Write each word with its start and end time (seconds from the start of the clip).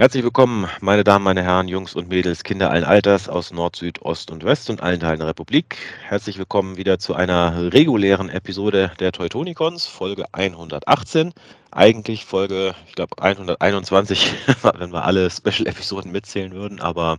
Herzlich 0.00 0.24
willkommen, 0.24 0.66
meine 0.80 1.04
Damen, 1.04 1.26
meine 1.26 1.42
Herren, 1.42 1.68
Jungs 1.68 1.94
und 1.94 2.08
Mädels, 2.08 2.42
Kinder 2.42 2.70
allen 2.70 2.84
Alters 2.84 3.28
aus 3.28 3.52
Nord, 3.52 3.76
Süd, 3.76 4.00
Ost 4.00 4.30
und 4.30 4.42
West 4.44 4.70
und 4.70 4.82
allen 4.82 4.98
Teilen 4.98 5.18
der 5.18 5.28
Republik. 5.28 5.76
Herzlich 6.08 6.38
willkommen 6.38 6.78
wieder 6.78 6.98
zu 6.98 7.12
einer 7.12 7.70
regulären 7.74 8.30
Episode 8.30 8.92
der 8.98 9.12
Teutonicons, 9.12 9.84
Folge 9.84 10.24
118. 10.32 11.34
Eigentlich 11.70 12.24
Folge, 12.24 12.74
ich 12.88 12.94
glaube, 12.94 13.20
121, 13.20 14.32
wenn 14.78 14.90
wir 14.90 15.04
alle 15.04 15.28
Special-Episoden 15.28 16.10
mitzählen 16.10 16.52
würden, 16.52 16.80
aber 16.80 17.18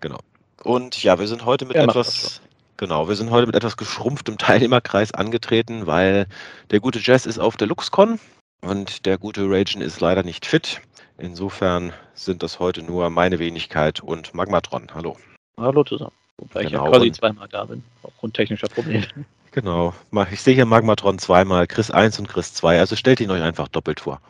genau. 0.00 0.18
Und 0.64 1.02
ja, 1.02 1.18
wir 1.18 1.26
sind 1.26 1.46
heute 1.46 1.64
mit 1.64 1.78
macht 1.78 1.88
etwas, 1.88 2.42
genau, 2.76 3.08
wir 3.08 3.16
sind 3.16 3.30
heute 3.30 3.46
mit 3.46 3.56
etwas 3.56 3.78
geschrumpftem 3.78 4.36
Teilnehmerkreis 4.36 5.14
angetreten, 5.14 5.86
weil 5.86 6.26
der 6.70 6.80
gute 6.80 6.98
Jazz 6.98 7.24
ist 7.24 7.38
auf 7.38 7.56
der 7.56 7.66
LuxCon 7.66 8.20
und 8.60 9.06
der 9.06 9.16
gute 9.16 9.48
Ragen 9.48 9.80
ist 9.80 10.02
leider 10.02 10.22
nicht 10.22 10.44
fit. 10.44 10.82
Insofern 11.18 11.92
sind 12.14 12.42
das 12.44 12.60
heute 12.60 12.82
nur 12.82 13.10
meine 13.10 13.38
Wenigkeit 13.40 14.00
und 14.00 14.34
Magmatron. 14.34 14.86
Hallo. 14.94 15.16
Hallo 15.58 15.82
zusammen. 15.82 16.12
Wobei 16.38 16.62
ich 16.62 16.70
Genau, 16.70 16.84
ja 16.84 16.90
quasi 16.90 17.08
und- 17.08 17.16
zweimal 17.16 17.48
da 17.48 17.64
bin, 17.64 17.82
aufgrund 18.02 18.34
technischer 18.34 18.68
Probleme. 18.68 19.06
Genau. 19.50 19.94
Ich 20.30 20.42
sehe 20.42 20.54
hier 20.54 20.66
Magmatron 20.66 21.18
zweimal, 21.18 21.66
Chris 21.66 21.90
1 21.90 22.18
und 22.18 22.28
Chris 22.28 22.52
2. 22.52 22.78
Also 22.78 22.96
stellt 22.96 23.18
ihn 23.18 23.30
euch 23.30 23.42
einfach 23.42 23.66
doppelt 23.66 23.98
vor. 23.98 24.20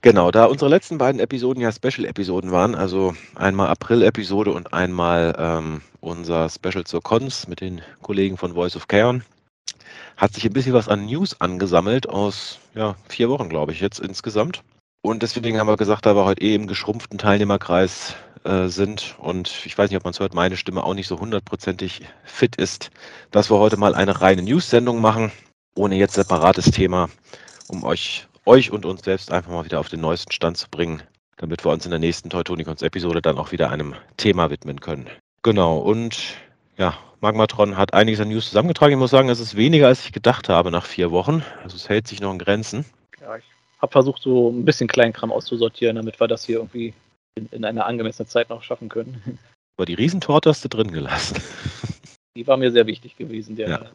Genau, 0.00 0.30
da 0.30 0.46
unsere 0.46 0.70
letzten 0.70 0.96
beiden 0.96 1.20
Episoden 1.20 1.62
ja 1.62 1.70
Special-Episoden 1.70 2.50
waren, 2.50 2.74
also 2.74 3.14
einmal 3.36 3.68
April-Episode 3.68 4.50
und 4.50 4.72
einmal 4.72 5.36
ähm, 5.38 5.82
unser 6.00 6.48
Special 6.48 6.84
zur 6.84 7.02
Cons 7.02 7.48
mit 7.48 7.60
den 7.60 7.82
Kollegen 8.00 8.38
von 8.38 8.54
Voice 8.54 8.76
of 8.76 8.88
Chaos, 8.88 9.20
hat 10.16 10.32
sich 10.32 10.46
ein 10.46 10.54
bisschen 10.54 10.72
was 10.72 10.88
an 10.88 11.04
News 11.04 11.38
angesammelt 11.38 12.08
aus 12.08 12.58
ja, 12.74 12.96
vier 13.08 13.28
Wochen, 13.28 13.50
glaube 13.50 13.72
ich, 13.72 13.80
jetzt 13.80 14.00
insgesamt. 14.00 14.62
Und 15.02 15.22
deswegen 15.22 15.58
haben 15.58 15.68
wir 15.68 15.76
gesagt, 15.76 16.04
da 16.04 16.14
wir 16.14 16.26
heute 16.26 16.42
eh 16.42 16.54
im 16.54 16.66
geschrumpften 16.66 17.16
Teilnehmerkreis 17.16 18.14
äh, 18.44 18.66
sind 18.66 19.16
und 19.18 19.64
ich 19.64 19.76
weiß 19.76 19.90
nicht, 19.90 19.96
ob 19.96 20.04
man 20.04 20.12
es 20.12 20.20
hört, 20.20 20.34
meine 20.34 20.58
Stimme 20.58 20.84
auch 20.84 20.92
nicht 20.92 21.08
so 21.08 21.18
hundertprozentig 21.18 22.02
fit 22.24 22.56
ist, 22.56 22.90
dass 23.30 23.50
wir 23.50 23.58
heute 23.58 23.78
mal 23.78 23.94
eine 23.94 24.20
reine 24.20 24.42
News-Sendung 24.42 25.00
machen, 25.00 25.32
ohne 25.74 25.96
jetzt 25.96 26.14
separates 26.14 26.70
Thema, 26.70 27.08
um 27.68 27.82
euch, 27.82 28.26
euch 28.44 28.70
und 28.70 28.84
uns 28.84 29.02
selbst 29.02 29.32
einfach 29.32 29.50
mal 29.50 29.64
wieder 29.64 29.80
auf 29.80 29.88
den 29.88 30.02
neuesten 30.02 30.32
Stand 30.32 30.58
zu 30.58 30.68
bringen, 30.70 31.02
damit 31.38 31.64
wir 31.64 31.72
uns 31.72 31.86
in 31.86 31.90
der 31.90 32.00
nächsten 32.00 32.28
Teutonicons-Episode 32.28 33.22
dann 33.22 33.38
auch 33.38 33.52
wieder 33.52 33.70
einem 33.70 33.94
Thema 34.18 34.50
widmen 34.50 34.80
können. 34.80 35.08
Genau, 35.42 35.78
und 35.78 36.34
ja, 36.76 36.94
Magmatron 37.20 37.78
hat 37.78 37.94
einiges 37.94 38.20
an 38.20 38.28
News 38.28 38.48
zusammengetragen. 38.48 38.92
Ich 38.92 38.98
muss 38.98 39.10
sagen, 39.10 39.30
es 39.30 39.40
ist 39.40 39.56
weniger, 39.56 39.86
als 39.86 40.04
ich 40.04 40.12
gedacht 40.12 40.50
habe 40.50 40.70
nach 40.70 40.84
vier 40.84 41.10
Wochen. 41.10 41.42
Also 41.62 41.76
es 41.76 41.88
hält 41.88 42.06
sich 42.06 42.20
noch 42.20 42.32
in 42.32 42.38
Grenzen. 42.38 42.84
Ja, 43.20 43.36
ich 43.36 43.44
habe 43.80 43.92
versucht, 43.92 44.22
so 44.22 44.50
ein 44.50 44.64
bisschen 44.64 44.88
Kleinkram 44.88 45.32
auszusortieren, 45.32 45.96
damit 45.96 46.20
wir 46.20 46.28
das 46.28 46.44
hier 46.44 46.56
irgendwie 46.58 46.94
in, 47.34 47.46
in 47.52 47.64
einer 47.64 47.86
angemessenen 47.86 48.28
Zeit 48.28 48.50
noch 48.50 48.62
schaffen 48.62 48.88
können. 48.88 49.38
Aber 49.78 49.86
die 49.86 49.94
Riesentorte 49.94 50.50
hast 50.50 50.64
du 50.64 50.68
drin 50.68 50.90
gelassen. 50.92 51.40
Die 52.36 52.46
war 52.46 52.56
mir 52.56 52.70
sehr 52.70 52.86
wichtig 52.86 53.16
gewesen, 53.16 53.56
der 53.56 53.68
Ja. 53.68 53.78
der. 53.78 53.90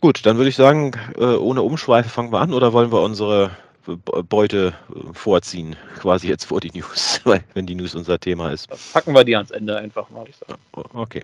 Gut, 0.00 0.24
dann 0.24 0.36
würde 0.36 0.50
ich 0.50 0.56
sagen, 0.56 0.92
äh, 1.16 1.24
ohne 1.24 1.62
Umschweife 1.62 2.08
fangen 2.08 2.32
wir 2.32 2.40
an 2.40 2.52
oder 2.52 2.72
wollen 2.72 2.92
wir 2.92 3.02
unsere 3.02 3.50
Be- 3.84 3.96
Beute 4.22 4.74
äh, 4.94 5.12
vorziehen, 5.12 5.74
quasi 5.98 6.28
jetzt 6.28 6.44
vor 6.44 6.60
die 6.60 6.70
News, 6.70 7.20
weil 7.24 7.42
wenn 7.54 7.66
die 7.66 7.74
News 7.74 7.94
unser 7.96 8.20
Thema 8.20 8.50
ist. 8.52 8.68
Packen 8.92 9.14
wir 9.14 9.24
die 9.24 9.34
ans 9.34 9.50
Ende 9.50 9.76
einfach 9.76 10.10
mal, 10.10 10.24
ich 10.28 10.36
sagen. 10.36 10.54
Okay. 10.92 11.22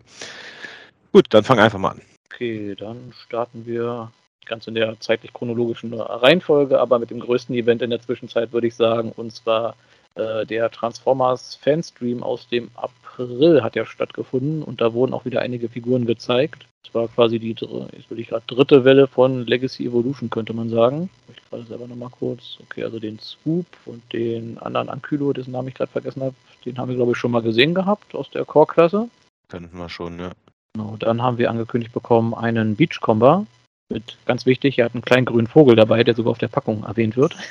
Gut, 1.13 1.27
dann 1.31 1.45
fang 1.45 1.61
einfach 1.61 1.79
mal 1.79 1.91
an. 1.91 2.03
Okay, 2.33 2.75
dann 2.75 3.13
starten 3.27 3.65
wir 3.65 4.11
ganz 4.47 4.67
in 4.67 4.75
der 4.75 4.99
zeitlich 5.01 5.33
chronologischen 5.33 5.95
Reihenfolge, 5.95 6.81
aber 6.81 6.99
mit 6.99 7.11
dem 7.11 7.21
größten 7.21 7.55
Event 7.55 7.83
in 7.83 7.91
der 7.91 8.01
Zwischenzeit 8.01 8.53
würde 8.53 8.67
ich 8.67 8.75
sagen, 8.75 9.13
und 9.15 9.33
zwar 9.33 9.75
äh, 10.15 10.47
der 10.47 10.71
Transformers 10.71 11.57
Fanstream 11.57 12.23
aus 12.23 12.49
dem 12.49 12.71
April 12.75 13.63
hat 13.63 13.77
ja 13.77 13.87
stattgefunden 13.87 14.63
und 14.63 14.81
da 14.81 14.93
wurden 14.93 15.13
auch 15.13 15.25
wieder 15.25 15.41
einige 15.41 15.69
Figuren 15.69 16.07
gezeigt. 16.07 16.67
Das 16.85 16.95
war 16.95 17.09
quasi 17.09 17.39
die 17.39 17.51
jetzt 17.51 18.11
will 18.11 18.19
ich 18.19 18.29
gerade 18.29 18.45
dritte 18.47 18.85
Welle 18.85 19.07
von 19.07 19.47
Legacy 19.47 19.87
Evolution, 19.87 20.31
könnte 20.31 20.55
man 20.55 20.71
sagen. 20.71 21.11
Ich 21.29 21.51
gerade 21.51 21.65
selber 21.65 21.87
nochmal 21.87 22.09
kurz. 22.11 22.59
Okay, 22.63 22.83
also 22.83 22.99
den 22.99 23.19
Swoop 23.19 23.67
und 23.85 24.03
den 24.13 24.59
anderen 24.59 24.89
Ankylo, 24.89 25.33
dessen 25.33 25.51
Namen 25.53 25.69
ich 25.69 25.75
gerade 25.75 25.93
vergessen 25.93 26.23
habe, 26.23 26.35
den 26.65 26.79
haben 26.79 26.89
wir, 26.89 26.97
glaube 26.97 27.13
ich, 27.13 27.19
schon 27.19 27.31
mal 27.31 27.43
gesehen 27.43 27.75
gehabt 27.75 28.15
aus 28.15 28.31
der 28.31 28.45
Core-Klasse. 28.45 29.09
Könnten 29.49 29.77
wir 29.77 29.89
schon, 29.89 30.19
ja. 30.19 30.33
Genau, 30.75 30.97
dann 30.99 31.23
haben 31.23 31.39
wir 31.39 31.51
angekündigt 31.51 31.93
bekommen 31.93 32.35
einen 32.35 32.77
Beachcomber. 32.77 33.47
Mit, 33.91 34.19
ganz 34.27 34.45
wichtig, 34.45 34.79
er 34.79 34.85
hat 34.85 34.95
einen 34.95 35.03
kleinen 35.03 35.25
grünen 35.25 35.47
Vogel 35.47 35.75
dabei, 35.75 36.05
der 36.05 36.15
sogar 36.15 36.33
auf 36.33 36.39
der 36.39 36.49
Packung 36.49 36.85
erwähnt 36.85 37.17
wird. 37.17 37.37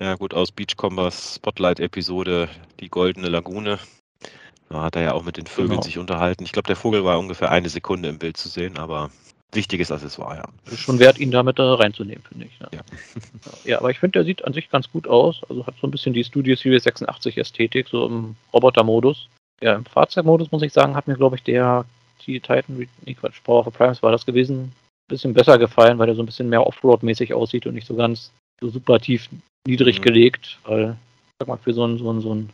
Ja, 0.00 0.16
gut, 0.16 0.34
aus 0.34 0.50
Beachcombers 0.50 1.36
Spotlight-Episode, 1.36 2.48
die 2.80 2.88
Goldene 2.88 3.28
Lagune. 3.28 3.78
Da 4.68 4.82
hat 4.82 4.96
er 4.96 5.02
ja 5.02 5.12
auch 5.12 5.22
mit 5.22 5.36
den 5.36 5.46
Vögeln 5.46 5.70
Genau. 5.70 5.82
sich 5.82 5.96
unterhalten. 5.98 6.42
Ich 6.42 6.50
glaube, 6.50 6.66
der 6.66 6.74
Vogel 6.74 7.04
war 7.04 7.20
ungefähr 7.20 7.52
eine 7.52 7.68
Sekunde 7.68 8.08
im 8.08 8.18
Bild 8.18 8.36
zu 8.36 8.48
sehen, 8.48 8.78
aber 8.78 9.10
wichtiges 9.52 9.92
Accessoire, 9.92 10.38
ja. 10.38 10.44
Das 10.64 10.74
ist 10.74 10.80
schon 10.80 10.98
wert, 10.98 11.18
ihn 11.18 11.30
damit 11.30 11.60
da 11.60 11.74
reinzunehmen, 11.74 12.24
finde 12.24 12.46
ich. 12.46 12.58
Ne? 12.58 12.68
Ja. 12.72 12.80
ja, 13.64 13.78
aber 13.78 13.90
ich 13.90 14.00
finde, 14.00 14.18
der 14.18 14.24
sieht 14.24 14.44
an 14.44 14.54
sich 14.54 14.70
ganz 14.70 14.90
gut 14.90 15.06
aus. 15.06 15.42
Also 15.48 15.64
hat 15.64 15.74
so 15.80 15.86
ein 15.86 15.92
bisschen 15.92 16.14
die 16.14 16.24
Studio 16.24 16.56
Series 16.56 16.82
86 16.82 17.38
Ästhetik, 17.38 17.86
so 17.86 18.06
im 18.06 18.34
Robotermodus. 18.52 19.28
Ja, 19.60 19.76
im 19.76 19.84
Fahrzeugmodus 19.84 20.50
muss 20.50 20.62
ich 20.62 20.72
sagen, 20.72 20.96
hat 20.96 21.06
mir, 21.06 21.14
glaube 21.14 21.36
ich, 21.36 21.44
der 21.44 21.84
die 22.26 22.40
Titan, 22.40 22.88
nee, 23.04 23.14
Quatsch, 23.14 23.42
Power 23.44 23.64
of 23.64 23.74
Primes 23.74 24.02
war 24.02 24.10
das 24.10 24.26
gewesen, 24.26 24.72
bisschen 25.08 25.34
besser 25.34 25.58
gefallen, 25.58 25.98
weil 25.98 26.06
der 26.06 26.16
so 26.16 26.22
ein 26.22 26.26
bisschen 26.26 26.48
mehr 26.48 26.66
Offroad-mäßig 26.66 27.34
aussieht 27.34 27.66
und 27.66 27.74
nicht 27.74 27.86
so 27.86 27.94
ganz 27.94 28.32
so 28.60 28.68
super 28.68 28.98
tief 28.98 29.28
niedrig 29.66 29.98
Mhm. 29.98 30.02
gelegt, 30.02 30.58
weil, 30.64 30.96
sag 31.38 31.48
mal, 31.48 31.58
für 31.58 31.72
so 31.72 31.84
einen, 31.84 31.98
so 31.98 32.10
einen, 32.10 32.20
so 32.20 32.32
einen 32.32 32.50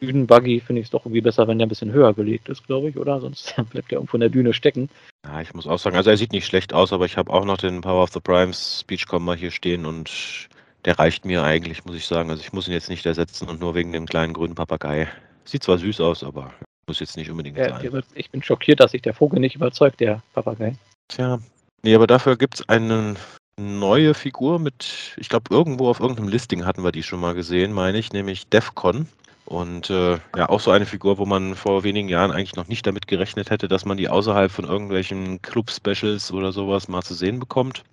Dünen-Buggy 0.00 0.60
finde 0.60 0.80
ich 0.80 0.86
es 0.86 0.90
doch 0.90 1.06
irgendwie 1.06 1.20
besser, 1.20 1.48
wenn 1.48 1.58
der 1.58 1.66
ein 1.66 1.70
bisschen 1.70 1.92
höher 1.92 2.12
gelegt 2.12 2.48
ist, 2.48 2.66
glaube 2.66 2.88
ich, 2.88 2.96
oder? 2.96 3.20
Sonst 3.20 3.54
bleibt 3.70 3.90
der 3.90 3.98
irgendwo 3.98 4.16
in 4.16 4.20
der 4.20 4.28
Düne 4.28 4.52
stecken. 4.52 4.88
Ja, 5.24 5.40
ich 5.40 5.54
muss 5.54 5.66
auch 5.66 5.78
sagen, 5.78 5.96
also 5.96 6.10
er 6.10 6.16
sieht 6.16 6.32
nicht 6.32 6.46
schlecht 6.46 6.72
aus, 6.72 6.92
aber 6.92 7.06
ich 7.06 7.16
habe 7.16 7.32
auch 7.32 7.44
noch 7.44 7.56
den 7.56 7.80
Power 7.80 8.02
of 8.02 8.12
the 8.12 8.20
Primes 8.20 8.84
Beachcomber 8.86 9.34
hier 9.34 9.50
stehen 9.50 9.86
und 9.86 10.48
der 10.84 10.98
reicht 10.98 11.24
mir 11.24 11.42
eigentlich, 11.42 11.84
muss 11.84 11.96
ich 11.96 12.06
sagen. 12.06 12.30
Also 12.30 12.42
ich 12.42 12.52
muss 12.52 12.68
ihn 12.68 12.74
jetzt 12.74 12.88
nicht 12.90 13.06
ersetzen 13.06 13.48
und 13.48 13.60
nur 13.60 13.74
wegen 13.74 13.92
dem 13.92 14.06
kleinen 14.06 14.34
grünen 14.34 14.54
Papagei. 14.54 15.08
Sieht 15.44 15.62
zwar 15.64 15.78
süß 15.78 16.00
aus, 16.00 16.22
aber 16.22 16.52
muss 16.86 17.00
jetzt 17.00 17.16
nicht 17.16 17.30
unbedingt 17.30 17.56
Ja, 17.58 17.80
sein. 17.80 18.02
ich 18.14 18.30
bin 18.30 18.42
schockiert, 18.42 18.78
dass 18.78 18.92
sich 18.92 19.02
der 19.02 19.14
Vogel 19.14 19.40
nicht 19.40 19.56
überzeugt, 19.56 19.98
der 19.98 20.22
Papagei. 20.34 20.76
Tja, 21.08 21.40
nee, 21.86 21.94
aber 21.94 22.06
dafür 22.06 22.36
gibt 22.36 22.56
es 22.56 22.68
eine 22.68 23.14
neue 23.58 24.12
Figur 24.12 24.58
mit, 24.58 25.14
ich 25.16 25.28
glaube, 25.28 25.54
irgendwo 25.54 25.88
auf 25.88 26.00
irgendeinem 26.00 26.28
Listing 26.28 26.66
hatten 26.66 26.82
wir 26.82 26.92
die 26.92 27.02
schon 27.02 27.20
mal 27.20 27.34
gesehen, 27.34 27.72
meine 27.72 27.98
ich, 27.98 28.12
nämlich 28.12 28.48
Defcon. 28.48 29.08
Und 29.46 29.90
äh, 29.90 30.18
ja, 30.36 30.48
auch 30.48 30.58
so 30.58 30.72
eine 30.72 30.86
Figur, 30.86 31.18
wo 31.18 31.24
man 31.24 31.54
vor 31.54 31.84
wenigen 31.84 32.08
Jahren 32.08 32.32
eigentlich 32.32 32.56
noch 32.56 32.66
nicht 32.66 32.84
damit 32.84 33.06
gerechnet 33.06 33.50
hätte, 33.50 33.68
dass 33.68 33.84
man 33.84 33.96
die 33.96 34.08
außerhalb 34.08 34.50
von 34.50 34.64
irgendwelchen 34.64 35.40
Club-Specials 35.40 36.32
oder 36.32 36.50
sowas 36.50 36.88
mal 36.88 37.02
zu 37.02 37.14
sehen 37.14 37.38
bekommt. 37.38 37.84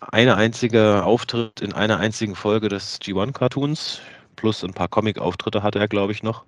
Eine 0.00 0.36
einzige 0.36 1.02
Auftritt 1.02 1.62
in 1.62 1.72
einer 1.72 1.98
einzigen 1.98 2.36
Folge 2.36 2.68
des 2.68 3.00
G1-Cartoons, 3.00 4.00
plus 4.36 4.62
ein 4.62 4.74
paar 4.74 4.88
Comic-Auftritte 4.88 5.62
hatte 5.62 5.78
er, 5.78 5.88
glaube 5.88 6.12
ich, 6.12 6.22
noch. 6.22 6.44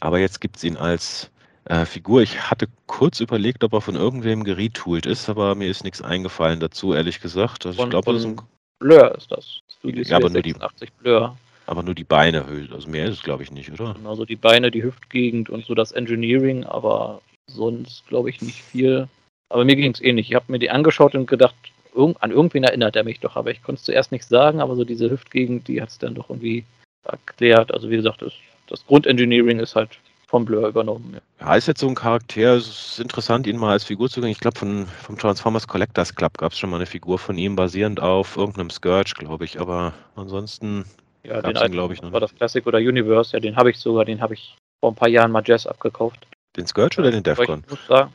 Aber 0.00 0.18
jetzt 0.18 0.42
gibt 0.42 0.56
es 0.56 0.64
ihn 0.64 0.76
als 0.76 1.30
äh, 1.66 1.84
Figur. 1.86 2.22
Ich 2.22 2.50
hatte 2.50 2.66
kurz 2.86 3.20
überlegt, 3.20 3.64
ob 3.64 3.72
er 3.72 3.80
von 3.80 3.94
irgendwem 3.94 4.44
geretoolt 4.44 5.06
ist, 5.06 5.28
aber 5.28 5.54
mir 5.54 5.68
ist 5.68 5.84
nichts 5.84 6.02
eingefallen 6.02 6.60
dazu, 6.60 6.92
ehrlich 6.94 7.20
gesagt. 7.20 7.66
Also 7.66 7.76
Von- 7.76 7.86
ich 7.86 7.90
glaube, 7.90 8.12
das 8.12 8.20
ist 8.22 8.26
ein, 8.26 8.40
Blur 8.80 9.14
ist 9.16 9.30
das. 9.32 9.60
Studio 9.78 10.02
Ja, 10.02 10.16
aber 10.16 10.30
nur 10.30 10.42
die- 10.42 10.50
86 10.52 10.92
Blur. 10.94 11.36
aber 11.66 11.82
nur 11.82 11.94
die 11.94 12.04
Beine. 12.04 12.44
Also 12.72 12.88
mehr 12.88 13.06
ist 13.06 13.14
es, 13.18 13.22
glaube 13.22 13.42
ich, 13.42 13.50
nicht, 13.50 13.70
oder? 13.72 13.96
Also 14.04 14.24
die 14.24 14.36
Beine, 14.36 14.70
die 14.70 14.82
Hüftgegend 14.82 15.48
und 15.50 15.64
so 15.64 15.74
das 15.74 15.92
Engineering, 15.92 16.64
aber 16.64 17.20
sonst 17.50 18.06
glaube 18.08 18.30
ich 18.30 18.42
nicht 18.42 18.62
viel. 18.62 19.08
Aber 19.50 19.64
mir 19.64 19.76
ging 19.76 19.92
es 19.92 20.00
ähnlich. 20.00 20.30
Ich 20.30 20.34
habe 20.34 20.50
mir 20.50 20.58
die 20.58 20.70
angeschaut 20.70 21.14
und 21.14 21.26
gedacht, 21.26 21.54
irgend, 21.94 22.22
an 22.22 22.30
irgendwen 22.30 22.64
erinnert 22.64 22.96
er 22.96 23.04
mich 23.04 23.20
doch, 23.20 23.36
aber 23.36 23.50
ich 23.50 23.62
konnte 23.62 23.78
es 23.78 23.84
zuerst 23.84 24.10
nicht 24.12 24.24
sagen, 24.24 24.60
aber 24.60 24.74
so 24.74 24.84
diese 24.84 25.10
Hüftgegend, 25.10 25.68
die 25.68 25.80
hat 25.80 25.90
es 25.90 25.98
dann 25.98 26.14
doch 26.14 26.28
irgendwie 26.30 26.64
erklärt. 27.04 27.72
Also 27.72 27.90
wie 27.90 27.96
gesagt, 27.96 28.22
das, 28.22 28.32
das 28.66 28.84
Grundengineering 28.86 29.60
ist 29.60 29.76
halt 29.76 29.90
vom 30.34 30.44
Blur 30.44 30.66
übernommen. 30.66 31.12
Ja. 31.14 31.46
Ja, 31.46 31.54
ist 31.54 31.68
jetzt 31.68 31.78
so 31.78 31.86
ein 31.86 31.94
Charakter, 31.94 32.56
es 32.56 32.66
ist 32.66 32.98
interessant, 32.98 33.46
ihn 33.46 33.56
mal 33.56 33.70
als 33.70 33.84
Figur 33.84 34.08
zu 34.10 34.18
kriegen. 34.18 34.32
Ich 34.32 34.40
glaube, 34.40 34.58
von, 34.58 34.88
vom 34.88 35.16
Transformers 35.16 35.68
Collectors 35.68 36.12
Club 36.16 36.36
gab 36.38 36.50
es 36.50 36.58
schon 36.58 36.70
mal 36.70 36.76
eine 36.76 36.86
Figur 36.86 37.20
von 37.20 37.38
ihm, 37.38 37.54
basierend 37.54 38.00
auf 38.00 38.36
irgendeinem 38.36 38.70
Scourge, 38.70 39.12
glaube 39.16 39.44
ich. 39.44 39.60
Aber 39.60 39.94
ansonsten, 40.16 40.86
Ja, 41.22 41.34
Gab's 41.34 41.44
den 41.44 41.50
ihn, 41.50 41.56
alten, 41.58 41.72
glaub 41.72 41.92
ich, 41.92 42.02
noch 42.02 42.10
war 42.12 42.18
das 42.18 42.34
Classic 42.34 42.66
oder 42.66 42.78
Universe, 42.78 43.32
ja, 43.32 43.38
den 43.38 43.54
habe 43.54 43.70
ich 43.70 43.78
sogar, 43.78 44.04
den 44.04 44.20
habe 44.20 44.34
ich 44.34 44.56
vor 44.80 44.90
ein 44.90 44.96
paar 44.96 45.08
Jahren 45.08 45.30
mal 45.30 45.42
Jazz 45.46 45.68
abgekauft. 45.68 46.26
den 46.56 46.66
Scourge 46.66 46.98
oder 46.98 47.12
den 47.12 47.22
Defcon? 47.22 47.62
Sagen, 47.86 48.12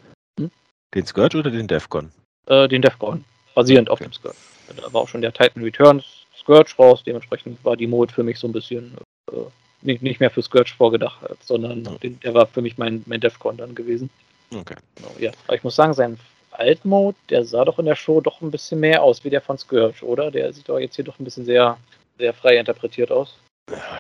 Den 0.94 1.06
Scourge 1.06 1.38
oder 1.38 1.52
den 1.52 1.68
Defcon? 1.68 2.12
äh, 2.48 2.68
den 2.68 2.82
Defcon, 2.82 3.24
basierend 3.56 3.90
auf 3.90 4.02
Okay. 4.02 4.10
dem 4.10 4.14
Scourge. 4.14 4.38
Da 4.76 4.92
war 4.92 5.02
auch 5.04 5.08
schon 5.08 5.22
der 5.22 5.32
Titan 5.32 5.64
Returns 5.64 6.04
Scourge 6.38 6.74
raus, 6.78 7.02
dementsprechend 7.06 7.64
war 7.64 7.78
die 7.78 7.88
Mode 7.88 8.14
für 8.14 8.24
mich 8.24 8.38
so 8.40 8.48
ein 8.48 8.52
bisschen 8.54 8.98
äh, 9.32 9.36
nicht, 9.82 10.02
nicht 10.02 10.20
mehr 10.20 10.30
für 10.30 10.42
Scourge 10.42 10.74
vorgedacht, 10.76 11.20
sondern 11.44 11.84
Ja. 11.86 11.92
den, 12.04 12.20
der 12.20 12.34
war 12.34 12.46
für 12.48 12.62
mich 12.62 12.78
mein, 12.78 13.04
mein 13.06 13.20
Defcon 13.20 13.58
dann 13.58 13.76
gewesen. 13.76 14.10
Okay. 14.54 14.76
Genau, 14.96 15.12
ja. 15.20 15.32
Aber 15.48 15.56
ich 15.56 15.64
muss 15.64 15.76
sagen, 15.76 15.94
sein 15.94 16.18
Alt-Mode, 16.52 17.18
der 17.30 17.46
sah 17.46 17.64
doch 17.66 17.80
in 17.80 17.86
der 17.86 17.96
Show 17.96 18.22
doch 18.22 18.42
ein 18.42 18.52
bisschen 18.52 18.80
mehr 18.80 19.04
aus 19.04 19.24
wie 19.24 19.30
der 19.30 19.42
von 19.42 19.58
Scourge, 19.58 20.04
oder? 20.04 20.32
Der 20.32 20.52
sieht 20.52 20.68
doch 20.68 20.80
jetzt 20.80 20.96
hier 20.96 21.06
doch 21.06 21.20
ein 21.20 21.24
bisschen 21.24 21.46
sehr, 21.46 21.78
sehr 22.18 22.34
frei 22.34 22.58
interpretiert 22.58 23.12
aus. 23.12 23.38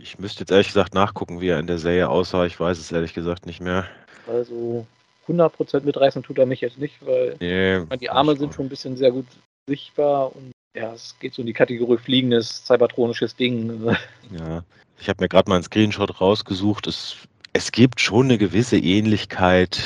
Ich 0.02 0.18
müsste 0.18 0.42
jetzt 0.42 0.52
ehrlich 0.52 0.68
gesagt 0.68 0.94
nachgucken, 0.96 1.42
wie 1.42 1.50
er 1.50 1.60
in 1.60 1.68
der 1.68 1.78
Serie 1.78 2.10
aussah. 2.10 2.46
Ich 2.46 2.60
weiß 2.60 2.80
es 2.80 2.92
ehrlich 2.92 3.14
gesagt 3.14 3.46
nicht 3.46 3.62
mehr. 3.62 3.86
Also 4.28 4.86
100% 5.28 5.82
mitreißen 5.82 6.24
tut 6.24 6.40
er 6.40 6.48
mich 6.48 6.62
jetzt 6.62 6.80
nicht, 6.80 6.96
weil 7.06 7.36
Nee, 7.40 7.80
meine, 7.88 8.00
die 8.00 8.10
Arme 8.10 8.36
sind 8.36 8.54
schon 8.54 8.66
ein 8.66 8.70
bisschen 8.70 8.98
sehr 8.98 9.12
gut 9.12 9.28
sichtbar 9.68 10.36
und 10.36 10.52
ja, 10.76 10.94
es 10.94 11.16
geht 11.20 11.34
so 11.34 11.42
in 11.42 11.48
die 11.48 11.54
Kategorie 11.54 11.98
fliegendes, 11.98 12.66
cybertronisches 12.66 13.36
Ding. 13.36 13.96
Ja, 14.32 14.64
ich 15.00 15.10
habe 15.10 15.24
mir 15.24 15.30
gerade 15.30 15.50
mal 15.50 15.56
einen 15.56 15.64
Screenshot 15.64 16.20
rausgesucht. 16.22 16.88
Es, 16.88 17.16
es 17.54 17.72
gibt 17.72 18.02
schon 18.02 18.26
eine 18.26 18.38
gewisse 18.38 18.78
Ähnlichkeit. 18.78 19.82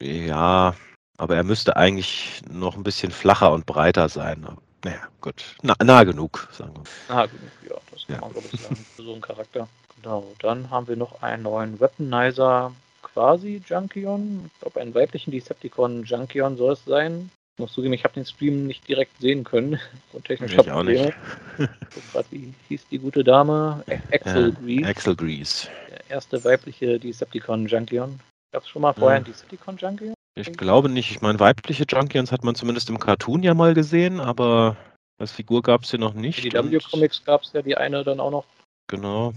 Ja, 0.00 0.74
aber 1.18 1.36
er 1.36 1.44
müsste 1.44 1.76
eigentlich 1.76 2.42
noch 2.50 2.76
ein 2.76 2.82
bisschen 2.82 3.12
flacher 3.12 3.52
und 3.52 3.66
breiter 3.66 4.08
sein. 4.08 4.46
Naja, 4.84 4.98
gut. 5.20 5.56
Na, 5.62 5.74
nah 5.82 6.04
genug, 6.04 6.48
sagen 6.52 6.74
wir. 6.74 7.14
Ah, 7.14 7.26
genug, 7.26 7.50
ja, 7.68 7.76
das 7.92 8.06
kann 8.06 8.16
Ja. 8.16 8.20
man, 8.20 8.32
glaube 8.32 8.48
ich, 8.52 8.60
sagen, 8.60 8.86
für 8.96 9.02
so 9.02 9.12
einen 9.12 9.20
Charakter. 9.20 9.68
Genau, 10.02 10.24
dann 10.40 10.70
haben 10.70 10.88
wir 10.88 10.96
noch 10.96 11.22
einen 11.22 11.44
neuen 11.44 11.78
Weaponizer, 11.78 12.72
quasi 13.02 13.62
Junkion. 13.64 14.50
Ich 14.52 14.60
glaube, 14.60 14.80
einen 14.80 14.94
weiblichen 14.94 15.30
Decepticon 15.30 16.04
Junkion 16.04 16.56
soll 16.56 16.72
es 16.72 16.84
sein. 16.84 17.30
Ich 17.56 17.60
muss 17.60 17.72
zugeben, 17.74 17.92
ich 17.92 18.04
habe 18.04 18.14
den 18.14 18.24
Stream 18.24 18.66
nicht 18.66 18.88
direkt 18.88 19.18
sehen 19.20 19.44
können. 19.44 19.78
Und 20.12 20.24
technischer 20.24 20.62
Ich 20.62 20.70
auch 20.70 20.82
nicht. 20.82 21.12
Wie 22.30 22.52
hieß 22.68 22.86
die 22.90 22.98
gute 22.98 23.22
Dame? 23.22 23.84
A- 23.88 24.14
Axel 24.14 24.48
Ja, 24.50 24.60
Grease, 24.60 24.88
Axel 24.88 25.16
Grease. 25.16 25.68
der 25.90 26.10
erste 26.10 26.42
weibliche 26.44 26.98
Decepticon 26.98 27.66
Junkion. 27.66 28.18
Gab 28.52 28.62
es 28.62 28.68
schon 28.68 28.82
mal 28.82 28.92
vorher 28.94 29.10
Ja. 29.10 29.16
einen 29.16 29.26
Decepticon 29.26 29.76
Junkion? 29.76 30.14
Ich 30.34 30.50
glaube 30.54 30.88
nicht. 30.88 31.10
Ich 31.10 31.20
meine, 31.20 31.38
weibliche 31.40 31.84
Junkions 31.86 32.32
hat 32.32 32.42
man 32.42 32.54
zumindest 32.54 32.88
im 32.88 32.98
Cartoon 32.98 33.42
ja 33.42 33.52
mal 33.52 33.74
gesehen, 33.74 34.18
aber 34.18 34.76
als 35.18 35.32
Figur 35.32 35.60
gab 35.62 35.82
es 35.82 35.90
sie 35.90 35.98
noch 35.98 36.14
nicht. 36.14 36.42
Die 36.42 36.52
W-Comics 36.54 37.22
gab 37.24 37.42
es 37.42 37.52
ja 37.52 37.60
die 37.60 37.76
eine 37.76 38.02
dann 38.02 38.18
auch 38.18 38.30
noch. 38.30 38.44
Genau. 38.88 39.34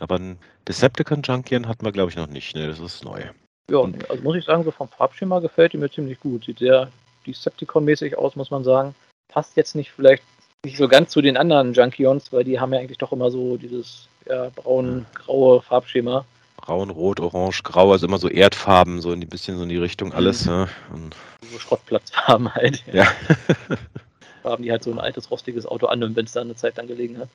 Aber 0.00 0.14
ein 0.18 0.38
Decepticon 0.66 1.20
Junkion 1.22 1.68
hatten 1.68 1.84
wir, 1.84 1.92
glaube 1.92 2.10
ich, 2.10 2.16
noch 2.16 2.28
nicht. 2.28 2.56
Ne, 2.56 2.66
das 2.66 2.78
ist 2.80 3.04
neu. 3.04 3.24
Ja, 3.70 3.80
also 4.08 4.22
muss 4.22 4.36
ich 4.36 4.44
sagen, 4.46 4.64
so 4.64 4.70
vom 4.70 4.88
Farbschema 4.88 5.40
gefällt 5.40 5.74
die 5.74 5.76
mir 5.76 5.90
ziemlich 5.90 6.18
gut. 6.18 6.44
Sieht 6.46 6.60
sehr 6.60 6.90
Decepticon-mäßig 7.32 8.16
aus, 8.16 8.36
muss 8.36 8.50
man 8.50 8.64
sagen. 8.64 8.94
Passt 9.28 9.56
jetzt 9.56 9.74
nicht 9.74 9.90
vielleicht 9.90 10.22
nicht 10.64 10.76
so 10.76 10.88
ganz 10.88 11.10
zu 11.10 11.22
den 11.22 11.36
anderen 11.36 11.72
Junkions, 11.72 12.32
weil 12.32 12.44
die 12.44 12.58
haben 12.58 12.72
ja 12.72 12.80
eigentlich 12.80 12.98
doch 12.98 13.12
immer 13.12 13.30
so 13.30 13.56
dieses 13.56 14.08
ja, 14.26 14.50
braun-graue 14.54 15.62
Farbschema. 15.62 16.24
Braun, 16.56 16.90
Rot, 16.90 17.20
Orange, 17.20 17.62
Grau, 17.62 17.92
also 17.92 18.06
immer 18.06 18.18
so 18.18 18.28
Erdfarben, 18.28 19.00
so 19.00 19.12
in 19.12 19.20
die 19.20 19.26
bisschen 19.26 19.56
so 19.56 19.62
in 19.62 19.68
die 19.68 19.78
Richtung 19.78 20.12
alles. 20.12 20.46
Ja. 20.46 20.68
Und, 20.92 21.16
So 21.50 21.58
Schrottplatzfarben 21.58 22.52
halt. 22.54 22.82
ja. 22.92 23.06
Farben, 24.48 24.62
die 24.62 24.70
halt 24.70 24.82
so 24.82 24.90
ein 24.90 24.98
altes, 24.98 25.30
rostiges 25.30 25.66
Auto 25.66 25.86
annehmen, 25.86 26.16
wenn 26.16 26.24
es 26.24 26.32
da 26.32 26.40
eine 26.40 26.54
Zeit 26.56 26.76
lang 26.76 26.86
gelegen 26.86 27.18
hat. 27.18 27.28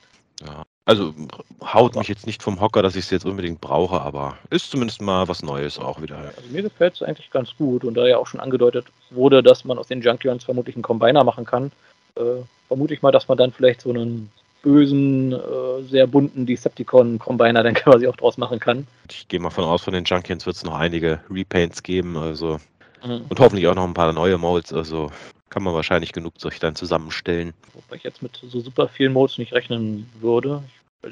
ja. 0.44 0.62
Also 0.86 1.14
haut 1.62 1.96
mich 1.96 2.08
jetzt 2.08 2.26
nicht 2.26 2.42
vom 2.42 2.60
Hocker, 2.60 2.82
dass 2.82 2.94
ich 2.94 3.06
es 3.06 3.10
jetzt 3.10 3.24
unbedingt 3.24 3.58
brauche, 3.62 4.02
aber 4.02 4.36
ist 4.50 4.70
zumindest 4.70 5.00
mal 5.00 5.26
was 5.28 5.42
Neues 5.42 5.78
auch 5.78 6.02
wieder. 6.02 6.18
Also 6.36 6.50
mir 6.50 6.60
gefällt 6.60 6.92
es 6.92 7.02
eigentlich 7.02 7.30
ganz 7.30 7.56
gut 7.56 7.84
und 7.84 7.94
da 7.94 8.06
ja 8.06 8.18
auch 8.18 8.26
schon 8.26 8.40
angedeutet 8.40 8.84
wurde, 9.08 9.42
dass 9.42 9.64
man 9.64 9.78
aus 9.78 9.86
den 9.86 10.02
Junkions 10.02 10.44
vermutlich 10.44 10.76
einen 10.76 10.82
Combiner 10.82 11.24
machen 11.24 11.46
kann, 11.46 11.72
äh, 12.16 12.42
vermute 12.68 12.92
ich 12.92 13.00
mal, 13.00 13.12
dass 13.12 13.28
man 13.28 13.38
dann 13.38 13.50
vielleicht 13.50 13.80
so 13.80 13.88
einen 13.90 14.30
bösen, 14.60 15.32
äh, 15.32 15.82
sehr 15.88 16.06
bunten 16.06 16.44
Decepticon-Combiner 16.44 17.62
dann 17.62 17.74
quasi 17.84 18.06
auch 18.06 18.16
draus 18.16 18.36
machen 18.36 18.60
kann. 18.60 18.86
Ich 19.08 19.26
gehe 19.28 19.40
mal 19.40 19.48
von 19.48 19.64
aus, 19.64 19.84
von 19.84 19.94
den 19.94 20.04
Junkions 20.04 20.44
wird 20.44 20.56
es 20.56 20.64
noch 20.64 20.76
einige 20.76 21.20
Repaints 21.30 21.82
geben, 21.82 22.18
also 22.18 22.58
Mhm. 23.04 23.26
und 23.28 23.40
hoffentlich 23.40 23.66
auch 23.68 23.74
noch 23.74 23.84
ein 23.84 23.94
paar 23.94 24.12
neue 24.12 24.38
Molds, 24.38 24.72
also 24.72 25.10
kann 25.54 25.62
man 25.62 25.72
wahrscheinlich 25.72 26.12
genug 26.12 26.40
Zeug 26.40 26.58
dann 26.58 26.74
zusammenstellen. 26.74 27.54
Wobei 27.74 27.94
ich 27.94 28.02
jetzt 28.02 28.22
mit 28.22 28.36
so 28.36 28.58
super 28.58 28.88
vielen 28.88 29.12
Modes 29.12 29.38
nicht 29.38 29.52
rechnen 29.52 30.10
würde. 30.20 30.64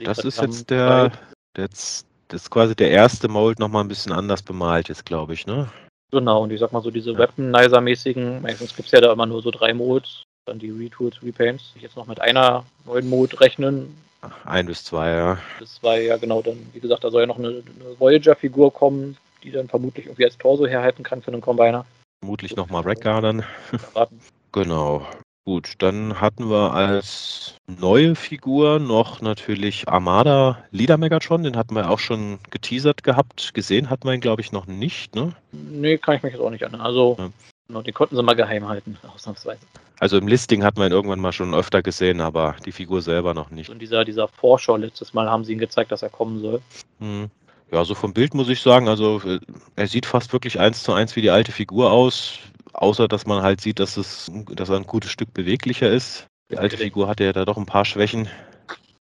Das 0.02 0.18
ist 0.18 0.40
jetzt 0.40 0.68
der, 0.68 1.12
zwei- 1.12 1.62
jetzt, 1.62 2.06
das 2.26 2.42
ist 2.42 2.50
quasi 2.50 2.74
der 2.74 2.90
erste 2.90 3.28
Mold 3.28 3.60
nochmal 3.60 3.84
ein 3.84 3.88
bisschen 3.88 4.10
anders 4.10 4.42
bemalt 4.42 4.90
ist, 4.90 5.06
glaube 5.06 5.34
ich, 5.34 5.46
ne? 5.46 5.70
Genau, 6.10 6.42
und 6.42 6.50
ich 6.50 6.58
sag 6.58 6.72
mal 6.72 6.82
so 6.82 6.90
diese 6.90 7.12
Ja. 7.12 7.18
Weaponizer-mäßigen, 7.18 8.40
meistens 8.40 8.74
gibt 8.74 8.86
es 8.86 8.92
ja 8.92 9.00
da 9.00 9.12
immer 9.12 9.26
nur 9.26 9.42
so 9.42 9.52
drei 9.52 9.72
Modes, 9.72 10.24
dann 10.46 10.58
die 10.58 10.70
Retools, 10.70 11.22
Repaints. 11.22 11.70
Ich 11.76 11.82
jetzt 11.82 11.96
noch 11.96 12.08
mit 12.08 12.20
einer 12.20 12.64
neuen 12.84 13.08
Mode 13.08 13.38
rechnen. 13.38 13.96
Ein 14.44 14.66
bis 14.66 14.82
zwei, 14.82 15.10
ja. 15.10 15.38
Das 15.60 15.80
war 15.84 15.98
ja 15.98 16.16
genau 16.16 16.42
dann, 16.42 16.58
wie 16.72 16.80
gesagt, 16.80 17.04
da 17.04 17.12
soll 17.12 17.20
ja 17.22 17.26
noch 17.28 17.38
eine, 17.38 17.48
eine 17.48 18.00
Voyager-Figur 18.00 18.72
kommen, 18.72 19.16
die 19.44 19.52
dann 19.52 19.68
vermutlich 19.68 20.06
irgendwie 20.06 20.24
als 20.24 20.36
Torso 20.36 20.66
herhalten 20.66 21.04
kann 21.04 21.22
für 21.22 21.30
einen 21.30 21.40
Combiner. 21.40 21.86
Vermutlich 22.22 22.54
nochmal 22.54 22.82
Redguardern. 22.82 23.44
Genau. 24.54 25.06
Gut, 25.46 25.72
dann 25.78 26.20
hatten 26.20 26.50
wir 26.50 26.74
als 26.74 27.56
neue 27.66 28.14
Figur 28.14 28.78
noch 28.78 29.22
natürlich 29.22 29.88
Armada 29.88 30.62
Leader 30.72 30.98
Megatron. 30.98 31.42
Den 31.42 31.56
hatten 31.56 31.74
wir 31.74 31.90
auch 31.90 31.98
schon 31.98 32.38
geteasert 32.50 33.02
gehabt. 33.02 33.54
Gesehen 33.54 33.88
hatten 33.88 34.06
wir 34.06 34.12
ihn, 34.12 34.20
glaube 34.20 34.42
ich, 34.42 34.52
noch 34.52 34.66
nicht, 34.66 35.14
ne? 35.16 35.34
Nee, 35.52 35.96
kann 35.96 36.16
ich 36.16 36.22
mich 36.22 36.34
jetzt 36.34 36.42
auch 36.42 36.50
nicht 36.50 36.60
erinnern. 36.60 36.82
Also, 36.82 37.16
Ja. 37.18 37.30
genau, 37.66 37.80
die 37.82 37.92
konnten 37.92 38.14
sie 38.14 38.22
mal 38.22 38.36
geheim 38.36 38.68
halten, 38.68 38.98
ausnahmsweise. 39.14 39.62
Also 39.98 40.18
im 40.18 40.28
Listing 40.28 40.62
hatten 40.62 40.78
wir 40.78 40.86
ihn 40.86 40.92
irgendwann 40.92 41.20
mal 41.20 41.32
schon 41.32 41.54
öfter 41.54 41.82
gesehen, 41.82 42.20
aber 42.20 42.54
die 42.66 42.72
Figur 42.72 43.00
selber 43.00 43.32
noch 43.32 43.50
nicht. 43.50 43.70
Und 43.70 43.78
dieser, 43.80 44.04
dieser 44.04 44.28
Vorschau 44.28 44.76
letztes 44.76 45.14
Mal 45.14 45.30
haben 45.30 45.44
sie 45.44 45.54
ihm 45.54 45.58
gezeigt, 45.58 45.90
dass 45.90 46.02
er 46.02 46.10
kommen 46.10 46.40
soll. 46.42 46.60
Hm. 47.00 47.30
Ja, 47.72 47.86
so 47.86 47.94
vom 47.94 48.12
Bild 48.12 48.34
muss 48.34 48.50
ich 48.50 48.60
sagen, 48.60 48.86
also 48.86 49.20
äh, 49.24 49.40
er 49.76 49.86
sieht 49.86 50.04
fast 50.04 50.32
wirklich 50.34 50.60
eins 50.60 50.82
zu 50.82 50.92
eins 50.92 51.16
wie 51.16 51.22
die 51.22 51.30
alte 51.30 51.52
Figur 51.52 51.90
aus, 51.90 52.38
außer 52.74 53.08
dass 53.08 53.24
man 53.24 53.42
halt 53.42 53.62
sieht, 53.62 53.78
dass, 53.78 53.96
es, 53.96 54.30
dass 54.50 54.68
er 54.68 54.76
ein 54.76 54.86
gutes 54.86 55.10
Stück 55.10 55.32
beweglicher 55.32 55.90
ist. 55.90 56.26
Die 56.50 56.58
alte 56.58 56.76
Figur 56.76 57.08
hatte 57.08 57.24
ja 57.24 57.32
da 57.32 57.46
doch 57.46 57.56
ein 57.56 57.66
paar 57.66 57.84
Schwächen. 57.84 58.28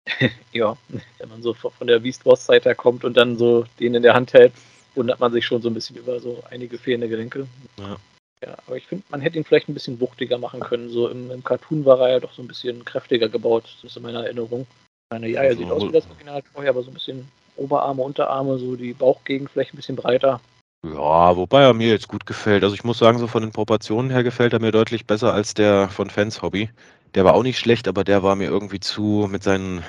Ja, 0.54 0.74
wenn 1.18 1.28
man 1.28 1.42
so 1.42 1.52
von 1.52 1.70
von 1.70 1.86
der 1.86 1.98
Beast 1.98 2.24
Wars 2.24 2.46
Zeit 2.46 2.64
her 2.64 2.74
kommt 2.74 3.04
und 3.04 3.18
dann 3.18 3.36
so 3.36 3.66
den 3.78 3.94
in 3.94 4.02
der 4.02 4.14
Hand 4.14 4.32
hält, 4.32 4.54
wundert 4.94 5.20
man 5.20 5.30
sich 5.32 5.44
schon 5.44 5.60
so 5.60 5.68
ein 5.68 5.74
bisschen 5.74 5.96
über 5.96 6.18
so 6.18 6.42
einige 6.50 6.78
fehlende 6.78 7.10
Gelenke. 7.10 7.46
Ja. 7.78 7.96
Ja, 8.42 8.56
aber 8.66 8.76
ich 8.78 8.86
finde, 8.86 9.04
man 9.10 9.20
hätte 9.20 9.36
ihn 9.36 9.44
vielleicht 9.44 9.68
ein 9.68 9.74
bisschen 9.74 10.00
wuchtiger 10.00 10.38
machen 10.38 10.60
können. 10.60 10.88
So 10.88 11.08
im, 11.08 11.30
im 11.30 11.44
Cartoon 11.44 11.84
war 11.84 12.00
er 12.00 12.08
ja 12.08 12.20
doch 12.20 12.32
so 12.32 12.40
ein 12.40 12.48
bisschen 12.48 12.84
kräftiger 12.86 13.28
gebaut, 13.28 13.64
das 13.64 13.90
ist 13.90 13.96
in 13.98 14.02
meiner 14.02 14.24
Erinnerung. 14.24 14.62
Ich 14.62 15.10
meine, 15.10 15.28
ja, 15.28 15.42
er 15.42 15.50
Also, 15.50 15.60
sieht 15.60 15.70
aus 15.70 15.82
wie 15.82 15.92
das 15.92 16.06
Original 16.06 16.42
vorher, 16.54 16.70
aber 16.70 16.82
so 16.82 16.90
ein 16.90 16.94
bisschen 16.94 17.28
Oberarme, 17.58 18.02
Unterarme, 18.02 18.58
so 18.58 18.76
die 18.76 18.92
Bauchgegend 18.94 19.50
vielleicht 19.50 19.74
ein 19.74 19.76
bisschen 19.76 19.96
breiter. 19.96 20.40
Ja, 20.84 21.36
wobei 21.36 21.62
er 21.62 21.74
mir 21.74 21.88
jetzt 21.88 22.08
gut 22.08 22.24
gefällt. 22.24 22.62
Also 22.62 22.74
ich 22.74 22.84
muss 22.84 22.98
sagen, 22.98 23.18
so 23.18 23.26
von 23.26 23.42
den 23.42 23.50
Proportionen 23.52 24.10
her 24.10 24.22
gefällt 24.22 24.52
er 24.52 24.60
mir 24.60 24.70
deutlich 24.70 25.06
besser 25.06 25.34
als 25.34 25.54
der 25.54 25.88
von 25.88 26.08
Fans 26.08 26.40
Hobby. 26.40 26.70
Der 27.14 27.24
war 27.24 27.34
auch 27.34 27.42
nicht 27.42 27.58
schlecht, 27.58 27.88
aber 27.88 28.04
der 28.04 28.22
war 28.22 28.36
mir 28.36 28.48
irgendwie 28.48 28.80
zu 28.80 29.26
mit 29.30 29.42
seinen 29.42 29.82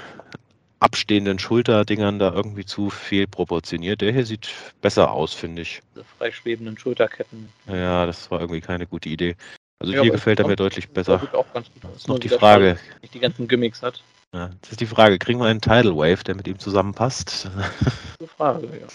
abstehenden 0.79 1.37
Schulterdingern 1.37 2.19
da 2.19 2.33
irgendwie 2.33 2.65
zu 2.65 2.89
viel 2.89 3.27
proportioniert. 3.27 4.01
Der 4.01 4.13
hier 4.13 4.25
sieht 4.25 4.49
besser 4.81 5.11
aus, 5.11 5.33
finde 5.33 5.61
ich. 5.61 5.81
Diese 5.93 6.05
freischwebenden 6.17 6.77
Schulterketten. 6.77 7.49
Ja, 7.67 8.05
das 8.05 8.31
war 8.31 8.39
irgendwie 8.39 8.61
keine 8.61 8.87
gute 8.87 9.09
Idee. 9.09 9.35
Also 9.79 9.93
Ja, 9.93 10.01
hier 10.01 10.11
gefällt 10.11 10.39
er 10.39 10.47
mir 10.47 10.55
deutlich 10.55 10.87
Das 10.87 10.93
besser. 10.93 11.21
auch 11.33 11.53
ganz 11.53 11.67
gut. 11.71 11.95
Ist 11.95 12.07
noch 12.07 12.19
die 12.19 12.29
Frage. 12.29 12.77
Nicht 13.01 13.13
die 13.13 13.19
ganzen 13.19 13.47
Gimmicks 13.47 13.81
hat. 13.81 14.01
Ja, 14.33 14.51
jetzt 14.53 14.71
ist 14.71 14.81
die 14.81 14.85
Frage, 14.85 15.17
kriegen 15.17 15.39
wir 15.39 15.47
einen 15.47 15.61
Tidal 15.61 15.95
Wave, 15.95 16.23
der 16.23 16.35
mit 16.35 16.47
ihm 16.47 16.59
zusammenpasst? 16.59 17.49
Gute 18.19 18.31
Frage, 18.31 18.67
ja. 18.67 18.87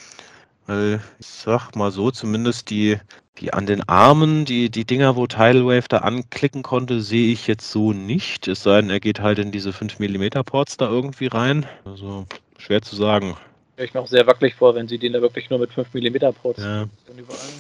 Weil 0.67 1.01
ich 1.19 1.27
sag 1.27 1.75
mal 1.75 1.91
so, 1.91 2.11
zumindest 2.11 2.71
die, 2.71 2.99
die 3.39 3.53
an 3.53 3.67
den 3.67 3.87
Armen, 3.89 4.45
die, 4.45 4.71
die 4.71 4.85
Dinger, 4.85 5.17
wo 5.17 5.27
Tidal 5.27 5.67
Wave 5.67 5.89
da 5.89 5.99
anklicken 5.99 6.63
konnte, 6.63 7.01
sehe 7.01 7.33
ich 7.33 7.49
jetzt 7.49 7.71
so 7.71 7.93
nicht. 7.93 8.47
Es 8.47 8.63
sei 8.63 8.81
denn, 8.81 8.91
er 8.91 9.01
geht 9.01 9.21
halt 9.21 9.41
in 9.41 9.51
diese 9.51 9.73
5 9.73 9.99
mm 9.99 10.45
Ports 10.45 10.77
da 10.77 10.89
irgendwie 10.89 11.27
rein. 11.27 11.67
Also 11.85 12.27
schwer 12.59 12.81
zu 12.83 12.95
sagen. 12.95 13.37
Ich 13.77 13.93
mir 13.93 14.01
auch 14.01 14.07
sehr 14.07 14.27
wackelig 14.29 14.55
vor, 14.55 14.77
wenn 14.77 14.87
sie 14.87 14.99
den 14.99 15.13
da 15.15 15.21
wirklich 15.21 15.51
nur 15.51 15.59
mit 15.59 15.73
5 15.73 15.93
mm 15.95 16.33
Ports 16.41 16.63
Ja, 16.63 16.87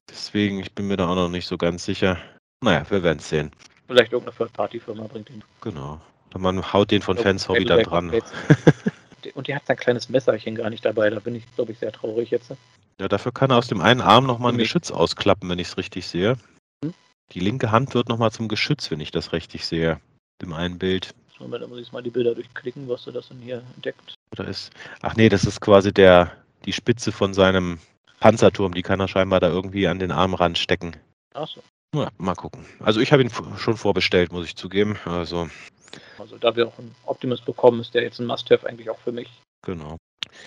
deswegen, 0.09 0.61
ich 0.61 0.73
bin 0.73 0.87
mir 0.87 0.97
da 0.97 1.09
auch 1.09 1.16
noch 1.16 1.28
nicht 1.28 1.49
so 1.49 1.59
ganz 1.59 1.85
sicher. 1.85 2.19
Naja, 2.62 2.87
wir 2.88 3.02
werden 3.02 3.19
es 3.19 3.28
sehen. 3.28 3.50
Vielleicht 3.88 4.12
irgendeine 4.12 4.37
Third-Party-Firma 4.38 5.09
bringt 5.09 5.28
den. 5.28 5.43
Genau. 5.61 6.00
Man 6.37 6.73
haut 6.73 6.90
den 6.90 7.02
von 7.02 7.16
Fans 7.16 7.49
Hobby 7.49 7.64
dann 7.64 7.83
dran. 7.83 8.12
Und 9.35 9.49
die 9.49 9.54
hat 9.54 9.66
sein 9.66 9.76
kleines 9.76 10.09
Messerchen 10.09 10.54
gar 10.54 10.69
nicht 10.71 10.85
dabei. 10.85 11.09
Da 11.11 11.19
bin 11.19 11.35
ich, 11.35 11.45
glaube 11.54 11.73
ich, 11.73 11.78
sehr 11.78 11.93
traurig 11.93 12.31
jetzt. 12.31 12.52
Ja, 13.00 13.09
dafür 13.09 13.33
kann 13.33 13.50
er 13.50 13.57
aus 13.57 13.69
dem 13.69 13.81
einen 13.81 14.00
Arm 14.00 14.26
nochmal 14.26 14.52
ein. 14.52 14.59
Geschütz 14.59 14.90
ausklappen, 14.90 15.49
wenn 15.49 15.59
ich 15.59 15.69
es 15.69 15.76
richtig 15.76 16.07
sehe. 16.07 16.37
Hm? 16.85 16.93
Die 17.33 17.40
linke 17.40 17.71
Hand 17.71 17.95
wird 17.95 18.09
nochmal 18.09 18.33
zum 18.33 18.49
Geschütz, 18.49 18.90
wenn 18.90 19.00
ich 19.00 19.11
das 19.11 19.33
richtig 19.33 19.66
sehe. 19.66 20.00
Im 20.43 20.52
einen 20.52 20.78
Bild. 20.78 21.14
Moment, 21.40 21.62
da 21.62 21.66
muss 21.66 21.81
ich 21.81 21.93
mal 21.93 22.02
die 22.02 22.11
Bilder 22.11 22.35
durchklicken, 22.35 22.88
was 22.88 23.04
du 23.04 23.11
das 23.11 23.28
denn 23.28 23.38
hier 23.38 23.62
entdeckt. 23.75 24.14
Oder 24.33 24.49
ist. 24.49 24.73
Ach 25.02 25.14
nee, 25.16 25.28
das 25.28 25.45
ist 25.45 25.61
quasi 25.61 25.93
der, 25.93 26.33
die 26.64 26.73
Spitze 26.73 27.12
von 27.12 27.35
seinem 27.35 27.78
Panzerturm. 28.21 28.75
Die 28.75 28.83
kann 28.83 29.00
er 29.00 29.09
scheinbar 29.09 29.40
da 29.40 29.49
irgendwie 29.49 29.88
an 29.88 29.99
den 29.99 30.11
Arm 30.11 30.35
ranstecken. 30.35 30.97
Achso. 31.35 31.62
Ja, 31.95 32.11
mal 32.19 32.35
gucken. 32.35 32.64
Also 32.81 33.00
ich 33.00 33.12
habe 33.12 33.23
ihn 33.23 33.31
schon 33.57 33.76
vorbestellt, 33.76 34.33
muss 34.33 34.47
ich 34.47 34.57
zugeben. 34.57 34.97
Also, 35.04 35.49
Also 36.18 36.36
da 36.38 36.54
wir 36.56 36.66
auch 36.68 36.78
einen 36.78 36.94
Optimus 37.06 37.40
bekommen, 37.40 37.80
ist 37.80 37.94
der 37.94 38.02
jetzt 38.02 38.18
ein 38.20 38.26
Must-Have 38.26 38.66
eigentlich 38.66 38.90
auch 38.90 38.98
für 38.98 39.12
mich. 39.12 39.28
genau. 39.64 39.96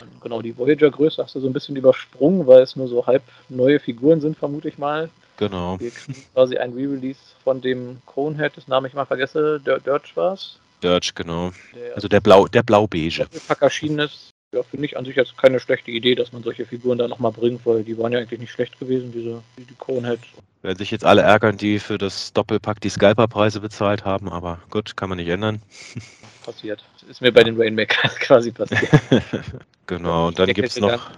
Und 0.02 0.22
genau, 0.22 0.42
die 0.42 0.58
Voyager-Größe 0.58 1.24
hast 1.24 1.36
du 1.36 1.40
so 1.40 1.48
ein 1.48 1.54
bisschen 1.54 1.76
übersprungen, 1.76 2.46
weil 2.48 2.62
es 2.62 2.76
nur 2.76 2.88
so 2.88 3.06
halb 3.06 3.24
neue 3.48 3.80
Figuren 3.80 4.20
sind, 4.20 4.38
vermute 4.38 4.68
ich 4.68 4.78
mal. 4.78 5.10
Genau. 5.38 5.80
Wir 5.80 5.92
kriegen 5.92 6.26
quasi 6.34 6.58
ein 6.58 6.74
Re-Release 6.74 7.20
von 7.44 7.62
dem 7.62 8.02
Conehead, 8.06 8.58
das 8.58 8.68
Name 8.68 8.88
ich 8.88 8.94
mal 8.96 9.06
vergesse, 9.06 9.60
Dir- 9.60 9.80
Dirge 9.80 10.10
war's. 10.16 10.60
Dirge, 10.84 11.12
genau. 11.16 11.52
Der 11.76 11.96
Also 11.96 12.08
der 12.08 12.20
blau, 12.20 12.48
der 12.48 12.64
blau-beige. 12.64 13.24
Doppelpack 13.24 13.62
erschienen 13.62 14.00
ist. 14.00 14.30
Ja, 14.58 14.64
finde 14.64 14.86
ich 14.86 14.98
an 14.98 15.06
sich 15.06 15.16
jetzt 15.16 15.38
keine 15.38 15.60
schlechte 15.60 15.92
Idee, 15.92 16.16
dass 16.16 16.34
man 16.34 16.44
solche 16.44 16.66
Figuren 16.66 16.98
da 16.98 17.08
nochmal 17.08 17.32
bringt, 17.32 17.66
weil 17.66 17.84
die 17.84 17.98
waren 17.98 18.12
ja 18.12 18.20
eigentlich 18.20 18.40
nicht 18.40 18.52
schlecht 18.52 18.80
gewesen, 18.80 19.12
diese 19.12 19.42
die, 19.58 19.76
Coneheads. 19.76 20.24
Werden 20.64 20.78
sich 20.78 20.92
jetzt 20.92 21.06
alle 21.06 21.22
ärgern, 21.22 21.58
die 21.58 21.80
für 21.80 21.98
das 21.98 22.34
Doppelpack 22.34 22.82
die 22.82 22.90
Scalper-Preise 22.90 23.60
bezahlt 23.60 24.06
haben, 24.06 24.30
aber 24.30 24.60
gut, 24.70 24.98
kann 24.98 25.10
man 25.10 25.18
nicht 25.18 25.30
ändern. 25.30 25.62
Passiert. 26.44 26.84
Ist 27.10 27.22
mir 27.22 27.32
bei 27.32 27.44
den 27.44 27.60
Rainmakers 27.60 28.16
quasi 28.20 28.52
passiert. 28.52 28.90
genau, 29.86 30.28
und 30.28 30.40
dann 30.40 30.48
gibt 30.54 30.70
es 30.70 30.80
noch. 30.80 31.10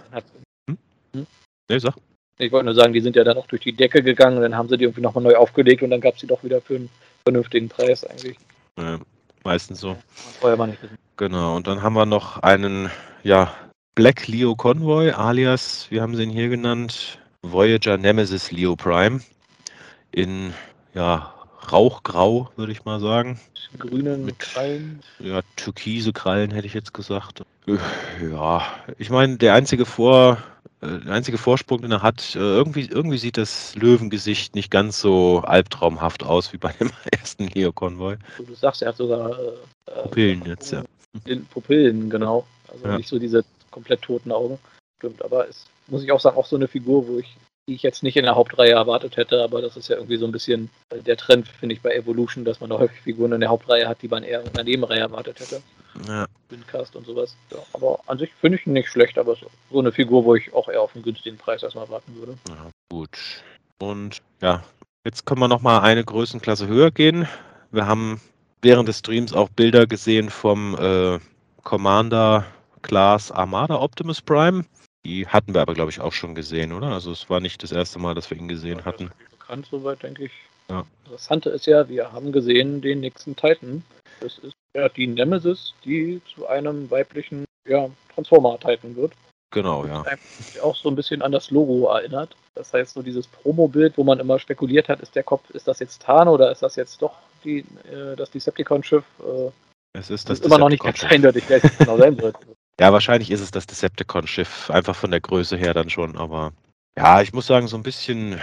Hm? 0.68 0.78
Hm? 1.14 1.26
Nee, 1.68 1.78
sag. 1.78 1.94
Ich 2.38 2.50
wollte 2.52 2.66
nur 2.66 2.74
sagen, 2.74 2.92
die 2.92 3.00
sind 3.00 3.16
ja 3.16 3.22
dann 3.22 3.36
auch 3.36 3.46
durch 3.46 3.62
die 3.62 3.72
Decke 3.72 4.02
gegangen, 4.02 4.40
dann 4.40 4.56
haben 4.56 4.68
sie 4.68 4.76
die 4.76 4.84
irgendwie 4.84 5.02
nochmal 5.02 5.22
neu 5.22 5.36
aufgelegt 5.36 5.82
und 5.82 5.90
dann 5.90 6.00
gab 6.00 6.14
es 6.14 6.20
die 6.20 6.26
doch 6.26 6.42
wieder 6.42 6.60
für 6.60 6.76
einen 6.76 6.90
vernünftigen 7.22 7.68
Preis 7.68 8.04
eigentlich. 8.04 8.36
Ja, 8.78 8.98
meistens 9.44 9.80
so. 9.80 9.96
Vorher 10.40 10.58
war 10.58 10.66
nicht 10.66 10.82
wissen. 10.82 10.98
Genau, 11.16 11.56
und 11.56 11.66
dann 11.66 11.82
haben 11.82 11.94
wir 11.94 12.06
noch 12.06 12.38
einen, 12.38 12.90
ja, 13.22 13.52
Black 13.94 14.28
Leo 14.28 14.54
Convoy, 14.54 15.10
alias, 15.10 15.86
wie 15.90 16.00
haben 16.00 16.16
sie 16.16 16.22
ihn 16.22 16.30
hier 16.30 16.48
genannt? 16.48 17.18
Voyager 17.42 17.96
Nemesis 17.98 18.50
Leo 18.50 18.76
Prime. 18.76 19.20
In, 20.12 20.54
ja, 20.94 21.34
Rauchgrau, 21.70 22.50
würde 22.56 22.72
ich 22.72 22.84
mal 22.84 23.00
sagen. 23.00 23.38
Grünen 23.78 24.24
mit 24.24 24.38
Krallen. 24.38 25.00
Ja, 25.18 25.40
türkise 25.56 26.12
Krallen 26.12 26.50
hätte 26.50 26.66
ich 26.66 26.74
jetzt 26.74 26.94
gesagt. 26.94 27.42
Ja, 28.20 28.62
ich 28.98 29.10
meine, 29.10 29.36
der 29.36 29.54
einzige 29.54 29.86
Vor, 29.86 30.38
äh, 30.38 30.49
der 30.82 31.12
einzige 31.12 31.38
Vorsprung, 31.38 31.82
den 31.82 31.92
er 31.92 32.02
hat, 32.02 32.34
äh, 32.34 32.38
irgendwie, 32.38 32.86
irgendwie 32.86 33.18
sieht 33.18 33.36
das 33.36 33.74
Löwengesicht 33.74 34.54
nicht 34.54 34.70
ganz 34.70 35.00
so 35.00 35.40
albtraumhaft 35.40 36.22
aus 36.22 36.52
wie 36.52 36.58
bei 36.58 36.72
dem 36.72 36.90
ersten 37.12 37.48
Leo-Konvoi. 37.48 38.16
Du 38.38 38.54
sagst, 38.54 38.82
er 38.82 38.88
hat 38.88 38.96
sogar 38.96 39.38
äh, 39.38 40.02
Pupillen 40.02 40.44
jetzt, 40.46 40.72
ja. 40.72 40.84
Pupillen, 41.50 42.08
genau. 42.08 42.46
Also 42.68 42.86
ja. 42.86 42.96
nicht 42.96 43.08
so 43.08 43.18
diese 43.18 43.44
komplett 43.70 44.02
toten 44.02 44.32
Augen. 44.32 44.58
Stimmt, 44.98 45.22
aber 45.24 45.48
es 45.48 45.66
muss 45.88 46.02
ich 46.02 46.12
auch 46.12 46.20
sagen, 46.20 46.36
auch 46.36 46.46
so 46.46 46.56
eine 46.56 46.68
Figur, 46.68 47.06
wo 47.08 47.18
ich, 47.18 47.36
die 47.68 47.74
ich 47.74 47.82
jetzt 47.82 48.02
nicht 48.02 48.16
in 48.16 48.24
der 48.24 48.36
Hauptreihe 48.36 48.72
erwartet 48.72 49.16
hätte, 49.16 49.42
aber 49.42 49.60
das 49.60 49.76
ist 49.76 49.88
ja 49.88 49.96
irgendwie 49.96 50.16
so 50.16 50.26
ein 50.26 50.32
bisschen 50.32 50.70
der 50.90 51.16
Trend, 51.16 51.48
finde 51.48 51.74
ich, 51.74 51.82
bei 51.82 51.94
Evolution, 51.94 52.44
dass 52.44 52.60
man 52.60 52.70
da 52.70 52.78
häufig 52.78 53.00
Figuren 53.00 53.32
in 53.32 53.40
der 53.40 53.50
Hauptreihe 53.50 53.88
hat, 53.88 54.02
die 54.02 54.08
man 54.08 54.22
eher 54.22 54.44
in 54.44 54.52
der 54.52 54.64
Nebenreihe 54.64 55.00
erwartet 55.00 55.40
hätte. 55.40 55.62
Ja. 56.06 56.26
Windcast 56.48 56.96
und 56.96 57.06
sowas. 57.06 57.36
Ja, 57.50 57.58
aber 57.72 58.00
an 58.06 58.18
sich 58.18 58.32
finde 58.40 58.58
ich 58.58 58.66
ihn 58.66 58.72
nicht 58.72 58.88
schlecht, 58.88 59.18
aber 59.18 59.36
so, 59.36 59.46
so 59.70 59.78
eine 59.78 59.92
Figur, 59.92 60.24
wo 60.24 60.34
ich 60.34 60.52
auch 60.52 60.68
eher 60.68 60.82
auf 60.82 60.94
einen 60.94 61.04
günstigen 61.04 61.36
Preis 61.36 61.62
erstmal 61.62 61.88
warten 61.88 62.14
würde. 62.16 62.36
Ja, 62.48 62.70
gut. 62.90 63.18
Und 63.78 64.18
ja, 64.40 64.62
jetzt 65.04 65.26
können 65.26 65.40
wir 65.40 65.48
nochmal 65.48 65.80
eine 65.80 66.04
Größenklasse 66.04 66.66
höher 66.66 66.90
gehen. 66.90 67.26
Wir 67.70 67.86
haben 67.86 68.20
während 68.62 68.88
des 68.88 68.98
Streams 68.98 69.32
auch 69.32 69.48
Bilder 69.48 69.86
gesehen 69.86 70.30
vom 70.30 70.76
äh, 70.78 71.18
Commander 71.62 72.44
Class 72.82 73.30
Armada 73.30 73.80
Optimus 73.80 74.20
Prime. 74.20 74.64
Die 75.04 75.26
hatten 75.26 75.54
wir 75.54 75.62
aber, 75.62 75.74
glaube 75.74 75.90
ich, 75.90 76.00
auch 76.00 76.12
schon 76.12 76.34
gesehen, 76.34 76.72
oder? 76.72 76.88
Also 76.88 77.10
es 77.12 77.30
war 77.30 77.40
nicht 77.40 77.62
das 77.62 77.72
erste 77.72 77.98
Mal, 77.98 78.14
dass 78.14 78.30
wir 78.30 78.36
ihn 78.36 78.48
gesehen 78.48 78.78
ja, 78.78 78.84
hatten. 78.84 79.10
Bekannt 79.30 79.66
soweit, 79.70 80.02
denke 80.02 80.24
ich. 80.24 80.32
Ja. 80.68 80.84
Interessante 81.04 81.50
ist 81.50 81.66
ja, 81.66 81.88
wir 81.88 82.12
haben 82.12 82.32
gesehen 82.32 82.80
den 82.82 83.00
nächsten 83.00 83.34
Titan. 83.34 83.82
Das 84.20 84.38
ist 84.38 84.54
ja 84.74 84.88
die 84.88 85.06
Nemesis, 85.06 85.74
die 85.84 86.20
zu 86.34 86.46
einem 86.46 86.90
weiblichen 86.90 87.44
ja, 87.68 87.88
Transformer-Titan 88.14 88.96
wird. 88.96 89.12
Genau, 89.52 89.84
ja. 89.84 90.04
Auch 90.62 90.76
so 90.76 90.88
ein 90.88 90.94
bisschen 90.94 91.22
an 91.22 91.32
das 91.32 91.50
Logo 91.50 91.88
erinnert. 91.88 92.36
Das 92.54 92.72
heißt, 92.72 92.94
so 92.94 93.02
dieses 93.02 93.26
Promo-Bild, 93.26 93.98
wo 93.98 94.04
man 94.04 94.20
immer 94.20 94.38
spekuliert 94.38 94.88
hat, 94.88 95.00
ist 95.00 95.16
der 95.16 95.24
Kopf, 95.24 95.50
ist 95.50 95.66
das 95.66 95.80
jetzt 95.80 96.02
Tarn 96.02 96.28
oder 96.28 96.52
ist 96.52 96.62
das 96.62 96.76
jetzt 96.76 97.02
doch 97.02 97.16
die, 97.44 97.60
äh, 97.90 98.14
das 98.16 98.30
Decepticon-Schiff? 98.30 99.04
Äh, 99.20 99.50
es 99.92 100.10
ist 100.10 100.28
das 100.28 100.38
ist 100.38 100.46
immer 100.46 100.58
noch 100.58 100.68
nicht 100.68 100.84
ganz 100.84 101.02
eindeutig, 101.02 101.44
wer 101.48 101.64
es 101.64 101.78
genau 101.78 101.98
sein 101.98 102.18
wird. 102.20 102.36
Ja, 102.78 102.94
wahrscheinlich 102.94 103.30
ist 103.30 103.42
es 103.42 103.50
das 103.50 103.66
Decepticon-Schiff, 103.66 104.70
einfach 104.70 104.96
von 104.96 105.10
der 105.10 105.20
Größe 105.20 105.58
her 105.58 105.74
dann 105.74 105.90
schon, 105.90 106.16
aber 106.16 106.54
ja, 106.96 107.20
ich 107.20 107.34
muss 107.34 107.46
sagen, 107.46 107.68
so 107.68 107.76
ein 107.76 107.82
bisschen, 107.82 108.40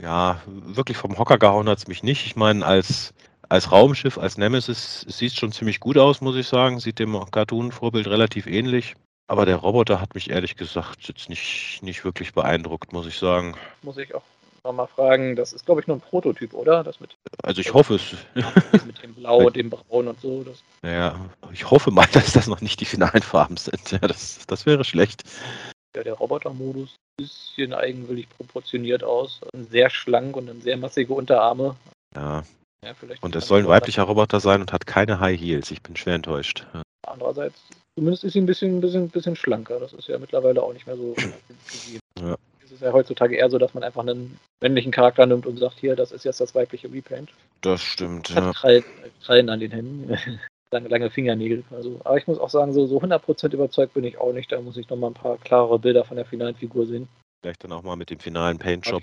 ja, 0.00 0.40
wirklich 0.46 0.96
vom 0.96 1.18
Hocker 1.18 1.36
gehauen 1.36 1.68
hat 1.68 1.78
es 1.78 1.88
mich 1.88 2.04
nicht. 2.04 2.26
Ich 2.26 2.36
meine, 2.36 2.64
als, 2.64 3.12
als 3.48 3.72
Raumschiff, 3.72 4.18
als 4.18 4.38
Nemesis 4.38 5.02
sieht 5.08 5.32
es 5.32 5.38
schon 5.38 5.52
ziemlich 5.52 5.80
gut 5.80 5.98
aus, 5.98 6.20
muss 6.20 6.36
ich 6.36 6.48
sagen. 6.48 6.80
Sieht 6.80 6.98
dem 6.98 7.18
Cartoon-Vorbild 7.30 8.06
relativ 8.06 8.46
ähnlich. 8.46 8.94
Aber 9.28 9.44
der 9.44 9.56
Roboter 9.56 10.00
hat 10.00 10.14
mich 10.14 10.30
ehrlich 10.30 10.56
gesagt 10.56 11.08
jetzt 11.08 11.28
nicht, 11.28 11.80
nicht 11.82 12.04
wirklich 12.04 12.32
beeindruckt, 12.32 12.92
muss 12.92 13.06
ich 13.06 13.18
sagen. 13.18 13.56
Muss 13.82 13.96
ich 13.96 14.14
auch 14.14 14.22
nochmal 14.62 14.86
fragen. 14.86 15.34
Das 15.34 15.52
ist, 15.52 15.66
glaube 15.66 15.80
ich, 15.80 15.86
nur 15.86 15.96
ein 15.96 16.00
Prototyp, 16.00 16.54
oder? 16.54 16.84
Das 16.84 17.00
mit, 17.00 17.16
also 17.42 17.60
ich 17.60 17.74
hoffe 17.74 17.96
es. 17.96 18.14
Mit 18.86 19.02
dem 19.02 19.14
Blau, 19.14 19.50
dem 19.50 19.70
Braun 19.70 20.08
und 20.08 20.20
so. 20.20 20.44
Das. 20.44 20.62
Ja, 20.88 21.18
ich 21.52 21.68
hoffe 21.68 21.90
mal, 21.90 22.06
dass 22.12 22.32
das 22.32 22.46
noch 22.46 22.60
nicht 22.60 22.80
die 22.80 22.84
finalen 22.84 23.22
Farben 23.22 23.56
sind. 23.56 23.90
Ja, 23.90 23.98
das, 23.98 24.46
das 24.46 24.66
wäre 24.66 24.84
schlecht. 24.84 25.24
Ja, 25.96 26.04
der 26.04 26.14
Robotermodus 26.14 26.94
bisschen 27.16 27.72
eigenwillig 27.72 28.28
proportioniert 28.28 29.02
aus. 29.02 29.40
Sehr 29.70 29.90
schlank 29.90 30.36
und 30.36 30.62
sehr 30.62 30.76
massige 30.76 31.14
Unterarme. 31.14 31.76
Ja. 32.14 32.44
Ja 32.84 32.94
und 33.20 33.34
es 33.36 33.46
soll 33.46 33.60
ein 33.60 33.68
weiblicher 33.68 34.04
Roboter 34.04 34.40
sein 34.40 34.60
und 34.60 34.72
hat 34.72 34.86
keine 34.86 35.20
High 35.20 35.40
Heels. 35.40 35.70
Ich 35.70 35.82
bin 35.82 35.96
schwer 35.96 36.14
enttäuscht. 36.14 36.66
Andererseits 37.06 37.60
Zumindest 37.96 38.24
ist 38.24 38.34
sie 38.34 38.40
ein 38.40 38.46
bisschen, 38.46 38.80
bisschen, 38.80 39.08
bisschen 39.08 39.36
schlanker. 39.36 39.80
Das 39.80 39.94
ist 39.94 40.08
ja 40.08 40.18
mittlerweile 40.18 40.62
auch 40.62 40.72
nicht 40.72 40.86
mehr 40.86 40.96
so 40.96 41.14
Ja. 42.20 42.36
Es 42.62 42.72
ist 42.72 42.82
ja 42.82 42.92
heutzutage 42.92 43.36
eher 43.36 43.48
so, 43.48 43.58
dass 43.58 43.74
man 43.74 43.84
einfach 43.84 44.02
einen 44.02 44.38
männlichen 44.60 44.90
Charakter 44.90 45.24
nimmt 45.24 45.46
und 45.46 45.58
sagt, 45.58 45.78
hier, 45.78 45.96
das 45.96 46.12
ist 46.12 46.24
jetzt 46.24 46.40
das 46.40 46.54
weibliche 46.54 46.92
Repaint. 46.92 47.30
Das 47.60 47.80
stimmt, 47.80 48.34
Hat 48.34 48.44
ja. 48.44 48.52
Krallen, 48.52 48.84
Krallen 49.22 49.48
an 49.48 49.60
den 49.60 49.70
Händen. 49.70 50.18
lange, 50.72 50.88
lange 50.88 51.10
Fingernägel. 51.10 51.64
Also, 51.70 52.00
aber 52.04 52.18
ich 52.18 52.26
muss 52.26 52.38
auch 52.38 52.50
sagen, 52.50 52.72
so, 52.72 52.86
so 52.86 53.00
100% 53.00 53.52
überzeugt 53.52 53.94
bin 53.94 54.04
ich 54.04 54.18
auch 54.18 54.32
nicht. 54.32 54.50
Da 54.50 54.60
muss 54.60 54.76
ich 54.76 54.88
noch 54.90 54.96
mal 54.96 55.08
ein 55.08 55.14
paar 55.14 55.38
klarere 55.38 55.78
Bilder 55.78 56.04
von 56.04 56.16
der 56.16 56.26
finalen 56.26 56.56
Figur 56.56 56.86
sehen. 56.86 57.08
Vielleicht 57.42 57.62
dann 57.64 57.72
auch 57.72 57.82
mal 57.82 57.96
mit 57.96 58.10
dem 58.10 58.18
finalen 58.18 58.58
Paint-Shop. 58.58 59.02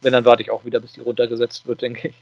Wenn, 0.00 0.12
dann 0.12 0.24
warte 0.24 0.42
ich 0.42 0.50
auch 0.50 0.64
wieder, 0.64 0.80
bis 0.80 0.92
die 0.92 1.00
runtergesetzt 1.00 1.66
wird, 1.66 1.82
denke 1.82 2.08
ich. 2.08 2.14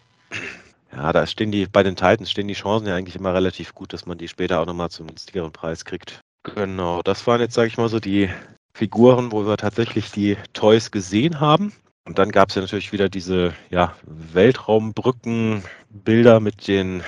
Ja, 0.92 1.12
da 1.12 1.26
stehen 1.26 1.52
die, 1.52 1.66
bei 1.66 1.82
den 1.82 1.96
Titans 1.96 2.30
stehen 2.30 2.48
die 2.48 2.54
Chancen 2.54 2.86
ja 2.86 2.94
eigentlich 2.94 3.16
immer 3.16 3.32
relativ 3.32 3.74
gut, 3.74 3.92
dass 3.92 4.06
man 4.06 4.18
die 4.18 4.28
später 4.28 4.60
auch 4.60 4.66
nochmal 4.66 4.90
zum 4.90 5.06
günstigeren 5.06 5.52
Preis 5.52 5.84
kriegt. 5.84 6.20
Genau, 6.42 7.02
das 7.02 7.26
waren 7.26 7.40
jetzt, 7.40 7.54
sage 7.54 7.68
ich 7.68 7.78
mal, 7.78 7.88
so 7.88 7.98
die 7.98 8.28
Figuren, 8.74 9.32
wo 9.32 9.46
wir 9.46 9.56
tatsächlich 9.56 10.10
die 10.10 10.36
Toys 10.52 10.90
gesehen 10.90 11.40
haben. 11.40 11.72
Und 12.04 12.18
dann 12.18 12.32
gab 12.32 12.48
es 12.48 12.56
ja 12.56 12.62
natürlich 12.62 12.92
wieder 12.92 13.08
diese 13.08 13.54
ja, 13.70 13.94
Weltraumbrückenbilder 14.04 16.40
mit 16.40 16.66
den 16.66 17.04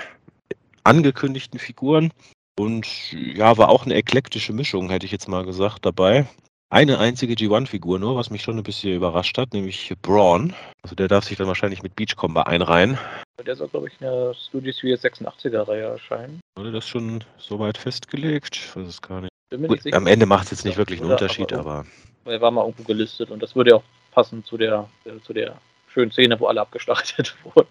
angekündigten 0.85 1.59
Figuren. 1.59 2.13
Und 2.57 3.13
ja, 3.13 3.59
war 3.59 3.69
auch 3.69 3.85
eine 3.85 3.95
eklektische 3.95 4.53
Mischung, 4.53 4.91
hätte 4.91 5.07
ich 5.07 5.13
jetzt 5.13 5.29
mal 5.29 5.45
gesagt, 5.45 5.85
dabei 5.85 6.29
eine 6.71 6.99
einzige 6.99 7.35
G1-Figur 7.35 7.99
nur, 7.99 8.17
was 8.17 8.31
mich 8.31 8.43
schon 8.43 8.57
ein 8.57 8.63
bisschen 8.63 8.95
überrascht 8.95 9.39
hat, 9.39 9.53
nämlich 9.53 9.93
Braun. 10.03 10.55
Also 10.83 10.95
der 10.95 11.09
darf 11.09 11.25
sich 11.25 11.39
dann 11.39 11.47
wahrscheinlich 11.47 11.83
mit 11.83 11.95
Beachcomber 11.95 12.47
einreihen. 12.47 12.99
Der 13.45 13.57
soll, 13.57 13.69
glaube 13.69 13.89
ich, 13.89 13.95
in 14.01 14.07
der 14.07 14.35
Studio 14.35 14.73
Series 14.73 15.05
86er-Reihe 15.05 15.83
erscheinen. 15.83 16.41
Wurde 16.57 16.73
das 16.73 16.87
schon 16.87 17.23
soweit 17.39 17.79
festgelegt? 17.79 18.57
Ich 18.57 18.77
weiß 18.77 18.89
es 18.89 19.03
gar 19.03 19.21
nicht. 19.21 19.31
Gut, 19.51 19.93
am 19.93 20.07
Ende 20.07 20.27
macht 20.27 20.45
es 20.45 20.51
jetzt 20.51 20.65
nicht 20.65 20.77
wirklich 20.77 21.01
einen 21.01 21.13
Unterschied, 21.13 21.53
aber, 21.53 21.85
aber. 22.25 22.33
Er 22.33 22.41
war 22.41 22.51
mal 22.51 22.63
irgendwo 22.63 22.83
gelistet 22.85 23.31
und 23.31 23.43
das 23.43 23.55
würde 23.55 23.71
ja 23.71 23.77
auch 23.77 23.85
passen 24.11 24.45
zu 24.45 24.57
der, 24.57 24.89
zu 25.23 25.33
der 25.33 25.61
schönen 25.89 26.11
Szene, 26.11 26.39
wo 26.41 26.47
alle 26.47 26.61
abgeschlachtet 26.61 27.37
wurden. 27.45 27.69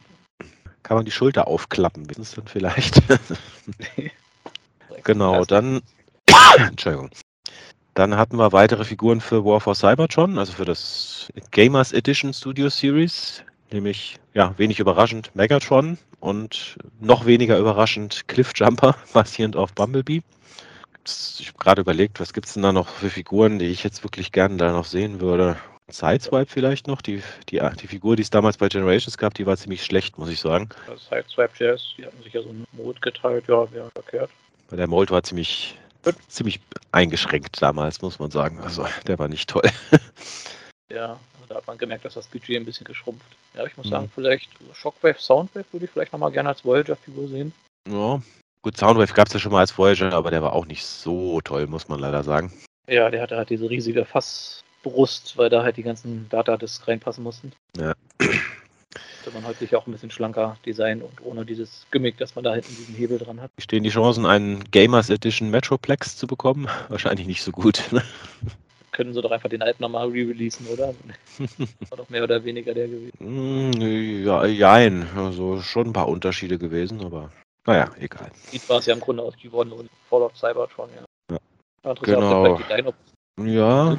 Kann 0.83 0.97
man 0.97 1.05
die 1.05 1.11
Schulter 1.11 1.47
aufklappen, 1.47 2.09
wissen 2.09 2.23
Sie 2.23 2.35
dann 2.35 2.47
vielleicht? 2.47 3.01
genau, 5.03 5.45
dann. 5.45 5.81
Entschuldigung. 6.57 7.09
Dann 7.93 8.17
hatten 8.17 8.37
wir 8.37 8.51
weitere 8.51 8.85
Figuren 8.85 9.21
für 9.21 9.45
War 9.45 9.59
for 9.59 9.75
Cybertron, 9.75 10.39
also 10.39 10.53
für 10.53 10.65
das 10.65 11.31
Gamers 11.51 11.91
Edition 11.91 12.33
Studio 12.33 12.69
Series, 12.69 13.43
nämlich, 13.71 14.17
ja, 14.33 14.57
wenig 14.57 14.79
überraschend 14.79 15.35
Megatron 15.35 15.99
und 16.19 16.77
noch 16.99 17.25
weniger 17.25 17.59
überraschend 17.59 18.27
Cliffjumper, 18.27 18.95
basierend 19.13 19.55
auf 19.55 19.73
Bumblebee. 19.73 20.23
Ich 21.05 21.47
habe 21.49 21.57
gerade 21.59 21.81
überlegt, 21.81 22.19
was 22.19 22.33
gibt 22.33 22.47
es 22.47 22.53
denn 22.53 22.63
da 22.63 22.71
noch 22.71 22.87
für 22.87 23.09
Figuren, 23.09 23.59
die 23.59 23.65
ich 23.65 23.83
jetzt 23.83 24.03
wirklich 24.03 24.31
gerne 24.31 24.57
da 24.57 24.71
noch 24.71 24.85
sehen 24.85 25.19
würde. 25.21 25.57
Sideswipe 25.89 26.49
vielleicht 26.49 26.87
noch, 26.87 27.01
die, 27.01 27.21
die, 27.49 27.61
die 27.79 27.87
Figur, 27.87 28.15
die 28.15 28.23
es 28.23 28.29
damals 28.29 28.57
bei 28.57 28.69
Generations 28.69 29.17
gab, 29.17 29.33
die 29.35 29.45
war 29.45 29.57
ziemlich 29.57 29.83
schlecht, 29.83 30.17
muss 30.17 30.29
ich 30.29 30.39
sagen. 30.39 30.69
Sideswipe 31.09 31.53
Jazz, 31.59 31.81
die 31.97 32.05
hatten 32.05 32.23
sich 32.23 32.33
ja 32.33 32.41
so 32.41 32.49
einen 32.49 32.65
Mode 32.71 32.99
geteilt, 33.01 33.45
ja, 33.47 33.71
wäre 33.71 33.91
verkehrt. 33.91 34.31
Weil 34.69 34.77
der 34.77 34.87
Mold 34.87 35.11
war 35.11 35.21
ziemlich 35.21 35.77
ziemlich 36.27 36.59
eingeschränkt 36.91 37.61
damals, 37.61 38.01
muss 38.01 38.19
man 38.19 38.31
sagen. 38.31 38.59
Also 38.61 38.85
der 39.07 39.19
war 39.19 39.27
nicht 39.27 39.49
toll. 39.49 39.69
Ja, 40.91 41.19
da 41.49 41.55
hat 41.55 41.67
man 41.67 41.77
gemerkt, 41.77 42.05
dass 42.05 42.13
das 42.13 42.27
Budget 42.27 42.57
ein 42.57 42.65
bisschen 42.65 42.85
geschrumpft. 42.85 43.25
Ja, 43.55 43.65
ich 43.65 43.75
muss 43.77 43.87
mhm. 43.87 43.91
sagen, 43.91 44.11
vielleicht 44.13 44.49
Shockwave, 44.73 45.19
Soundwave 45.19 45.65
würde 45.71 45.85
ich 45.85 45.91
vielleicht 45.91 46.13
nochmal 46.13 46.31
gerne 46.31 46.49
als 46.49 46.63
Voyager-Figur 46.63 47.27
sehen. 47.27 47.53
Ja, 47.89 48.21
gut, 48.61 48.77
Soundwave 48.77 49.13
gab 49.13 49.27
es 49.27 49.33
ja 49.33 49.39
schon 49.39 49.51
mal 49.51 49.61
als 49.61 49.77
Voyager, 49.77 50.13
aber 50.13 50.31
der 50.31 50.43
war 50.43 50.53
auch 50.53 50.65
nicht 50.65 50.85
so 50.85 51.41
toll, 51.41 51.67
muss 51.67 51.87
man 51.87 51.99
leider 51.99 52.23
sagen. 52.23 52.53
Ja, 52.87 53.09
der 53.09 53.21
hatte 53.21 53.37
halt 53.37 53.49
diese 53.49 53.69
riesige 53.69 54.05
Fassbrust, 54.05 55.37
weil 55.37 55.49
da 55.49 55.63
halt 55.63 55.77
die 55.77 55.83
ganzen 55.83 56.27
Datadisks 56.29 56.87
reinpassen 56.87 57.23
mussten. 57.23 57.53
Ja. 57.77 57.93
Man 59.31 59.53
sich 59.55 59.75
auch 59.75 59.87
ein 59.87 59.91
bisschen 59.91 60.11
schlanker 60.11 60.57
designen 60.65 61.01
und 61.01 61.23
ohne 61.23 61.45
dieses 61.45 61.85
Gimmick, 61.91 62.17
dass 62.17 62.35
man 62.35 62.43
da 62.43 62.53
hinten 62.53 62.75
diesen 62.75 62.95
Hebel 62.95 63.17
dran 63.17 63.41
hat. 63.41 63.51
Wie 63.55 63.63
stehen 63.63 63.83
die 63.83 63.89
Chancen, 63.89 64.25
einen 64.25 64.63
Gamers 64.71 65.09
Edition 65.09 65.49
Metroplex 65.49 66.17
zu 66.17 66.27
bekommen? 66.27 66.67
Wahrscheinlich 66.89 67.27
nicht 67.27 67.43
so 67.43 67.51
gut. 67.51 67.81
Ne? 67.91 68.01
Können 68.91 69.13
sie 69.13 69.21
doch 69.21 69.31
einfach 69.31 69.49
den 69.49 69.63
alten 69.63 69.81
nochmal 69.81 70.09
re-releasen, 70.09 70.67
oder? 70.67 70.93
War 71.89 71.97
doch 71.97 72.09
mehr 72.09 72.23
oder 72.23 72.43
weniger 72.43 72.73
der 72.73 72.87
gewesen. 72.87 73.17
Hm, 73.19 74.23
ja, 74.23 74.45
jein. 74.45 75.07
Also 75.15 75.61
schon 75.61 75.87
ein 75.87 75.93
paar 75.93 76.07
Unterschiede 76.07 76.59
gewesen, 76.59 77.01
aber 77.03 77.31
naja, 77.65 77.91
egal. 77.99 78.31
Sieht 78.51 78.67
war 78.69 78.79
es 78.79 78.85
ja 78.85 78.93
im 78.93 78.99
Grunde 78.99 79.23
aus 79.23 79.35
G1 79.35 79.71
und 79.71 79.89
Fallout 80.09 80.35
Cybertron, 80.35 80.89
ja. 80.95 81.05
Ja. 81.31 81.39
ja 81.85 81.93
Genau. 82.01 82.57
Die 82.57 82.63
Dino 82.63 82.93
Ja, 83.39 83.97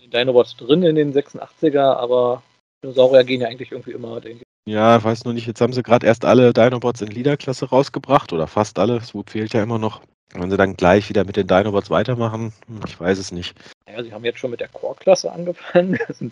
die 0.00 0.08
Dinobots 0.08 0.56
drin 0.56 0.82
in 0.82 0.96
den 0.96 1.12
86er, 1.12 1.96
aber 1.96 2.42
Dinosaurier 2.82 3.24
gehen 3.24 3.42
ja 3.42 3.48
eigentlich 3.48 3.70
irgendwie 3.70 3.92
immer, 3.92 4.20
denke. 4.20 4.44
Ja, 4.66 4.96
ich 4.96 5.04
weiß 5.04 5.24
nur 5.24 5.34
nicht, 5.34 5.46
jetzt 5.46 5.60
haben 5.60 5.72
sie 5.72 5.82
gerade 5.82 6.06
erst 6.06 6.24
alle 6.24 6.52
Dinobots 6.52 7.00
in 7.00 7.08
Leader-Klasse 7.08 7.70
rausgebracht 7.70 8.32
oder 8.32 8.46
fast 8.46 8.78
alle. 8.78 9.00
Swoop 9.00 9.30
fehlt 9.30 9.52
ja 9.54 9.62
immer 9.62 9.78
noch. 9.78 10.02
Wenn 10.34 10.50
sie 10.50 10.56
dann 10.56 10.76
gleich 10.76 11.08
wieder 11.08 11.24
mit 11.24 11.36
den 11.36 11.46
Dinobots 11.46 11.90
weitermachen, 11.90 12.52
hm, 12.66 12.80
ich 12.86 12.98
weiß 12.98 13.18
es 13.18 13.32
nicht. 13.32 13.56
Naja, 13.86 14.04
sie 14.04 14.12
haben 14.12 14.24
jetzt 14.24 14.38
schon 14.38 14.50
mit 14.50 14.60
der 14.60 14.68
Core-Klasse 14.68 15.30
angefangen. 15.32 15.98
Das 16.08 16.20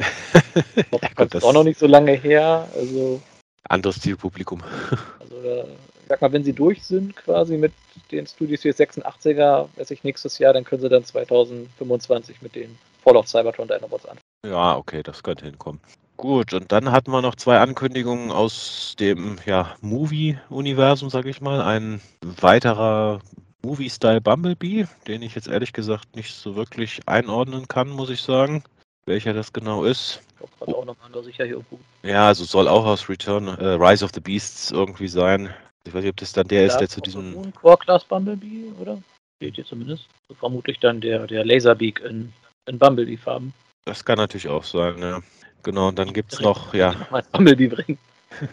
Ja, 1.18 1.24
ist 1.24 1.34
das 1.34 1.44
auch 1.44 1.52
noch 1.52 1.64
nicht 1.64 1.78
so 1.78 1.86
lange 1.86 2.12
her. 2.12 2.68
Also, 2.74 3.20
anderes 3.68 4.00
Zielpublikum. 4.00 4.62
also 5.20 5.42
da, 5.42 5.64
ich 5.64 6.08
sag 6.08 6.22
mal, 6.22 6.32
wenn 6.32 6.44
sie 6.44 6.52
durch 6.52 6.82
sind 6.84 7.16
quasi 7.16 7.56
mit 7.56 7.72
den 8.10 8.26
Studios 8.26 8.62
Series 8.62 8.78
86er, 8.80 9.68
weiß 9.76 9.90
ich, 9.90 10.04
nächstes 10.04 10.38
Jahr, 10.38 10.52
dann 10.52 10.64
können 10.64 10.80
sie 10.82 10.88
dann 10.88 11.04
2025 11.04 12.42
mit 12.42 12.54
den 12.54 12.78
Fallout 13.02 13.28
Cybertron 13.28 13.68
Dinobots 13.68 14.06
anfangen. 14.06 14.20
Ja, 14.46 14.76
okay, 14.76 15.02
das 15.02 15.22
könnte 15.22 15.44
hinkommen. 15.44 15.80
Gut, 16.20 16.52
und 16.52 16.70
dann 16.70 16.92
hatten 16.92 17.12
wir 17.12 17.22
noch 17.22 17.34
zwei 17.34 17.60
Ankündigungen 17.60 18.30
aus 18.30 18.94
dem 19.00 19.38
ja, 19.46 19.74
Movie-Universum, 19.80 21.08
sage 21.08 21.30
ich 21.30 21.40
mal. 21.40 21.62
Ein 21.62 22.02
weiterer 22.20 23.20
Movie-Style 23.62 24.20
Bumblebee, 24.20 24.86
den 25.06 25.22
ich 25.22 25.34
jetzt 25.34 25.48
ehrlich 25.48 25.72
gesagt 25.72 26.14
nicht 26.14 26.34
so 26.34 26.56
wirklich 26.56 27.00
einordnen 27.06 27.68
kann, 27.68 27.88
muss 27.88 28.10
ich 28.10 28.20
sagen, 28.20 28.62
welcher 29.06 29.32
das 29.32 29.54
genau 29.54 29.84
ist. 29.84 30.20
Ich 30.66 30.74
auch 30.74 30.84
nochmal 30.84 31.08
nur 31.10 31.24
sicher 31.24 31.46
hier 31.46 31.54
irgendwo. 31.54 31.78
Ja, 32.02 32.26
also 32.26 32.44
soll 32.44 32.68
auch 32.68 32.84
aus 32.84 33.08
Return, 33.08 33.48
äh, 33.48 33.64
Rise 33.64 34.04
of 34.04 34.10
the 34.12 34.20
Beasts 34.20 34.70
irgendwie 34.70 35.08
sein. 35.08 35.48
Ich 35.84 35.94
weiß 35.94 36.02
nicht, 36.02 36.10
ob 36.10 36.18
das 36.18 36.34
dann 36.34 36.48
der 36.48 36.66
ist, 36.66 36.76
der 36.76 36.90
zu 36.90 37.00
diesem. 37.00 37.50
Core-Class 37.54 38.04
Bumblebee, 38.04 38.70
oder? 38.78 38.98
Steht 39.38 39.54
hier 39.54 39.64
zumindest. 39.64 40.04
So 40.28 40.34
vermutlich 40.34 40.78
dann 40.80 41.00
der, 41.00 41.26
der 41.26 41.46
Laserbeak 41.46 42.00
in, 42.00 42.30
in 42.66 42.78
Bumblebee-Farben. 42.78 43.54
Das 43.86 44.04
kann 44.04 44.18
natürlich 44.18 44.48
auch 44.48 44.64
sein, 44.64 44.98
ja. 44.98 45.22
Genau, 45.62 45.88
und 45.88 45.98
dann 45.98 46.12
gibt 46.12 46.32
es 46.32 46.40
noch, 46.40 46.74
ja, 46.74 46.92
Nochmal 46.98 47.24
Bumblebee 47.32 47.68
bringen. 47.68 47.98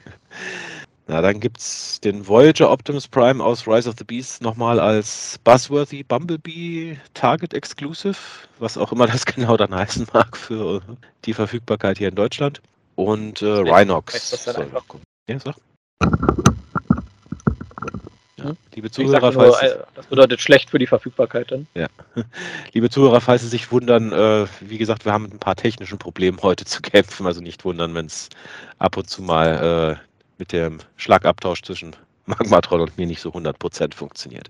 Na, 1.10 1.22
dann 1.22 1.40
gibt's 1.40 2.02
den 2.02 2.28
Voyager 2.28 2.70
Optimus 2.70 3.08
Prime 3.08 3.42
aus 3.42 3.66
Rise 3.66 3.88
of 3.88 3.96
the 3.98 4.04
Beasts 4.04 4.42
nochmal 4.42 4.78
als 4.78 5.40
Buzzworthy 5.46 6.04
Bumblebee 6.04 6.98
Target 7.14 7.54
Exclusive, 7.54 8.18
was 8.60 8.78
auch 8.78 8.92
immer 8.92 9.08
das 9.08 9.26
genau 9.26 9.56
dann 9.56 9.74
heißen 9.74 10.08
mag 10.14 10.36
für 10.36 10.82
die 11.24 11.34
Verfügbarkeit 11.34 11.98
hier 11.98 12.10
in 12.10 12.16
Deutschland. 12.16 12.62
Und 12.96 13.42
äh, 13.42 13.46
Rhinox. 13.46 14.46
Ja, 15.30 15.40
sag. 15.40 15.56
Ja, 18.48 18.54
Hm? 18.54 18.58
liebe 18.75 18.92
Zuhörer, 18.92 19.32
nur, 19.32 19.54
falls, 19.54 19.62
äh, 19.74 19.80
das 19.96 20.06
bedeutet 20.08 20.42
schlecht 20.42 20.70
für 20.70 20.80
die 20.80 20.88
Verfügbarkeit 20.88 21.51
dann. 21.51 21.68
liebe 22.74 22.89
Zuhörer, 22.89 23.22
falls 23.22 23.42
Sie 23.42 23.48
sich 23.48 23.72
wundern, 23.72 24.12
äh, 24.12 24.48
wie 24.62 24.77
gesagt, 24.77 25.06
wir 25.06 25.13
haben 25.13 25.24
mit 25.24 25.34
ein 25.34 25.39
paar 25.39 25.56
technischen 25.56 25.98
Problemen 25.98 26.39
heute 26.42 26.66
zu 26.66 26.82
kämpfen, 26.84 27.25
also 27.25 27.42
nicht 27.42 27.66
wundern, 27.66 27.94
wenn 27.96 28.06
es 28.08 28.30
ab 28.80 28.98
und 28.98 29.10
zu 29.10 29.22
mal 29.22 29.98
äh, 30.00 30.07
mit 30.38 30.51
dem 30.51 30.79
Schlagabtausch 30.98 31.62
zwischen 31.64 31.96
Magmatron 32.25 32.81
und 32.81 32.98
mir 32.98 33.07
nicht 33.07 33.22
so 33.22 33.29
100% 33.31 33.94
funktioniert. 33.96 34.50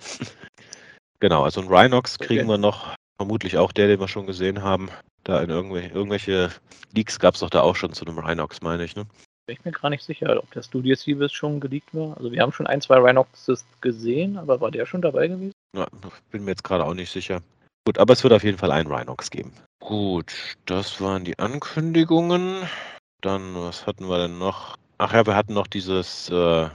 genau, 1.19 1.43
also 1.43 1.61
ein 1.61 1.67
Rhinox 1.67 2.17
kriegen 2.19 2.41
Okay. 2.41 2.49
wir 2.49 2.57
noch, 2.57 2.95
vermutlich 3.17 3.57
auch 3.57 3.71
der, 3.71 3.87
den 3.87 3.99
wir 3.99 4.07
schon 4.07 4.27
gesehen 4.27 4.61
haben. 4.63 4.89
Da 5.23 5.41
in 5.41 5.49
irgendwelche, 5.49 5.89
irgendwelche 5.93 6.49
Leaks 6.95 7.19
gab 7.19 7.33
es 7.33 7.41
doch 7.41 7.49
da 7.49 7.61
auch 7.61 7.75
schon 7.75 7.91
zu 7.93 8.05
einem 8.05 8.17
Rhinox, 8.19 8.61
meine 8.61 8.83
ich. 8.85 8.95
Ne? 8.95 9.05
Bin 9.47 9.55
ich 9.57 9.63
mir 9.63 9.71
gar 9.71 9.89
nicht 9.89 10.03
sicher, 10.03 10.37
ob 10.37 10.51
der 10.51 10.61
Studio 10.61 10.93
Series 10.93 11.31
schon 11.31 11.61
geleakt 11.61 11.95
war. 11.95 12.17
Also 12.17 12.33
wir 12.33 12.41
haben 12.41 12.51
schon 12.51 12.67
ein, 12.67 12.81
zwei 12.81 12.97
Rhinoxes 12.97 13.65
gesehen, 13.79 14.37
aber 14.37 14.59
war 14.59 14.71
der 14.71 14.85
schon 14.85 15.01
dabei 15.01 15.29
gewesen? 15.29 15.53
Ja, 15.73 15.87
bin 16.31 16.43
mir 16.43 16.51
jetzt 16.51 16.65
gerade 16.65 16.83
auch 16.83 16.93
nicht 16.93 17.09
sicher. 17.09 17.41
Gut, 17.85 17.97
aber 17.97 18.11
es 18.11 18.23
wird 18.23 18.33
auf 18.33 18.43
jeden 18.43 18.57
Fall 18.57 18.73
einen 18.73 18.91
Rhinox 18.91 19.31
geben. 19.31 19.53
Gut, 19.79 20.33
das 20.65 20.99
waren 20.99 21.23
die 21.23 21.39
Ankündigungen. 21.39 22.67
Dann, 23.21 23.55
was 23.55 23.87
hatten 23.87 24.09
wir 24.09 24.17
denn 24.17 24.37
noch? 24.37 24.75
Ach 24.97 25.13
ja, 25.13 25.25
wir 25.25 25.37
hatten 25.37 25.53
noch 25.53 25.67
dieses, 25.67 26.29
äh, 26.29 26.63
äh, 26.63 26.69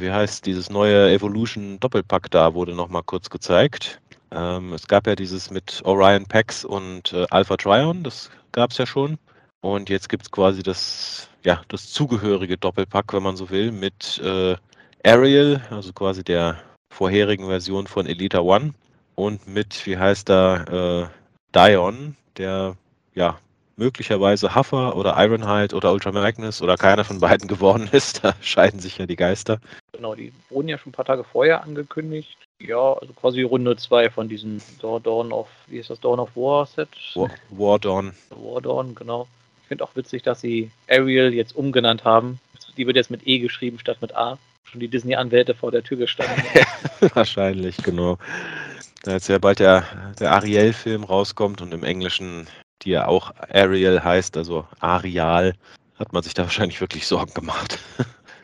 wie 0.00 0.12
heißt 0.12 0.46
dieses 0.46 0.70
neue 0.70 1.10
Evolution 1.10 1.80
Doppelpack 1.80 2.30
da, 2.30 2.54
wurde 2.54 2.76
noch 2.76 2.88
mal 2.88 3.02
kurz 3.02 3.30
gezeigt. 3.30 4.00
Ähm, 4.30 4.74
es 4.74 4.86
gab 4.86 5.08
ja 5.08 5.16
dieses 5.16 5.50
mit 5.50 5.82
Orion 5.84 6.26
Pax 6.26 6.64
und 6.64 7.12
äh, 7.12 7.26
Alpha 7.30 7.56
Trion, 7.56 8.04
das 8.04 8.30
gab 8.52 8.70
es 8.70 8.78
ja 8.78 8.86
schon. 8.86 9.18
Und 9.64 9.88
jetzt 9.88 10.10
gibt 10.10 10.24
es 10.24 10.30
quasi 10.30 10.62
das, 10.62 11.30
ja, 11.42 11.62
das 11.68 11.90
zugehörige 11.90 12.58
Doppelpack, 12.58 13.14
wenn 13.14 13.22
man 13.22 13.34
so 13.34 13.48
will, 13.48 13.72
mit 13.72 14.20
äh, 14.22 14.56
Ariel, 15.02 15.62
also 15.70 15.90
quasi 15.94 16.22
der 16.22 16.58
vorherigen 16.92 17.46
Version 17.46 17.86
von 17.86 18.04
Elita 18.04 18.40
One 18.40 18.74
und 19.14 19.48
mit, 19.48 19.86
wie 19.86 19.96
heißt 19.96 20.28
da, 20.28 21.04
äh, 21.04 21.06
Dion, 21.54 22.14
der 22.36 22.76
ja 23.14 23.38
möglicherweise 23.76 24.54
Huffer 24.54 24.96
oder 24.96 25.14
Ironhide 25.16 25.74
oder 25.74 25.92
Ultra 25.92 26.12
Magnus 26.12 26.60
oder 26.60 26.76
keiner 26.76 27.04
von 27.04 27.20
beiden 27.20 27.48
geworden 27.48 27.88
ist. 27.90 28.22
Da 28.22 28.34
scheiden 28.42 28.80
sich 28.80 28.98
ja 28.98 29.06
die 29.06 29.16
Geister. 29.16 29.60
Genau, 29.92 30.14
die 30.14 30.30
wurden 30.50 30.68
ja 30.68 30.76
schon 30.76 30.90
ein 30.90 30.94
paar 30.94 31.06
Tage 31.06 31.24
vorher 31.24 31.62
angekündigt. 31.62 32.36
Ja, 32.60 32.92
also 32.92 33.14
quasi 33.14 33.40
Runde 33.40 33.78
2 33.78 34.10
von 34.10 34.28
diesem 34.28 34.60
Dawn 34.82 35.02
Dawn 35.02 35.32
of, 35.32 35.48
wie 35.68 35.78
ist 35.78 35.88
das, 35.88 36.00
Dawn 36.00 36.20
of 36.20 36.36
War 36.36 36.66
Set? 36.66 36.90
War, 37.14 37.30
War 37.48 37.78
Dawn. 37.78 38.12
War 38.28 38.60
Dawn, 38.60 38.94
genau. 38.94 39.26
Ich 39.64 39.68
finde 39.68 39.82
auch 39.84 39.96
witzig, 39.96 40.22
dass 40.22 40.42
sie 40.42 40.70
Ariel 40.90 41.32
jetzt 41.32 41.56
umgenannt 41.56 42.04
haben. 42.04 42.38
Die 42.76 42.86
wird 42.86 42.96
jetzt 42.96 43.10
mit 43.10 43.26
E 43.26 43.38
geschrieben 43.38 43.78
statt 43.78 43.96
mit 44.02 44.14
A. 44.14 44.36
Schon 44.64 44.78
die 44.80 44.88
Disney-Anwälte 44.88 45.54
vor 45.54 45.72
der 45.72 45.82
Tür 45.82 45.96
gestanden. 45.96 46.44
Wahrscheinlich, 47.14 47.78
genau. 47.78 48.18
Da 49.04 49.12
jetzt 49.12 49.28
ja 49.28 49.38
bald 49.38 49.60
der, 49.60 49.84
der 50.20 50.32
Ariel-Film 50.32 51.04
rauskommt 51.04 51.62
und 51.62 51.72
im 51.72 51.82
Englischen, 51.82 52.46
die 52.82 52.90
ja 52.90 53.06
auch 53.06 53.32
Ariel 53.48 54.04
heißt, 54.04 54.36
also 54.36 54.66
Arial, 54.80 55.54
hat 55.98 56.12
man 56.12 56.22
sich 56.22 56.34
da 56.34 56.42
wahrscheinlich 56.42 56.82
wirklich 56.82 57.06
Sorgen 57.06 57.32
gemacht. 57.32 57.78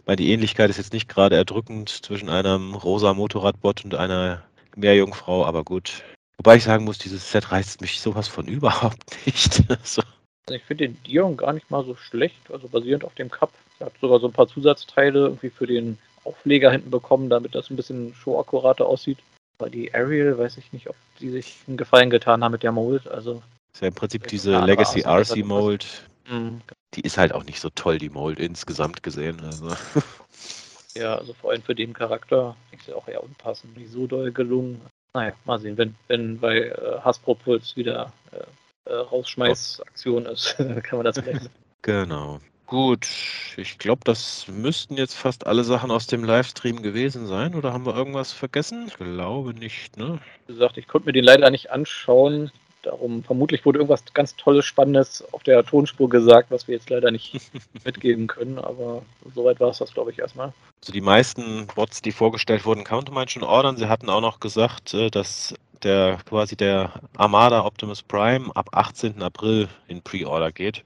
Weil 0.07 0.17
die 0.17 0.33
Ähnlichkeit 0.33 0.71
ist 0.71 0.79
jetzt 0.79 0.95
nicht 0.95 1.11
gerade 1.11 1.37
erdrückend 1.37 1.91
zwischen 1.91 2.31
einem 2.31 2.73
rosa 2.73 3.13
Motorradbot 3.13 3.85
und 3.85 3.95
einer 3.95 4.43
Meerjungfrau, 4.75 5.45
aber 5.45 5.65
gut. 5.65 6.03
Wobei 6.39 6.57
ich 6.57 6.65
sagen 6.65 6.87
muss, 6.87 6.97
dieses 6.97 7.31
Set 7.31 7.53
reizt 7.53 7.83
mich 7.83 8.01
sowas 8.01 8.27
von 8.27 8.49
überhaupt 8.49 9.05
nicht. 9.27 9.63
so. 9.83 10.01
Ich 10.49 10.63
finde 10.65 10.89
den 10.89 11.03
Dion 11.05 11.37
gar 11.37 11.53
nicht 11.53 11.71
mal 11.71 11.85
so 11.85 11.95
schlecht, 11.95 12.51
also 12.51 12.69
basierend 12.69 13.05
auf 13.05 13.15
dem 13.15 13.31
Cup. 13.31 13.53
Er 13.79 13.87
hat 13.87 13.93
sogar 14.01 14.19
so 14.21 14.27
ein 14.27 14.33
paar 14.33 14.49
Zusatzteile 14.49 15.21
irgendwie 15.21 15.51
für 15.51 15.67
den 15.67 15.99
Aufleger 16.25 16.71
hinten 16.71 16.91
bekommen, 16.91 17.31
damit 17.31 17.55
das 17.55 17.71
ein 17.71 17.77
bisschen 17.77 18.15
showakkurater 18.15 18.87
aussieht. 18.87 19.19
Aber 19.59 19.71
die 19.71 19.95
Ariel, 19.95 20.39
weiß 20.39 20.57
ich 20.59 20.73
nicht, 20.73 20.89
ob 20.89 20.97
die 21.21 21.31
sich 21.31 21.57
einen 21.69 21.77
Gefallen 21.77 22.11
getan 22.11 22.43
haben 22.43 22.53
mit 22.53 22.63
der 22.63 22.73
Mold. 22.73 23.07
Also, 23.09 23.43
Ist 23.73 23.83
ja 23.83 23.89
im 23.89 23.95
Prinzip 23.95 24.27
diese 24.27 24.59
Legacy 24.61 25.03
RC 25.03 25.45
Mold. 25.45 25.87
mh, 26.29 26.61
Die 26.95 27.03
ist 27.03 27.19
halt 27.19 27.33
auch 27.33 27.45
nicht 27.45 27.61
so 27.61 27.71
toll, 27.71 27.99
die 27.99 28.11
Mold 28.11 28.39
insgesamt 28.41 29.03
gesehen. 29.03 29.41
Also. 29.45 29.69
ja, 30.95 31.15
also 31.17 31.33
vor 31.35 31.51
allem 31.51 31.63
für 31.63 31.75
den 31.75 31.93
Charakter 31.93 32.57
ist 32.73 32.89
ja 32.89 32.95
auch 32.97 33.07
eher 33.07 33.23
unpassend, 33.23 33.77
nicht 33.77 33.91
so 33.91 34.07
doll 34.07 34.33
gelungen. 34.33 34.81
Naja, 35.15 35.33
mal 35.45 35.59
sehen, 35.59 35.77
wenn, 35.77 35.95
wenn 36.09 36.39
bei 36.39 36.59
äh, 36.69 37.01
Hasbro 37.03 37.35
Puls 37.35 37.77
wieder 37.77 38.13
äh, 38.33 38.43
äh, 38.91 38.95
Rausschmeißaktion 38.95 40.27
ist, 40.27 40.57
kann 40.83 40.99
man 40.99 41.05
das 41.05 41.19
vielleicht 41.19 41.51
Genau. 41.83 42.41
Gut, 42.67 43.09
ich 43.57 43.79
glaube, 43.79 44.03
das 44.05 44.47
müssten 44.47 44.97
jetzt 44.97 45.15
fast 45.15 45.47
alle 45.47 45.65
Sachen 45.65 45.91
aus 45.91 46.07
dem 46.07 46.23
Livestream 46.23 46.83
gewesen 46.83 47.27
sein. 47.27 47.57
Oder 47.57 47.73
haben 47.73 47.85
wir 47.85 47.97
irgendwas 47.97 48.33
vergessen? 48.33 48.85
Ich 48.87 48.97
glaube 48.97 49.55
nicht, 49.55 49.97
ne? 49.97 50.21
Wie 50.47 50.53
gesagt, 50.53 50.79
ich 50.79 50.87
konnte 50.87 51.07
mir 51.07 51.13
den 51.13 51.25
leider 51.25 51.51
nicht 51.51 51.73
anschauen. 51.73 52.53
Darum 52.83 53.23
vermutlich 53.23 53.65
wurde 53.67 53.79
irgendwas 53.79 54.03
ganz 54.15 54.37
Tolles, 54.37 54.65
Spannendes 54.65 55.25
auf 55.33 55.43
der 55.43 55.65
Tonspur 55.65 56.09
gesagt, 56.09 56.51
was 56.51 56.67
wir 56.67 56.75
jetzt 56.75 56.89
leider 56.89 57.11
nicht 57.11 57.41
mitgeben 57.85 58.27
können. 58.27 58.59
Aber 58.59 59.03
soweit 59.35 59.61
war 59.61 59.71
es 59.71 59.79
das, 59.79 59.93
glaube 59.93 60.11
ich, 60.11 60.19
erstmal. 60.19 60.53
Also 60.81 60.93
die 60.93 61.01
meisten 61.01 61.67
Bots, 61.75 62.01
die 62.01 62.13
vorgestellt 62.13 62.65
wurden, 62.65 62.85
konnte 62.85 63.13
man 63.13 63.29
schon 63.29 63.43
ordern. 63.43 63.77
Sie 63.77 63.89
hatten 63.89 64.09
auch 64.09 64.23
noch 64.23 64.41
gesagt, 64.41 64.95
äh, 64.95 65.11
dass 65.11 65.55
der 65.83 66.19
quasi 66.29 66.57
der 66.57 66.93
Armada 67.17 67.65
Optimus 67.65 68.03
Prime 68.03 68.51
ab 68.55 68.69
18. 68.73 69.23
April 69.23 69.69
in 69.89 70.03
Pre-Order 70.03 70.53
geht. 70.53 70.85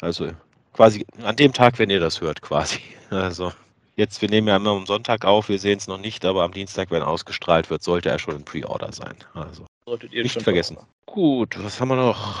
Also 0.00 0.30
quasi 0.72 1.06
an 1.22 1.36
dem 1.36 1.52
Tag, 1.52 1.78
wenn 1.78 1.90
ihr 1.90 2.00
das 2.00 2.20
hört, 2.20 2.42
quasi. 2.42 2.80
Also 3.10 3.52
jetzt, 3.96 4.22
wir 4.22 4.30
nehmen 4.30 4.46
ja 4.46 4.54
immer 4.54 4.70
am 4.70 4.86
Sonntag 4.86 5.24
auf, 5.24 5.48
wir 5.48 5.58
sehen 5.58 5.78
es 5.78 5.88
noch 5.88 5.98
nicht, 5.98 6.24
aber 6.24 6.44
am 6.44 6.52
Dienstag, 6.52 6.92
wenn 6.92 7.02
ausgestrahlt 7.02 7.70
wird, 7.70 7.82
sollte 7.82 8.08
er 8.08 8.20
schon 8.20 8.36
in 8.36 8.44
Pre-Order 8.44 8.92
sein. 8.92 9.16
Also 9.34 9.66
Solltet 9.90 10.12
ihr 10.12 10.22
Nicht 10.22 10.34
schon 10.34 10.44
vergessen. 10.44 10.78
gut, 11.04 11.58
was 11.64 11.80
haben 11.80 11.88
wir 11.88 11.96
noch? 11.96 12.40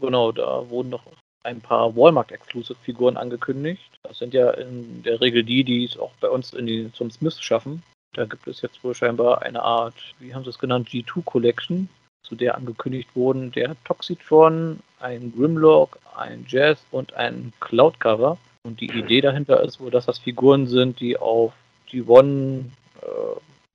Genau, 0.00 0.32
da 0.32 0.68
wurden 0.68 0.88
noch 0.88 1.04
ein 1.44 1.60
paar 1.60 1.94
Walmart-Exclusive-Figuren 1.94 3.16
angekündigt. 3.16 3.88
Das 4.02 4.18
sind 4.18 4.34
ja 4.34 4.50
in 4.50 5.04
der 5.04 5.20
Regel 5.20 5.44
die, 5.44 5.62
die 5.62 5.84
es 5.84 5.96
auch 5.96 6.10
bei 6.20 6.28
uns 6.28 6.52
in 6.52 6.66
die, 6.66 6.92
zum 6.92 7.08
Smith 7.12 7.40
schaffen. 7.40 7.84
Da 8.14 8.24
gibt 8.24 8.48
es 8.48 8.62
jetzt 8.62 8.82
wohl 8.82 8.96
scheinbar 8.96 9.42
eine 9.42 9.62
Art, 9.62 9.94
wie 10.18 10.34
haben 10.34 10.42
sie 10.42 10.50
es 10.50 10.58
genannt, 10.58 10.88
G2 10.88 11.22
Collection, 11.24 11.88
zu 12.24 12.34
der 12.34 12.56
angekündigt 12.56 13.10
wurden 13.14 13.52
der 13.52 13.76
Toxitron, 13.84 14.80
ein 14.98 15.32
Grimlock, 15.36 16.00
ein 16.16 16.46
Jazz 16.48 16.84
und 16.90 17.14
ein 17.14 17.52
Cloud 17.60 18.00
Cover. 18.00 18.38
Und 18.64 18.80
die 18.80 18.90
Idee 18.90 19.20
dahinter 19.20 19.62
ist 19.62 19.78
wohl, 19.78 19.92
dass 19.92 20.06
das 20.06 20.18
Figuren 20.18 20.66
sind, 20.66 20.98
die 20.98 21.16
auf 21.16 21.52
G1 21.88 22.64
äh, 23.02 23.06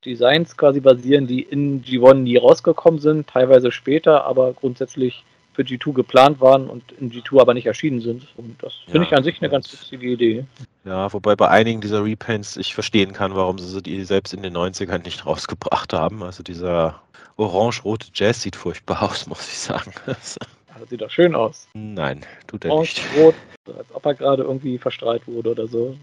Designs 0.07 0.57
quasi 0.57 0.79
basieren, 0.79 1.27
die 1.27 1.41
in 1.41 1.83
G1 1.83 2.15
nie 2.15 2.37
rausgekommen 2.37 2.99
sind, 2.99 3.27
teilweise 3.27 3.71
später, 3.71 4.25
aber 4.25 4.53
grundsätzlich 4.53 5.23
für 5.53 5.63
G2 5.63 5.93
geplant 5.93 6.39
waren 6.39 6.69
und 6.69 6.91
in 6.93 7.11
G2 7.11 7.41
aber 7.41 7.55
nicht 7.55 7.65
erschienen 7.65 7.99
sind. 7.99 8.27
Und 8.37 8.61
das 8.61 8.73
finde 8.85 8.99
ja, 8.99 9.03
ich 9.05 9.17
an 9.17 9.23
sich 9.23 9.41
eine 9.41 9.49
ganz 9.49 9.73
witzige 9.73 10.07
Idee. 10.07 10.45
Ja, 10.85 11.11
wobei 11.11 11.35
bei 11.35 11.47
einigen 11.47 11.81
dieser 11.81 12.05
Repaints 12.05 12.57
ich 12.57 12.75
verstehen 12.75 13.11
kann, 13.11 13.35
warum 13.35 13.57
sie 13.57 13.81
die 13.81 14.03
selbst 14.03 14.33
in 14.33 14.43
den 14.43 14.55
90ern 14.55 15.03
nicht 15.03 15.25
rausgebracht 15.25 15.93
haben. 15.93 16.21
Also 16.21 16.43
dieser 16.43 17.01
orange-rote 17.37 18.07
Jazz 18.13 18.43
sieht 18.43 18.55
furchtbar 18.55 19.01
aus, 19.01 19.25
muss 19.25 19.47
ich 19.47 19.57
sagen. 19.57 19.91
das 20.05 20.37
sieht 20.89 21.01
doch 21.01 21.09
schön 21.09 21.33
aus. 21.33 21.67
Nein, 21.73 22.23
tut 22.45 22.63
er 22.63 22.79
nicht. 22.79 23.01
Orange-rot, 23.17 23.35
als 23.77 23.87
ob 23.93 24.05
er 24.05 24.13
gerade 24.13 24.43
irgendwie 24.43 24.77
verstrahlt 24.77 25.27
wurde 25.27 25.51
oder 25.51 25.67
so. 25.67 25.97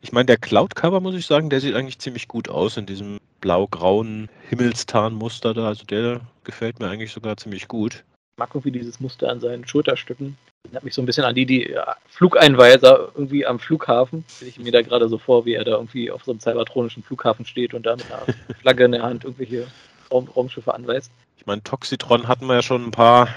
Ich 0.00 0.12
meine, 0.12 0.26
der 0.26 0.38
Cloud-Cover, 0.38 1.00
muss 1.00 1.14
ich 1.14 1.26
sagen, 1.26 1.50
der 1.50 1.60
sieht 1.60 1.74
eigentlich 1.74 1.98
ziemlich 1.98 2.28
gut 2.28 2.48
aus 2.48 2.76
in 2.76 2.86
diesem 2.86 3.18
blau-grauen 3.40 4.28
Himmelstarnmuster 4.48 5.54
da. 5.54 5.66
Also 5.66 5.84
der 5.84 6.20
gefällt 6.44 6.80
mir 6.80 6.88
eigentlich 6.88 7.12
sogar 7.12 7.36
ziemlich 7.36 7.68
gut 7.68 8.04
mag 8.38 8.50
irgendwie 8.54 8.70
dieses 8.70 9.00
Muster 9.00 9.28
an 9.28 9.40
seinen 9.40 9.66
Schulterstücken. 9.66 10.38
Erinnert 10.64 10.84
mich 10.84 10.94
so 10.94 11.02
ein 11.02 11.06
bisschen 11.06 11.24
an 11.24 11.34
die, 11.34 11.46
die 11.46 11.70
ja, 11.70 11.96
Flugeinweiser 12.08 13.10
irgendwie 13.14 13.46
am 13.46 13.58
Flughafen. 13.58 14.24
Stelle 14.28 14.50
ich 14.50 14.58
mir 14.58 14.72
da 14.72 14.82
gerade 14.82 15.08
so 15.08 15.18
vor, 15.18 15.44
wie 15.44 15.54
er 15.54 15.64
da 15.64 15.72
irgendwie 15.72 16.10
auf 16.10 16.24
so 16.24 16.32
einem 16.32 16.40
cybertronischen 16.40 17.02
Flughafen 17.02 17.44
steht 17.44 17.74
und 17.74 17.86
da 17.86 17.96
mit 17.96 18.06
einer 18.10 18.22
Flagge 18.60 18.84
in 18.84 18.92
der 18.92 19.02
Hand 19.02 19.24
irgendwelche 19.24 19.66
Raum 20.10 20.28
Raumschiffe 20.28 20.74
anweist. 20.74 21.10
Ich 21.36 21.46
meine, 21.46 21.62
Toxitron 21.62 22.28
hatten 22.28 22.46
wir 22.46 22.54
ja 22.56 22.62
schon 22.62 22.84
ein 22.86 22.90
paar. 22.90 23.28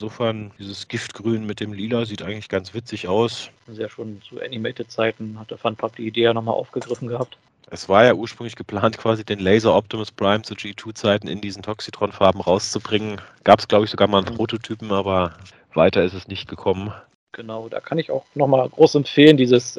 Insofern, 0.00 0.50
dieses 0.58 0.88
Giftgrün 0.88 1.44
mit 1.44 1.60
dem 1.60 1.74
Lila 1.74 2.06
sieht 2.06 2.22
eigentlich 2.22 2.48
ganz 2.48 2.72
witzig 2.72 3.06
aus. 3.06 3.50
Ist 3.66 3.78
ja 3.78 3.90
schon 3.90 4.22
zu 4.22 4.40
Animated-Zeiten, 4.40 5.38
hat 5.38 5.50
der 5.50 5.58
Funpub 5.58 5.94
die 5.94 6.06
Idee 6.06 6.22
ja 6.22 6.32
nochmal 6.32 6.54
aufgegriffen 6.54 7.06
gehabt. 7.06 7.36
Es 7.70 7.86
war 7.86 8.06
ja 8.06 8.14
ursprünglich 8.14 8.56
geplant, 8.56 8.96
quasi 8.96 9.26
den 9.26 9.40
Laser 9.40 9.76
Optimus 9.76 10.10
Prime 10.10 10.40
zu 10.40 10.54
G2-Zeiten 10.54 11.28
in 11.28 11.42
diesen 11.42 11.62
Toxitron-Farben 11.62 12.40
rauszubringen. 12.40 13.20
Gab 13.44 13.58
es, 13.58 13.68
glaube 13.68 13.84
ich, 13.84 13.90
sogar 13.90 14.08
mal 14.08 14.24
einen 14.24 14.32
mhm. 14.32 14.38
Prototypen, 14.38 14.90
aber 14.90 15.34
weiter 15.74 16.02
ist 16.02 16.14
es 16.14 16.28
nicht 16.28 16.48
gekommen. 16.48 16.94
Genau, 17.32 17.68
da 17.68 17.80
kann 17.80 17.98
ich 17.98 18.10
auch 18.10 18.24
nochmal 18.34 18.66
groß 18.70 18.94
empfehlen, 18.94 19.36
dieses 19.36 19.78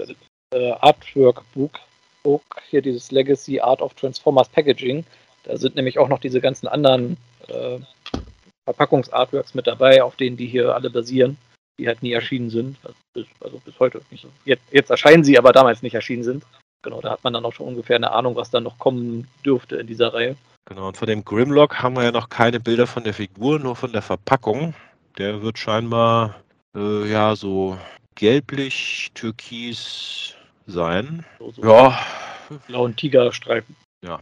äh, 0.54 0.72
Artwork-Book, 0.82 1.80
Book, 2.22 2.44
hier 2.70 2.84
dieses 2.84 3.10
Legacy 3.10 3.60
Art 3.60 3.82
of 3.82 3.96
Transformers 3.96 4.50
Packaging. 4.50 5.04
Da 5.46 5.58
sind 5.58 5.76
nämlich 5.76 5.98
auch 5.98 6.10
noch 6.10 6.20
diese 6.20 6.42
ganzen 6.42 6.68
anderen 6.68 7.18
äh, 7.48 7.80
Verpackungsartworks 8.74 9.54
mit 9.54 9.68
dabei, 9.68 10.04
auf 10.04 10.16
denen 10.16 10.38
die 10.38 10.48
hier 10.48 10.74
alle 10.74 10.90
basieren, 10.90 11.38
die 11.80 11.88
halt 11.88 12.02
nie 12.02 12.14
erschienen 12.14 12.50
sind. 12.50 12.78
Also 12.84 12.98
bis, 13.14 13.26
also 13.42 13.60
bis 13.64 13.80
heute 13.80 14.02
nicht 14.10 14.24
so. 14.24 14.30
Jetzt, 14.46 14.64
jetzt 14.72 14.90
erscheinen 14.90 15.24
sie, 15.24 15.38
aber 15.38 15.52
damals 15.52 15.82
nicht 15.82 15.96
erschienen 15.96 16.24
sind. 16.24 16.44
Genau, 16.84 17.02
da 17.02 17.12
hat 17.12 17.24
man 17.24 17.34
dann 17.34 17.46
auch 17.46 17.54
schon 17.54 17.68
ungefähr 17.68 17.96
eine 17.96 18.12
Ahnung, 18.12 18.36
was 18.36 18.50
dann 18.50 18.64
noch 18.64 18.80
kommen 18.80 19.28
dürfte 19.46 19.76
in 19.76 19.88
dieser 19.88 20.14
Reihe. 20.14 20.36
Genau, 20.66 20.88
und 20.88 20.98
von 20.98 21.08
dem 21.08 21.24
Grimlock 21.24 21.82
haben 21.82 21.96
wir 21.96 22.04
ja 22.04 22.12
noch 22.12 22.30
keine 22.30 22.60
Bilder 22.60 22.88
von 22.88 23.04
der 23.04 23.14
Figur, 23.14 23.60
nur 23.60 23.76
von 23.76 23.92
der 23.92 24.02
Verpackung. 24.02 24.74
Der 25.18 25.42
wird 25.42 25.58
scheinbar 25.60 26.36
äh, 26.76 27.10
ja 27.12 27.36
so 27.36 27.78
gelblich, 28.16 29.12
türkis 29.14 30.36
sein. 30.66 31.26
So, 31.40 31.52
so 31.52 31.62
ja. 31.64 32.00
Blauen 32.68 32.96
Tigerstreifen. 32.96 33.76
Ja. 34.04 34.20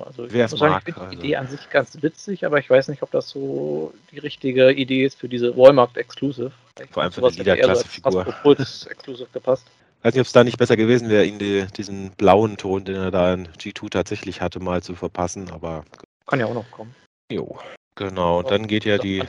Also 0.00 0.26
Wer 0.30 0.46
es 0.46 0.58
mag. 0.58 0.82
Ich 0.86 0.94
finde 0.94 1.10
die 1.10 1.16
also. 1.16 1.24
Idee 1.24 1.36
an 1.36 1.46
sich 1.48 1.70
ganz 1.70 2.02
witzig, 2.02 2.46
aber 2.46 2.58
ich 2.58 2.68
weiß 2.70 2.88
nicht, 2.88 3.02
ob 3.02 3.10
das 3.10 3.28
so 3.28 3.92
die 4.10 4.18
richtige 4.18 4.72
Idee 4.72 5.04
ist 5.04 5.18
für 5.18 5.28
diese 5.28 5.56
Walmart 5.56 5.96
Exclusive. 5.96 6.52
Vor 6.90 7.02
allem 7.02 7.12
für 7.12 7.30
die 7.30 7.38
Liederklasse-Figur. 7.38 8.34
So 8.44 8.88
Exclusive 8.88 9.28
gepasst 9.32 9.66
weiß 10.02 10.14
nicht, 10.14 10.20
ob 10.20 10.26
es 10.26 10.32
da 10.32 10.44
nicht 10.44 10.58
besser 10.58 10.76
gewesen 10.76 11.08
wäre, 11.08 11.24
ihn 11.24 11.38
die, 11.38 11.66
diesen 11.76 12.10
blauen 12.12 12.56
Ton, 12.56 12.84
den 12.84 12.96
er 12.96 13.10
da 13.10 13.34
in 13.34 13.48
G2 13.48 13.90
tatsächlich 13.90 14.40
hatte, 14.40 14.60
mal 14.60 14.82
zu 14.82 14.94
verpassen, 14.94 15.50
aber. 15.50 15.84
Kann 16.26 16.40
ja 16.40 16.46
auch 16.46 16.54
noch 16.54 16.70
kommen. 16.70 16.94
Jo, 17.30 17.58
genau. 17.94 18.40
Und 18.40 18.50
dann 18.50 18.66
geht 18.66 18.84
ja 18.84 18.98
die, 18.98 19.22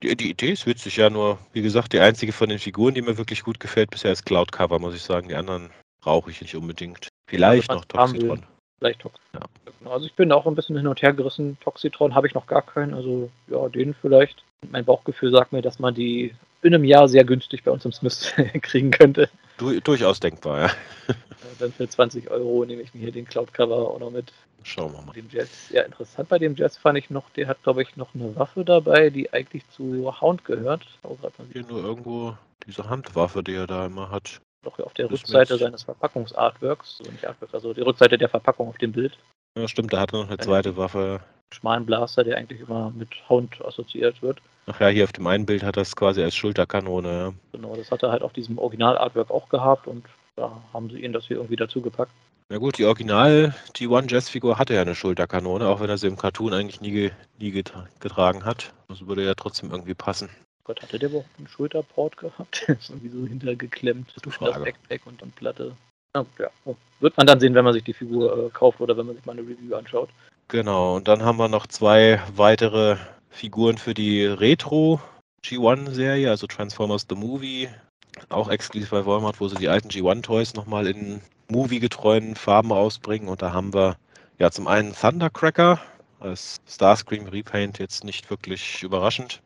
die. 0.00 0.16
Die 0.16 0.30
Idee 0.30 0.50
ist 0.50 0.66
witzig, 0.66 0.96
ja, 0.96 1.08
nur, 1.10 1.38
wie 1.52 1.62
gesagt, 1.62 1.92
die 1.92 2.00
einzige 2.00 2.32
von 2.32 2.48
den 2.48 2.58
Figuren, 2.58 2.92
die 2.92 3.02
mir 3.02 3.16
wirklich 3.18 3.44
gut 3.44 3.60
gefällt, 3.60 3.90
bisher 3.90 4.10
ist 4.10 4.26
Cloud 4.26 4.50
Cover, 4.50 4.80
muss 4.80 4.96
ich 4.96 5.02
sagen. 5.02 5.28
Die 5.28 5.36
anderen 5.36 5.70
brauche 6.02 6.28
ich 6.28 6.40
nicht 6.40 6.56
unbedingt. 6.56 7.06
Vielleicht 7.30 7.68
ja, 7.68 7.76
noch 7.76 7.84
Toxitron. 7.84 8.42
Vielleicht 8.82 9.00
Toxitron. 9.00 9.48
Ja. 9.84 9.90
Also 9.92 10.06
ich 10.06 10.14
bin 10.14 10.32
auch 10.32 10.44
ein 10.44 10.56
bisschen 10.56 10.76
hin 10.76 10.88
und 10.88 11.00
her 11.02 11.12
gerissen. 11.12 11.56
Toxitron 11.60 12.16
habe 12.16 12.26
ich 12.26 12.34
noch 12.34 12.48
gar 12.48 12.62
keinen, 12.62 12.94
also 12.94 13.30
ja, 13.46 13.68
den 13.68 13.94
vielleicht. 13.94 14.42
Mein 14.72 14.84
Bauchgefühl 14.84 15.30
sagt 15.30 15.52
mir, 15.52 15.62
dass 15.62 15.78
man 15.78 15.94
die 15.94 16.34
in 16.62 16.74
einem 16.74 16.82
Jahr 16.82 17.08
sehr 17.08 17.24
günstig 17.24 17.62
bei 17.62 17.70
uns 17.70 17.84
im 17.84 17.92
Smith 17.92 18.34
kriegen 18.62 18.90
könnte. 18.90 19.28
Du, 19.58 19.78
durchaus 19.80 20.18
denkbar, 20.18 20.62
ja. 20.62 20.70
Dann 21.60 21.70
für 21.70 21.88
20 21.88 22.28
Euro 22.30 22.64
nehme 22.64 22.82
ich 22.82 22.92
mir 22.92 23.00
hier 23.00 23.12
den 23.12 23.24
Cloud-Cover 23.24 23.76
auch 23.76 24.00
noch 24.00 24.10
mit. 24.10 24.32
Schauen 24.64 24.92
wir 24.92 25.02
mal. 25.02 25.12
Dem 25.12 25.28
Jazz. 25.30 25.70
Ja, 25.70 25.82
interessant 25.82 26.28
bei 26.28 26.40
dem 26.40 26.56
Jazz 26.56 26.76
fand 26.76 26.98
ich 26.98 27.08
noch, 27.08 27.30
der 27.30 27.46
hat, 27.46 27.62
glaube 27.62 27.82
ich, 27.82 27.96
noch 27.96 28.16
eine 28.16 28.34
Waffe 28.34 28.64
dabei, 28.64 29.10
die 29.10 29.32
eigentlich 29.32 29.68
zu 29.70 30.12
Hound 30.20 30.44
gehört. 30.44 30.86
Hier 31.52 31.64
nur 31.66 31.84
irgendwo 31.84 32.36
diese 32.66 32.88
Handwaffe, 32.88 33.44
die 33.44 33.54
er 33.54 33.68
da 33.68 33.86
immer 33.86 34.10
hat. 34.10 34.40
Doch 34.62 34.78
auf 34.78 34.94
der 34.94 35.10
Rückseite 35.10 35.58
seines 35.58 35.82
Verpackungs-Artworks, 35.82 36.98
also 37.00 37.10
nicht 37.10 37.26
Artwork, 37.26 37.52
also 37.52 37.74
die 37.74 37.80
Rückseite 37.80 38.16
der 38.16 38.28
Verpackung 38.28 38.68
auf 38.68 38.78
dem 38.78 38.92
Bild. 38.92 39.18
Ja, 39.58 39.66
stimmt, 39.66 39.92
da 39.92 40.00
hat 40.00 40.12
er 40.12 40.20
noch 40.20 40.28
eine 40.28 40.38
zweite 40.38 40.76
Waffe. 40.76 41.20
Schmalen 41.52 41.84
Blaster, 41.84 42.24
der 42.24 42.38
eigentlich 42.38 42.60
immer 42.60 42.90
mit 42.90 43.10
Hound 43.28 43.60
assoziiert 43.64 44.22
wird. 44.22 44.40
Ach 44.66 44.80
ja, 44.80 44.88
hier 44.88 45.04
auf 45.04 45.12
dem 45.12 45.26
einen 45.26 45.44
Bild 45.44 45.62
hat 45.62 45.76
er 45.76 45.82
es 45.82 45.96
quasi 45.96 46.22
als 46.22 46.34
Schulterkanone. 46.34 47.08
Ja. 47.08 47.32
Genau, 47.52 47.76
das 47.76 47.90
hat 47.90 48.02
er 48.02 48.12
halt 48.12 48.22
auf 48.22 48.32
diesem 48.32 48.58
Original-Artwork 48.58 49.30
auch 49.30 49.48
gehabt 49.48 49.86
und 49.86 50.06
da 50.36 50.62
haben 50.72 50.88
sie 50.88 51.04
ihn 51.04 51.12
das 51.12 51.26
hier 51.26 51.36
irgendwie 51.36 51.56
dazu 51.56 51.82
gepackt. 51.82 52.12
Na 52.48 52.58
gut, 52.58 52.78
die 52.78 52.84
Original 52.84 53.54
G1 53.74 54.10
Jazz-Figur 54.10 54.58
hatte 54.58 54.74
ja 54.74 54.82
eine 54.82 54.94
Schulterkanone, 54.94 55.66
auch 55.66 55.80
wenn 55.80 55.90
er 55.90 55.98
sie 55.98 56.06
im 56.06 56.16
Cartoon 56.16 56.54
eigentlich 56.54 56.80
nie, 56.80 57.10
nie 57.38 57.50
getragen 57.50 58.44
hat. 58.44 58.72
Das 58.88 59.06
würde 59.06 59.24
ja 59.24 59.34
trotzdem 59.34 59.70
irgendwie 59.70 59.94
passen. 59.94 60.28
Gott, 60.64 60.80
hatte 60.80 60.98
der 60.98 61.12
wohl 61.12 61.24
einen 61.38 61.48
Schulterport 61.48 62.16
gehabt? 62.16 62.62
ist 62.68 62.90
irgendwie 62.90 63.08
so 63.08 63.26
hintergeklemmt 63.26 64.12
durch 64.22 64.38
das 64.38 64.58
Backpack 64.58 65.06
und 65.06 65.20
dann 65.20 65.32
Platte. 65.32 65.76
Na 66.14 66.26
ja, 66.38 66.50
oh. 66.64 66.76
wird 67.00 67.16
man 67.16 67.26
dann 67.26 67.40
sehen, 67.40 67.54
wenn 67.54 67.64
man 67.64 67.72
sich 67.72 67.84
die 67.84 67.94
Figur 67.94 68.46
äh, 68.46 68.50
kauft 68.50 68.80
oder 68.80 68.96
wenn 68.96 69.06
man 69.06 69.16
sich 69.16 69.24
mal 69.24 69.32
eine 69.32 69.42
Review 69.42 69.74
anschaut. 69.74 70.10
Genau, 70.48 70.96
und 70.96 71.08
dann 71.08 71.22
haben 71.22 71.38
wir 71.38 71.48
noch 71.48 71.66
zwei 71.66 72.20
weitere 72.34 72.96
Figuren 73.30 73.78
für 73.78 73.94
die 73.94 74.26
Retro 74.26 75.00
G1-Serie, 75.44 76.28
also 76.28 76.46
Transformers 76.46 77.06
The 77.08 77.16
Movie, 77.16 77.68
auch 78.28 78.48
exklusiv 78.48 78.90
bei 78.90 79.06
Walmart, 79.06 79.40
wo 79.40 79.48
sie 79.48 79.56
die 79.56 79.68
alten 79.68 79.88
G1-Toys 79.88 80.54
nochmal 80.54 80.86
in 80.86 81.22
moviegetreuen 81.48 82.36
Farben 82.36 82.70
rausbringen. 82.70 83.28
Und 83.28 83.42
da 83.42 83.52
haben 83.52 83.72
wir 83.74 83.96
ja 84.38 84.50
zum 84.50 84.68
einen 84.68 84.94
Thundercracker 84.94 85.80
als 86.20 86.60
Starscream 86.68 87.26
Repaint, 87.26 87.78
jetzt 87.78 88.04
nicht 88.04 88.30
wirklich 88.30 88.82
überraschend. 88.82 89.40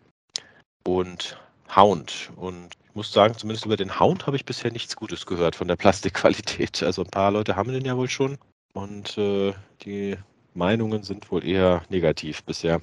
Und 0.87 1.39
Hound. 1.75 2.31
Und 2.37 2.69
ich 2.89 2.95
muss 2.95 3.13
sagen, 3.13 3.37
zumindest 3.37 3.67
über 3.67 3.77
den 3.77 3.99
Hound 4.01 4.27
habe 4.27 4.37
ich 4.37 4.45
bisher 4.45 4.71
nichts 4.73 4.97
Gutes 4.97 5.27
gehört 5.27 5.57
von 5.57 5.69
der 5.69 5.77
Plastikqualität. 5.85 6.83
Also 6.83 7.03
ein 7.03 7.11
paar 7.11 7.31
Leute 7.31 7.57
haben 7.57 7.73
den 7.73 7.85
ja 7.85 7.97
wohl 7.97 8.09
schon. 8.09 8.39
Und 8.73 9.19
äh, 9.19 9.53
die 9.83 10.17
Meinungen 10.55 11.03
sind 11.03 11.31
wohl 11.31 11.45
eher 11.45 11.83
negativ 11.91 12.43
bisher 12.45 12.81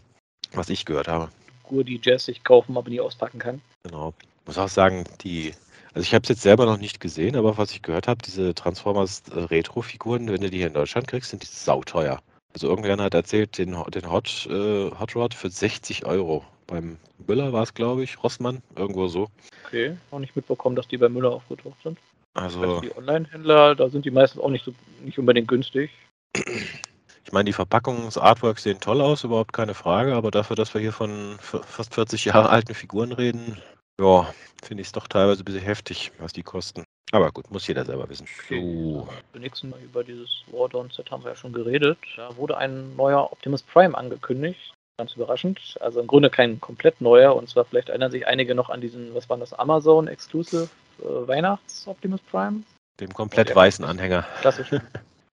was 0.55 0.69
ich 0.69 0.85
gehört 0.85 1.07
habe. 1.07 1.29
Figur, 1.63 1.83
die 1.83 1.99
Jazz 2.01 2.25
sich 2.25 2.43
kaufen, 2.43 2.77
aber 2.77 2.89
nie 2.89 2.99
auspacken 2.99 3.39
kann. 3.39 3.61
Genau. 3.83 4.13
Ich 4.19 4.47
muss 4.47 4.57
auch 4.57 4.69
sagen, 4.69 5.05
die, 5.21 5.53
also 5.93 6.05
ich 6.05 6.13
habe 6.13 6.23
es 6.23 6.29
jetzt 6.29 6.41
selber 6.41 6.65
noch 6.65 6.77
nicht 6.77 6.99
gesehen, 6.99 7.35
aber 7.35 7.57
was 7.57 7.71
ich 7.71 7.81
gehört 7.81 8.07
habe, 8.07 8.21
diese 8.23 8.53
Transformers 8.53 9.23
äh, 9.33 9.39
Retro-Figuren, 9.39 10.31
wenn 10.31 10.41
du 10.41 10.49
die 10.49 10.57
hier 10.57 10.67
in 10.67 10.73
Deutschland 10.73 11.07
kriegst, 11.07 11.31
sind 11.31 11.43
die 11.43 11.47
sauteuer. 11.47 12.19
Also 12.53 12.67
irgendwer 12.67 12.97
hat 12.97 13.13
erzählt, 13.13 13.57
den, 13.57 13.75
den 13.89 14.11
Hot, 14.11 14.47
äh, 14.49 14.91
Hot 14.91 15.15
Rod 15.15 15.33
für 15.33 15.49
60 15.49 16.05
Euro. 16.05 16.45
Beim 16.67 16.97
Müller 17.27 17.53
war 17.53 17.63
es, 17.63 17.73
glaube 17.73 18.03
ich, 18.03 18.23
Rossmann, 18.23 18.61
irgendwo 18.75 19.07
so. 19.07 19.29
Okay, 19.65 19.97
auch 20.11 20.19
nicht 20.19 20.35
mitbekommen, 20.35 20.75
dass 20.75 20.87
die 20.87 20.97
bei 20.97 21.09
Müller 21.09 21.31
aufgetaucht 21.31 21.81
sind. 21.83 21.99
Also. 22.33 22.81
Die 22.81 22.95
Online-Händler, 22.95 23.75
da 23.75 23.89
sind 23.89 24.05
die 24.05 24.11
meistens 24.11 24.41
auch 24.41 24.49
nicht 24.49 24.65
so 24.65 24.73
nicht 25.03 25.19
unbedingt 25.19 25.47
günstig. 25.47 25.91
Ich 27.25 27.31
meine, 27.31 27.45
die 27.45 27.53
Verpackungen, 27.53 28.05
das 28.05 28.17
Artwork 28.17 28.59
sehen 28.59 28.79
toll 28.79 29.01
aus, 29.01 29.23
überhaupt 29.23 29.53
keine 29.53 29.73
Frage, 29.73 30.15
aber 30.15 30.31
dafür, 30.31 30.55
dass 30.55 30.73
wir 30.73 30.81
hier 30.81 30.93
von 30.93 31.37
fast 31.39 31.93
40 31.93 32.25
Jahre 32.25 32.49
alten 32.49 32.73
Figuren 32.73 33.11
reden, 33.11 33.57
ja, 33.99 34.33
finde 34.63 34.81
ich 34.81 34.87
es 34.87 34.91
doch 34.91 35.07
teilweise 35.07 35.43
ein 35.43 35.45
bisschen 35.45 35.61
heftig, 35.61 36.11
was 36.17 36.33
die 36.33 36.43
kosten. 36.43 36.83
Aber 37.11 37.31
gut, 37.31 37.51
muss 37.51 37.67
jeder 37.67 37.85
selber 37.85 38.09
wissen. 38.09 38.27
Okay. 38.43 38.59
So. 38.59 39.07
Zunächst 39.33 39.63
mal 39.63 39.79
über 39.79 40.03
dieses 40.03 40.43
Wardawn-Set 40.51 41.11
haben 41.11 41.23
wir 41.23 41.31
ja 41.31 41.35
schon 41.35 41.53
geredet. 41.53 41.99
Da 42.15 42.35
wurde 42.35 42.57
ein 42.57 42.95
neuer 42.95 43.31
Optimus 43.31 43.61
Prime 43.61 43.95
angekündigt. 43.95 44.73
Ganz 44.97 45.15
überraschend. 45.15 45.77
Also 45.79 45.99
im 45.99 46.07
Grunde 46.07 46.29
kein 46.29 46.59
komplett 46.61 47.01
neuer. 47.01 47.35
Und 47.35 47.49
zwar 47.49 47.65
vielleicht 47.65 47.89
erinnern 47.89 48.11
sich 48.11 48.27
einige 48.27 48.55
noch 48.55 48.69
an 48.69 48.81
diesen, 48.81 49.13
was 49.15 49.29
war 49.29 49.37
das, 49.37 49.53
Amazon 49.53 50.07
Exclusive 50.07 50.69
äh, 50.99 51.27
Weihnachts 51.27 51.87
Optimus 51.87 52.21
Prime. 52.21 52.63
Dem 52.99 53.13
komplett 53.13 53.49
ja, 53.49 53.55
weißen 53.55 53.83
Anhänger. 53.83 54.25
Klassisch. 54.41 54.69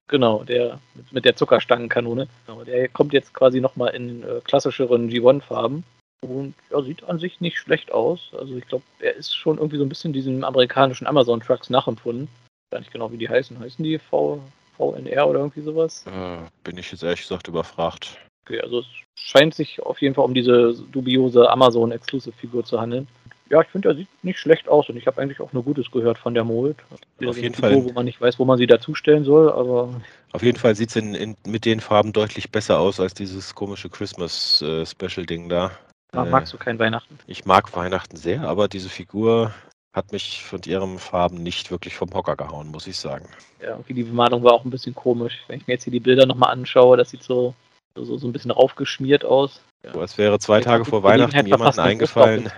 genau, 0.08 0.44
der 0.44 0.80
mit, 0.94 1.12
mit 1.12 1.24
der 1.24 1.36
Zuckerstangenkanone. 1.36 2.26
Genau, 2.46 2.64
der 2.64 2.88
kommt 2.88 3.12
jetzt 3.12 3.34
quasi 3.34 3.60
nochmal 3.60 3.94
in 3.94 4.22
äh, 4.22 4.40
klassischeren 4.44 5.10
G1-Farben. 5.10 5.84
Und 6.22 6.54
ja, 6.70 6.82
sieht 6.82 7.04
an 7.04 7.18
sich 7.18 7.40
nicht 7.40 7.58
schlecht 7.58 7.92
aus. 7.92 8.32
Also 8.38 8.56
ich 8.56 8.66
glaube, 8.66 8.84
er 8.98 9.16
ist 9.16 9.34
schon 9.34 9.56
irgendwie 9.56 9.78
so 9.78 9.84
ein 9.84 9.88
bisschen 9.88 10.12
diesen 10.12 10.44
amerikanischen 10.44 11.06
Amazon-Trucks 11.06 11.70
nachempfunden. 11.70 12.24
Ich 12.24 12.28
weiß 12.28 12.70
Gar 12.70 12.78
nicht 12.80 12.92
genau, 12.92 13.12
wie 13.12 13.18
die 13.18 13.28
heißen. 13.28 13.58
Heißen 13.58 13.82
die 13.82 13.98
v, 13.98 14.42
VNR 14.76 15.28
oder 15.28 15.40
irgendwie 15.40 15.62
sowas? 15.62 16.04
Äh, 16.06 16.38
bin 16.62 16.76
ich 16.76 16.92
jetzt 16.92 17.02
ehrlich 17.02 17.22
gesagt 17.22 17.48
überfragt. 17.48 18.18
Okay, 18.44 18.60
also 18.60 18.80
es 18.80 18.86
scheint 19.14 19.54
sich 19.54 19.80
auf 19.82 20.00
jeden 20.00 20.14
Fall 20.14 20.24
um 20.24 20.34
diese 20.34 20.74
dubiose 20.90 21.48
Amazon-Exclusive-Figur 21.50 22.64
zu 22.64 22.80
handeln. 22.80 23.06
Ja, 23.50 23.60
ich 23.60 23.68
finde, 23.68 23.88
er 23.88 23.96
sieht 23.96 24.08
nicht 24.22 24.38
schlecht 24.38 24.68
aus 24.68 24.88
und 24.88 24.96
ich 24.96 25.08
habe 25.08 25.20
eigentlich 25.20 25.40
auch 25.40 25.52
nur 25.52 25.64
Gutes 25.64 25.90
gehört 25.90 26.18
von 26.18 26.34
der 26.34 26.44
Mold. 26.44 26.76
Auf 27.24 27.36
jeden 27.36 27.54
Figur, 27.54 27.70
Fall. 27.70 27.84
Wo 27.84 27.92
man 27.92 28.04
nicht 28.04 28.20
weiß, 28.20 28.38
wo 28.38 28.44
man 28.44 28.58
sie 28.58 28.68
dazustellen 28.68 29.24
soll, 29.24 29.50
aber. 29.50 30.00
Auf 30.32 30.42
jeden 30.42 30.58
Fall 30.58 30.76
sieht 30.76 30.94
es 30.94 31.36
mit 31.44 31.64
den 31.64 31.80
Farben 31.80 32.12
deutlich 32.12 32.52
besser 32.52 32.78
aus 32.78 33.00
als 33.00 33.12
dieses 33.12 33.54
komische 33.54 33.90
Christmas-Special-Ding 33.90 35.46
äh, 35.46 35.48
da. 35.48 35.70
Ach, 36.12 36.26
magst 36.26 36.52
du 36.52 36.58
kein 36.58 36.78
Weihnachten? 36.78 37.18
Ich 37.26 37.44
mag 37.44 37.74
Weihnachten 37.76 38.16
sehr, 38.16 38.42
aber 38.42 38.68
diese 38.68 38.88
Figur 38.88 39.52
hat 39.92 40.12
mich 40.12 40.44
von 40.44 40.60
ihren 40.64 41.00
Farben 41.00 41.42
nicht 41.42 41.72
wirklich 41.72 41.96
vom 41.96 42.14
Hocker 42.14 42.36
gehauen, 42.36 42.68
muss 42.68 42.86
ich 42.86 42.96
sagen. 42.98 43.28
Ja, 43.60 43.70
irgendwie 43.70 43.94
die 43.94 44.04
Bemalung 44.04 44.44
war 44.44 44.52
auch 44.52 44.64
ein 44.64 44.70
bisschen 44.70 44.94
komisch. 44.94 45.40
Wenn 45.48 45.58
ich 45.58 45.66
mir 45.66 45.74
jetzt 45.74 45.84
hier 45.84 45.92
die 45.92 45.98
Bilder 45.98 46.26
nochmal 46.26 46.52
anschaue, 46.52 46.96
das 46.96 47.10
sieht 47.10 47.24
so, 47.24 47.54
so, 47.94 48.16
so 48.16 48.26
ein 48.26 48.32
bisschen 48.32 48.50
raufgeschmiert 48.50 49.24
aus. 49.24 49.60
Ja. 49.82 49.92
So, 49.92 50.00
als 50.00 50.18
wäre 50.18 50.38
zwei 50.38 50.60
Tage 50.60 50.84
vor 50.84 51.02
Weihnachten 51.02 51.46
jemandem 51.46 51.84
eingefallen. 51.84 52.50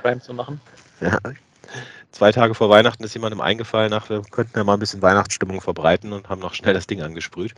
Ja. 1.00 1.18
Zwei 2.10 2.30
Tage 2.30 2.54
vor 2.54 2.68
Weihnachten 2.68 3.02
ist 3.04 3.14
jemandem 3.14 3.40
eingefallen, 3.40 3.92
ach, 3.94 4.10
wir 4.10 4.22
könnten 4.22 4.58
ja 4.58 4.64
mal 4.64 4.74
ein 4.74 4.78
bisschen 4.78 5.00
Weihnachtsstimmung 5.00 5.62
verbreiten 5.62 6.12
und 6.12 6.28
haben 6.28 6.40
noch 6.40 6.52
schnell 6.52 6.74
das 6.74 6.86
Ding 6.86 7.00
angesprüht. 7.00 7.54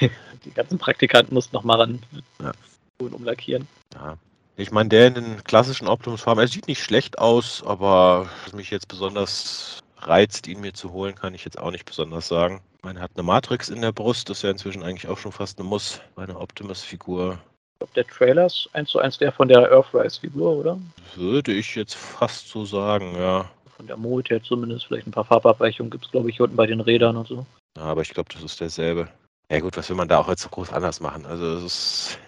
die 0.44 0.50
ganzen 0.50 0.78
Praktikanten 0.78 1.34
mussten 1.34 1.54
noch 1.54 1.64
mal 1.64 1.76
ran 1.76 2.00
ja. 2.42 2.52
und 2.98 3.12
umlackieren. 3.12 3.68
Ja, 3.94 4.16
ich 4.56 4.72
meine, 4.72 4.88
der 4.88 5.08
in 5.08 5.14
den 5.14 5.44
klassischen 5.44 5.88
Optimus-Farben, 5.88 6.40
er 6.40 6.48
sieht 6.48 6.68
nicht 6.68 6.82
schlecht 6.82 7.18
aus, 7.18 7.62
aber 7.64 8.28
was 8.44 8.54
mich 8.54 8.70
jetzt 8.70 8.88
besonders 8.88 9.84
reizt, 9.98 10.46
ihn 10.48 10.60
mir 10.60 10.72
zu 10.72 10.92
holen, 10.92 11.14
kann 11.14 11.34
ich 11.34 11.44
jetzt 11.44 11.58
auch 11.58 11.70
nicht 11.70 11.84
besonders 11.84 12.28
sagen. 12.28 12.60
Ich 12.84 12.94
er 12.94 13.00
hat 13.00 13.10
eine 13.14 13.24
Matrix 13.24 13.68
in 13.68 13.82
der 13.82 13.92
Brust, 13.92 14.30
das 14.30 14.38
ist 14.38 14.42
ja 14.44 14.50
inzwischen 14.50 14.82
eigentlich 14.84 15.08
auch 15.08 15.18
schon 15.18 15.32
fast 15.32 15.58
eine 15.58 15.68
Muss 15.68 16.00
bei 16.14 16.22
einer 16.22 16.40
Optimus-Figur. 16.40 17.32
Ich 17.34 17.78
glaube, 17.80 17.92
der 17.94 18.06
Trailer 18.06 18.46
ist 18.46 18.68
eins 18.72 18.90
zu 18.90 19.00
eins 19.00 19.18
der 19.18 19.32
von 19.32 19.48
der 19.48 19.70
Earthrise-Figur, 19.70 20.56
oder? 20.56 20.78
Würde 21.16 21.52
ich 21.52 21.74
jetzt 21.74 21.94
fast 21.94 22.48
so 22.48 22.64
sagen, 22.64 23.16
ja. 23.16 23.50
Von 23.76 23.88
der 23.88 23.96
Mold 23.96 24.30
her 24.30 24.42
zumindest, 24.42 24.86
vielleicht 24.86 25.06
ein 25.08 25.12
paar 25.12 25.24
Farbabweichungen 25.24 25.90
gibt 25.90 26.04
es, 26.06 26.10
glaube 26.12 26.30
ich, 26.30 26.40
unten 26.40 26.56
bei 26.56 26.66
den 26.66 26.80
Rädern 26.80 27.16
und 27.16 27.26
so. 27.26 27.44
Ja, 27.76 27.84
aber 27.84 28.02
ich 28.02 28.10
glaube, 28.10 28.30
das 28.32 28.42
ist 28.42 28.60
derselbe. 28.60 29.08
Ja 29.50 29.60
gut, 29.60 29.76
was 29.76 29.88
will 29.88 29.96
man 29.96 30.08
da 30.08 30.18
auch 30.18 30.28
jetzt 30.28 30.42
so 30.42 30.48
groß 30.48 30.72
anders 30.72 31.00
machen? 31.00 31.26
Also 31.26 31.54
es 31.54 31.64
ist 31.64 32.18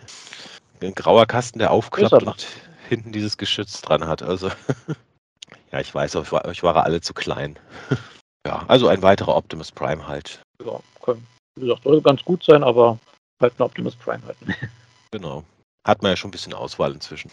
ein 0.81 0.95
grauer 0.95 1.27
Kasten, 1.27 1.59
der 1.59 1.71
aufklappt 1.71 2.23
und 2.23 2.47
hinten 2.89 3.13
dieses 3.13 3.37
Geschütz 3.37 3.83
dran 3.83 4.07
hat. 4.07 4.23
Also, 4.23 4.49
ja, 5.73 5.81
ich 5.81 5.95
weiß, 5.95 6.17
euch 6.17 6.33
war, 6.33 6.45
euch 6.45 6.63
war 6.63 6.77
alle 6.85 7.01
zu 7.01 7.15
klein. 7.15 7.59
ja, 8.47 8.65
also 8.69 8.89
ein 8.89 9.03
weiterer 9.03 9.37
Optimus 9.37 9.73
Prime 9.73 10.07
halt. 10.07 10.41
Ja, 10.65 10.81
können. 11.03 11.27
Wie 11.57 11.67
gesagt, 11.67 11.85
soll 11.85 12.01
ganz 12.01 12.25
gut 12.25 12.45
sein, 12.45 12.63
aber 12.63 12.99
halt 13.41 13.59
ein 13.59 13.63
Optimus 13.63 13.97
Prime 13.97 14.23
halt. 14.27 14.37
genau. 15.11 15.45
Hat 15.87 16.03
man 16.03 16.13
ja 16.13 16.17
schon 16.17 16.29
ein 16.29 16.33
bisschen 16.33 16.55
Auswahl 16.55 16.93
inzwischen. 16.93 17.31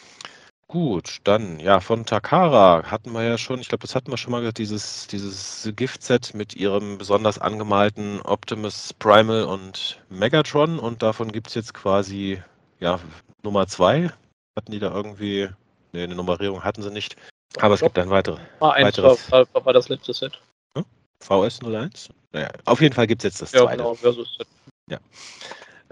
Gut, 0.69 1.19
dann, 1.23 1.61
ja, 1.61 1.79
von 1.79 2.05
Takara 2.05 2.83
hatten 2.83 3.13
wir 3.13 3.23
ja 3.23 3.37
schon, 3.37 3.61
ich 3.61 3.69
glaube, 3.69 3.83
das 3.83 3.95
hatten 3.95 4.11
wir 4.11 4.17
schon 4.17 4.31
mal 4.31 4.41
gesagt, 4.41 4.57
dieses, 4.57 5.07
dieses 5.07 5.69
Gift-Set 5.73 6.33
mit 6.33 6.55
ihrem 6.55 6.97
besonders 6.97 7.39
angemalten 7.39 8.21
Optimus 8.21 8.93
Primal 8.93 9.45
und 9.45 10.01
Megatron 10.09 10.77
und 10.77 11.03
davon 11.03 11.31
gibt 11.31 11.47
es 11.47 11.55
jetzt 11.55 11.73
quasi, 11.73 12.41
ja, 12.79 12.99
Nummer 13.43 13.67
2. 13.67 14.11
Hatten 14.57 14.71
die 14.71 14.79
da 14.79 14.93
irgendwie. 14.93 15.49
Ne, 15.93 16.03
eine 16.03 16.15
Nummerierung 16.15 16.65
hatten 16.65 16.81
sie 16.81 16.91
nicht. 16.91 17.15
Aber 17.59 17.75
es 17.75 17.79
gibt 17.79 17.97
ein 17.97 18.09
weitere, 18.09 18.37
A1 18.59 18.83
weiteres. 18.83 19.31
War, 19.31 19.47
war, 19.53 19.73
das 19.73 19.87
letzte 19.87 20.13
Set. 20.13 20.41
Hm? 21.23 21.27
VS01? 21.27 22.09
Naja, 22.33 22.49
auf 22.65 22.81
jeden 22.81 22.93
Fall 22.93 23.07
gibt 23.07 23.23
es 23.23 23.31
jetzt 23.31 23.41
das 23.41 23.51
ja, 23.51 23.61
zweite. 23.61 23.77
Genau, 23.77 23.95
versus. 23.95 24.37
Ja. 24.89 24.99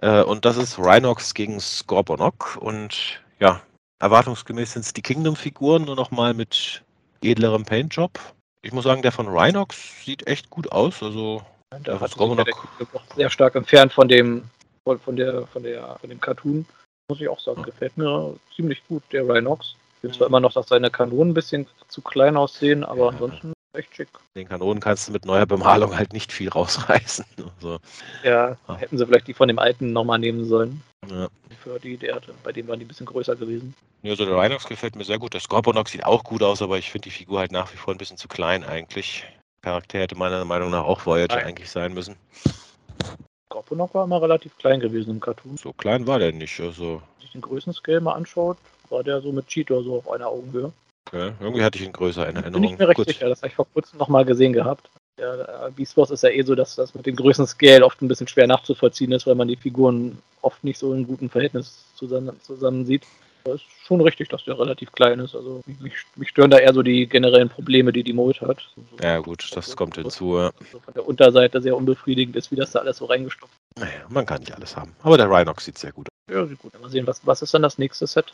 Äh, 0.02 0.24
und 0.24 0.46
das 0.46 0.58
ist 0.58 0.78
Rhinox 0.78 1.34
gegen 1.34 1.60
Scorponok. 1.60 2.58
Und 2.60 3.22
ja, 3.40 3.62
erwartungsgemäß 4.00 4.74
sind 4.74 4.86
es 4.86 4.94
die 4.94 5.02
Kingdom-Figuren, 5.02 5.86
nur 5.86 5.96
nochmal 5.96 6.34
mit 6.34 6.84
edlerem 7.24 7.66
Paintjob. 7.66 8.20
Ich 8.62 8.72
muss 8.72 8.84
sagen, 8.84 9.02
der 9.02 9.12
von 9.12 9.28
Rhinox 9.28 10.04
sieht 10.04 10.28
echt 10.28 10.50
gut 10.50 10.72
aus. 10.72 11.02
Also 11.02 11.42
ja, 11.72 11.80
der, 11.80 11.98
der 11.98 12.08
Scorponok 12.08 12.68
sehr 13.16 13.30
stark 13.30 13.56
entfernt 13.56 13.94
von 13.94 14.08
dem 14.08 14.44
von, 14.84 15.00
von 15.00 15.16
der 15.16 15.48
von 15.48 15.64
der 15.64 15.98
von 16.00 16.10
dem 16.10 16.20
Cartoon. 16.20 16.66
Muss 17.10 17.22
ich 17.22 17.30
auch 17.30 17.40
sagen, 17.40 17.64
gefällt 17.64 17.98
mir 17.98 18.36
ziemlich 18.56 18.86
gut, 18.88 19.04
der 19.12 19.28
Rhinox. 19.28 19.76
Ich 19.96 20.02
finde 20.02 20.18
zwar 20.18 20.28
immer 20.28 20.40
noch, 20.40 20.54
dass 20.54 20.68
seine 20.68 20.90
Kanonen 20.90 21.32
ein 21.32 21.34
bisschen 21.36 21.68
zu 21.88 22.02
klein 22.02 22.36
aussehen, 22.36 22.84
aber 22.84 23.10
ansonsten 23.10 23.55
echt 23.76 23.96
schick. 23.96 24.08
Den 24.36 24.48
Kanonen 24.48 24.80
kannst 24.82 25.08
du 25.08 25.12
mit 25.12 25.26
neuer 25.26 25.46
Bemalung 25.46 25.96
halt 25.96 26.14
nicht 26.14 26.32
viel 26.32 26.50
rausreißen. 26.50 27.26
Also, 27.58 27.80
ja, 28.24 28.58
ja, 28.68 28.78
hätten 28.78 28.98
sie 28.98 29.06
vielleicht 29.06 29.28
die 29.28 29.34
von 29.34 29.48
dem 29.48 29.60
alten 29.60 29.94
nochmal 29.94 30.20
nehmen 30.20 30.46
sollen. 30.46 30.82
Ja. 31.10 31.30
Für 31.64 31.80
die, 31.80 31.96
der, 31.98 32.22
bei 32.44 32.52
dem 32.52 32.68
waren 32.68 32.80
die 32.80 32.86
ein 32.86 32.88
bisschen 32.88 33.06
größer 33.06 33.36
gewesen. 33.36 33.74
Ja, 34.02 34.12
also 34.12 34.26
der 34.26 34.36
Rhinox 34.36 34.68
gefällt 34.68 34.96
mir 34.96 35.04
sehr 35.04 35.20
gut. 35.20 35.34
Der 35.34 35.42
Scorponox 35.42 35.92
sieht 35.92 36.06
auch 36.06 36.24
gut 36.24 36.44
aus, 36.44 36.62
aber 36.62 36.78
ich 36.78 36.92
finde 36.92 37.06
die 37.06 37.12
Figur 37.12 37.40
halt 37.40 37.52
nach 37.52 37.72
wie 37.74 37.78
vor 37.78 37.94
ein 37.94 37.98
bisschen 37.98 38.18
zu 38.18 38.28
klein 38.28 38.64
eigentlich. 38.64 39.26
Charakter 39.62 40.00
hätte 40.00 40.16
meiner 40.16 40.44
Meinung 40.46 40.70
nach 40.70 40.84
auch 40.84 41.06
Voyager 41.06 41.36
Nein. 41.36 41.46
eigentlich 41.46 41.70
sein 41.70 41.94
müssen. 41.94 42.16
Scorponok 43.48 43.94
war 43.94 44.04
immer 44.04 44.22
relativ 44.22 44.58
klein 44.58 44.80
gewesen 44.80 45.12
im 45.12 45.20
Cartoon. 45.20 45.58
So 45.58 45.74
klein 45.74 46.06
war 46.06 46.20
der 46.20 46.34
nicht. 46.34 46.60
Also. 46.60 46.84
Wenn 46.84 46.94
man 46.94 47.22
sich 47.22 47.32
den 47.32 47.42
Größenscale 47.42 48.02
mal 48.02 48.14
anschaut, 48.14 48.58
war 48.90 49.04
der 49.04 49.22
so 49.22 49.32
mit 49.32 49.48
Cheetor 49.48 49.84
so 49.84 49.98
auf 49.98 50.10
einer 50.10 50.28
Augenhöhe. 50.28 50.72
Okay, 51.08 51.34
irgendwie 51.40 51.64
hatte 51.64 51.78
ich 51.78 51.86
ihn 51.86 51.94
größer 51.94 52.28
in 52.28 52.36
Erinnerung. 52.36 52.62
Bin 52.62 52.72
ich 52.72 52.80
mir 52.80 52.88
recht 52.88 52.98
Gut. 52.98 53.08
sicher, 53.08 53.30
das 53.30 53.40
habe 53.40 53.50
ich 53.50 53.56
vor 53.56 53.68
kurzem 53.72 54.00
nochmal 54.00 54.26
gesehen 54.26 54.54
gehabt. 54.54 54.90
Ja, 55.20 55.70
Beast 55.76 55.96
Wars 55.96 56.12
ist 56.12 56.24
ja 56.24 56.30
eh 56.30 56.42
so, 56.42 56.56
dass 56.56 56.76
das 56.76 56.94
mit 56.94 57.06
dem 57.06 57.16
Größenscale 57.16 57.86
oft 57.86 58.02
ein 58.02 58.08
bisschen 58.08 58.28
schwer 58.28 58.48
nachzuvollziehen 58.48 59.12
ist, 59.14 59.26
weil 59.28 59.36
man 59.36 59.48
die 59.48 59.56
Figuren 59.56 60.18
oft 60.42 60.64
nicht 60.64 60.78
so 60.78 60.94
in 60.94 61.08
gutem 61.08 61.30
Verhältnis 61.30 61.86
zusammen, 61.96 62.38
zusammen 62.42 62.86
sieht. 62.86 63.04
Das 63.46 63.56
ist 63.56 63.66
schon 63.86 64.02
richtig, 64.02 64.28
dass 64.30 64.44
der 64.44 64.60
relativ 64.60 64.92
klein 64.92 65.20
ist. 65.20 65.36
Also 65.36 65.62
mich, 65.80 65.94
mich 66.16 66.30
stören 66.30 66.50
da 66.50 66.58
eher 66.58 66.74
so 66.74 66.82
die 66.82 67.08
generellen 67.08 67.50
Probleme, 67.50 67.94
die 67.94 68.04
die 68.04 68.12
Mold 68.12 68.42
hat. 68.42 68.68
Ja 69.02 69.20
gut, 69.20 69.48
das 69.56 69.76
kommt 69.76 69.96
hinzu. 69.96 70.38
Ja. 70.38 70.52
So 70.72 70.80
von 70.80 70.94
der 70.96 71.08
Unterseite 71.08 71.62
sehr 71.62 71.78
unbefriedigend 71.78 72.36
ist, 72.36 72.52
wie 72.52 72.56
das 72.56 72.72
da 72.72 72.80
alles 72.80 72.98
so 72.98 73.06
reingestopft. 73.06 73.54
Naja, 73.78 74.06
man 74.10 74.26
kann 74.26 74.40
nicht 74.40 74.54
alles 74.54 74.76
haben. 74.78 74.96
Aber 75.04 75.18
der 75.18 75.30
Rhinox 75.30 75.66
sieht 75.66 75.78
sehr 75.78 75.92
gut 75.92 76.08
aus. 76.08 76.34
Ja, 76.34 76.46
sieht 76.46 76.60
gut. 76.60 76.80
Mal 76.82 76.90
sehen, 76.90 77.06
was, 77.08 77.26
was 77.26 77.42
ist 77.42 77.54
dann 77.54 77.62
das 77.62 77.78
nächste 77.78 78.08
Set? 78.08 78.34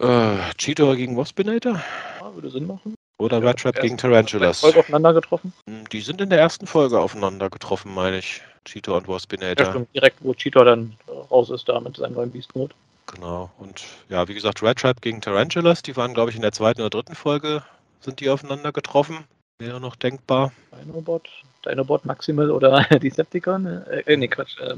Äh, 0.00 0.36
Cheetor 0.56 0.96
gegen 0.96 1.16
Waspinator? 1.16 1.80
Ja, 2.20 2.34
würde 2.34 2.50
Sinn 2.50 2.66
machen. 2.66 2.94
Oder 3.20 3.42
Red 3.42 3.58
Trap 3.58 3.80
gegen 3.80 3.96
Tarantulas. 3.96 4.60
Folge 4.60 4.78
aufeinander 4.78 5.12
getroffen? 5.12 5.52
Hm, 5.68 5.88
die 5.88 6.00
sind 6.00 6.20
in 6.20 6.30
der 6.30 6.38
ersten 6.38 6.66
Folge 6.66 7.00
aufeinander 7.00 7.50
getroffen, 7.50 7.92
meine 7.92 8.18
ich. 8.18 8.42
Cheetor 8.64 8.98
und 8.98 9.08
Waspinator. 9.08 9.64
Ja, 9.66 9.72
stimmt. 9.72 9.94
Direkt, 9.94 10.18
wo 10.20 10.34
Cheetor 10.34 10.64
dann 10.64 10.96
raus 11.30 11.50
ist, 11.50 11.68
da 11.68 11.80
mit 11.80 11.96
seinem 11.96 12.14
neuen 12.14 12.30
Beast 12.30 12.54
Mode. 12.54 12.74
Genau. 13.06 13.50
Und 13.58 13.84
ja, 14.08 14.28
wie 14.28 14.34
gesagt, 14.34 14.62
Red 14.62 14.78
Trap 14.78 15.00
gegen 15.00 15.20
Tarantulas, 15.20 15.82
die 15.82 15.96
waren, 15.96 16.14
glaube 16.14 16.30
ich, 16.30 16.36
in 16.36 16.42
der 16.42 16.52
zweiten 16.52 16.80
oder 16.80 16.90
dritten 16.90 17.14
Folge, 17.14 17.62
sind 18.00 18.20
die 18.20 18.28
aufeinander 18.28 18.72
getroffen. 18.72 19.24
Wäre 19.58 19.80
noch 19.80 19.96
denkbar. 19.96 20.52
Dinobot, 20.84 21.28
Dinobot 21.64 22.04
Maximal 22.04 22.50
oder 22.50 22.84
Decepticon? 23.02 23.66
Äh, 23.66 24.00
äh, 24.06 24.16
nee, 24.16 24.28
Quatsch, 24.28 24.56
äh, 24.60 24.76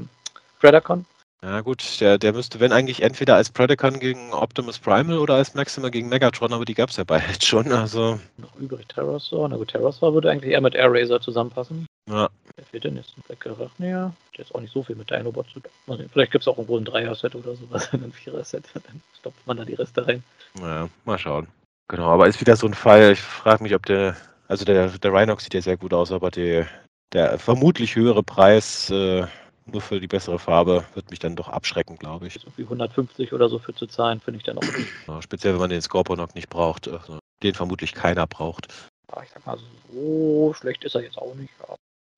Predacon. 0.59 1.05
Ja 1.43 1.61
gut, 1.61 1.99
der, 2.01 2.19
der 2.19 2.33
müsste, 2.33 2.59
wenn 2.59 2.71
eigentlich 2.71 3.01
entweder 3.01 3.35
als 3.35 3.49
Predacon 3.49 3.99
gegen 3.99 4.31
Optimus 4.31 4.77
Primal 4.77 5.17
oder 5.17 5.35
als 5.35 5.55
Maximal 5.55 5.89
gegen 5.89 6.07
Megatron, 6.07 6.53
aber 6.53 6.65
die 6.65 6.75
gab 6.75 6.89
es 6.89 6.97
ja 6.97 7.03
beide 7.03 7.25
schon, 7.43 7.71
also... 7.71 8.19
Noch 8.37 8.55
übrig 8.57 8.87
Terrorsaur, 8.87 9.49
na 9.49 9.57
gut, 9.57 9.69
Terrorsaur 9.69 10.13
würde 10.13 10.29
eigentlich 10.29 10.51
eher 10.51 10.61
mit 10.61 10.75
Air 10.75 10.91
Razor 10.91 11.21
zusammenpassen. 11.21 11.87
Ja. 12.09 12.29
Wer 12.55 12.65
fehlt 12.65 12.83
denn 12.83 12.95
jetzt? 12.95 13.17
Ein 13.17 13.23
Black 13.27 13.47
Arachnia? 13.47 14.13
Der 14.37 14.45
ist 14.45 14.53
auch 14.53 14.61
nicht 14.61 14.73
so 14.73 14.83
viel 14.83 14.95
mit 14.95 15.09
Dinobot 15.09 15.47
zu 15.49 15.59
tun. 15.59 16.09
Vielleicht 16.11 16.31
gibt 16.31 16.43
es 16.43 16.47
auch 16.47 16.57
irgendwo 16.57 16.77
ein 16.77 16.85
Dreier-Set 16.85 17.33
oder 17.33 17.55
sowas, 17.55 17.89
ein 17.93 18.11
Vierer-Set, 18.11 18.65
dann 18.73 19.01
stopft 19.19 19.45
man 19.47 19.57
da 19.57 19.65
die 19.65 19.75
Reste 19.75 20.07
rein. 20.07 20.23
Naja, 20.59 20.89
mal 21.05 21.17
schauen. 21.17 21.47
Genau, 21.87 22.07
aber 22.07 22.27
ist 22.27 22.39
wieder 22.39 22.55
so 22.55 22.67
ein 22.67 22.73
Fall, 22.75 23.13
ich 23.13 23.21
frage 23.21 23.63
mich, 23.63 23.73
ob 23.73 23.85
der, 23.87 24.15
also 24.51 24.65
der, 24.65 24.89
der 24.89 25.13
Rhinox 25.13 25.45
sieht 25.45 25.53
ja 25.53 25.61
sehr 25.61 25.77
gut 25.77 25.93
aus, 25.93 26.11
aber 26.11 26.29
die, 26.29 26.65
der 27.13 27.39
vermutlich 27.39 27.95
höhere 27.95 28.23
Preis... 28.23 28.89
Äh, 28.89 29.25
nur 29.67 29.81
für 29.81 29.99
die 29.99 30.07
bessere 30.07 30.39
Farbe 30.39 30.83
wird 30.95 31.11
mich 31.11 31.19
dann 31.19 31.35
doch 31.35 31.47
abschrecken, 31.47 31.95
glaube 31.95 32.27
ich. 32.27 32.33
So 32.33 32.47
wie 32.57 32.63
150 32.63 33.31
oder 33.31 33.47
so 33.47 33.59
für 33.59 33.73
zu 33.75 33.85
zahlen, 33.85 34.19
finde 34.19 34.39
ich 34.39 34.43
dann 34.43 34.57
auch 34.57 34.63
nicht. 34.63 34.89
Ja, 35.07 35.21
speziell, 35.21 35.53
wenn 35.53 35.61
man 35.61 35.69
den 35.69 35.83
Scorponok 35.83 36.33
nicht 36.33 36.49
braucht, 36.49 36.87
also 36.87 37.19
den 37.43 37.53
vermutlich 37.53 37.93
keiner 37.93 38.25
braucht. 38.25 38.67
Ja, 39.11 39.21
ich 39.21 39.29
sag 39.29 39.45
mal, 39.45 39.59
so 39.93 40.53
schlecht 40.55 40.83
ist 40.83 40.95
er 40.95 41.03
jetzt 41.03 41.17
auch 41.17 41.35
nicht. 41.35 41.53
Ja, 41.59 41.75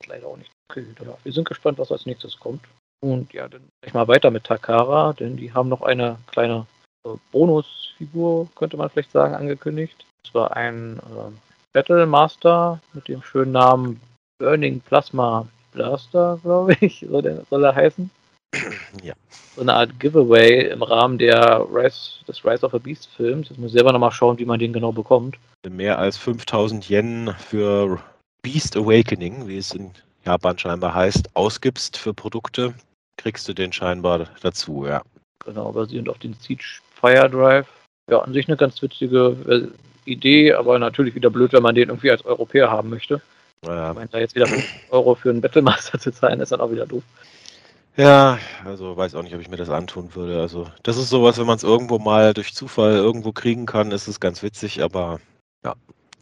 leider 0.07 0.27
auch 0.27 0.37
nicht. 0.37 0.51
Okay, 0.71 0.85
ja, 1.05 1.17
wir 1.21 1.31
sind 1.33 1.47
gespannt, 1.47 1.79
was 1.79 1.91
als 1.91 2.05
nächstes 2.05 2.39
kommt. 2.39 2.63
Und 3.01 3.33
ja, 3.33 3.49
dann 3.49 3.67
gleich 3.81 3.93
mal 3.93 4.07
weiter 4.07 4.31
mit 4.31 4.45
Takara, 4.45 5.11
denn 5.13 5.35
die 5.35 5.53
haben 5.53 5.67
noch 5.67 5.81
eine 5.81 6.17
kleine 6.27 6.65
Bonusfigur, 7.31 8.47
könnte 8.55 8.77
man 8.77 8.89
vielleicht 8.89 9.11
sagen, 9.11 9.35
angekündigt. 9.35 10.05
Es 10.25 10.33
war 10.33 10.55
ein 10.55 10.99
äh, 10.99 11.52
Battle 11.73 12.05
Master 12.05 12.79
mit 12.93 13.07
dem 13.07 13.21
schönen 13.23 13.51
Namen 13.51 13.99
Burning 14.37 14.79
Plasma 14.81 15.47
Blaster, 15.71 16.39
glaube 16.43 16.77
ich, 16.79 17.05
soll, 17.09 17.23
der, 17.23 17.43
soll 17.49 17.63
er 17.63 17.75
heißen. 17.75 18.09
Ja. 19.01 19.13
So 19.55 19.61
eine 19.61 19.73
Art 19.73 19.99
Giveaway 19.99 20.69
im 20.69 20.83
Rahmen 20.83 21.17
der 21.17 21.65
Rise, 21.71 22.23
des 22.27 22.45
Rise 22.45 22.65
of 22.65 22.73
a 22.75 22.77
Beast 22.77 23.09
Films. 23.15 23.49
Jetzt 23.49 23.57
muss 23.57 23.71
ich 23.71 23.73
selber 23.73 23.91
nochmal 23.91 24.11
schauen, 24.11 24.37
wie 24.37 24.45
man 24.45 24.59
den 24.59 24.73
genau 24.73 24.91
bekommt. 24.91 25.37
Mehr 25.67 25.97
als 25.97 26.17
5000 26.17 26.89
Yen 26.89 27.33
für 27.37 27.99
Beast 28.43 28.77
Awakening, 28.77 29.47
wie 29.47 29.57
es 29.57 29.73
in 29.73 29.91
Japan 30.25 30.57
scheinbar 30.57 30.93
heißt, 30.93 31.35
ausgibst 31.35 31.97
für 31.97 32.13
Produkte, 32.13 32.73
kriegst 33.17 33.47
du 33.47 33.53
den 33.53 33.73
scheinbar 33.73 34.27
dazu, 34.41 34.85
ja. 34.85 35.01
Genau, 35.45 35.71
basierend 35.71 36.09
auf 36.09 36.19
den 36.19 36.33
Siege 36.35 36.63
Fire 36.99 37.29
Drive. 37.29 37.67
Ja, 38.09 38.19
an 38.19 38.33
sich 38.33 38.47
eine 38.47 38.57
ganz 38.57 38.81
witzige 38.81 39.37
äh, 39.47 40.09
Idee, 40.09 40.53
aber 40.53 40.77
natürlich 40.79 41.15
wieder 41.15 41.29
blöd, 41.29 41.53
wenn 41.53 41.63
man 41.63 41.75
den 41.75 41.89
irgendwie 41.89 42.11
als 42.11 42.25
Europäer 42.25 42.69
haben 42.69 42.89
möchte. 42.89 43.21
Ja. 43.65 43.91
Ich 43.91 43.95
meine, 43.95 44.09
da 44.09 44.19
jetzt 44.19 44.35
wieder 44.35 44.47
5 44.47 44.65
Euro 44.89 45.15
für 45.15 45.29
einen 45.29 45.41
Battlemaster 45.41 45.99
zu 45.99 46.11
zahlen, 46.11 46.39
ist 46.41 46.51
dann 46.51 46.61
auch 46.61 46.71
wieder 46.71 46.85
doof. 46.85 47.03
Ja, 47.95 48.39
also 48.65 48.97
weiß 48.97 49.13
auch 49.15 49.21
nicht, 49.21 49.35
ob 49.35 49.41
ich 49.41 49.49
mir 49.49 49.57
das 49.57 49.69
antun 49.69 50.15
würde. 50.15 50.41
Also 50.41 50.67
das 50.81 50.97
ist 50.97 51.09
sowas, 51.09 51.37
wenn 51.37 51.45
man 51.45 51.57
es 51.57 51.63
irgendwo 51.63 51.99
mal 51.99 52.33
durch 52.33 52.53
Zufall 52.55 52.93
irgendwo 52.93 53.31
kriegen 53.31 53.65
kann, 53.65 53.91
ist 53.91 54.07
es 54.07 54.19
ganz 54.19 54.41
witzig, 54.41 54.81
aber 54.81 55.19
ja. 55.63 55.75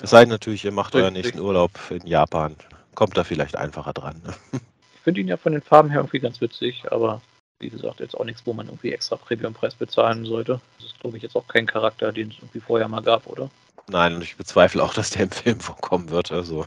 Es 0.03 0.09
sei 0.09 0.21
denn 0.21 0.29
natürlich, 0.29 0.65
ihr 0.65 0.71
macht 0.71 0.95
euren 0.95 1.13
nächsten 1.13 1.39
Urlaub 1.39 1.71
in 1.89 2.05
Japan. 2.05 2.55
Kommt 2.95 3.15
da 3.17 3.23
vielleicht 3.23 3.55
einfacher 3.55 3.93
dran. 3.93 4.21
Ne? 4.25 4.59
Ich 4.95 5.03
finde 5.03 5.21
ihn 5.21 5.27
ja 5.27 5.37
von 5.37 5.53
den 5.53 5.61
Farben 5.61 5.89
her 5.89 5.99
irgendwie 5.99 6.19
ganz 6.19 6.41
witzig, 6.41 6.83
aber 6.91 7.21
wie 7.61 7.69
gesagt, 7.69 7.99
jetzt 7.99 8.15
auch 8.17 8.25
nichts, 8.25 8.41
wo 8.45 8.53
man 8.53 8.67
irgendwie 8.67 8.91
extra 8.91 9.15
Premiumpreis 9.15 9.75
bezahlen 9.75 10.25
sollte. 10.25 10.59
Das 10.77 10.87
ist, 10.87 10.99
glaube 10.99 11.17
ich, 11.17 11.23
jetzt 11.23 11.35
auch 11.35 11.47
kein 11.47 11.65
Charakter, 11.67 12.11
den 12.11 12.29
es 12.29 12.35
irgendwie 12.37 12.59
vorher 12.59 12.87
mal 12.87 13.01
gab, 13.01 13.27
oder? 13.27 13.49
Nein, 13.87 14.15
und 14.15 14.23
ich 14.23 14.35
bezweifle 14.35 14.83
auch, 14.83 14.93
dass 14.93 15.11
der 15.11 15.23
im 15.23 15.31
Film 15.31 15.59
vorkommen 15.59 16.09
wird. 16.09 16.31
Also 16.31 16.65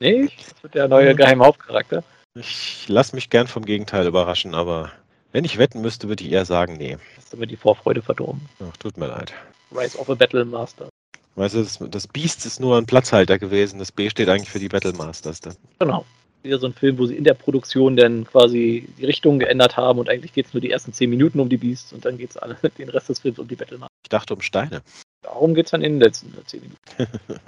Nicht? 0.00 0.50
Das 0.50 0.62
wird 0.62 0.74
der 0.74 0.88
neue 0.88 1.14
geheime 1.14 1.44
Hauptcharakter. 1.44 2.02
ich 2.34 2.86
lasse 2.88 3.14
mich 3.14 3.30
gern 3.30 3.46
vom 3.46 3.64
Gegenteil 3.64 4.06
überraschen, 4.06 4.54
aber 4.54 4.90
wenn 5.32 5.44
ich 5.44 5.58
wetten 5.58 5.80
müsste, 5.80 6.08
würde 6.08 6.24
ich 6.24 6.30
eher 6.30 6.44
sagen, 6.44 6.76
nee. 6.76 6.96
Hast 7.16 7.32
du 7.32 7.36
mir 7.36 7.46
die 7.46 7.56
Vorfreude 7.56 8.02
verdorben. 8.02 8.48
Ach, 8.60 8.76
tut 8.76 8.96
mir 8.96 9.08
leid. 9.08 9.32
Rise 9.72 9.98
of 9.98 10.08
a 10.10 10.14
Battle 10.14 10.44
Master. 10.44 10.88
Weißt 11.36 11.56
du, 11.56 11.62
das, 11.64 11.78
das 11.80 12.06
Beast 12.06 12.46
ist 12.46 12.60
nur 12.60 12.78
ein 12.78 12.86
Platzhalter 12.86 13.38
gewesen. 13.40 13.80
Das 13.80 13.90
B 13.90 14.08
steht 14.08 14.28
eigentlich 14.28 14.50
für 14.50 14.60
die 14.60 14.68
Battle 14.68 14.92
Masters. 14.92 15.40
Dann. 15.40 15.56
Genau. 15.80 16.04
Wieder 16.44 16.58
so 16.58 16.66
ein 16.66 16.74
Film, 16.74 16.98
wo 16.98 17.06
sie 17.06 17.16
in 17.16 17.24
der 17.24 17.34
Produktion 17.34 17.96
dann 17.96 18.24
quasi 18.24 18.86
die 18.98 19.06
Richtung 19.06 19.38
geändert 19.38 19.76
haben 19.76 19.98
und 19.98 20.08
eigentlich 20.08 20.32
geht 20.32 20.46
es 20.46 20.54
nur 20.54 20.60
die 20.60 20.70
ersten 20.70 20.92
10 20.92 21.08
Minuten 21.10 21.40
um 21.40 21.48
die 21.48 21.56
Beasts 21.56 21.92
und 21.92 22.04
dann 22.04 22.18
geht 22.18 22.30
es 22.30 22.36
alle 22.36 22.56
den 22.78 22.90
Rest 22.90 23.08
des 23.08 23.20
Films 23.20 23.38
um 23.38 23.48
die 23.48 23.56
Battle. 23.56 23.78
Ich 24.02 24.10
dachte 24.10 24.34
um 24.34 24.40
Steine. 24.42 24.82
Darum 25.22 25.54
geht 25.54 25.66
es 25.66 25.70
dann 25.70 25.82
in 25.82 25.94
den 25.94 26.00
letzten 26.00 26.32
10 26.46 26.60
Minuten. 26.60 27.18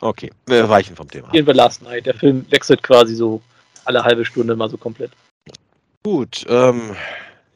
Okay, 0.00 0.30
wir 0.44 0.68
weichen 0.68 0.96
vom 0.96 1.10
Thema. 1.10 1.30
Gehen 1.30 1.46
wir 1.46 1.54
Last 1.54 1.80
Night. 1.82 2.04
Der 2.04 2.14
Film 2.14 2.44
wechselt 2.50 2.82
quasi 2.82 3.14
so 3.14 3.40
alle 3.86 4.04
halbe 4.04 4.26
Stunde 4.26 4.54
mal 4.54 4.68
so 4.68 4.76
komplett. 4.76 5.12
Gut, 6.02 6.44
ähm, 6.48 6.94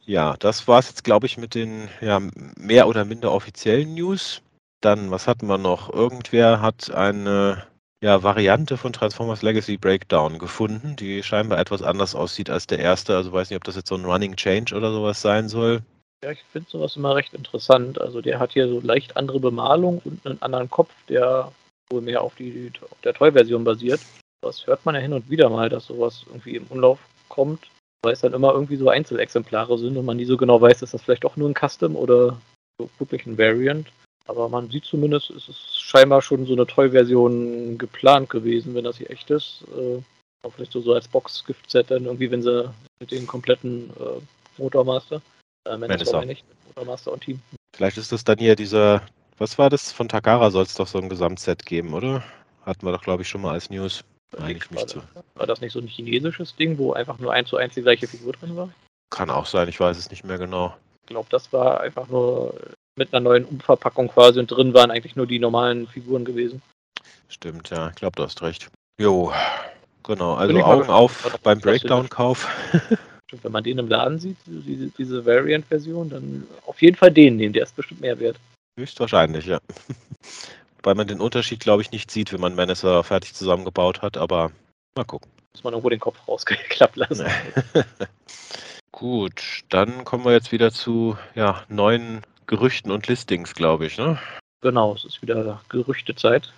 ja, 0.07 0.35
das 0.39 0.67
war 0.67 0.79
es 0.79 0.89
jetzt, 0.89 1.05
glaube 1.05 1.27
ich, 1.27 1.37
mit 1.37 1.55
den 1.55 1.89
ja, 2.01 2.21
mehr 2.57 2.89
oder 2.89 3.05
minder 3.05 3.33
offiziellen 3.33 3.93
News. 3.93 4.41
Dann, 4.81 5.11
was 5.11 5.27
hatten 5.27 5.47
wir 5.47 5.59
noch? 5.59 5.93
Irgendwer 5.93 6.63
hat 6.63 6.91
eine 6.91 7.65
ja, 8.01 8.23
Variante 8.23 8.77
von 8.77 8.93
Transformers 8.93 9.43
Legacy 9.43 9.77
Breakdown 9.77 10.39
gefunden, 10.39 10.95
die 10.97 11.23
scheinbar 11.23 11.59
etwas 11.59 11.83
anders 11.83 12.15
aussieht 12.15 12.49
als 12.49 12.67
der 12.67 12.79
erste. 12.79 13.17
Also 13.17 13.33
weiß 13.33 13.51
nicht, 13.51 13.57
ob 13.57 13.65
das 13.65 13.77
jetzt 13.77 13.89
so 13.89 13.97
ein 13.97 14.05
Running 14.05 14.37
Change 14.37 14.75
oder 14.75 14.93
sowas 14.93 15.21
sein 15.21 15.49
soll. 15.49 15.83
Ja, 16.23 16.31
ich 16.31 16.43
finde 16.53 16.71
sowas 16.71 16.97
immer 16.97 17.15
recht 17.15 17.35
interessant. 17.35 18.01
Also 18.01 18.21
der 18.21 18.39
hat 18.39 18.53
hier 18.53 18.69
so 18.69 18.81
leicht 18.81 19.17
andere 19.17 19.41
Bemalung 19.41 20.01
und 20.05 20.25
einen 20.27 20.43
anderen 20.43 20.71
Kopf, 20.71 20.93
der 21.09 21.53
wohl 21.91 22.01
mehr 22.01 22.23
auf, 22.23 22.35
die, 22.37 22.71
auf 22.91 23.01
der 23.03 23.15
Toy-Version 23.15 23.65
basiert. 23.65 24.01
Das 24.43 24.67
hört 24.67 24.85
man 24.85 24.95
ja 24.95 25.01
hin 25.01 25.13
und 25.13 25.29
wieder 25.31 25.49
mal, 25.49 25.69
dass 25.69 25.87
sowas 25.87 26.25
irgendwie 26.29 26.57
im 26.57 26.67
Umlauf 26.69 26.99
kommt, 27.29 27.69
weil 28.03 28.13
es 28.13 28.21
dann 28.21 28.35
immer 28.35 28.53
irgendwie 28.53 28.77
so 28.77 28.89
Einzelexemplare 28.89 29.79
sind 29.79 29.97
und 29.97 30.05
man 30.05 30.17
nie 30.17 30.25
so 30.25 30.37
genau 30.37 30.61
weiß, 30.61 30.83
ist 30.83 30.95
das 30.95 31.03
vielleicht 31.03 31.25
doch 31.25 31.37
nur 31.37 31.49
ein 31.49 31.55
Custom 31.55 31.97
oder 31.97 32.37
so 32.79 32.89
wirklich 32.99 33.27
ein 33.27 33.39
Variant. 33.39 33.89
Aber 34.29 34.49
man 34.49 34.71
sieht 34.71 34.85
zumindest, 34.85 35.31
es 35.31 35.49
ist 35.49 35.81
scheinbar 35.81 36.21
schon 36.21 36.47
so 36.47 36.53
eine 36.53 36.67
Toy-Version 36.67 37.79
geplant 37.79 38.29
gewesen, 38.29 38.75
wenn 38.75 38.85
das 38.85 38.99
hier 38.99 39.11
echt 39.11 39.31
ist. 39.31 39.65
Äh, 39.77 40.03
auch 40.43 40.53
vielleicht 40.53 40.73
so, 40.73 40.81
so 40.81 40.93
als 40.93 41.09
Box-Gift-Set 41.09 41.91
dann 41.91 42.05
irgendwie, 42.05 42.31
wenn 42.31 42.43
sie 42.43 42.71
mit 43.01 43.11
den 43.11 43.27
kompletten 43.27 43.91
äh, 43.99 44.21
Motormaster, 44.61 45.23
äh, 45.65 45.81
war 45.81 46.25
nicht, 46.27 46.45
Motormaster 46.69 47.13
und 47.13 47.23
Team. 47.23 47.41
Vielleicht 47.75 47.97
ist 47.97 48.13
das 48.13 48.23
dann 48.23 48.39
hier 48.39 48.55
dieser, 48.55 49.03
was 49.39 49.59
war 49.59 49.71
das? 49.71 49.93
Von 49.93 50.09
Takara 50.09 50.51
soll 50.51 50.65
es 50.65 50.75
doch 50.75 50.87
so 50.87 50.99
ein 50.99 51.09
Gesamtset 51.09 51.65
geben, 51.65 51.95
oder? 51.95 52.23
Hatten 52.67 52.85
wir 52.85 52.93
doch, 52.93 53.03
glaube 53.03 53.23
ich, 53.23 53.29
schon 53.29 53.41
mal 53.41 53.53
als 53.53 53.71
News. 53.71 54.05
Meine 54.39 54.59
ich 54.59 54.71
mich 54.71 54.87
zu. 54.87 55.01
War 55.37 55.47
das 55.47 55.63
nicht 55.63 55.73
so 55.73 55.81
ein 55.81 55.87
chinesisches 55.87 56.55
Ding, 56.55 56.77
wo 56.77 56.93
einfach 56.93 57.19
nur 57.19 57.33
eins 57.33 57.49
zu 57.49 57.57
eins 57.57 57.75
die 57.75 57.83
gleiche 57.83 58.07
Figur 58.07 58.35
drin 58.35 58.57
war? 58.57 58.69
Kann 59.09 59.31
auch 59.31 59.47
sein, 59.47 59.69
ich 59.69 59.81
weiß 59.81 59.97
es 59.97 60.11
nicht 60.11 60.25
mehr 60.25 60.37
genau. 60.37 60.77
Ich 61.03 61.07
glaube, 61.07 61.29
das 61.31 61.51
war 61.51 61.81
einfach 61.81 62.09
nur 62.09 62.53
mit 62.99 63.15
einer 63.15 63.21
neuen 63.21 63.45
Umverpackung 63.45 64.09
quasi 64.09 64.39
und 64.39 64.51
drin 64.51 64.75
waren 64.75 64.91
eigentlich 64.91 65.17
nur 65.17 65.27
die 65.27 65.39
normalen 65.39 65.87
Figuren 65.87 66.25
gewesen. 66.25 66.61
Stimmt, 67.29 67.71
ja, 67.71 67.89
ich 67.91 67.97
glaube, 67.97 68.17
du 68.17 68.25
hast 68.25 68.43
recht. 68.43 68.69
Jo, 69.01 69.33
genau, 70.03 70.35
also 70.35 70.59
Augen 70.61 70.91
auf 70.91 71.39
beim 71.43 71.61
Breakdown-Kauf. 71.61 72.49
Stimmt, 73.27 73.45
wenn 73.45 73.53
man 73.53 73.65
den 73.65 73.79
im 73.79 73.89
Laden 73.89 74.19
sieht, 74.19 74.37
diese, 74.47 74.89
diese 74.89 75.25
Variant-Version, 75.25 76.11
dann 76.11 76.47
auf 76.67 76.81
jeden 76.83 76.97
Fall 76.97 77.13
den 77.13 77.37
nehmen, 77.37 77.53
der 77.53 77.65
ist 77.65 77.77
bestimmt 77.77 78.01
mehr 78.01 78.19
wert. 78.19 78.37
Höchstwahrscheinlich, 78.79 79.47
ja. 79.47 79.59
Weil 80.83 80.95
man 80.95 81.07
den 81.07 81.21
Unterschied, 81.21 81.61
glaube 81.61 81.83
ich, 81.83 81.91
nicht 81.91 82.11
sieht, 82.11 82.33
wenn 82.33 82.41
man 82.41 82.55
Menacer 82.55 83.05
fertig 83.05 83.35
zusammengebaut 83.35 84.01
hat, 84.01 84.17
aber 84.17 84.51
mal 84.97 85.05
gucken. 85.05 85.31
Muss 85.53 85.65
man 85.65 85.75
irgendwo 85.75 85.91
den 85.91 86.01
Kopf 86.01 86.17
rausgeklappt 86.27 86.97
lassen. 86.97 87.27
Gut, 88.93 89.65
dann 89.69 90.05
kommen 90.05 90.25
wir 90.25 90.33
jetzt 90.33 90.51
wieder 90.51 90.73
zu 90.73 91.17
ja, 91.35 91.65
neuen 91.69 92.23
Gerüchten 92.49 92.91
und 92.91 93.07
Listings, 93.07 93.55
glaube 93.55 93.87
ich. 93.87 93.99
Ne? 93.99 94.19
Genau, 94.63 94.95
es 94.95 95.05
ist 95.05 95.23
wieder 95.23 95.61
Gerüchtezeit. 95.69 96.53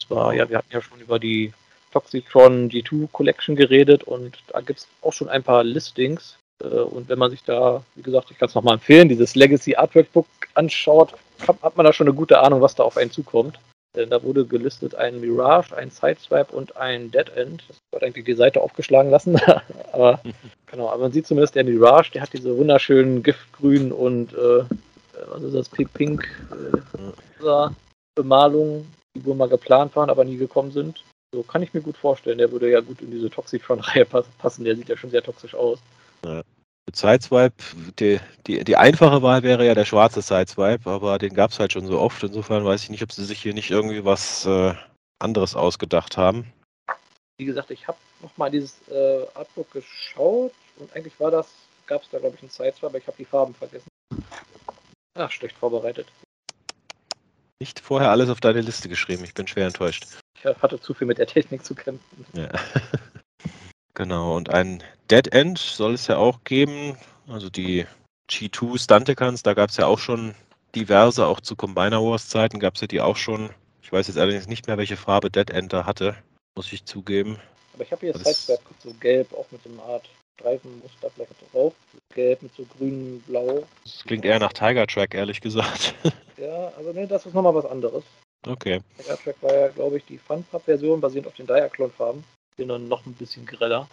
Zwar, 0.00 0.34
ja, 0.34 0.48
wir 0.48 0.58
hatten 0.58 0.72
ja 0.72 0.80
schon 0.80 1.00
über 1.00 1.18
die 1.18 1.52
Toxitron 1.92 2.70
G2 2.70 3.08
Collection 3.10 3.56
geredet 3.56 4.04
und 4.04 4.38
da 4.52 4.60
gibt 4.60 4.80
es 4.80 4.88
auch 5.00 5.12
schon 5.12 5.28
ein 5.28 5.42
paar 5.42 5.64
Listings. 5.64 6.38
Äh, 6.62 6.66
Und 6.66 7.08
wenn 7.08 7.18
man 7.18 7.30
sich 7.30 7.42
da, 7.42 7.82
wie 7.94 8.02
gesagt, 8.02 8.30
ich 8.30 8.38
kann 8.38 8.48
es 8.48 8.54
nochmal 8.54 8.74
empfehlen, 8.74 9.08
dieses 9.08 9.34
Legacy 9.34 9.74
Artwork 9.74 10.12
Book 10.12 10.26
anschaut, 10.54 11.14
hat, 11.46 11.76
man 11.76 11.86
da 11.86 11.92
schon 11.92 12.06
eine 12.06 12.14
gute 12.14 12.38
Ahnung, 12.40 12.60
was 12.60 12.74
da 12.74 12.84
auf 12.84 12.96
einen 12.96 13.10
zukommt. 13.10 13.58
Denn 13.96 14.08
da 14.08 14.22
wurde 14.22 14.46
gelistet 14.46 14.94
ein 14.94 15.20
Mirage, 15.20 15.76
ein 15.76 15.90
Sideswipe 15.90 16.54
und 16.54 16.76
ein 16.76 17.10
Dead 17.10 17.28
End. 17.36 17.62
Das 17.68 17.76
wird 17.92 18.04
eigentlich 18.04 18.24
die 18.24 18.34
Seite 18.34 18.60
aufgeschlagen 18.62 19.10
lassen. 19.10 19.38
aber 19.92 20.20
genau, 20.66 20.88
aber 20.88 21.02
man 21.02 21.12
sieht 21.12 21.26
zumindest 21.26 21.54
der 21.54 21.64
Mirage, 21.64 22.10
der 22.12 22.22
hat 22.22 22.32
diese 22.32 22.56
wunderschönen 22.56 23.22
Giftgrün 23.22 23.92
und 23.92 24.32
äh, 24.32 24.64
was 25.28 25.42
ist 25.42 25.54
das, 25.54 25.68
Pink 25.68 26.28
äh, 26.50 27.68
Bemalungen, 28.14 28.86
die 29.16 29.24
wohl 29.24 29.34
mal 29.34 29.48
geplant 29.48 29.94
waren, 29.96 30.10
aber 30.10 30.24
nie 30.24 30.36
gekommen 30.36 30.70
sind. 30.70 31.02
So 31.34 31.42
kann 31.42 31.62
ich 31.62 31.72
mir 31.72 31.80
gut 31.80 31.96
vorstellen. 31.96 32.38
Der 32.38 32.52
würde 32.52 32.70
ja 32.70 32.80
gut 32.80 33.00
in 33.00 33.10
diese 33.10 33.30
Toxitron-Reihe 33.30 34.04
pass- 34.04 34.26
passen. 34.38 34.64
Der 34.64 34.76
sieht 34.76 34.88
ja 34.88 34.96
schon 34.96 35.10
sehr 35.10 35.22
toxisch 35.22 35.54
aus. 35.54 35.78
Mit 36.22 36.96
Sideswipe, 36.96 37.54
die, 37.98 38.20
die, 38.46 38.64
die 38.64 38.76
einfache 38.76 39.22
Wahl 39.22 39.42
wäre 39.42 39.64
ja 39.64 39.74
der 39.74 39.84
schwarze 39.84 40.20
Sideswipe, 40.20 40.88
aber 40.90 41.18
den 41.18 41.32
gab 41.32 41.50
es 41.50 41.58
halt 41.58 41.72
schon 41.72 41.86
so 41.86 41.98
oft. 41.98 42.22
Insofern 42.22 42.64
weiß 42.64 42.82
ich 42.82 42.90
nicht, 42.90 43.02
ob 43.02 43.12
sie 43.12 43.24
sich 43.24 43.40
hier 43.40 43.54
nicht 43.54 43.70
irgendwie 43.70 44.04
was 44.04 44.44
äh, 44.46 44.74
anderes 45.20 45.54
ausgedacht 45.54 46.16
haben. 46.16 46.52
Wie 47.38 47.46
gesagt, 47.46 47.70
ich 47.70 47.88
habe 47.88 47.98
nochmal 48.20 48.50
dieses 48.50 48.76
äh, 48.88 49.26
Artbook 49.34 49.70
geschaut 49.72 50.52
und 50.76 50.94
eigentlich 50.94 51.18
war 51.18 51.30
das, 51.30 51.48
gab 51.86 52.02
es 52.02 52.10
da 52.10 52.18
glaube 52.18 52.36
ich 52.36 52.42
ein 52.42 52.50
Sideswipe, 52.50 52.86
aber 52.86 52.98
ich 52.98 53.06
habe 53.06 53.16
die 53.16 53.24
Farben 53.24 53.54
vergessen. 53.54 53.88
Ach, 55.14 55.30
schlecht 55.30 55.56
vorbereitet. 55.56 56.06
Nicht 57.60 57.80
vorher 57.80 58.10
alles 58.10 58.28
auf 58.28 58.40
deine 58.40 58.60
Liste 58.60 58.88
geschrieben. 58.88 59.24
Ich 59.24 59.34
bin 59.34 59.46
schwer 59.46 59.66
enttäuscht. 59.66 60.06
Ich 60.38 60.44
hatte 60.44 60.80
zu 60.80 60.94
viel 60.94 61.06
mit 61.06 61.18
der 61.18 61.26
Technik 61.26 61.64
zu 61.64 61.74
kämpfen. 61.74 62.26
Ja. 62.34 62.48
genau, 63.94 64.36
und 64.36 64.50
ein 64.50 64.82
Dead 65.10 65.32
End 65.32 65.58
soll 65.58 65.94
es 65.94 66.06
ja 66.08 66.16
auch 66.16 66.42
geben. 66.44 66.96
Also 67.28 67.50
die 67.50 67.86
G2 68.30 68.82
Stunticans, 68.82 69.42
da 69.42 69.54
gab 69.54 69.70
es 69.70 69.76
ja 69.76 69.86
auch 69.86 69.98
schon 69.98 70.34
diverse, 70.74 71.26
auch 71.26 71.40
zu 71.40 71.54
Combiner 71.54 72.02
Wars 72.02 72.28
Zeiten 72.28 72.58
gab 72.58 72.74
es 72.74 72.80
ja 72.80 72.86
die 72.86 73.00
auch 73.00 73.16
schon. 73.16 73.50
Ich 73.82 73.92
weiß 73.92 74.08
jetzt 74.08 74.16
allerdings 74.16 74.48
nicht 74.48 74.66
mehr, 74.66 74.78
welche 74.78 74.96
Farbe 74.96 75.30
Dead 75.30 75.50
End 75.50 75.72
da 75.72 75.84
hatte, 75.86 76.16
muss 76.56 76.72
ich 76.72 76.84
zugeben. 76.84 77.38
Aber 77.74 77.84
ich 77.84 77.92
habe 77.92 78.00
hier 78.06 78.12
Das- 78.14 78.22
Sideswipe, 78.24 78.74
so 78.82 78.94
gelb, 78.94 79.32
auch 79.34 79.46
mit 79.50 79.60
einer 79.66 79.82
Art 79.82 80.08
Streifenmuster 80.42 81.10
vielleicht 81.14 81.32
drauf. 81.52 81.72
Gelb 82.14 82.42
mit 82.42 82.54
so 82.54 82.64
grün, 82.76 83.22
blau. 83.26 83.64
Das 83.84 84.02
klingt 84.04 84.24
eher 84.24 84.38
nach 84.38 84.52
Tiger 84.52 84.86
Track, 84.86 85.14
ehrlich 85.14 85.40
gesagt. 85.40 85.94
Ja, 86.38 86.72
also 86.76 86.92
ne, 86.92 87.06
das 87.06 87.24
ist 87.24 87.34
nochmal 87.34 87.54
was 87.54 87.66
anderes. 87.66 88.02
okay. 88.48 88.80
Der 89.06 89.16
Track 89.16 89.36
war 89.42 89.54
ja, 89.54 89.68
glaube 89.68 89.98
ich, 89.98 90.04
die 90.06 90.18
Funpub-Version 90.18 91.00
basierend 91.00 91.28
auf 91.28 91.34
den 91.36 91.46
Diaclone-Farben. 91.46 92.24
Bin 92.56 92.66
dann 92.66 92.88
noch 92.88 93.06
ein 93.06 93.12
bisschen 93.12 93.46
greller. 93.46 93.86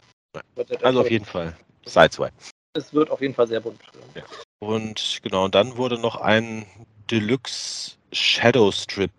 Also 0.82 1.02
auf 1.02 1.12
jeden 1.12 1.26
Fall 1.26 1.56
Sideswipe. 1.86 2.34
Es 2.74 2.92
wird 2.92 3.12
auf 3.12 3.22
jeden 3.22 3.36
Fall 3.36 3.48
sehr 3.48 3.60
bunt. 3.60 3.80
Ja. 4.16 4.24
Und 4.60 5.20
genau, 5.22 5.46
und 5.46 5.54
dann 5.54 5.78
wurde 5.78 6.00
noch 6.00 6.16
ein 6.16 6.66
Deluxe 7.12 7.98
Shadow 8.14 8.72
Strip 8.72 9.12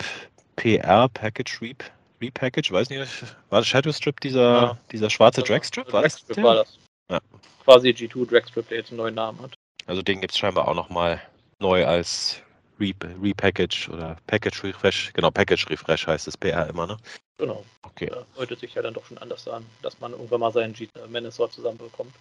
PR 0.57 1.09
Package 1.11 1.61
Reap, 1.62 1.85
Repackage, 2.20 2.72
weiß 2.72 2.91
nicht, 2.91 3.07
war 3.51 3.61
das 3.61 3.68
Shadow 3.68 3.93
Strip 3.93 4.18
dieser, 4.20 4.41
Ja. 4.62 4.78
dieser 4.91 5.09
schwarze 5.11 5.43
Also, 5.43 5.53
Dragstrip? 5.53 5.93
War 5.93 6.03
das 6.03 6.24
war 6.37 6.55
das. 6.57 6.78
Ja. 7.11 7.21
Quasi 7.65 7.91
G2 7.91 8.27
Dragstrip, 8.27 8.69
der 8.69 8.79
jetzt 8.79 8.91
einen 8.91 8.99
neuen 8.99 9.15
Namen 9.15 9.41
hat. 9.43 9.55
Also 9.87 10.03
den 10.03 10.21
gibt 10.21 10.33
es 10.33 10.39
scheinbar 10.39 10.69
auch 10.69 10.75
nochmal 10.75 11.21
neu 11.59 11.87
als 11.87 12.41
Re 12.79 12.95
Repackage 13.23 13.91
oder 13.91 14.17
Package 14.27 14.65
Refresh. 14.65 15.13
Genau, 15.13 15.31
Package 15.31 15.69
Refresh 15.69 16.07
heißt 16.07 16.29
es 16.29 16.37
PR 16.37 16.69
immer, 16.69 16.87
ne? 16.87 16.97
Genau. 17.39 17.65
Okay. 17.83 18.11
Deutet 18.37 18.61
sich 18.61 18.75
ja 18.75 18.83
dann 18.83 18.95
doch 18.95 19.05
schon 19.05 19.19
anders 19.19 19.47
an, 19.49 19.67
dass 19.83 19.99
man 20.01 20.13
irgendwann 20.13 20.41
mal 20.41 20.53
seinen 20.53 20.73
G 20.73 20.85
äh, 20.85 21.31
zusammenbekommt. 21.31 22.13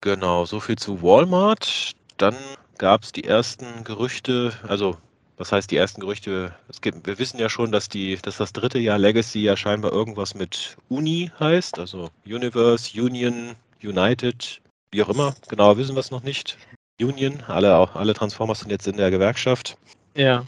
Genau, 0.00 0.44
so 0.44 0.60
viel 0.60 0.76
zu 0.76 1.02
Walmart. 1.02 1.92
Dann 2.18 2.36
gab 2.76 3.04
es 3.04 3.12
die 3.12 3.24
ersten 3.24 3.84
Gerüchte, 3.84 4.52
also 4.68 4.98
was 5.38 5.50
heißt 5.50 5.70
die 5.70 5.76
ersten 5.76 6.00
Gerüchte? 6.00 6.54
Es 6.68 6.80
gibt, 6.80 7.06
wir 7.06 7.18
wissen 7.18 7.40
ja 7.40 7.48
schon, 7.48 7.72
dass 7.72 7.88
die, 7.88 8.16
dass 8.16 8.36
das 8.36 8.52
dritte 8.52 8.78
Jahr 8.78 8.98
Legacy 8.98 9.40
ja 9.40 9.56
scheinbar 9.56 9.92
irgendwas 9.92 10.34
mit 10.34 10.76
Uni 10.90 11.32
heißt, 11.40 11.78
also 11.78 12.10
Universe, 12.26 13.00
Union, 13.00 13.56
United, 13.84 14.60
wie 14.90 15.02
auch 15.02 15.08
immer. 15.08 15.34
Genau, 15.48 15.76
wissen 15.76 15.94
wir 15.94 16.00
es 16.00 16.10
noch 16.10 16.22
nicht. 16.22 16.56
Union, 17.00 17.42
alle, 17.48 17.76
auch 17.76 17.94
alle 17.96 18.14
Transformers 18.14 18.60
sind 18.60 18.70
jetzt 18.70 18.86
in 18.86 18.96
der 18.96 19.10
Gewerkschaft. 19.10 19.76
Ja. 20.14 20.44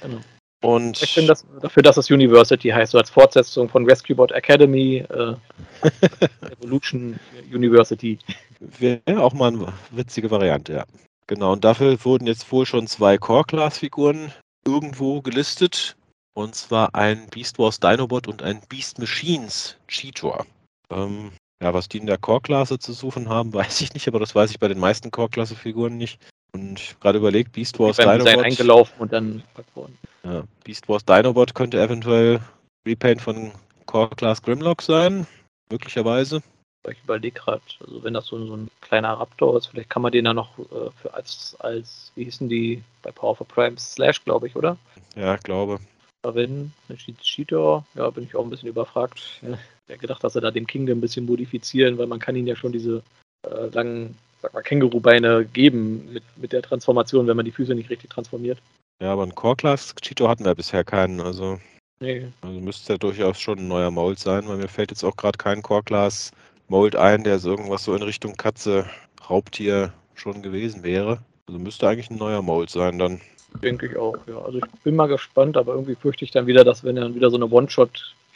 Genau. 0.00 0.20
Und 0.60 1.00
Ich 1.00 1.14
bin 1.14 1.26
das, 1.26 1.44
dafür, 1.60 1.82
dass 1.82 1.96
das 1.96 2.10
University 2.10 2.68
heißt, 2.68 2.92
so 2.92 2.98
als 2.98 3.10
Fortsetzung 3.10 3.68
von 3.68 3.84
Rescue 3.84 4.16
Bot 4.16 4.32
Academy, 4.32 5.04
äh, 5.08 5.34
Evolution 6.60 7.18
University. 7.52 8.18
Wäre 8.58 9.22
auch 9.22 9.32
mal 9.34 9.52
eine 9.52 9.72
witzige 9.92 10.30
Variante, 10.30 10.72
ja. 10.72 10.84
Genau, 11.28 11.52
und 11.52 11.64
dafür 11.64 12.02
wurden 12.04 12.26
jetzt 12.26 12.50
wohl 12.50 12.66
schon 12.66 12.86
zwei 12.86 13.18
Core-Class-Figuren 13.18 14.32
irgendwo 14.66 15.20
gelistet. 15.20 15.96
Und 16.34 16.54
zwar 16.54 16.94
ein 16.94 17.26
Beast 17.30 17.58
Wars 17.58 17.80
Dinobot 17.80 18.26
und 18.26 18.42
ein 18.42 18.60
Beast 18.68 18.98
Machines 18.98 19.76
Cheetor. 19.88 20.46
Ähm, 20.90 21.32
ja, 21.62 21.74
was 21.74 21.88
die 21.88 21.98
in 21.98 22.06
der 22.06 22.18
Core-Klasse 22.18 22.78
zu 22.78 22.92
suchen 22.92 23.28
haben, 23.28 23.52
weiß 23.54 23.80
ich 23.80 23.94
nicht, 23.94 24.08
aber 24.08 24.20
das 24.20 24.34
weiß 24.34 24.50
ich 24.50 24.58
bei 24.58 24.68
den 24.68 24.78
meisten 24.78 25.10
Core-Klasse-Figuren 25.10 25.96
nicht. 25.96 26.20
Und 26.52 26.80
ich 26.80 26.90
habe 26.90 27.00
gerade 27.00 27.18
überlegt, 27.18 27.52
Beast 27.52 27.78
Wars 27.78 27.98
beim 27.98 28.18
Design 28.18 28.24
Dinobot. 28.24 28.44
eingelaufen 28.44 28.94
und 28.98 29.12
dann 29.12 29.42
worden. 29.74 29.98
Ja, 30.24 30.44
Beast 30.64 30.88
Wars 30.88 31.04
Dinobot 31.04 31.54
könnte 31.54 31.80
eventuell 31.80 32.40
Repaint 32.86 33.20
von 33.20 33.52
Core-Class 33.86 34.42
Grimlock 34.42 34.82
sein. 34.82 35.26
Möglicherweise. 35.70 36.42
Ich 36.88 37.02
überlege 37.04 37.38
gerade, 37.38 37.60
also 37.80 38.02
wenn 38.02 38.14
das 38.14 38.26
so, 38.26 38.42
so 38.46 38.56
ein 38.56 38.70
kleiner 38.80 39.12
Raptor 39.12 39.58
ist, 39.58 39.66
vielleicht 39.66 39.90
kann 39.90 40.00
man 40.00 40.12
den 40.12 40.24
ja 40.24 40.32
noch 40.32 40.58
äh, 40.58 40.90
für 41.02 41.12
als, 41.12 41.56
als, 41.58 42.12
wie 42.14 42.24
hießen 42.24 42.48
die 42.48 42.82
bei 43.02 43.10
Power 43.10 43.36
for 43.36 43.46
Prime 43.46 43.76
Slash, 43.76 44.24
glaube 44.24 44.46
ich, 44.46 44.56
oder? 44.56 44.78
Ja, 45.14 45.36
glaube. 45.36 45.80
verwenden. 46.24 46.72
Cheetor, 47.20 47.84
ja, 47.94 48.08
bin 48.08 48.24
ich 48.24 48.34
auch 48.34 48.44
ein 48.44 48.50
bisschen 48.50 48.70
überfragt. 48.70 49.40
Ja, 49.42 49.58
Ich 49.88 49.94
hätte 49.94 50.02
gedacht, 50.02 50.22
dass 50.22 50.34
er 50.34 50.42
da 50.42 50.50
den 50.50 50.66
Kingdom 50.66 50.98
ein 50.98 51.00
bisschen 51.00 51.24
modifizieren, 51.24 51.96
weil 51.96 52.06
man 52.06 52.18
kann 52.18 52.36
ihn 52.36 52.46
ja 52.46 52.54
schon 52.54 52.72
diese 52.72 53.02
äh, 53.42 53.66
langen, 53.72 54.14
sag 54.42 54.52
mal, 54.52 54.62
Kängurubeine 54.62 55.46
geben 55.46 56.12
mit, 56.12 56.22
mit 56.36 56.52
der 56.52 56.62
Transformation, 56.62 57.26
wenn 57.26 57.36
man 57.36 57.46
die 57.46 57.52
Füße 57.52 57.74
nicht 57.74 57.90
richtig 57.90 58.10
transformiert. 58.10 58.58
Ja, 59.02 59.12
aber 59.12 59.22
einen 59.22 59.34
Core-Class 59.34 59.94
Cheetor 60.02 60.28
hatten 60.28 60.44
wir 60.44 60.54
bisher 60.54 60.84
keinen. 60.84 61.20
Also 61.20 61.58
Nee, 62.00 62.28
Also 62.42 62.60
müsste 62.60 62.92
ja 62.92 62.98
durchaus 62.98 63.40
schon 63.40 63.58
ein 63.58 63.68
neuer 63.68 63.90
Mold 63.90 64.20
sein, 64.20 64.46
weil 64.46 64.58
mir 64.58 64.68
fällt 64.68 64.90
jetzt 64.90 65.02
auch 65.02 65.16
gerade 65.16 65.36
kein 65.36 65.62
Core-Class 65.62 66.30
Mold 66.68 66.94
ein, 66.94 67.24
der 67.24 67.38
so 67.38 67.50
irgendwas 67.50 67.82
so 67.82 67.94
in 67.94 68.02
Richtung 68.02 68.36
Katze, 68.36 68.86
Raubtier 69.28 69.92
schon 70.14 70.42
gewesen 70.42 70.84
wäre. 70.84 71.18
Also 71.48 71.58
müsste 71.58 71.88
eigentlich 71.88 72.10
ein 72.10 72.18
neuer 72.18 72.42
Mold 72.42 72.70
sein 72.70 72.98
dann. 72.98 73.20
denke 73.62 73.86
ich 73.86 73.96
auch, 73.96 74.16
ja. 74.26 74.38
Also 74.38 74.58
ich 74.58 74.64
bin 74.84 74.94
mal 74.94 75.08
gespannt, 75.08 75.56
aber 75.56 75.72
irgendwie 75.72 75.96
fürchte 75.96 76.24
ich 76.24 76.30
dann 76.30 76.46
wieder, 76.46 76.62
dass 76.62 76.84
wenn 76.84 76.96
er 76.96 77.04
dann 77.04 77.14
wieder 77.14 77.30
so 77.30 77.36
eine 77.36 77.50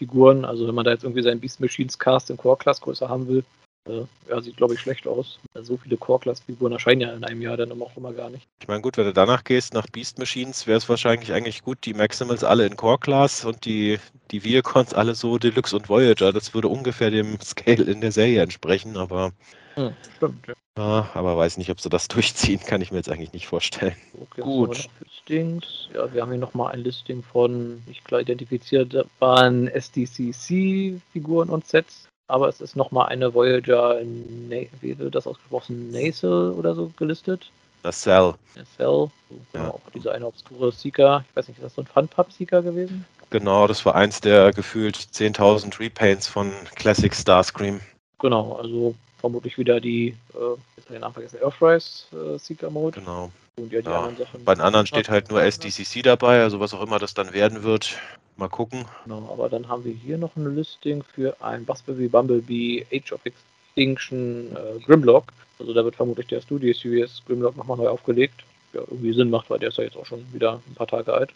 One-Shot-Figuren, 0.02 0.44
also 0.44 0.66
wenn 0.66 0.74
man 0.74 0.84
da 0.84 0.92
jetzt 0.92 1.04
irgendwie 1.04 1.22
seinen 1.22 1.40
Beast 1.40 1.60
Machines 1.60 1.98
Cast 1.98 2.30
in 2.30 2.36
Core-Class-Größe 2.36 3.08
haben 3.08 3.28
will, 3.28 3.44
äh, 3.88 4.04
ja, 4.28 4.40
sieht 4.40 4.56
glaube 4.56 4.74
ich 4.74 4.80
schlecht 4.80 5.06
aus. 5.06 5.38
So 5.60 5.76
viele 5.76 5.96
Core-Class-Figuren 5.96 6.72
erscheinen 6.72 7.00
ja 7.00 7.12
in 7.12 7.24
einem 7.24 7.42
Jahr 7.42 7.56
dann 7.56 7.72
auch 7.80 7.96
immer 7.96 8.12
gar 8.12 8.30
nicht. 8.30 8.46
Ich 8.60 8.68
meine, 8.68 8.80
gut, 8.80 8.96
wenn 8.96 9.06
du 9.06 9.12
danach 9.12 9.44
gehst, 9.44 9.74
nach 9.74 9.86
Beast 9.88 10.18
Machines, 10.18 10.66
wäre 10.66 10.78
es 10.78 10.88
wahrscheinlich 10.88 11.32
eigentlich 11.32 11.62
gut, 11.62 11.78
die 11.84 11.94
Maximals 11.94 12.44
alle 12.44 12.66
in 12.66 12.76
Core-Class 12.76 13.44
und 13.44 13.64
die, 13.64 13.98
die 14.30 14.44
Viacons 14.44 14.94
alle 14.94 15.14
so 15.14 15.38
Deluxe 15.38 15.76
und 15.76 15.88
Voyager. 15.88 16.32
Das 16.32 16.54
würde 16.54 16.68
ungefähr 16.68 17.10
dem 17.10 17.40
Scale 17.42 17.84
in 17.84 18.00
der 18.00 18.12
Serie 18.12 18.42
entsprechen, 18.42 18.96
aber, 18.96 19.32
Hm, 19.74 19.94
stimmt, 20.16 20.46
ja. 20.46 20.54
ja, 20.78 21.10
aber 21.14 21.36
weiß 21.36 21.56
nicht, 21.58 21.70
ob 21.70 21.80
sie 21.80 21.88
das 21.88 22.08
durchziehen, 22.08 22.60
kann 22.60 22.80
ich 22.80 22.90
mir 22.90 22.98
jetzt 22.98 23.08
eigentlich 23.10 23.32
nicht 23.32 23.46
vorstellen. 23.46 23.96
Okay, 24.20 24.42
Gut. 24.42 24.88
Listings? 25.00 25.88
Ja, 25.94 26.12
wir 26.12 26.22
haben 26.22 26.30
hier 26.30 26.38
nochmal 26.38 26.72
ein 26.72 26.80
Listing 26.80 27.22
von 27.22 27.82
nicht 27.86 28.04
klar 28.04 28.20
identifizierbaren 28.20 29.68
SDCC-Figuren 29.68 31.48
und 31.48 31.66
Sets. 31.66 32.08
Aber 32.28 32.48
es 32.48 32.60
ist 32.60 32.76
nochmal 32.76 33.08
eine 33.08 33.34
Voyager, 33.34 34.00
Na 34.48 34.56
wie 34.80 34.98
wird 34.98 35.14
das 35.14 35.26
ausgesprochen, 35.26 35.90
Nasal 35.90 36.52
oder 36.52 36.74
so 36.74 36.90
gelistet. 36.96 37.50
Das 37.82 38.00
Cell. 38.00 38.34
Eine 38.54 38.64
Cell. 38.76 38.86
So, 38.86 39.10
genau, 39.52 39.64
Ja. 39.64 39.70
auch 39.70 39.90
dieser 39.94 40.12
eine 40.12 40.26
obskure 40.26 40.72
Seeker. 40.72 41.24
Ich 41.28 41.36
weiß 41.36 41.48
nicht, 41.48 41.58
ist 41.58 41.64
das 41.64 41.74
so 41.74 41.82
ein 41.82 41.86
Fun-Pub-Seeker 41.86 42.62
gewesen? 42.62 43.04
Genau, 43.30 43.66
das 43.66 43.84
war 43.84 43.96
eins 43.96 44.20
der 44.20 44.52
gefühlt 44.52 44.96
10.000 44.96 45.78
Repaints 45.80 46.26
von 46.26 46.52
Classic 46.76 47.14
Starscream. 47.14 47.80
Genau, 48.18 48.54
also 48.54 48.94
vermutlich 49.22 49.56
wieder 49.56 49.80
die, 49.80 50.08
äh, 50.08 50.12
jetzt 50.34 50.34
habe 50.34 50.58
ich 50.76 50.84
den 50.86 51.00
Namen 51.00 51.14
vergessen, 51.14 51.38
Earthrise 51.40 52.04
äh, 52.12 52.38
Seeker 52.38 52.70
Mode. 52.70 53.00
Genau. 53.00 53.30
Und 53.56 53.72
ja, 53.72 53.80
die 53.80 53.86
Ja, 53.86 53.98
anderen 54.00 54.16
Sachen. 54.16 54.44
Bei 54.44 54.54
den 54.54 54.60
anderen 54.60 54.86
steht 54.86 55.08
halt 55.08 55.30
nur 55.30 55.42
SDCC 55.42 56.02
dabei, 56.02 56.42
also 56.42 56.60
was 56.60 56.74
auch 56.74 56.82
immer 56.82 56.98
das 56.98 57.14
dann 57.14 57.32
werden 57.32 57.62
wird. 57.62 57.98
Mal 58.36 58.48
gucken. 58.48 58.84
Genau, 59.04 59.30
aber 59.32 59.48
dann 59.48 59.68
haben 59.68 59.84
wir 59.84 59.92
hier 59.92 60.18
noch 60.18 60.34
ein 60.36 60.54
Listing 60.56 61.02
für 61.02 61.36
ein 61.40 61.64
Buzzberry 61.64 62.08
Bumblebee 62.08 62.86
Age 62.92 63.12
of 63.12 63.20
Extinction 63.24 64.56
äh, 64.56 64.80
Grimlock. 64.80 65.24
Also 65.58 65.72
da 65.72 65.84
wird 65.84 65.96
vermutlich 65.96 66.26
der 66.26 66.40
Studio 66.40 66.72
Series 66.74 67.22
Grimlock 67.26 67.56
nochmal 67.56 67.76
neu 67.76 67.88
aufgelegt. 67.88 68.42
Ja, 68.72 68.80
irgendwie 68.80 69.12
Sinn 69.12 69.30
macht, 69.30 69.50
weil 69.50 69.58
der 69.58 69.68
ist 69.68 69.78
ja 69.78 69.84
jetzt 69.84 69.96
auch 69.96 70.06
schon 70.06 70.26
wieder 70.32 70.60
ein 70.66 70.74
paar 70.74 70.86
Tage 70.86 71.12
alt. 71.12 71.32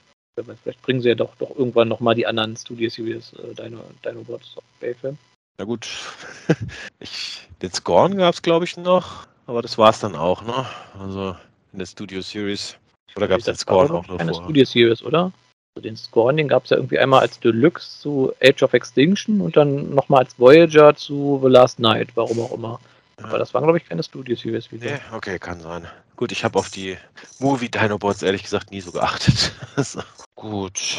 Vielleicht 0.62 0.82
bringen 0.82 1.00
sie 1.00 1.08
ja 1.10 1.14
doch, 1.14 1.34
doch 1.36 1.50
irgendwann 1.56 1.88
nochmal 1.88 2.14
die 2.14 2.26
anderen 2.26 2.56
Studio 2.56 2.90
Series 2.90 3.32
äh, 3.34 3.54
Dino, 3.54 3.80
Dinobots 4.04 4.56
auf 4.56 4.64
Bayfilm. 4.80 5.18
Na 5.58 5.64
gut. 5.64 5.88
Ich, 6.98 7.48
den 7.60 7.72
Scorn 7.72 8.16
gab 8.16 8.34
es, 8.34 8.42
glaube 8.42 8.64
ich, 8.64 8.76
noch, 8.76 9.26
aber 9.46 9.60
das 9.60 9.76
war 9.76 9.90
es 9.90 10.00
dann 10.00 10.14
auch, 10.14 10.42
ne? 10.42 10.66
Also 10.98 11.36
in 11.72 11.78
der 11.78 11.86
Studio 11.86 12.22
Series. 12.22 12.76
Oder 13.16 13.28
gab 13.28 13.38
es 13.38 13.44
den 13.44 13.56
Scorn 13.56 13.90
auch 13.90 14.06
Keine 14.16 14.32
vor? 14.32 14.44
Studio 14.44 14.64
Series, 14.64 15.02
oder? 15.02 15.32
Also 15.74 15.82
den 15.82 15.96
Scorn, 15.96 16.36
den 16.36 16.48
gab 16.48 16.64
es 16.64 16.70
ja 16.70 16.76
irgendwie 16.76 16.98
einmal 16.98 17.20
als 17.20 17.38
Deluxe 17.38 18.00
zu 18.00 18.32
Age 18.42 18.62
of 18.62 18.72
Extinction 18.72 19.40
und 19.40 19.56
dann 19.56 19.94
nochmal 19.94 20.24
als 20.24 20.38
Voyager 20.38 20.96
zu 20.96 21.38
The 21.42 21.50
Last 21.50 21.78
Night, 21.78 22.08
warum 22.14 22.40
auch 22.40 22.52
immer. 22.52 22.80
Aber 23.22 23.38
das 23.38 23.54
waren, 23.54 23.64
glaube 23.64 23.78
ich, 23.78 23.88
keine 23.88 24.02
Studio 24.02 24.36
Series 24.36 24.72
wieder. 24.72 24.90
Nee, 24.90 25.00
okay, 25.12 25.38
kann 25.38 25.60
sein. 25.60 25.86
Gut, 26.16 26.32
ich 26.32 26.44
habe 26.44 26.58
auf 26.58 26.70
die 26.70 26.96
Movie 27.38 27.70
Dinobots 27.70 28.22
ehrlich 28.22 28.42
gesagt 28.42 28.70
nie 28.70 28.80
so 28.80 28.92
geachtet. 28.92 29.52
Gut. 30.34 30.98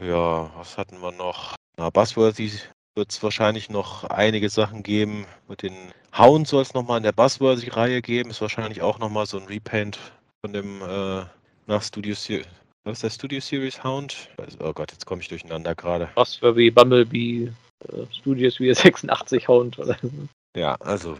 Ja, 0.00 0.50
was 0.56 0.78
hatten 0.78 1.00
wir 1.00 1.12
noch? 1.12 1.54
Na, 1.76 1.90
Buzzworthy 1.90 2.52
wird 2.94 3.10
es 3.10 3.22
wahrscheinlich 3.22 3.70
noch 3.70 4.04
einige 4.04 4.48
Sachen 4.48 4.82
geben. 4.82 5.26
Mit 5.48 5.62
den 5.62 5.74
Hound 6.16 6.46
soll 6.46 6.62
es 6.62 6.74
nochmal 6.74 6.98
in 6.98 7.02
der 7.02 7.12
Buzzworthy-Reihe 7.12 8.02
geben. 8.02 8.30
Ist 8.30 8.40
wahrscheinlich 8.40 8.82
auch 8.82 8.98
nochmal 8.98 9.26
so 9.26 9.38
ein 9.38 9.46
Repaint 9.46 9.98
von 10.40 10.52
dem 10.52 10.80
äh, 10.82 11.24
nach 11.66 11.82
Studio 11.82 12.14
Series. 12.14 12.46
Was 12.84 12.98
ist 12.98 13.02
der 13.02 13.10
Studio 13.10 13.40
Series 13.40 13.82
Hound? 13.82 14.28
Also, 14.36 14.58
oh 14.60 14.72
Gott, 14.72 14.92
jetzt 14.92 15.06
komme 15.06 15.22
ich 15.22 15.28
durcheinander 15.28 15.74
gerade. 15.74 16.08
Wie 16.56 16.70
Bumblebee, 16.70 17.50
äh, 17.88 18.06
Studios 18.12 18.60
wie 18.60 18.72
86 18.72 19.48
Hound 19.48 19.78
oder. 19.78 19.96
Ja, 20.56 20.76
also 20.80 21.16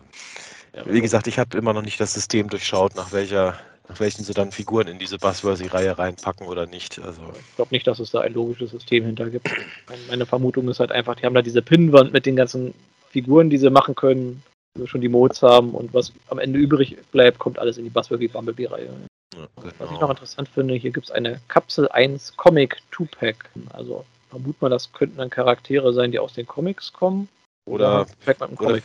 Ja, 0.74 0.82
Wie 0.86 1.00
gesagt, 1.00 1.26
ich 1.26 1.38
habe 1.38 1.56
immer 1.56 1.72
noch 1.72 1.82
nicht 1.82 2.00
das 2.00 2.14
System 2.14 2.48
durchschaut, 2.48 2.96
nach 2.96 3.12
welcher, 3.12 3.58
nach 3.88 4.00
welchen 4.00 4.24
sie 4.24 4.32
dann 4.34 4.50
Figuren 4.52 4.88
in 4.88 4.98
diese 4.98 5.18
Buzzworthy-Reihe 5.18 5.98
reinpacken 5.98 6.46
oder 6.46 6.66
nicht. 6.66 6.98
Also 7.00 7.20
Ich 7.38 7.56
glaube 7.56 7.74
nicht, 7.74 7.86
dass 7.86 7.98
es 7.98 8.10
da 8.10 8.20
ein 8.20 8.32
logisches 8.32 8.70
System 8.70 9.04
hinter 9.04 9.28
gibt. 9.30 9.48
Mein- 9.88 9.98
Meine 10.08 10.26
Vermutung 10.26 10.68
ist 10.68 10.80
halt 10.80 10.92
einfach, 10.92 11.16
die 11.16 11.26
haben 11.26 11.34
da 11.34 11.42
diese 11.42 11.62
Pinnwand 11.62 12.12
mit 12.12 12.26
den 12.26 12.36
ganzen 12.36 12.74
Figuren, 13.10 13.50
die 13.50 13.58
sie 13.58 13.70
machen 13.70 13.94
können, 13.94 14.42
wir 14.76 14.88
schon 14.88 15.00
die 15.02 15.08
Modes 15.08 15.42
haben 15.42 15.70
und 15.70 15.94
was 15.94 16.12
am 16.28 16.38
Ende 16.38 16.58
übrig 16.58 16.96
bleibt, 17.12 17.38
kommt 17.38 17.58
alles 17.58 17.78
in 17.78 17.84
die 17.84 17.90
Buzzworthy 17.90 18.28
Bumblebee-Reihe. 18.28 18.88
ja, 19.36 19.46
Was 19.56 19.72
ich 19.72 19.80
noch 19.80 20.00
genau. 20.00 20.10
interessant 20.10 20.48
finde, 20.48 20.74
hier 20.74 20.90
gibt 20.90 21.06
es 21.06 21.12
eine 21.12 21.40
Kapsel 21.48 21.88
1 21.90 22.36
Comic 22.36 22.78
2-Pack. 22.92 23.50
Also 23.72 24.04
vermut 24.30 24.60
mal, 24.60 24.70
das 24.70 24.92
könnten 24.92 25.18
dann 25.18 25.30
Charaktere 25.30 25.92
sein, 25.92 26.10
die 26.10 26.18
aus 26.18 26.32
den 26.32 26.46
Comics 26.46 26.92
kommen. 26.92 27.28
Oder, 27.66 28.06
einen 28.26 28.56
oder- 28.58 28.80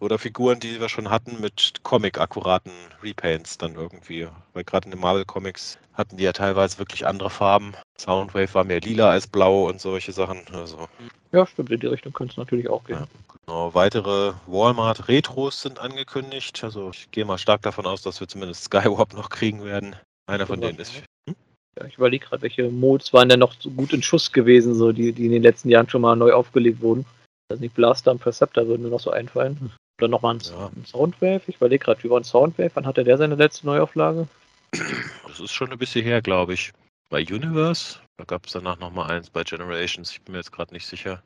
oder 0.00 0.18
Figuren, 0.18 0.58
die 0.58 0.80
wir 0.80 0.88
schon 0.88 1.10
hatten 1.10 1.40
mit 1.40 1.74
Comic-akkuraten 1.84 2.72
Repaints 3.02 3.56
dann 3.58 3.76
irgendwie. 3.76 4.26
Weil 4.52 4.64
gerade 4.64 4.86
in 4.86 4.90
den 4.90 5.00
Marvel-Comics 5.00 5.78
hatten 5.92 6.16
die 6.16 6.24
ja 6.24 6.32
teilweise 6.32 6.78
wirklich 6.78 7.06
andere 7.06 7.30
Farben. 7.30 7.74
Soundwave 8.00 8.52
war 8.54 8.64
mehr 8.64 8.80
lila 8.80 9.10
als 9.10 9.26
blau 9.26 9.68
und 9.68 9.80
solche 9.80 10.12
Sachen. 10.12 10.40
Also 10.52 10.88
Ja, 11.32 11.46
stimmt, 11.46 11.70
in 11.70 11.80
die 11.80 11.86
Richtung 11.86 12.12
könnte 12.12 12.32
es 12.32 12.36
natürlich 12.36 12.68
auch 12.68 12.82
gehen. 12.84 12.96
Ja. 12.96 13.06
Genau, 13.46 13.74
weitere 13.74 14.32
Walmart 14.46 15.08
Retros 15.08 15.60
sind 15.60 15.78
angekündigt. 15.78 16.64
Also 16.64 16.90
ich 16.90 17.10
gehe 17.12 17.24
mal 17.24 17.38
stark 17.38 17.62
davon 17.62 17.86
aus, 17.86 18.02
dass 18.02 18.18
wir 18.18 18.26
zumindest 18.26 18.64
Skywarp 18.64 19.14
noch 19.14 19.28
kriegen 19.28 19.64
werden. 19.64 19.94
Einer 20.26 20.46
von 20.46 20.60
denen 20.60 20.78
ist. 20.78 21.02
Hm? 21.28 21.36
Ja, 21.78 21.86
ich 21.86 21.96
überlege 21.96 22.26
gerade, 22.26 22.42
welche 22.42 22.70
Modes 22.70 23.12
waren 23.12 23.28
denn 23.28 23.40
noch 23.40 23.54
so 23.58 23.70
gut 23.70 23.92
in 23.92 24.02
Schuss 24.02 24.32
gewesen, 24.32 24.74
so 24.74 24.92
die, 24.92 25.12
die 25.12 25.26
in 25.26 25.32
den 25.32 25.42
letzten 25.42 25.68
Jahren 25.68 25.88
schon 25.88 26.00
mal 26.00 26.16
neu 26.16 26.32
aufgelegt 26.32 26.80
wurden. 26.80 27.04
Also 27.54 27.62
nicht 27.62 27.76
Blaster 27.76 28.10
und 28.10 28.18
Perceptor 28.18 28.66
würden 28.66 28.82
mir 28.82 28.88
noch 28.88 28.98
so 28.98 29.12
einfallen. 29.12 29.60
Hm. 29.60 29.70
Oder 30.00 30.08
nochmal 30.08 30.34
ein, 30.34 30.40
ja. 30.40 30.70
ein 30.74 30.84
Soundwave. 30.84 31.42
Ich 31.46 31.54
überlege 31.56 31.84
gerade, 31.84 32.02
wie 32.02 32.10
war 32.10 32.18
ein 32.18 32.24
Soundwave? 32.24 32.72
Wann 32.74 32.84
hatte 32.84 33.04
der 33.04 33.16
seine 33.16 33.36
letzte 33.36 33.66
Neuauflage? 33.66 34.26
Das 34.72 35.38
ist 35.38 35.52
schon 35.52 35.70
ein 35.70 35.78
bisschen 35.78 36.04
her, 36.04 36.20
glaube 36.20 36.54
ich. 36.54 36.72
Bei 37.10 37.20
Universe, 37.20 38.00
da 38.16 38.24
gab 38.24 38.46
es 38.46 38.52
danach 38.54 38.80
nochmal 38.80 39.12
eins 39.12 39.30
bei 39.30 39.44
Generations, 39.44 40.10
ich 40.10 40.20
bin 40.22 40.32
mir 40.32 40.38
jetzt 40.38 40.50
gerade 40.50 40.74
nicht 40.74 40.84
sicher. 40.84 41.22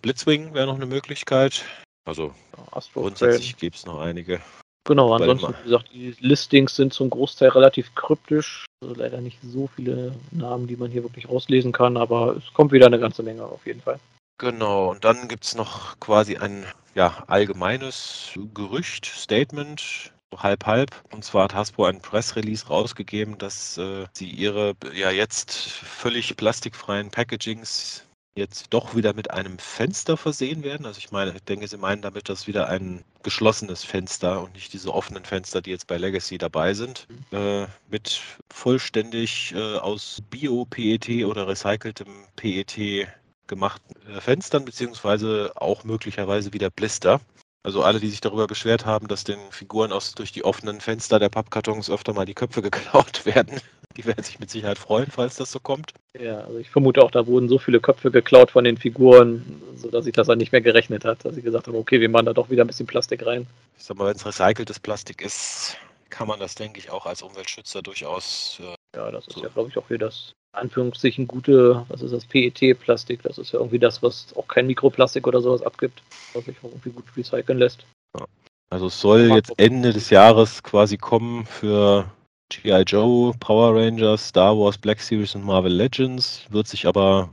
Blitzwing 0.00 0.54
wäre 0.54 0.66
noch 0.66 0.76
eine 0.76 0.86
Möglichkeit. 0.86 1.66
Also 2.06 2.32
Astro 2.70 3.02
grundsätzlich 3.02 3.58
gibt 3.58 3.76
es 3.76 3.84
noch 3.84 4.00
einige. 4.00 4.40
Genau, 4.84 5.12
ansonsten, 5.12 5.54
wie 5.60 5.64
gesagt, 5.64 5.90
die 5.92 6.16
Listings 6.20 6.76
sind 6.76 6.94
zum 6.94 7.10
Großteil 7.10 7.50
relativ 7.50 7.94
kryptisch. 7.94 8.64
Also 8.82 8.94
leider 8.94 9.20
nicht 9.20 9.38
so 9.42 9.66
viele 9.76 10.14
Namen, 10.30 10.66
die 10.66 10.76
man 10.76 10.90
hier 10.90 11.02
wirklich 11.02 11.28
rauslesen 11.28 11.72
kann, 11.72 11.98
aber 11.98 12.36
es 12.36 12.54
kommt 12.54 12.72
wieder 12.72 12.86
eine 12.86 12.98
ganze 12.98 13.22
Menge 13.22 13.44
auf 13.44 13.66
jeden 13.66 13.82
Fall. 13.82 14.00
Genau, 14.38 14.90
und 14.90 15.04
dann 15.04 15.26
gibt 15.26 15.44
es 15.44 15.56
noch 15.56 15.98
quasi 15.98 16.36
ein 16.36 16.64
ja, 16.94 17.24
allgemeines 17.26 18.30
Gerücht, 18.54 19.06
Statement, 19.06 20.12
halb 20.36 20.64
halb. 20.66 20.90
Und 21.12 21.24
zwar 21.24 21.44
hat 21.44 21.54
Hasbro 21.54 21.86
ein 21.86 22.00
Pressrelease 22.00 22.68
rausgegeben, 22.68 23.38
dass 23.38 23.78
äh, 23.78 24.06
sie 24.12 24.30
ihre 24.30 24.74
ja 24.94 25.10
jetzt 25.10 25.52
völlig 25.52 26.36
plastikfreien 26.36 27.10
Packagings 27.10 28.04
jetzt 28.36 28.68
doch 28.70 28.94
wieder 28.94 29.12
mit 29.14 29.30
einem 29.32 29.58
Fenster 29.58 30.16
versehen 30.16 30.62
werden. 30.62 30.86
Also 30.86 30.98
ich 30.98 31.10
meine, 31.10 31.32
ich 31.34 31.42
denke, 31.42 31.66
Sie 31.66 31.76
meinen 31.76 32.02
damit, 32.02 32.28
dass 32.28 32.46
wieder 32.46 32.68
ein 32.68 33.04
geschlossenes 33.24 33.82
Fenster 33.82 34.40
und 34.42 34.54
nicht 34.54 34.72
diese 34.72 34.94
offenen 34.94 35.24
Fenster, 35.24 35.60
die 35.60 35.70
jetzt 35.70 35.88
bei 35.88 35.98
Legacy 35.98 36.38
dabei 36.38 36.72
sind, 36.74 37.08
äh, 37.32 37.66
mit 37.90 38.20
vollständig 38.50 39.52
äh, 39.56 39.78
aus 39.78 40.22
Bio-PET 40.30 41.24
oder 41.24 41.48
recyceltem 41.48 42.08
PET 42.36 43.08
gemachten 43.48 43.96
äh, 44.08 44.20
Fenstern, 44.20 44.64
beziehungsweise 44.64 45.52
auch 45.56 45.84
möglicherweise 45.84 46.52
wieder 46.52 46.70
Blister. 46.70 47.20
Also 47.64 47.82
alle, 47.82 47.98
die 47.98 48.08
sich 48.08 48.20
darüber 48.20 48.46
beschwert 48.46 48.86
haben, 48.86 49.08
dass 49.08 49.24
den 49.24 49.38
Figuren 49.50 49.92
aus 49.92 50.14
durch 50.14 50.30
die 50.30 50.44
offenen 50.44 50.80
Fenster 50.80 51.18
der 51.18 51.28
Pappkartons 51.28 51.90
öfter 51.90 52.12
mal 52.12 52.24
die 52.24 52.34
Köpfe 52.34 52.62
geklaut 52.70 53.26
werden, 53.26 53.60
die 53.96 54.04
werden 54.04 54.22
sich 54.22 54.38
mit 54.38 54.48
Sicherheit 54.48 54.78
freuen, 54.78 55.10
falls 55.10 55.36
das 55.36 55.50
so 55.50 55.58
kommt. 55.58 55.92
Ja, 56.18 56.38
also 56.38 56.58
ich 56.58 56.70
vermute 56.70 57.02
auch, 57.02 57.10
da 57.10 57.26
wurden 57.26 57.48
so 57.48 57.58
viele 57.58 57.80
Köpfe 57.80 58.10
geklaut 58.10 58.52
von 58.52 58.64
den 58.64 58.76
Figuren, 58.76 59.60
sodass 59.76 60.04
sich 60.04 60.14
das 60.14 60.28
dann 60.28 60.38
nicht 60.38 60.52
mehr 60.52 60.60
gerechnet 60.60 61.04
hat, 61.04 61.24
dass 61.24 61.34
sie 61.34 61.42
gesagt 61.42 61.66
haben, 61.66 61.76
okay, 61.76 62.00
wir 62.00 62.08
machen 62.08 62.26
da 62.26 62.32
doch 62.32 62.48
wieder 62.48 62.64
ein 62.64 62.68
bisschen 62.68 62.86
Plastik 62.86 63.26
rein. 63.26 63.46
Ich 63.76 63.84
sag 63.84 63.96
mal, 63.96 64.06
wenn 64.06 64.16
es 64.16 64.24
recyceltes 64.24 64.78
Plastik 64.78 65.20
ist, 65.20 65.76
kann 66.10 66.28
man 66.28 66.38
das, 66.38 66.54
denke 66.54 66.78
ich, 66.78 66.90
auch 66.90 67.06
als 67.06 67.22
Umweltschützer 67.22 67.82
durchaus. 67.82 68.60
Äh, 68.62 68.77
ja, 68.94 69.10
das 69.10 69.26
ist 69.26 69.34
so. 69.34 69.42
ja, 69.42 69.48
glaube 69.48 69.70
ich, 69.70 69.78
auch 69.78 69.88
hier 69.88 69.98
das 69.98 70.32
Anführungszeichen 70.52 71.26
gute, 71.26 71.84
was 71.88 72.02
ist 72.02 72.12
das, 72.12 72.24
PET-Plastik. 72.24 73.22
Das 73.22 73.38
ist 73.38 73.52
ja 73.52 73.58
irgendwie 73.58 73.78
das, 73.78 74.02
was 74.02 74.34
auch 74.36 74.48
kein 74.48 74.66
Mikroplastik 74.66 75.26
oder 75.26 75.40
sowas 75.40 75.62
abgibt, 75.62 76.02
was 76.32 76.44
sich 76.44 76.56
irgendwie 76.62 76.90
gut 76.90 77.04
recyceln 77.16 77.58
lässt. 77.58 77.84
Ja. 78.18 78.26
Also 78.70 78.86
es 78.86 79.00
soll 79.00 79.30
jetzt 79.34 79.52
Ende 79.58 79.92
des 79.92 80.10
Jahres 80.10 80.62
quasi 80.62 80.96
kommen 80.96 81.46
für 81.46 82.10
G.I. 82.50 82.82
Joe, 82.82 83.32
Power 83.40 83.76
Rangers, 83.76 84.28
Star 84.28 84.58
Wars, 84.58 84.78
Black 84.78 85.00
Series 85.00 85.34
und 85.34 85.44
Marvel 85.44 85.72
Legends, 85.72 86.46
wird 86.50 86.66
sich 86.66 86.86
aber 86.86 87.30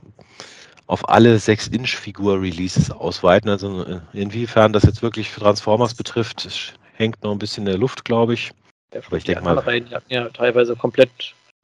auf 0.87 1.07
alle 1.09 1.37
6-Inch-Figur-Releases 1.37 2.91
ausweiten. 2.91 3.49
Also 3.49 3.83
äh, 3.85 4.01
inwiefern 4.13 4.73
das 4.73 4.83
jetzt 4.83 5.01
wirklich 5.01 5.29
für 5.29 5.39
Transformers 5.39 5.93
betrifft, 5.93 6.71
hängt 6.93 7.23
noch 7.23 7.31
ein 7.31 7.39
bisschen 7.39 7.63
in 7.63 7.71
der 7.71 7.79
Luft, 7.79 8.05
glaube 8.05 8.33
ich. 8.33 8.51
Ja, 8.93 9.01
aber 9.05 9.17
ich 9.17 9.23
denke 9.23 9.43
mal. 9.43 9.65
Hatten 9.65 10.13
ja 10.13 10.29
teilweise 10.29 10.75
komplett 10.75 11.09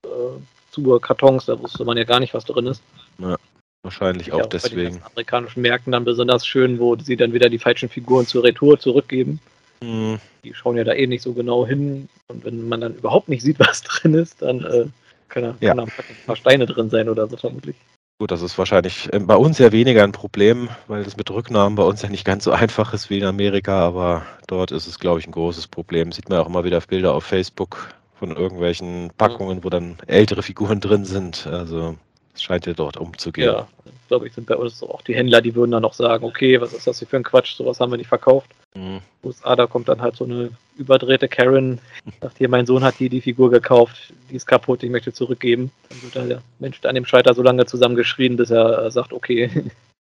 äh, 0.06 0.40
zu 0.72 1.00
Kartons, 1.00 1.46
da 1.46 1.60
wusste 1.60 1.86
man 1.86 1.98
ja 1.98 2.04
gar 2.04 2.20
nicht, 2.20 2.34
was 2.34 2.46
drin 2.46 2.68
ist. 2.68 2.82
Ja, 3.20 3.38
wahrscheinlich 3.84 4.32
auch, 4.32 4.42
auch 4.42 4.46
deswegen. 4.48 4.76
Bei 4.76 4.90
den 4.90 5.04
amerikanischen 5.04 5.62
Märkten 5.62 5.92
dann 5.92 6.06
besonders 6.06 6.46
schön, 6.46 6.80
wo 6.80 6.96
sie 6.96 7.18
dann 7.18 7.34
wieder 7.34 7.50
die 7.50 7.60
falschen 7.60 7.90
Figuren 7.90 8.26
zur 8.26 8.44
Retour 8.44 8.80
zurückgeben. 8.80 9.40
Mhm. 9.84 10.20
Die 10.44 10.54
schauen 10.54 10.78
ja 10.78 10.84
da 10.84 10.94
eh 10.94 11.08
nicht 11.08 11.24
so 11.24 11.34
genau 11.34 11.66
hin. 11.66 12.08
Und 12.28 12.46
wenn 12.46 12.68
man 12.68 12.82
dann 12.82 12.96
überhaupt 12.96 13.30
nicht 13.30 13.42
sieht, 13.42 13.60
was 13.60 13.82
drin 13.84 14.14
ist, 14.14 14.42
dann 14.42 14.64
äh, 14.64 14.86
können 15.30 15.56
ja. 15.60 15.74
da 15.74 15.84
ein 15.84 15.92
paar 16.26 16.36
Steine 16.36 16.66
drin 16.66 16.90
sein 16.90 17.10
oder 17.10 17.28
so 17.28 17.38
vermutlich. 17.38 17.76
Gut, 18.20 18.30
das 18.30 18.44
ist 18.44 18.56
wahrscheinlich 18.58 19.10
ähm, 19.14 19.26
bei 19.26 19.36
uns 19.36 19.58
ja 19.58 19.72
weniger 19.72 20.04
ein 20.04 20.12
Problem, 20.12 20.70
weil 20.88 21.04
das 21.04 21.18
mit 21.18 21.32
Rücknahmen 21.32 21.76
bei 21.76 21.84
uns 21.84 22.04
ja 22.04 22.10
nicht 22.10 22.24
ganz 22.24 22.44
so 22.44 22.52
einfach 22.52 22.94
ist 22.94 23.10
wie 23.10 23.18
in 23.18 23.26
Amerika, 23.26 23.80
aber 23.80 24.24
dort 24.48 24.72
ist 24.72 24.88
es, 24.88 25.00
glaube 25.00 25.20
ich, 25.20 25.28
ein 25.28 25.32
großes 25.32 25.68
Problem. 25.68 26.12
Sieht 26.12 26.30
man 26.30 26.40
auch 26.40 26.48
immer 26.48 26.64
wieder 26.64 26.80
Bilder 26.82 27.14
auf 27.14 27.24
Facebook 27.24 27.90
von 28.22 28.38
irgendwelchen 28.38 29.10
Packungen, 29.18 29.64
wo 29.64 29.72
dann 29.72 29.98
ältere 30.06 30.44
Figuren 30.44 30.80
drin 30.80 31.06
sind. 31.06 31.48
Also 31.48 31.98
es 32.36 32.44
scheint 32.44 32.68
ja 32.68 32.74
dort 32.74 32.96
umzugehen. 32.96 33.48
Ja, 33.48 33.68
glaube 34.10 34.28
ich, 34.28 34.34
sind 34.34 34.46
bei 34.46 34.56
uns 34.56 34.84
auch 34.84 35.02
die 35.02 35.16
Händler, 35.16 35.42
die 35.42 35.56
würden 35.56 35.72
dann 35.72 35.82
noch 35.82 35.96
sagen, 35.96 36.24
okay, 36.24 36.62
was 36.62 36.72
ist 36.72 36.86
das 36.86 37.00
hier 37.00 37.08
für 37.08 37.18
ein 37.18 37.24
Quatsch, 37.24 37.56
sowas 37.56 37.80
haben 37.80 37.92
wir 37.92 37.98
nicht 37.98 38.10
verkauft. 38.10 38.52
Mhm. 38.76 39.00
USA, 39.24 39.56
da 39.56 39.66
kommt 39.66 39.90
dann 39.90 40.04
halt 40.04 40.16
so 40.18 40.26
eine 40.26 40.52
überdrehte 40.78 41.28
Karen, 41.28 41.80
sagt 42.22 42.38
hier, 42.38 42.48
mein 42.48 42.68
Sohn 42.68 42.84
hat 42.84 42.94
hier 42.94 43.10
die 43.10 43.22
Figur 43.22 43.50
gekauft, 43.50 44.14
die 44.30 44.36
ist 44.36 44.46
kaputt, 44.46 44.84
ich 44.84 44.92
möchte 44.92 45.12
zurückgeben. 45.12 45.72
Dann 45.90 46.02
wird 46.04 46.30
der 46.30 46.42
Mensch 46.60 46.80
an 46.84 46.94
dem 46.94 47.06
Scheiter 47.06 47.34
so 47.34 47.42
lange 47.42 47.66
zusammengeschrien, 47.66 48.38
bis 48.38 48.52
er 48.52 48.92
sagt, 48.92 49.14
okay. 49.14 49.50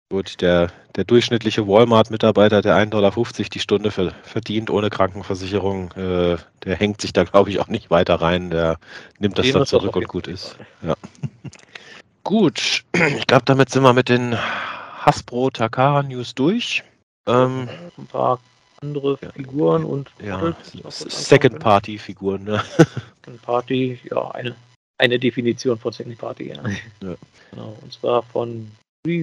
Gut, 0.09 0.41
der, 0.41 0.71
der 0.95 1.03
durchschnittliche 1.03 1.67
Walmart-Mitarbeiter, 1.67 2.61
der 2.61 2.77
1,50 2.77 2.89
Dollar 2.89 3.11
die 3.11 3.59
Stunde 3.59 3.91
verdient 3.91 4.69
ohne 4.69 4.89
Krankenversicherung, 4.89 5.91
äh, 5.93 6.37
der 6.63 6.75
hängt 6.77 7.01
sich 7.01 7.11
da, 7.11 7.25
glaube 7.25 7.49
ich, 7.49 7.59
auch 7.59 7.67
nicht 7.67 7.91
weiter 7.91 8.15
rein. 8.15 8.49
Der 8.49 8.77
nimmt 9.19 9.37
das 9.37 9.51
dann 9.51 9.65
zurück 9.65 9.97
und 9.97 10.07
gut 10.07 10.27
ist. 10.27 10.57
Ja. 10.81 10.95
Gut, 12.23 12.85
ich 12.93 13.27
glaube, 13.27 13.43
damit 13.45 13.69
sind 13.69 13.83
wir 13.83 13.93
mit 13.93 14.07
den 14.07 14.37
Hasbro 14.37 15.49
Takara 15.49 16.03
News 16.03 16.33
durch. 16.35 16.83
Ähm, 17.25 17.67
ein 17.97 18.07
paar 18.07 18.39
andere 18.81 19.17
Figuren 19.17 19.83
und 19.83 20.09
ja, 20.23 20.55
Second 20.89 21.59
Party 21.59 21.97
Figuren. 21.97 22.43
Ne? 22.45 22.63
Second 23.25 23.41
Party, 23.41 23.99
ja, 24.09 24.31
eine, 24.31 24.55
eine 24.97 25.19
Definition 25.19 25.77
von 25.77 25.91
Second 25.91 26.17
Party. 26.17 26.49
Ja. 26.49 26.63
ja. 27.01 27.15
Genau, 27.51 27.77
und 27.81 27.91
zwar 27.91 28.23
von 28.23 28.71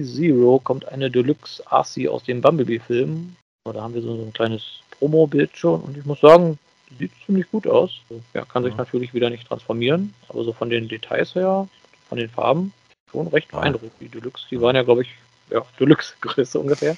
Zero 0.03 0.59
kommt 0.63 0.87
eine 0.87 1.09
Deluxe 1.09 1.63
RC 1.71 2.07
aus 2.07 2.23
dem 2.23 2.41
Bumblebee-Film. 2.41 3.35
Da 3.65 3.81
haben 3.81 3.93
wir 3.93 4.01
so 4.01 4.13
ein 4.13 4.33
kleines 4.33 4.81
Promo-Bild 4.91 5.57
schon 5.57 5.81
und 5.81 5.97
ich 5.97 6.05
muss 6.05 6.21
sagen, 6.21 6.59
sieht 6.99 7.11
ziemlich 7.25 7.49
gut 7.51 7.67
aus. 7.67 7.91
Ja, 8.33 8.45
kann 8.45 8.63
sich 8.63 8.73
ja. 8.73 8.77
natürlich 8.77 9.13
wieder 9.13 9.29
nicht 9.29 9.47
transformieren, 9.47 10.13
aber 10.29 10.43
so 10.43 10.53
von 10.53 10.69
den 10.69 10.87
Details 10.87 11.35
her, 11.35 11.67
von 12.09 12.17
den 12.17 12.29
Farben, 12.29 12.73
schon 13.11 13.27
recht 13.27 13.49
beeindruckend. 13.51 13.93
Die 13.99 14.09
Deluxe, 14.09 14.45
die 14.49 14.61
waren 14.61 14.75
ja, 14.75 14.83
glaube 14.83 15.03
ich, 15.03 15.09
ja, 15.49 15.61
Deluxe-Größe 15.79 16.59
ungefähr. 16.59 16.95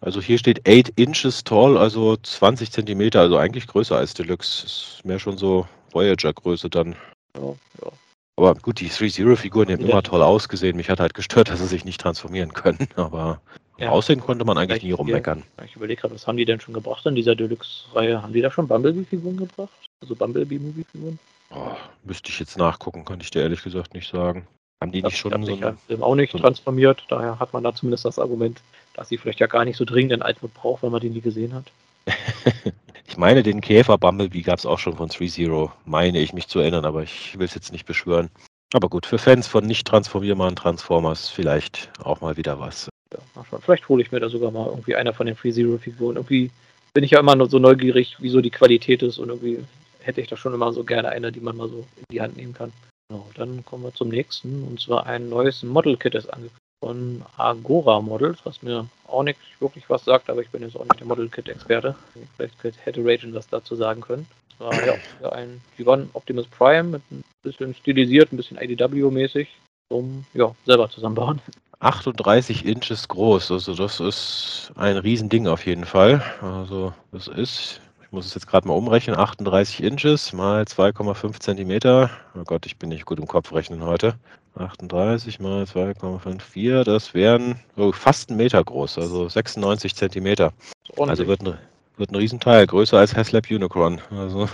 Also 0.00 0.22
hier 0.22 0.38
steht 0.38 0.66
8 0.66 0.98
inches 0.98 1.44
tall, 1.44 1.76
also 1.76 2.16
20 2.16 2.72
Zentimeter, 2.72 3.20
also 3.20 3.36
eigentlich 3.36 3.66
größer 3.66 3.96
als 3.96 4.14
Deluxe. 4.14 4.64
Ist 4.64 5.00
mehr 5.04 5.18
schon 5.18 5.36
so 5.36 5.66
Voyager-Größe 5.90 6.70
dann. 6.70 6.96
Ja, 7.36 7.54
ja. 7.82 7.92
Aber 8.36 8.54
gut, 8.54 8.80
die 8.80 8.88
3-Zero-Figuren, 8.88 9.68
die 9.68 9.74
haben 9.74 9.86
immer 9.86 10.02
toll 10.02 10.22
ausgesehen. 10.22 10.76
Mich 10.76 10.88
hat 10.88 11.00
halt 11.00 11.14
gestört, 11.14 11.48
dass 11.50 11.60
sie 11.60 11.66
sich 11.66 11.84
nicht 11.84 12.00
transformieren 12.00 12.52
können. 12.52 12.88
Aber 12.96 13.40
ja. 13.78 13.90
Aussehen 13.90 14.20
konnte 14.20 14.44
man 14.44 14.58
eigentlich 14.58 14.82
nie 14.82 14.92
rummeckern. 14.92 15.42
Ich 15.64 15.76
überlege 15.76 16.00
gerade, 16.00 16.14
was 16.14 16.26
haben 16.26 16.36
die 16.36 16.44
denn 16.44 16.60
schon 16.60 16.74
gebracht 16.74 17.04
in 17.06 17.14
dieser 17.14 17.34
Deluxe-Reihe? 17.34 18.22
Haben 18.22 18.32
die 18.32 18.40
da 18.40 18.50
schon 18.50 18.68
Bumblebee-Figuren 18.68 19.36
gebracht? 19.36 19.72
Also 20.00 20.14
Bumblebee-Movie-Figuren? 20.14 21.18
Oh, 21.50 21.76
müsste 22.04 22.30
ich 22.30 22.38
jetzt 22.38 22.56
nachgucken, 22.56 23.04
kann 23.04 23.20
ich 23.20 23.30
dir 23.30 23.42
ehrlich 23.42 23.62
gesagt 23.62 23.94
nicht 23.94 24.10
sagen. 24.10 24.46
Haben 24.80 24.92
die 24.92 25.02
das 25.02 25.12
nicht 25.12 25.20
schon 25.20 25.44
so 25.44 25.52
einen 25.52 25.78
Film 25.78 26.02
auch 26.02 26.14
nicht 26.14 26.32
so 26.32 26.38
transformiert, 26.38 27.04
daher 27.08 27.38
hat 27.38 27.52
man 27.52 27.62
da 27.62 27.74
zumindest 27.74 28.04
das 28.04 28.18
Argument, 28.18 28.60
dass 28.94 29.08
sie 29.08 29.18
vielleicht 29.18 29.40
ja 29.40 29.46
gar 29.46 29.64
nicht 29.64 29.76
so 29.76 29.84
dringend 29.84 30.12
einen 30.12 30.22
Altwood 30.22 30.54
braucht, 30.54 30.82
wenn 30.82 30.90
man 30.90 31.00
den 31.00 31.12
nie 31.12 31.20
gesehen 31.20 31.54
hat. 31.54 31.64
ich 33.06 33.16
meine, 33.16 33.42
den 33.42 33.60
Käfer 33.60 33.98
Bumblebee 33.98 34.42
gab 34.42 34.58
es 34.58 34.66
auch 34.66 34.78
schon 34.78 34.96
von 34.96 35.08
3.0, 35.08 35.70
meine 35.84 36.18
ich 36.20 36.32
mich 36.32 36.48
zu 36.48 36.60
erinnern, 36.60 36.84
aber 36.84 37.02
ich 37.02 37.38
will 37.38 37.46
es 37.46 37.54
jetzt 37.54 37.72
nicht 37.72 37.86
beschwören. 37.86 38.30
Aber 38.72 38.88
gut, 38.88 39.04
für 39.06 39.18
Fans 39.18 39.46
von 39.46 39.66
nicht 39.66 39.86
transformierbaren 39.86 40.56
Transformers 40.56 41.28
vielleicht 41.28 41.90
auch 42.02 42.20
mal 42.20 42.36
wieder 42.36 42.58
was. 42.58 42.88
Ja, 43.12 43.58
vielleicht 43.60 43.88
hole 43.88 44.02
ich 44.02 44.12
mir 44.12 44.20
da 44.20 44.28
sogar 44.28 44.50
mal 44.50 44.66
irgendwie 44.66 44.96
einer 44.96 45.12
von 45.12 45.26
den 45.26 45.36
Free 45.36 45.52
Zero 45.52 45.76
Figuren. 45.76 46.16
Irgendwie 46.16 46.50
bin 46.94 47.04
ich 47.04 47.10
ja 47.10 47.20
immer 47.20 47.46
so 47.46 47.58
neugierig, 47.58 48.16
wieso 48.20 48.40
die 48.40 48.50
Qualität 48.50 49.02
ist 49.02 49.18
und 49.18 49.28
irgendwie 49.28 49.62
hätte 50.00 50.20
ich 50.20 50.28
da 50.28 50.36
schon 50.36 50.54
immer 50.54 50.72
so 50.72 50.84
gerne 50.84 51.10
eine, 51.10 51.30
die 51.30 51.40
man 51.40 51.56
mal 51.56 51.68
so 51.68 51.84
in 51.96 52.04
die 52.10 52.20
Hand 52.20 52.36
nehmen 52.36 52.54
kann. 52.54 52.72
Genau, 53.08 53.28
dann 53.34 53.64
kommen 53.64 53.84
wir 53.84 53.92
zum 53.92 54.08
nächsten 54.08 54.64
und 54.64 54.80
zwar 54.80 55.06
ein 55.06 55.28
neues 55.28 55.62
Model 55.62 55.96
Kit 55.96 56.14
ist 56.14 56.32
angekündigt 56.32 56.56
von 56.82 57.22
Agora 57.36 58.00
Models, 58.00 58.40
was 58.42 58.60
mir 58.60 58.88
auch 59.06 59.22
nicht 59.22 59.38
wirklich 59.60 59.88
was 59.88 60.04
sagt, 60.04 60.28
aber 60.28 60.42
ich 60.42 60.50
bin 60.50 60.62
jetzt 60.62 60.76
auch 60.76 60.82
nicht 60.82 60.98
der 60.98 61.06
Model 61.06 61.28
Kit 61.28 61.48
Experte. 61.48 61.94
Vielleicht 62.36 62.84
hätte 62.84 63.04
Ragen 63.04 63.32
was 63.32 63.46
dazu 63.46 63.76
sagen 63.76 64.00
können. 64.00 64.26
Das 64.58 64.68
war 64.68 64.86
ja 65.22 65.28
ein 65.30 65.60
G1 65.78 66.08
Optimus 66.14 66.48
Prime 66.48 66.82
mit 66.82 67.02
ein 67.12 67.22
bisschen 67.44 67.72
stilisiert, 67.76 68.32
ein 68.32 68.36
bisschen 68.36 68.58
IDW-mäßig, 68.58 69.46
um 69.90 70.24
ja, 70.34 70.52
selber 70.66 70.90
zusammenbauen. 70.90 71.40
38 71.78 72.66
Inches 72.66 73.06
groß. 73.06 73.52
Also 73.52 73.76
das 73.76 74.00
ist 74.00 74.72
ein 74.74 74.96
Riesending 74.96 75.46
auf 75.46 75.64
jeden 75.66 75.84
Fall. 75.84 76.20
Also 76.40 76.92
das 77.12 77.28
ist, 77.28 77.80
ich 78.02 78.10
muss 78.10 78.26
es 78.26 78.34
jetzt 78.34 78.48
gerade 78.48 78.66
mal 78.66 78.74
umrechnen, 78.74 79.16
38 79.16 79.84
Inches 79.84 80.32
mal 80.32 80.64
2,5 80.64 81.38
Zentimeter. 81.38 82.10
Oh 82.34 82.42
Gott, 82.44 82.66
ich 82.66 82.76
bin 82.76 82.88
nicht 82.88 83.06
gut 83.06 83.20
im 83.20 83.28
Kopf 83.28 83.52
rechnen 83.52 83.84
heute. 83.84 84.16
38 84.54 85.40
mal 85.40 85.64
2,54, 85.64 86.84
das 86.84 87.14
wären 87.14 87.58
so 87.76 87.92
fast 87.92 88.28
einen 88.28 88.36
Meter 88.36 88.62
groß, 88.62 88.98
also 88.98 89.28
96 89.28 89.94
Zentimeter. 89.94 90.52
Also 90.98 91.26
wird 91.26 91.42
ein, 91.42 91.58
wird 91.96 92.10
ein 92.10 92.16
Riesenteil, 92.16 92.66
größer 92.66 92.98
als 92.98 93.16
Haslab 93.16 93.50
Unicron. 93.50 94.00
Also. 94.10 94.48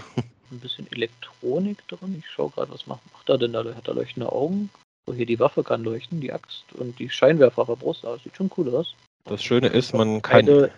Ein 0.50 0.60
bisschen 0.60 0.90
Elektronik 0.92 1.86
drin. 1.88 2.16
Ich 2.18 2.30
schaue 2.30 2.50
gerade, 2.50 2.72
was 2.72 2.86
macht, 2.86 3.00
macht 3.12 3.28
er 3.28 3.38
denn 3.38 3.52
da? 3.52 3.64
Hat 3.64 3.86
er 3.86 3.94
leuchtende 3.94 4.32
Augen? 4.32 4.70
So, 5.06 5.14
hier 5.14 5.26
die 5.26 5.38
Waffe 5.40 5.62
kann 5.62 5.84
leuchten, 5.84 6.20
die 6.20 6.32
Axt 6.32 6.64
und 6.74 6.98
die 6.98 7.10
Scheinwerfer 7.10 7.62
auf 7.62 7.68
der 7.68 7.76
Brust. 7.76 8.04
Das 8.04 8.22
sieht 8.22 8.36
schon 8.36 8.50
cool 8.56 8.74
aus. 8.74 8.94
Das 9.24 9.42
Schöne 9.42 9.68
ist, 9.68 9.94
man 9.94 10.22
kann, 10.22 10.46
Keine, 10.46 10.70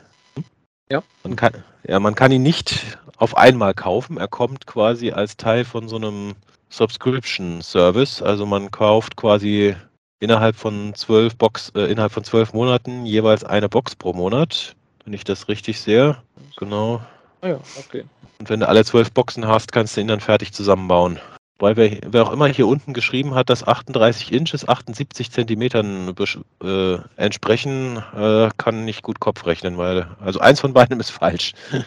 ja? 0.88 1.02
man 1.22 1.36
kann, 1.36 1.64
ja, 1.86 2.00
man 2.00 2.14
kann 2.14 2.32
ihn 2.32 2.42
nicht 2.42 2.98
auf 3.16 3.36
einmal 3.36 3.74
kaufen. 3.74 4.16
Er 4.16 4.28
kommt 4.28 4.66
quasi 4.66 5.12
als 5.12 5.36
Teil 5.36 5.64
von 5.64 5.88
so 5.88 5.96
einem 5.96 6.34
Subscription 6.70 7.60
Service. 7.60 8.22
Also 8.22 8.46
man 8.46 8.70
kauft 8.70 9.16
quasi 9.16 9.76
innerhalb 10.20 10.56
von 10.56 10.94
zwölf 10.94 11.36
Box, 11.36 11.70
äh, 11.74 11.90
innerhalb 11.90 12.12
von 12.12 12.24
zwölf 12.24 12.52
Monaten 12.52 13.04
jeweils 13.04 13.44
eine 13.44 13.68
Box 13.68 13.94
pro 13.96 14.12
Monat, 14.12 14.74
wenn 15.04 15.12
ich 15.12 15.24
das 15.24 15.48
richtig 15.48 15.80
sehe. 15.80 16.16
Genau. 16.56 17.02
Ah 17.42 17.48
ja, 17.48 17.60
okay. 17.78 18.04
Und 18.38 18.48
wenn 18.48 18.60
du 18.60 18.68
alle 18.68 18.84
zwölf 18.84 19.12
Boxen 19.12 19.46
hast, 19.46 19.72
kannst 19.72 19.96
du 19.96 20.00
ihn 20.00 20.08
dann 20.08 20.20
fertig 20.20 20.52
zusammenbauen. 20.52 21.18
Weil 21.58 21.76
wer, 21.76 21.98
wer, 22.06 22.26
auch 22.26 22.32
immer 22.32 22.46
hier 22.46 22.66
unten 22.66 22.94
geschrieben 22.94 23.34
hat, 23.34 23.50
dass 23.50 23.66
38 23.66 24.32
Inches 24.32 24.66
78 24.66 25.30
Zentimetern 25.30 26.14
äh, 26.62 26.98
entsprechen, 27.16 28.02
äh, 28.16 28.48
kann 28.56 28.86
nicht 28.86 29.02
gut 29.02 29.20
Kopf 29.20 29.44
rechnen, 29.44 29.76
weil 29.76 30.06
also 30.20 30.40
eins 30.40 30.60
von 30.60 30.72
beiden 30.72 30.98
ist 31.00 31.10
falsch. 31.10 31.52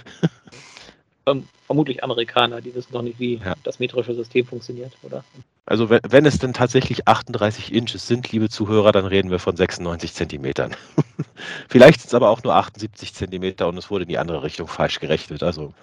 vermutlich 1.65 2.03
Amerikaner, 2.03 2.61
die 2.61 2.76
wissen 2.76 2.93
noch 2.93 3.01
nicht, 3.01 3.19
wie 3.19 3.36
ja. 3.36 3.55
das 3.63 3.80
metrische 3.80 4.13
System 4.13 4.45
funktioniert, 4.45 4.91
oder? 5.03 5.24
Also 5.65 5.89
wenn, 5.89 6.01
wenn, 6.07 6.26
es 6.26 6.39
denn 6.39 6.53
tatsächlich 6.53 7.07
38 7.07 7.74
Inches 7.74 8.07
sind, 8.07 8.32
liebe 8.32 8.49
Zuhörer, 8.49 8.91
dann 8.91 9.05
reden 9.05 9.32
wir 9.32 9.39
von 9.39 9.55
96 9.55 10.13
Zentimetern. 10.13 10.76
Vielleicht 11.69 12.01
sind 12.01 12.09
es 12.09 12.13
aber 12.13 12.30
auch 12.30 12.43
nur 12.43 12.55
78 12.55 13.13
Zentimeter 13.13 13.67
und 13.67 13.78
es 13.78 13.89
wurde 13.89 14.03
in 14.03 14.09
die 14.09 14.17
andere 14.17 14.43
Richtung 14.43 14.67
falsch 14.67 14.99
gerechnet. 14.99 15.43
Also 15.43 15.74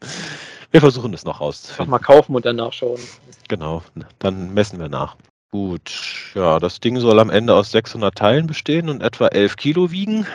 wir 0.70 0.80
versuchen 0.80 1.12
es 1.12 1.24
noch 1.24 1.40
rauszufinden. 1.40 1.92
Einfach 1.92 2.08
mal 2.08 2.14
kaufen 2.14 2.34
und 2.34 2.46
dann 2.46 2.56
nachschauen. 2.56 3.00
Genau, 3.48 3.82
dann 4.18 4.54
messen 4.54 4.78
wir 4.78 4.88
nach. 4.88 5.16
Gut, 5.52 6.32
ja, 6.34 6.58
das 6.58 6.80
Ding 6.80 6.98
soll 6.98 7.20
am 7.20 7.30
Ende 7.30 7.54
aus 7.54 7.70
600 7.70 8.14
Teilen 8.14 8.46
bestehen 8.46 8.88
und 8.88 9.02
etwa 9.02 9.28
11 9.28 9.56
Kilo 9.56 9.90
wiegen. 9.90 10.26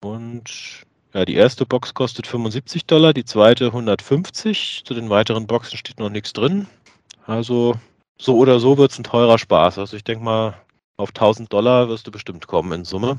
Und 0.00 0.84
ja, 1.18 1.24
die 1.24 1.34
erste 1.34 1.66
Box 1.66 1.94
kostet 1.94 2.28
75 2.28 2.86
Dollar, 2.86 3.12
die 3.12 3.24
zweite 3.24 3.66
150. 3.66 4.82
Zu 4.84 4.94
den 4.94 5.10
weiteren 5.10 5.48
Boxen 5.48 5.76
steht 5.76 5.98
noch 5.98 6.10
nichts 6.10 6.32
drin. 6.32 6.68
Also 7.26 7.74
so 8.20 8.36
oder 8.36 8.60
so 8.60 8.78
wird 8.78 8.92
es 8.92 8.98
ein 8.98 9.04
teurer 9.04 9.36
Spaß. 9.36 9.78
Also 9.78 9.96
ich 9.96 10.04
denke 10.04 10.24
mal, 10.24 10.54
auf 10.96 11.08
1000 11.08 11.52
Dollar 11.52 11.88
wirst 11.88 12.06
du 12.06 12.12
bestimmt 12.12 12.46
kommen 12.46 12.70
in 12.72 12.84
Summe. 12.84 13.18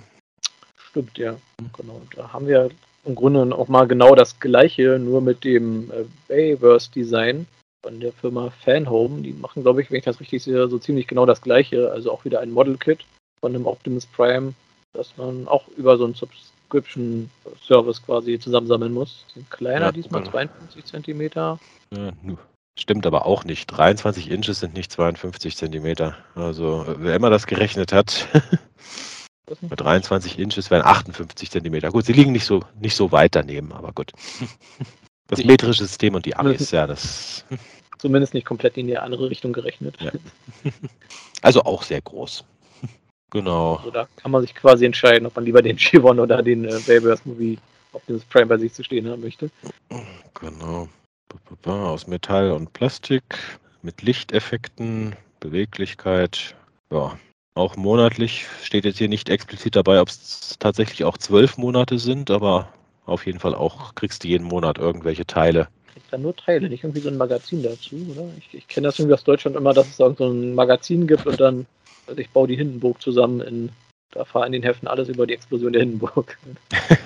Stimmt, 0.78 1.18
ja. 1.18 1.36
Genau. 1.76 2.02
Da 2.16 2.32
haben 2.32 2.47
wir 2.47 2.70
im 3.04 3.16
Grunde 3.16 3.54
auch 3.54 3.68
mal 3.68 3.86
genau 3.86 4.16
das 4.16 4.39
gleiche, 4.39 4.97
nur 4.97 5.20
mit 5.20 5.43
dem 5.43 5.91
äh, 5.91 6.06
Bayverse-Design 6.30 7.47
von 7.84 8.00
der 8.00 8.14
Firma 8.14 8.54
Fanhome. 8.64 9.24
Die 9.24 9.34
machen, 9.34 9.64
glaube 9.64 9.82
ich, 9.82 9.91
wenn 9.91 9.97
ich 9.97 10.06
das 10.06 10.22
richtig 10.22 10.41
sehe, 10.41 10.70
so 10.70 10.80
ziemlich 10.80 11.08
genau 11.08 11.26
das 11.26 11.41
gleiche. 11.41 11.91
Also 11.91 12.14
auch 12.14 12.24
wieder 12.24 12.39
ein 12.39 12.52
Model-Kit 12.52 13.04
von 13.41 13.54
einem 13.54 13.66
Optimus 13.66 14.06
Prime, 14.06 14.54
das 14.93 15.18
man 15.18 15.50
auch 15.50 15.68
über 15.76 15.97
so 15.97 16.06
einen 16.74 17.30
Subscription-Service 17.39 18.03
quasi 18.03 18.39
zusammensammeln 18.39 18.93
muss. 18.93 19.26
Sind 19.34 19.49
kleiner 19.49 19.88
ja, 19.88 19.91
diesmal, 19.91 20.22
genau. 20.22 20.32
52 20.32 20.86
Zentimeter. 20.86 21.59
Ja, 21.95 22.11
stimmt 22.78 23.05
aber 23.05 23.26
auch 23.26 23.43
nicht. 23.43 23.67
23 23.67 24.30
Inches 24.30 24.59
sind 24.59 24.74
nicht 24.74 24.91
52 24.91 25.57
Zentimeter. 25.57 26.17
Also 26.36 26.86
wer 26.97 27.15
immer 27.15 27.30
das 27.30 27.47
gerechnet 27.47 27.91
hat, 27.93 28.28
Mit 29.61 29.80
23 29.80 30.39
Inches 30.39 30.70
wären 30.72 30.86
58 30.86 31.51
Zentimeter. 31.51 31.89
Gut, 31.89 32.05
sie 32.05 32.13
liegen 32.13 32.32
nicht 32.32 32.45
so, 32.45 32.63
nicht 32.80 32.95
so 32.95 33.11
weit 33.11 33.36
daneben, 33.36 33.72
aber 33.74 33.91
gut. 33.91 34.11
Das 35.32 35.43
metrische 35.45 35.84
System 35.86 36.15
und 36.15 36.26
die 36.26 36.36
Amis, 36.36 36.72
ja, 36.72 36.88
das. 36.88 37.45
Zumindest 37.99 38.34
nicht 38.34 38.47
komplett 38.47 38.78
in 38.78 38.88
die 38.88 38.97
andere 38.97 39.30
Richtung 39.30 39.53
gerechnet. 39.53 39.95
Ja. 40.01 40.11
Also 41.43 41.61
auch 41.61 41.84
sehr 41.84 42.01
groß. 42.01 42.45
Genau. 43.32 43.75
Also 43.75 43.91
da 43.91 44.07
kann 44.15 44.32
man 44.32 44.41
sich 44.41 44.55
quasi 44.55 44.86
entscheiden, 44.86 45.25
ob 45.25 45.36
man 45.36 45.45
lieber 45.45 45.61
den 45.61 45.77
Chivon 45.77 46.19
oder 46.19 46.41
den 46.41 46.65
äh, 46.65 46.80
Babyverse 46.86 47.23
Movie 47.25 47.57
auf 47.93 48.03
dem 48.05 48.21
Prime 48.30 48.47
bei 48.47 48.57
sich 48.57 48.73
zu 48.73 48.84
stehen 48.84 49.09
haben 49.09 49.21
möchte. 49.21 49.49
Genau. 50.39 50.88
Aus 51.65 52.07
Metall 52.07 52.51
und 52.51 52.73
Plastik 52.73 53.23
mit 53.82 54.01
Lichteffekten, 54.01 55.15
Beweglichkeit. 55.39 56.55
Ja, 56.91 57.17
auch 57.55 57.75
monatlich 57.75 58.45
steht 58.63 58.86
jetzt 58.86 58.97
hier 58.97 59.09
nicht 59.09 59.30
explizit 59.30 59.75
dabei, 59.75 60.01
ob 60.01 60.07
es 60.09 60.55
tatsächlich 60.59 61.03
auch 61.03 61.17
zwölf 61.17 61.57
Monate 61.57 61.99
sind, 61.99 62.32
aber 62.32 62.71
auf 63.05 63.25
jeden 63.25 63.39
Fall 63.39 63.55
auch 63.55 63.95
kriegst 63.95 64.23
du 64.23 64.27
jeden 64.27 64.45
Monat 64.45 64.77
irgendwelche 64.77 65.25
Teile. 65.25 65.67
Kriegst 65.91 66.13
dann 66.13 66.21
nur 66.21 66.36
Teile, 66.36 66.69
nicht 66.69 66.84
irgendwie 66.84 67.01
so 67.01 67.09
ein 67.09 67.17
Magazin 67.17 67.63
dazu, 67.63 67.95
oder? 68.11 68.30
Ich, 68.38 68.53
ich 68.53 68.67
kenne 68.67 68.88
das 68.88 68.99
irgendwie 68.99 69.15
aus 69.15 69.23
Deutschland 69.23 69.55
immer, 69.55 69.73
dass 69.73 69.88
es 69.88 69.97
so 69.97 70.05
ein 70.05 70.55
Magazin 70.55 71.07
gibt 71.07 71.25
und 71.25 71.39
dann, 71.39 71.65
ich 72.18 72.30
baue 72.30 72.47
die 72.47 72.55
Hindenburg 72.55 73.01
zusammen 73.01 73.41
in, 73.41 73.70
da 74.12 74.26
fahre 74.26 74.45
in 74.45 74.51
den 74.51 74.64
Heften 74.64 74.88
alles 74.88 75.10
über 75.10 75.28
die 75.28 75.34
Explosion 75.34 75.74
der 75.74 75.82
Hindenburg. 75.82 76.38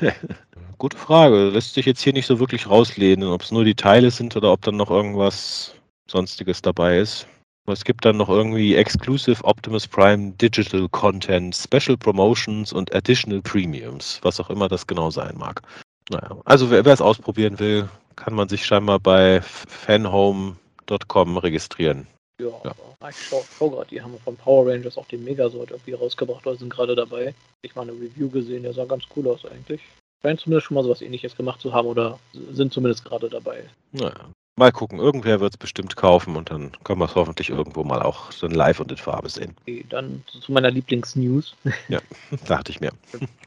Gute 0.77 0.97
Frage. 0.97 1.49
Lässt 1.49 1.73
sich 1.73 1.85
jetzt 1.85 2.01
hier 2.01 2.13
nicht 2.13 2.25
so 2.25 2.39
wirklich 2.39 2.69
rauslehnen, 2.69 3.29
ob 3.29 3.41
es 3.41 3.51
nur 3.51 3.63
die 3.63 3.75
Teile 3.75 4.11
sind 4.11 4.35
oder 4.35 4.51
ob 4.51 4.61
dann 4.61 4.77
noch 4.77 4.89
irgendwas 4.91 5.75
Sonstiges 6.09 6.61
dabei 6.61 6.99
ist. 6.99 7.27
Es 7.65 7.85
gibt 7.85 8.03
dann 8.03 8.17
noch 8.17 8.27
irgendwie 8.27 8.75
Exclusive 8.75 9.41
Optimus 9.45 9.87
Prime 9.87 10.33
Digital 10.33 10.89
Content, 10.89 11.55
Special 11.55 11.95
Promotions 11.95 12.73
und 12.73 12.93
Additional 12.93 13.41
Premiums, 13.41 14.19
was 14.21 14.39
auch 14.41 14.49
immer 14.49 14.67
das 14.67 14.85
genau 14.85 15.09
sein 15.09 15.37
mag. 15.37 15.61
Naja, 16.09 16.35
also 16.43 16.69
wer 16.69 16.85
es 16.85 16.99
ausprobieren 16.99 17.59
will, 17.59 17.87
kann 18.17 18.33
man 18.33 18.49
sich 18.49 18.65
scheinbar 18.65 18.99
bei 18.99 19.41
fanhome.com 19.41 21.37
registrieren. 21.37 22.05
Ja, 22.39 22.47
ja. 22.63 23.09
ich 23.09 23.17
schaue 23.17 23.43
schau 23.57 23.69
gerade, 23.69 23.89
die 23.89 24.01
haben 24.01 24.17
von 24.19 24.35
Power 24.35 24.67
Rangers 24.67 24.97
auch 24.97 25.07
den 25.07 25.23
Megasort 25.23 25.71
irgendwie 25.71 25.93
rausgebracht 25.93 26.45
oder 26.47 26.55
sind 26.55 26.73
gerade 26.73 26.95
dabei. 26.95 27.33
Ich 27.61 27.75
mal 27.75 27.83
eine 27.83 27.93
Review 27.93 28.29
gesehen, 28.29 28.63
der 28.63 28.73
sah 28.73 28.85
ganz 28.85 29.03
cool 29.15 29.27
aus 29.27 29.45
eigentlich. 29.45 29.81
Scheint 30.21 30.39
zumindest 30.39 30.67
schon 30.67 30.75
mal 30.75 30.83
sowas 30.83 31.01
ähnliches 31.01 31.35
gemacht 31.35 31.61
zu 31.61 31.73
haben 31.73 31.87
oder 31.87 32.19
sind 32.51 32.73
zumindest 32.73 33.05
gerade 33.05 33.29
dabei. 33.29 33.69
Naja, 33.91 34.29
Mal 34.55 34.71
gucken, 34.71 34.99
irgendwer 34.99 35.39
wird 35.39 35.53
es 35.53 35.57
bestimmt 35.57 35.95
kaufen 35.95 36.35
und 36.35 36.51
dann 36.51 36.73
können 36.83 36.99
wir 36.99 37.05
es 37.05 37.15
hoffentlich 37.15 37.49
irgendwo 37.49 37.83
mal 37.83 38.03
auch 38.03 38.31
so 38.31 38.45
live 38.45 38.79
und 38.79 38.91
in 38.91 38.97
Farbe 38.97 39.27
sehen. 39.27 39.55
Okay, 39.61 39.83
dann 39.89 40.23
zu 40.27 40.51
meiner 40.51 40.69
Lieblingsnews. 40.69 41.55
Ja, 41.89 41.99
dachte 42.47 42.71
ich 42.71 42.79
mir. 42.79 42.91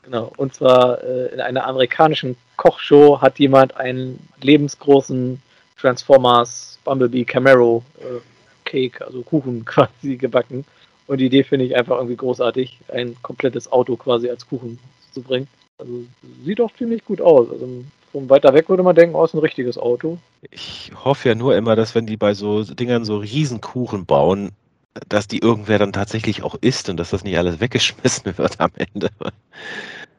Genau, 0.03 0.33
und 0.37 0.55
zwar 0.55 1.03
äh, 1.05 1.33
in 1.33 1.41
einer 1.41 1.65
amerikanischen 1.65 2.37
Kochshow 2.57 3.21
hat 3.21 3.39
jemand 3.39 3.77
einen 3.77 4.19
lebensgroßen 4.41 5.41
Transformers 5.79 6.79
Bumblebee 6.85 7.25
Camaro 7.25 7.85
äh, 8.01 8.21
Cake, 8.67 9.05
also 9.05 9.23
Kuchen 9.23 9.65
quasi 9.65 10.17
gebacken. 10.17 10.67
Und 11.07 11.19
die 11.19 11.27
Idee 11.27 11.45
finde 11.45 11.65
ich 11.65 11.77
einfach 11.77 11.97
irgendwie 11.97 12.17
großartig, 12.17 12.81
ein 12.89 13.17
komplettes 13.23 13.73
Auto 13.73 13.97
quasi 13.97 14.29
als 14.29 14.47
Kuchen 14.47 14.79
zu 15.13 15.23
bringen. 15.23 15.49
Also 15.79 16.05
sieht 16.45 16.61
auch 16.61 16.73
ziemlich 16.75 17.05
gut 17.05 17.21
aus. 17.21 17.49
Also 17.51 17.85
von 18.13 18.29
weiter 18.29 18.53
weg 18.55 18.69
würde 18.69 18.83
man 18.83 18.97
denken, 18.97 19.15
oh, 19.15 19.25
ist 19.25 19.35
ein 19.35 19.41
richtiges 19.41 19.79
Auto. 19.79 20.19
Ich 20.51 20.91
hoffe 21.05 21.29
ja 21.29 21.35
nur 21.35 21.57
immer, 21.57 21.77
dass 21.77 21.95
wenn 21.95 22.07
die 22.07 22.17
bei 22.17 22.35
so 22.35 22.65
Dingern 22.65 23.05
so 23.05 23.19
Riesenkuchen 23.19 24.05
bauen, 24.05 24.53
dass 25.09 25.29
die 25.29 25.39
irgendwer 25.39 25.79
dann 25.79 25.93
tatsächlich 25.93 26.43
auch 26.43 26.57
isst 26.61 26.89
und 26.89 26.97
dass 26.97 27.11
das 27.11 27.25
nicht 27.25 27.39
alles 27.39 27.61
weggeschmissen 27.61 28.37
wird 28.39 28.61
am 28.61 28.71
Ende. 28.77 29.11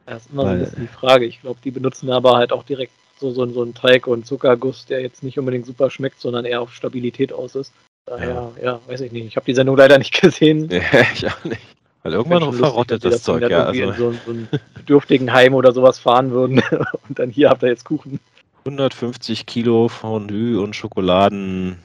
Das 0.06 0.24
ist 0.24 0.32
immer 0.32 0.44
Weil, 0.44 0.52
ein 0.52 0.60
bisschen 0.60 0.80
die 0.82 0.86
Frage. 0.86 1.26
Ich 1.26 1.40
glaube, 1.40 1.58
die 1.62 1.70
benutzen 1.70 2.10
aber 2.10 2.36
halt 2.36 2.52
auch 2.52 2.62
direkt 2.62 2.92
so, 3.18 3.30
so, 3.32 3.44
so 3.46 3.62
einen 3.62 3.74
Teig 3.74 4.06
und 4.06 4.26
Zuckerguss, 4.26 4.86
der 4.86 5.00
jetzt 5.00 5.22
nicht 5.22 5.38
unbedingt 5.38 5.66
super 5.66 5.90
schmeckt, 5.90 6.20
sondern 6.20 6.44
eher 6.44 6.62
auf 6.62 6.72
Stabilität 6.72 7.32
aus 7.32 7.56
ist. 7.56 7.72
Daher, 8.08 8.28
ja, 8.28 8.52
ja 8.62 8.80
weiß 8.86 9.02
ich 9.02 9.12
nicht. 9.12 9.26
Ich 9.26 9.36
habe 9.36 9.46
die 9.46 9.54
Sendung 9.54 9.76
leider 9.76 9.98
nicht 9.98 10.12
gesehen. 10.20 10.68
Ja, 10.70 10.80
ich 11.12 11.26
auch 11.26 11.44
nicht. 11.44 11.60
Weil 12.02 12.12
irgendwann 12.12 12.40
noch 12.40 12.54
verrottet 12.54 13.04
das 13.04 13.22
Zeug, 13.22 13.48
ja. 13.50 13.64
Also. 13.64 13.82
In 13.82 13.92
so, 13.94 14.12
so 14.12 14.30
einen 14.30 14.48
bedürftigen 14.74 15.32
Heim 15.32 15.54
oder 15.54 15.72
sowas 15.72 15.98
fahren 15.98 16.30
würden 16.30 16.62
und 17.08 17.18
dann 17.18 17.30
hier 17.30 17.50
habt 17.50 17.62
ihr 17.62 17.68
jetzt 17.68 17.84
Kuchen. 17.84 18.20
150 18.64 19.46
Kilo 19.46 19.88
Fondue 19.88 20.60
und 20.60 20.74
Schokoladen 20.74 21.78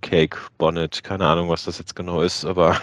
Cake 0.00 0.38
Bonnet. 0.58 1.02
Keine 1.04 1.26
Ahnung, 1.26 1.48
was 1.48 1.64
das 1.64 1.78
jetzt 1.78 1.94
genau 1.94 2.22
ist, 2.22 2.44
aber 2.44 2.80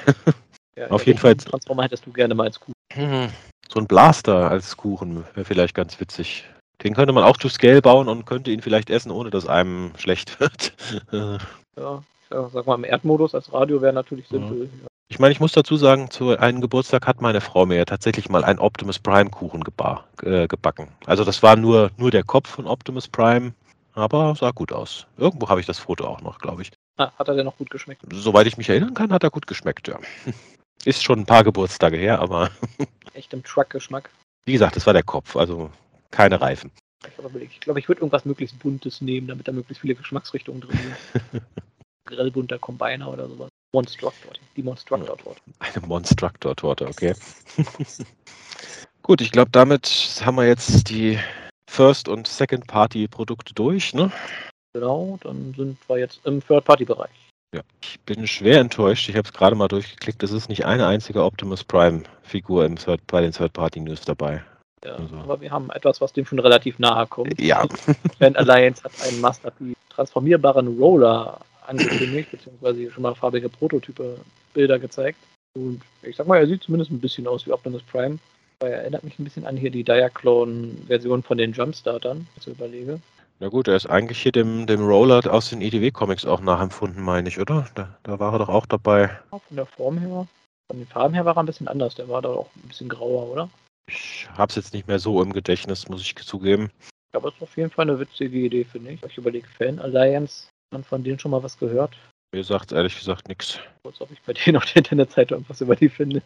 ja, 0.77 0.87
auf 0.89 1.05
jeden 1.05 1.19
Fall. 1.19 1.35
Transformer 1.35 1.83
hättest 1.83 2.05
du 2.05 2.11
gerne 2.11 2.35
mal 2.35 2.45
als 2.45 2.59
Kuchen. 2.59 2.73
Mhm. 2.95 3.29
So 3.71 3.79
ein 3.79 3.87
Blaster 3.87 4.49
als 4.49 4.77
Kuchen 4.77 5.23
wäre 5.33 5.45
vielleicht 5.45 5.75
ganz 5.75 5.99
witzig. 5.99 6.45
Den 6.83 6.93
könnte 6.93 7.13
man 7.13 7.23
auch 7.23 7.37
to 7.37 7.49
scale 7.49 7.81
bauen 7.81 8.07
und 8.07 8.25
könnte 8.25 8.51
ihn 8.51 8.61
vielleicht 8.61 8.89
essen, 8.89 9.11
ohne 9.11 9.29
dass 9.29 9.47
einem 9.47 9.91
schlecht 9.97 10.39
wird. 10.39 10.73
ja, 11.11 12.03
ja, 12.31 12.49
sag 12.49 12.65
mal, 12.65 12.75
im 12.75 12.83
Erdmodus 12.83 13.35
als 13.35 13.53
Radio 13.53 13.81
wäre 13.81 13.93
natürlich 13.93 14.27
simpel. 14.27 14.69
Ja. 14.81 14.87
Ich 15.07 15.19
meine, 15.19 15.31
ich 15.31 15.39
muss 15.39 15.51
dazu 15.51 15.77
sagen, 15.77 16.09
zu 16.09 16.35
einem 16.37 16.61
Geburtstag 16.61 17.05
hat 17.05 17.21
meine 17.21 17.39
Frau 17.39 17.65
mir 17.65 17.77
ja 17.77 17.85
tatsächlich 17.85 18.27
mal 18.29 18.43
einen 18.43 18.59
Optimus 18.59 18.97
Prime 18.97 19.29
Kuchen 19.29 19.63
gebar, 19.63 20.07
äh, 20.23 20.47
gebacken. 20.47 20.87
Also 21.05 21.23
das 21.23 21.43
war 21.43 21.55
nur, 21.55 21.91
nur 21.97 22.09
der 22.09 22.23
Kopf 22.23 22.49
von 22.49 22.65
Optimus 22.65 23.07
Prime, 23.07 23.53
aber 23.93 24.35
sah 24.35 24.51
gut 24.51 24.71
aus. 24.71 25.05
Irgendwo 25.17 25.47
habe 25.47 25.59
ich 25.59 25.67
das 25.67 25.77
Foto 25.77 26.05
auch 26.05 26.21
noch, 26.21 26.39
glaube 26.39 26.63
ich. 26.63 26.71
Ah, 26.97 27.11
hat 27.19 27.27
er 27.27 27.35
denn 27.35 27.45
noch 27.45 27.57
gut 27.57 27.69
geschmeckt? 27.69 28.01
Soweit 28.11 28.47
ich 28.47 28.57
mich 28.57 28.69
erinnern 28.69 28.93
kann, 28.95 29.13
hat 29.13 29.23
er 29.23 29.29
gut 29.29 29.45
geschmeckt, 29.45 29.87
ja. 29.87 29.99
Ist 30.85 31.03
schon 31.03 31.19
ein 31.19 31.25
paar 31.25 31.43
Geburtstage 31.43 31.97
her, 31.97 32.19
aber 32.19 32.49
Echt 33.13 33.33
im 33.33 33.43
Truck-Geschmack. 33.43 34.09
wie 34.45 34.53
gesagt, 34.53 34.75
das 34.75 34.85
war 34.85 34.93
der 34.93 35.03
Kopf, 35.03 35.35
also 35.35 35.69
keine 36.11 36.41
Reifen. 36.41 36.71
Ich 37.07 37.15
glaube, 37.15 37.39
ich, 37.43 37.59
glaub, 37.59 37.77
ich 37.77 37.87
würde 37.87 38.01
irgendwas 38.01 38.25
möglichst 38.25 38.57
Buntes 38.59 39.01
nehmen, 39.01 39.27
damit 39.27 39.47
da 39.47 39.51
möglichst 39.51 39.81
viele 39.81 39.95
Geschmacksrichtungen 39.95 40.61
drin 40.61 40.79
sind. 41.21 41.43
Grellbunter 42.05 42.59
Combiner 42.59 43.11
oder 43.11 43.27
sowas. 43.27 43.49
Monstructor, 43.73 44.31
die 44.55 44.63
Monstructor-Torte. 44.63 45.41
Eine 45.59 45.85
Monstructor-Torte, 45.85 46.87
okay. 46.87 47.13
Gut, 49.03 49.21
ich 49.21 49.31
glaube, 49.31 49.51
damit 49.51 50.21
haben 50.23 50.35
wir 50.35 50.47
jetzt 50.47 50.89
die 50.89 51.19
First- 51.69 52.07
und 52.07 52.27
Second-Party-Produkte 52.27 53.53
durch, 53.53 53.93
ne? 53.93 54.11
Genau, 54.73 55.19
dann 55.21 55.53
sind 55.57 55.77
wir 55.87 55.99
jetzt 55.99 56.25
im 56.25 56.41
Third-Party-Bereich. 56.45 57.11
Ja. 57.53 57.61
Ich 57.83 57.99
bin 58.01 58.27
schwer 58.27 58.59
enttäuscht. 58.59 59.09
Ich 59.09 59.15
habe 59.15 59.27
es 59.27 59.33
gerade 59.33 59.55
mal 59.55 59.67
durchgeklickt. 59.67 60.23
Es 60.23 60.31
ist 60.31 60.49
nicht 60.49 60.65
eine 60.65 60.87
einzige 60.87 61.23
Optimus 61.23 61.63
Prime-Figur 61.63 62.69
bei 63.07 63.21
den 63.21 63.31
Third-Party-News 63.31 64.01
dabei. 64.01 64.43
Ja, 64.83 64.95
Also. 64.95 65.15
Aber 65.17 65.41
wir 65.41 65.51
haben 65.51 65.69
etwas, 65.71 65.99
was 66.01 66.13
dem 66.13 66.25
schon 66.25 66.39
relativ 66.39 66.79
nahe 66.79 67.07
kommt. 67.07 67.39
Ja, 67.41 67.65
Fan 68.19 68.35
Alliance 68.35 68.83
hat 68.83 68.91
einen 69.01 69.19
Masterpiece 69.21 69.75
transformierbaren 69.89 70.77
Roller 70.77 71.39
angekündigt, 71.67 72.31
beziehungsweise 72.31 72.91
schon 72.91 73.03
mal 73.03 73.15
farbige 73.15 73.49
Prototype 73.49 74.19
Bilder 74.53 74.79
gezeigt. 74.79 75.19
Und 75.57 75.81
ich 76.03 76.15
sag 76.15 76.27
mal, 76.27 76.37
er 76.37 76.47
sieht 76.47 76.63
zumindest 76.63 76.91
ein 76.91 76.99
bisschen 76.99 77.27
aus 77.27 77.45
wie 77.45 77.51
Optimus 77.51 77.83
Prime. 77.83 78.19
Weil 78.59 78.71
er 78.71 78.81
erinnert 78.81 79.03
mich 79.03 79.19
ein 79.19 79.25
bisschen 79.25 79.45
an 79.45 79.57
hier 79.57 79.69
die 79.69 79.83
Diaclone-Version 79.83 81.23
von 81.23 81.37
den 81.37 81.51
Jumpstartern, 81.51 82.17
wenn 82.19 82.27
ich 82.37 82.43
so 82.43 82.51
überlege. 82.51 83.01
na 83.39 83.49
gut, 83.49 83.67
er 83.67 83.75
ist 83.75 83.89
eigentlich 83.89 84.21
hier 84.21 84.31
dem, 84.31 84.65
dem 84.65 84.85
Roller 84.85 85.21
aus 85.31 85.49
den 85.49 85.61
IDW-Comics 85.61 86.25
auch 86.25 86.39
nachempfunden, 86.39 87.03
meine 87.03 87.27
ich, 87.27 87.39
oder? 87.39 87.67
Da, 87.75 87.97
da 88.03 88.19
war 88.19 88.33
er 88.33 88.39
doch 88.39 88.49
auch 88.49 88.65
dabei. 88.65 89.09
Von 89.29 89.41
der 89.51 89.65
Form 89.65 89.97
her, 89.97 90.25
von 90.71 90.79
den 90.79 90.87
Farben 90.87 91.13
her 91.13 91.25
war 91.25 91.35
er 91.35 91.43
ein 91.43 91.45
bisschen 91.45 91.67
anders. 91.67 91.95
Der 91.95 92.07
war 92.07 92.21
da 92.21 92.29
auch 92.29 92.49
ein 92.55 92.69
bisschen 92.69 92.87
grauer, 92.87 93.29
oder? 93.29 93.49
Ich 93.89 94.27
habe 94.37 94.49
es 94.49 94.55
jetzt 94.55 94.73
nicht 94.73 94.87
mehr 94.87 94.99
so 94.99 95.21
im 95.21 95.33
Gedächtnis, 95.33 95.89
muss 95.89 96.01
ich 96.01 96.15
zugeben. 96.15 96.71
Aber 97.11 97.29
es 97.29 97.35
ist 97.35 97.43
auf 97.43 97.57
jeden 97.57 97.71
Fall 97.71 97.89
eine 97.89 97.99
witzige 97.99 98.37
Idee, 98.39 98.63
finde 98.63 98.91
ich. 98.91 99.03
Ich 99.03 99.17
überlege, 99.17 99.47
Fan 99.47 99.79
Alliance, 99.79 100.47
man 100.75 100.83
von 100.83 101.03
denen 101.03 101.19
schon 101.19 101.31
mal 101.31 101.41
was 101.41 101.57
gehört? 101.57 101.95
Mir 102.33 102.43
sagt 102.43 102.71
ehrlich 102.73 102.97
gesagt 102.97 103.29
nichts. 103.29 103.59
Kurz, 103.83 104.01
ob 104.01 104.11
ich 104.11 104.21
bei 104.21 104.33
denen 104.33 104.57
auf 104.57 104.65
der 104.65 104.77
Internetseite 104.77 105.35
irgendwas 105.35 105.61
über 105.61 105.75
die 105.75 105.89
finde. 105.89 106.21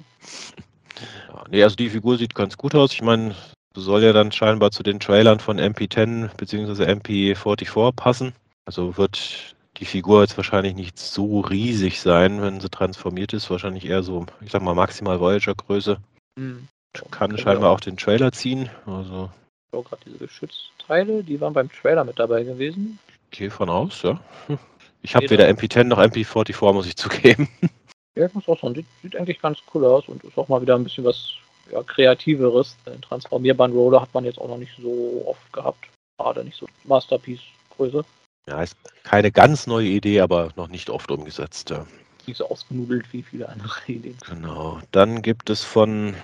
Ja, 1.30 1.43
nee, 1.50 1.64
also 1.64 1.76
die 1.76 1.89
Figur 1.89 2.18
sieht 2.18 2.34
ganz 2.34 2.58
gut 2.58 2.74
aus. 2.74 2.93
Ich 2.93 3.02
meine, 3.02 3.36
soll 3.76 4.04
ja 4.04 4.12
dann 4.12 4.32
scheinbar 4.32 4.72
zu 4.72 4.84
den 4.84 5.00
Trailern 5.00 5.39
von 5.39 5.60
MP10 5.60 6.36
bzw. 6.36 6.86
MP44 6.86 7.91
passen. 7.93 8.34
Also 8.66 8.97
wird 8.97 9.56
die 9.78 9.86
Figur 9.86 10.22
jetzt 10.22 10.36
wahrscheinlich 10.36 10.76
nicht 10.76 10.97
so 10.97 11.41
riesig 11.41 12.02
sein, 12.02 12.41
wenn 12.41 12.60
sie 12.60 12.70
transformiert 12.70 13.34
ist. 13.34 13.50
Wahrscheinlich 13.50 13.86
eher 13.86 14.04
so, 14.04 14.26
ich 14.41 14.52
sag 14.52 14.62
mal, 14.62 14.76
maximal 14.76 15.20
Voyager-Größe. 15.20 15.97
Hm. 16.38 16.68
Kann 17.12 17.38
scheinbar 17.38 17.70
auch 17.70 17.80
den 17.80 17.97
Trailer 17.97 18.32
ziehen. 18.32 18.70
Also 18.88 19.30
Ich 19.72 19.86
gerade 19.86 20.02
diese 20.06 20.18
Geschützteile, 20.18 21.24
die 21.24 21.39
waren 21.39 21.54
beim 21.54 21.72
Trailer 21.72 22.04
mit 22.04 22.18
dabei 22.18 22.43
gewesen. 22.43 22.97
Gehe 23.32 23.52
von 23.52 23.70
aus, 23.70 24.02
ja. 24.02 24.20
Ich 25.02 25.16
habe 25.16 25.30
weder 25.30 25.48
MP10 25.48 25.86
noch 25.86 26.00
MP44, 26.00 26.74
muss 26.74 26.88
ich 26.88 26.96
zugeben. 26.96 27.48
Ja, 28.16 28.26
ich 28.26 28.34
muss 28.34 28.50
auch 28.50 28.60
sagen, 28.60 28.76
sieht, 28.76 28.86
sieht 29.02 29.16
eigentlich 29.16 29.40
ganz 29.40 29.60
cool 29.74 29.86
aus 29.86 30.10
und 30.10 30.22
ist 30.26 30.38
auch 30.38 30.50
mal 30.50 30.62
wieder 30.62 30.76
ein 30.76 30.84
bisschen 30.84 31.06
was 31.06 31.36
ja, 31.72 31.82
Kreativeres. 31.84 32.76
Den 32.86 33.02
transformierbaren 33.02 33.72
Roller 33.72 34.02
hat 34.02 34.14
man 34.14 34.26
jetzt 34.26 34.40
auch 34.40 34.50
noch 34.50 34.58
nicht 34.58 34.74
so 34.82 35.24
oft 35.26 35.54
gehabt. 35.54 35.88
Gerade 36.18 36.44
nicht 36.44 36.58
so 36.58 36.66
Masterpiece-Größe. 36.84 38.04
Ja, 38.48 38.62
ist 38.62 38.76
keine 39.04 39.32
ganz 39.32 39.68
neue 39.68 39.88
Idee, 39.88 40.20
aber 40.20 40.50
noch 40.58 40.68
nicht 40.68 40.90
oft 40.90 41.12
umgesetzt. 41.12 41.70
Ja. 41.70 41.86
Nicht 42.28 42.38
so 42.38 42.50
ausgenudelt 42.50 43.06
wie 43.14 43.24
viele 43.24 43.48
andere 43.48 43.80
Ideen. 43.88 44.18
Genau. 44.28 44.80
Dann 44.92 45.22
gibt 45.22 45.50
es 45.50 45.64
von 45.64 46.16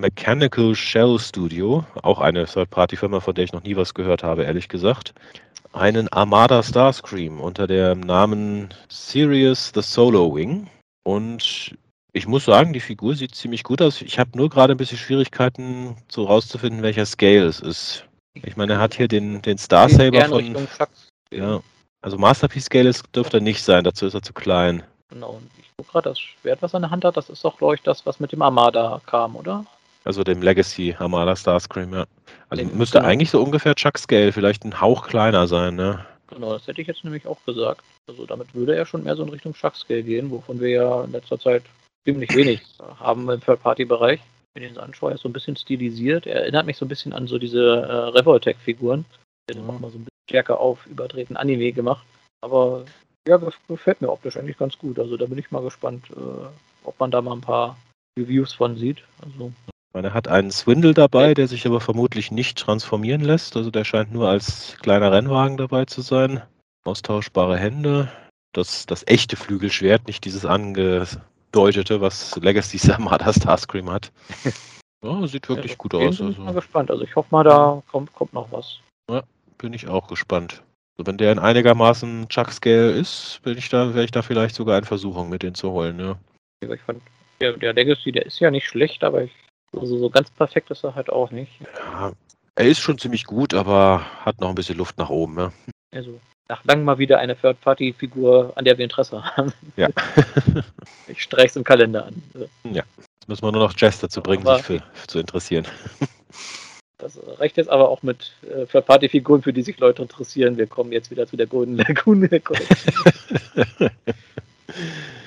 Mechanical 0.00 0.74
Shell 0.74 1.18
Studio, 1.18 1.84
auch 2.02 2.20
eine 2.20 2.46
Third-Party-Firma, 2.46 3.20
von 3.20 3.34
der 3.34 3.44
ich 3.44 3.52
noch 3.52 3.62
nie 3.62 3.76
was 3.76 3.94
gehört 3.94 4.22
habe, 4.22 4.44
ehrlich 4.44 4.68
gesagt, 4.68 5.12
einen 5.72 6.08
Armada 6.08 6.62
Starscream 6.62 7.40
unter 7.40 7.66
dem 7.66 8.00
Namen 8.00 8.72
Sirius 8.88 9.70
the 9.74 9.82
Solo 9.82 10.34
Wing. 10.34 10.68
Und 11.04 11.76
ich 12.12 12.26
muss 12.26 12.44
sagen, 12.44 12.72
die 12.72 12.80
Figur 12.80 13.14
sieht 13.14 13.34
ziemlich 13.34 13.64
gut 13.64 13.80
aus. 13.80 14.02
Ich 14.02 14.18
habe 14.18 14.30
nur 14.34 14.48
gerade 14.48 14.74
ein 14.74 14.78
bisschen 14.78 14.98
Schwierigkeiten, 14.98 15.96
so 16.08 16.24
rauszufinden, 16.24 16.82
welcher 16.82 17.06
Scale 17.06 17.44
es 17.44 17.60
ist. 17.60 18.04
Ich 18.34 18.56
meine, 18.56 18.74
er 18.74 18.78
hat 18.80 18.94
hier 18.94 19.08
den, 19.08 19.42
den 19.42 19.58
Star 19.58 19.88
Saber 19.88 20.24
von. 20.26 20.68
Ja, 21.32 21.60
also 22.02 22.18
Masterpiece 22.18 22.64
Scale 22.64 22.88
ist, 22.88 23.04
dürfte 23.14 23.38
er 23.38 23.42
nicht 23.42 23.62
sein, 23.62 23.84
dazu 23.84 24.06
ist 24.06 24.14
er 24.14 24.22
zu 24.22 24.32
klein. 24.32 24.82
Genau. 25.08 25.32
Und 25.32 25.50
ich 25.58 25.70
gucke 25.76 25.92
gerade, 25.92 26.10
das 26.10 26.20
Schwert, 26.20 26.62
was 26.62 26.74
er 26.74 26.78
in 26.78 26.82
der 26.82 26.90
Hand 26.90 27.04
hat, 27.04 27.16
das 27.16 27.28
ist 27.30 27.44
doch, 27.44 27.56
glaube 27.58 27.76
ich, 27.76 27.82
das, 27.82 28.04
was 28.06 28.20
mit 28.20 28.32
dem 28.32 28.42
Armada 28.42 29.00
kam, 29.06 29.36
oder? 29.36 29.64
Also 30.04 30.24
dem 30.24 30.42
Legacy 30.42 30.94
Armada 30.98 31.36
Starscream, 31.36 31.92
ja. 31.94 32.04
Also 32.48 32.64
Den- 32.64 32.76
müsste 32.76 32.98
genau. 32.98 33.08
eigentlich 33.10 33.30
so 33.30 33.42
ungefähr 33.42 33.74
Chuck 33.74 33.98
Scale, 33.98 34.32
vielleicht 34.32 34.64
ein 34.64 34.80
Hauch 34.80 35.06
kleiner 35.06 35.46
sein, 35.46 35.76
ne? 35.76 36.04
Genau, 36.28 36.52
das 36.54 36.66
hätte 36.66 36.80
ich 36.80 36.88
jetzt 36.88 37.04
nämlich 37.04 37.26
auch 37.26 37.38
gesagt. 37.44 37.82
Also 38.08 38.26
damit 38.26 38.54
würde 38.54 38.74
er 38.74 38.86
schon 38.86 39.04
mehr 39.04 39.16
so 39.16 39.22
in 39.22 39.28
Richtung 39.28 39.54
Schackscale 39.54 40.02
gehen, 40.02 40.30
wovon 40.30 40.60
wir 40.60 40.70
ja 40.70 41.04
in 41.04 41.12
letzter 41.12 41.38
Zeit 41.38 41.62
ziemlich 42.04 42.34
wenig 42.34 42.62
haben 42.98 43.28
im 43.30 43.40
Third-Party-Bereich. 43.40 44.20
Wenn 44.54 44.64
ich 44.64 44.70
ihn 44.70 44.74
so 44.74 44.80
anschaue, 44.80 45.10
er 45.12 45.14
ist 45.16 45.22
so 45.22 45.28
ein 45.28 45.32
bisschen 45.32 45.56
stilisiert. 45.56 46.26
Er 46.26 46.42
erinnert 46.42 46.66
mich 46.66 46.76
so 46.78 46.84
ein 46.84 46.88
bisschen 46.88 47.12
an 47.12 47.26
so 47.26 47.38
diese 47.38 47.62
äh, 47.62 48.18
Revoltech-Figuren. 48.18 49.04
Der 49.48 49.56
Mhm. 49.60 49.68
hat 49.68 49.80
mal 49.80 49.90
so 49.90 49.98
ein 49.98 50.04
bisschen 50.04 50.28
stärker 50.30 50.58
auf 50.58 50.84
überdrehten 50.86 51.36
Anime 51.36 51.72
gemacht. 51.72 52.04
Aber 52.42 52.84
ja, 53.28 53.36
gef- 53.36 53.54
gefällt 53.68 54.00
mir 54.00 54.10
optisch 54.10 54.36
eigentlich 54.36 54.58
ganz 54.58 54.76
gut. 54.78 54.98
Also 54.98 55.16
da 55.16 55.26
bin 55.26 55.38
ich 55.38 55.50
mal 55.50 55.62
gespannt, 55.62 56.06
äh, 56.10 56.46
ob 56.84 56.98
man 56.98 57.10
da 57.10 57.20
mal 57.22 57.34
ein 57.34 57.40
paar 57.40 57.76
Reviews 58.18 58.52
von 58.52 58.76
sieht. 58.76 59.02
Also 59.22 59.52
er 59.94 60.14
hat 60.14 60.28
einen 60.28 60.50
Swindle 60.50 60.94
dabei, 60.94 61.34
der 61.34 61.48
sich 61.48 61.66
aber 61.66 61.80
vermutlich 61.80 62.30
nicht 62.30 62.58
transformieren 62.58 63.20
lässt. 63.20 63.56
Also 63.56 63.70
der 63.70 63.84
scheint 63.84 64.12
nur 64.12 64.28
als 64.28 64.76
kleiner 64.80 65.12
Rennwagen 65.12 65.56
dabei 65.56 65.84
zu 65.84 66.00
sein. 66.00 66.42
Austauschbare 66.84 67.56
Hände. 67.58 68.10
Das, 68.52 68.86
das 68.86 69.06
echte 69.06 69.36
Flügelschwert, 69.36 70.06
nicht 70.06 70.24
dieses 70.24 70.44
angedeutete, 70.44 72.00
was 72.00 72.36
Legacy 72.36 72.90
Armada 72.92 73.32
Starscream 73.32 73.90
hat. 73.90 74.12
Ja, 75.04 75.26
sieht 75.26 75.48
wirklich 75.48 75.72
ja, 75.72 75.76
gut 75.78 75.94
aus. 75.94 76.18
bin 76.18 76.30
ich 76.30 76.38
mal 76.38 76.46
Also 76.46 76.60
gespannt. 76.60 76.88
Also 76.88 77.02
ich 77.02 77.16
hoffe 77.16 77.26
mal, 77.32 77.42
da 77.42 77.82
kommt, 77.90 78.12
kommt 78.14 78.32
noch 78.32 78.52
was. 78.52 78.78
bin 79.58 79.72
ich 79.72 79.88
auch 79.88 80.06
gespannt. 80.06 80.62
Also 80.96 81.06
wenn 81.06 81.18
der 81.18 81.32
in 81.32 81.38
einigermaßen 81.40 82.28
Chuck 82.28 82.52
Scale 82.52 82.92
ist, 82.92 83.40
bin 83.42 83.58
ich 83.58 83.68
da, 83.68 83.94
wäre 83.94 84.04
ich 84.04 84.12
da 84.12 84.22
vielleicht 84.22 84.54
sogar 84.54 84.78
in 84.78 84.84
Versuchung, 84.84 85.28
mit 85.28 85.42
den 85.42 85.54
zu 85.56 85.72
holen, 85.72 85.98
ja. 85.98 86.16
Ich 86.60 86.80
fand, 86.82 87.02
der, 87.40 87.54
der 87.54 87.72
Legacy, 87.72 88.12
der 88.12 88.26
ist 88.26 88.38
ja 88.38 88.50
nicht 88.52 88.68
schlecht, 88.68 89.02
aber 89.02 89.24
ich, 89.24 89.32
also 89.76 89.98
so 89.98 90.10
ganz 90.10 90.30
perfekt 90.30 90.70
ist 90.70 90.84
er 90.84 90.94
halt 90.94 91.10
auch 91.10 91.30
nicht. 91.30 91.52
Ja, 91.76 92.12
er 92.54 92.66
ist 92.66 92.80
schon 92.80 92.98
ziemlich 92.98 93.24
gut, 93.24 93.54
aber 93.54 94.04
hat 94.24 94.40
noch 94.40 94.48
ein 94.50 94.54
bisschen 94.54 94.76
Luft 94.76 94.98
nach 94.98 95.10
oben. 95.10 95.38
Ja. 95.38 95.52
Also 95.92 96.20
nach 96.48 96.64
langem 96.64 96.84
mal 96.84 96.98
wieder 96.98 97.18
eine 97.18 97.36
Third-Party-Figur, 97.36 98.52
an 98.56 98.64
der 98.64 98.76
wir 98.76 98.84
Interesse 98.84 99.22
haben. 99.24 99.52
ja. 99.76 99.88
Ich 101.08 101.22
streich's 101.22 101.56
im 101.56 101.64
Kalender 101.64 102.06
an. 102.06 102.22
Also, 102.34 102.48
Jetzt 102.64 102.86
müssen 103.28 103.42
wir 103.42 103.52
nur 103.52 103.62
noch 103.62 103.74
Jess 103.76 104.00
dazu 104.00 104.22
bringen, 104.22 104.46
Aber- 104.46 104.56
sich 104.58 104.66
für, 104.66 104.82
zu 105.06 105.18
interessieren. 105.18 105.66
Das 106.98 107.18
reicht 107.40 107.56
jetzt 107.56 107.68
aber 107.68 107.88
auch 107.88 108.04
mit 108.04 108.30
äh, 108.42 108.64
Third-Party-Figuren, 108.64 109.42
für 109.42 109.52
die 109.52 109.62
sich 109.62 109.76
Leute 109.80 110.02
interessieren. 110.02 110.56
Wir 110.56 110.68
kommen 110.68 110.92
jetzt 110.92 111.10
wieder 111.10 111.26
zu 111.26 111.36
der 111.36 111.48
Golden 111.48 111.76
Lagoon 111.76 112.28
Collection. 112.44 112.94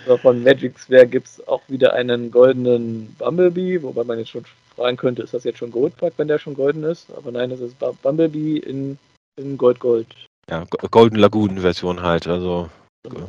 So, 0.06 0.18
von 0.18 0.44
Magic 0.44 0.80
Sphere 0.80 1.08
gibt 1.08 1.28
es 1.28 1.48
auch 1.48 1.62
wieder 1.68 1.94
einen 1.94 2.30
goldenen 2.32 3.16
Bumblebee, 3.18 3.82
wobei 3.82 4.04
man 4.04 4.20
jetzt 4.20 4.30
schon 4.30 4.46
fragen 4.76 4.98
könnte, 4.98 5.24
ist 5.24 5.34
das 5.34 5.44
jetzt 5.46 5.58
schon 5.60 5.72
Goldpack, 5.72 6.14
wenn 6.18 6.28
der 6.28 6.38
schon 6.40 6.54
golden 6.54 6.84
ist? 6.84 7.08
Aber 7.16 7.32
nein, 7.32 7.50
es 7.52 7.60
ist 7.60 7.80
Bu- 7.80 7.96
Bumblebee 8.04 8.58
in, 8.58 8.98
in 9.40 9.58
Gold-Gold. 9.58 10.08
ja, 10.50 10.66
Go- 10.70 10.88
Golden 10.92 11.18
Lagoon 11.18 11.60
Version 11.60 12.02
halt, 12.02 12.28
also 12.28 12.70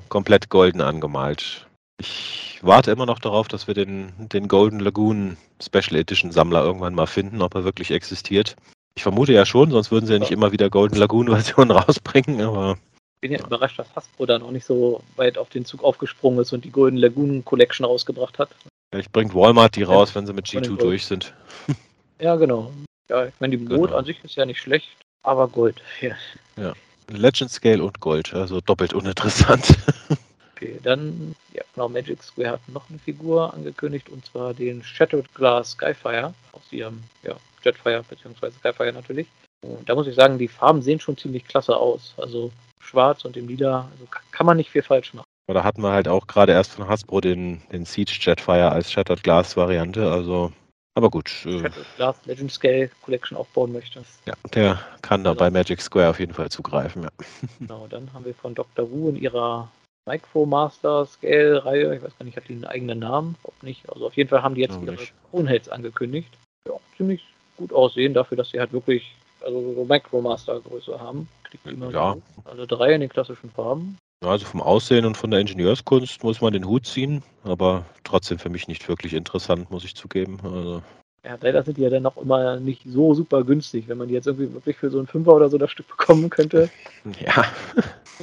komplett 0.08 0.48
golden 0.50 0.80
angemalt. 0.80 1.66
Ich 2.00 2.58
warte 2.62 2.90
immer 2.90 3.06
noch 3.06 3.18
darauf, 3.20 3.48
dass 3.48 3.66
wir 3.66 3.74
den, 3.74 4.12
den 4.18 4.48
Golden 4.48 4.80
Lagoon 4.80 5.36
Special 5.62 5.96
Edition 5.98 6.32
Sammler 6.32 6.62
irgendwann 6.64 6.94
mal 6.94 7.06
finden, 7.06 7.40
ob 7.42 7.54
er 7.54 7.64
wirklich 7.64 7.90
existiert. 7.90 8.56
Ich 8.96 9.02
vermute 9.02 9.32
ja 9.32 9.46
schon, 9.46 9.70
sonst 9.70 9.90
würden 9.90 10.06
sie 10.06 10.14
ja 10.14 10.18
nicht 10.18 10.30
immer 10.32 10.52
wieder 10.52 10.68
Golden 10.70 10.96
Lagoon 10.96 11.28
Versionen 11.28 11.70
rausbringen, 11.72 12.40
aber 12.40 12.76
bin 13.20 13.32
ja 13.32 13.38
überrascht, 13.44 13.78
dass 13.78 13.94
Hasbro 13.94 14.26
da 14.26 14.38
noch 14.38 14.50
nicht 14.50 14.64
so 14.66 15.02
weit 15.16 15.38
auf 15.38 15.48
den 15.48 15.64
Zug 15.64 15.82
aufgesprungen 15.82 16.40
ist 16.40 16.52
und 16.52 16.64
die 16.64 16.70
Golden 16.70 16.96
Lagoon 16.96 17.44
Collection 17.44 17.84
rausgebracht 17.86 18.38
hat. 18.38 18.50
vielleicht 18.92 19.12
bringt 19.12 19.34
Walmart 19.34 19.76
die 19.76 19.82
raus, 19.82 20.14
wenn 20.14 20.26
sie 20.26 20.32
mit 20.32 20.48
Von 20.48 20.62
den 20.62 20.72
G2 20.72 20.76
Gold. 20.76 20.82
durch 20.82 21.06
sind. 21.06 21.34
Ja, 22.18 22.36
genau. 22.36 22.72
Ja, 23.10 23.26
ich 23.26 23.34
meine, 23.40 23.58
die 23.58 23.62
Mode 23.62 23.88
Genau. 23.88 23.96
an 23.98 24.06
sich 24.06 24.24
ist 24.24 24.36
ja 24.36 24.46
nicht 24.46 24.58
schlecht, 24.60 24.88
aber 25.22 25.48
Gold. 25.48 25.82
Ja. 26.56 26.72
Legend 27.08 27.50
Scale 27.50 27.84
und 27.84 28.00
Gold, 28.00 28.32
also 28.32 28.60
doppelt 28.62 28.92
uninteressant. 28.94 29.76
Okay, 30.58 30.80
dann, 30.82 31.34
ja 31.52 31.62
genau, 31.74 31.86
Magic 31.90 32.22
Square 32.22 32.52
hat 32.52 32.68
noch 32.70 32.88
eine 32.88 32.98
Figur 32.98 33.52
angekündigt 33.52 34.08
und 34.08 34.24
zwar 34.24 34.54
den 34.54 34.82
Shattered 34.82 35.34
Glass 35.34 35.72
Skyfire 35.72 36.32
aus 36.52 36.62
ihrem, 36.70 37.02
ja, 37.22 37.36
Jetfire 37.62 38.02
bzw. 38.08 38.50
Skyfire 38.52 38.90
natürlich. 38.94 39.26
Und 39.60 39.86
da 39.86 39.94
muss 39.94 40.06
ich 40.06 40.14
sagen, 40.14 40.38
die 40.38 40.48
Farben 40.48 40.80
sehen 40.80 40.98
schon 40.98 41.18
ziemlich 41.18 41.44
klasse 41.46 41.76
aus. 41.76 42.14
Also 42.16 42.50
schwarz 42.80 43.24
und 43.24 43.36
im 43.36 43.48
Lila, 43.48 43.88
also 43.92 44.06
kann 44.30 44.46
man 44.46 44.56
nicht 44.56 44.70
viel 44.70 44.82
falsch 44.82 45.14
machen. 45.14 45.26
Da 45.48 45.62
hatten 45.62 45.82
wir 45.82 45.92
halt 45.92 46.08
auch 46.08 46.26
gerade 46.26 46.52
erst 46.52 46.72
von 46.72 46.88
Hasbro 46.88 47.20
den, 47.20 47.62
den 47.70 47.84
Siege 47.84 48.16
Jetfire 48.20 48.72
als 48.72 48.90
Shattered 48.90 49.22
Glass 49.22 49.56
Variante, 49.56 50.10
also 50.10 50.52
aber 50.94 51.10
gut. 51.10 51.28
Äh, 51.44 51.60
Shattered 51.60 51.86
Glass 51.96 52.16
Legend 52.26 52.50
Scale 52.50 52.90
Collection 53.02 53.36
aufbauen 53.36 53.72
möchte. 53.72 54.02
Ja, 54.26 54.34
der 54.54 54.80
kann 55.02 55.22
da 55.22 55.30
also, 55.30 55.38
bei 55.38 55.50
Magic 55.50 55.80
Square 55.80 56.10
auf 56.10 56.18
jeden 56.18 56.32
Fall 56.32 56.50
zugreifen, 56.50 57.02
ja. 57.02 57.10
Genau, 57.60 57.86
dann 57.88 58.12
haben 58.12 58.24
wir 58.24 58.34
von 58.34 58.54
Dr. 58.54 58.90
Wu 58.90 59.10
in 59.10 59.16
ihrer 59.16 59.70
Micromaster 60.06 61.04
Scale 61.06 61.64
Reihe, 61.64 61.94
ich 61.94 62.02
weiß 62.02 62.16
gar 62.18 62.24
nicht, 62.24 62.36
hat 62.36 62.48
die 62.48 62.54
einen 62.54 62.64
eigenen 62.64 63.00
Namen? 63.00 63.36
Ob 63.42 63.60
nicht. 63.62 63.88
Also 63.90 64.06
auf 64.06 64.14
jeden 64.14 64.30
Fall 64.30 64.42
haben 64.42 64.54
die 64.54 64.62
jetzt 64.62 64.78
ihre 64.80 64.96
Kronheads 65.30 65.68
angekündigt. 65.68 66.32
Ja, 66.66 66.74
ziemlich 66.96 67.22
gut 67.56 67.72
aussehen 67.72 68.14
dafür, 68.14 68.36
dass 68.36 68.50
sie 68.50 68.60
halt 68.60 68.72
wirklich 68.72 69.14
also 69.44 69.74
so 69.74 69.84
Micromaster 69.84 70.60
Größe 70.60 70.98
haben. 70.98 71.28
Kriegt 71.50 71.66
immer 71.66 71.90
ja. 71.90 72.16
Alle 72.44 72.66
drei 72.66 72.94
in 72.94 73.00
den 73.00 73.10
klassischen 73.10 73.50
Farben. 73.50 73.98
Also 74.24 74.46
vom 74.46 74.62
Aussehen 74.62 75.04
und 75.04 75.16
von 75.16 75.30
der 75.30 75.40
Ingenieurskunst 75.40 76.24
muss 76.24 76.40
man 76.40 76.52
den 76.52 76.66
Hut 76.66 76.86
ziehen, 76.86 77.22
aber 77.44 77.84
trotzdem 78.02 78.38
für 78.38 78.48
mich 78.48 78.66
nicht 78.66 78.88
wirklich 78.88 79.12
interessant, 79.12 79.70
muss 79.70 79.84
ich 79.84 79.94
zugeben. 79.94 80.38
Also 80.42 80.82
ja, 81.26 81.36
leider 81.40 81.64
sind 81.64 81.76
die 81.76 81.82
ja 81.82 81.90
dann 81.90 82.04
noch 82.04 82.16
immer 82.16 82.60
nicht 82.60 82.82
so 82.86 83.12
super 83.12 83.42
günstig. 83.42 83.88
Wenn 83.88 83.98
man 83.98 84.06
die 84.06 84.14
jetzt 84.14 84.28
irgendwie 84.28 84.52
wirklich 84.54 84.76
für 84.76 84.90
so 84.90 84.98
einen 84.98 85.08
Fünfer 85.08 85.34
oder 85.34 85.48
so 85.48 85.58
das 85.58 85.72
Stück 85.72 85.88
bekommen 85.88 86.30
könnte. 86.30 86.70
Ja. 87.20 87.44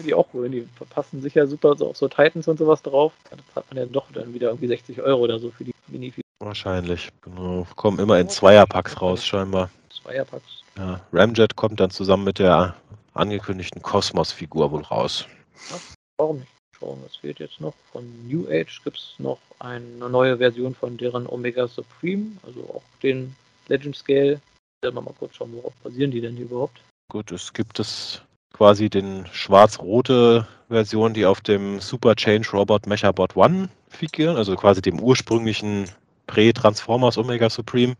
Die 0.03 0.13
auch 0.13 0.27
wohl. 0.33 0.49
Die 0.49 0.67
passen 0.89 1.21
sicher 1.21 1.45
super 1.45 1.75
so 1.75 1.89
auf 1.89 1.97
so 1.97 2.07
Titans 2.07 2.47
und 2.47 2.57
sowas 2.57 2.81
drauf. 2.81 3.13
Da 3.29 3.37
hat 3.55 3.65
man 3.69 3.77
ja 3.77 3.85
doch 3.85 4.11
dann 4.11 4.33
wieder 4.33 4.47
irgendwie 4.47 4.67
60 4.67 5.01
Euro 5.01 5.21
oder 5.21 5.39
so 5.39 5.51
für 5.51 5.63
die 5.63 5.73
mini 5.87 6.11
Wahrscheinlich, 6.39 7.09
genau. 7.21 7.67
Kommen 7.75 7.99
immer 7.99 8.19
in 8.19 8.27
Zweierpacks 8.27 9.01
raus, 9.01 9.25
scheinbar. 9.25 9.69
Zweierpacks. 9.89 10.63
Ja, 10.77 10.99
Ramjet 11.13 11.55
kommt 11.55 11.79
dann 11.79 11.91
zusammen 11.91 12.25
mit 12.25 12.39
der 12.39 12.75
angekündigten 13.13 13.81
Kosmos-Figur 13.81 14.71
wohl 14.71 14.81
raus. 14.81 15.25
Ja, 15.69 15.77
warum 16.17 16.39
nicht? 16.39 16.51
Schauen, 16.77 16.99
was 17.05 17.15
fehlt 17.15 17.39
jetzt 17.39 17.61
noch? 17.61 17.73
Von 17.91 18.27
New 18.27 18.47
Age 18.49 18.81
gibt 18.83 18.97
es 18.97 19.15
noch 19.19 19.39
eine 19.59 20.09
neue 20.09 20.37
Version 20.37 20.75
von 20.75 20.97
deren 20.97 21.27
Omega 21.27 21.67
Supreme, 21.67 22.37
also 22.43 22.61
auch 22.61 22.83
den 23.01 23.35
Legend 23.67 23.95
Scale. 23.95 24.41
Mal, 24.83 24.91
mal 24.91 25.13
kurz 25.17 25.35
schauen, 25.35 25.53
worauf 25.53 25.73
basieren 25.83 26.11
die 26.11 26.19
denn 26.19 26.35
hier 26.35 26.45
überhaupt? 26.45 26.81
Gut, 27.09 27.31
es 27.31 27.53
gibt 27.53 27.79
es 27.79 28.21
quasi 28.53 28.89
den 28.89 29.25
schwarz-rote 29.31 30.47
Version, 30.67 31.13
die 31.13 31.25
auf 31.25 31.41
dem 31.41 31.79
Super 31.79 32.15
Change 32.15 32.49
Robot 32.51 32.87
Mechabot 32.87 33.35
One 33.35 33.69
figuren, 33.89 34.35
also 34.35 34.55
quasi 34.55 34.81
dem 34.81 34.99
ursprünglichen 34.99 35.89
Prä-Transformers 36.27 37.17
Omega 37.17 37.49
Supreme. 37.49 37.95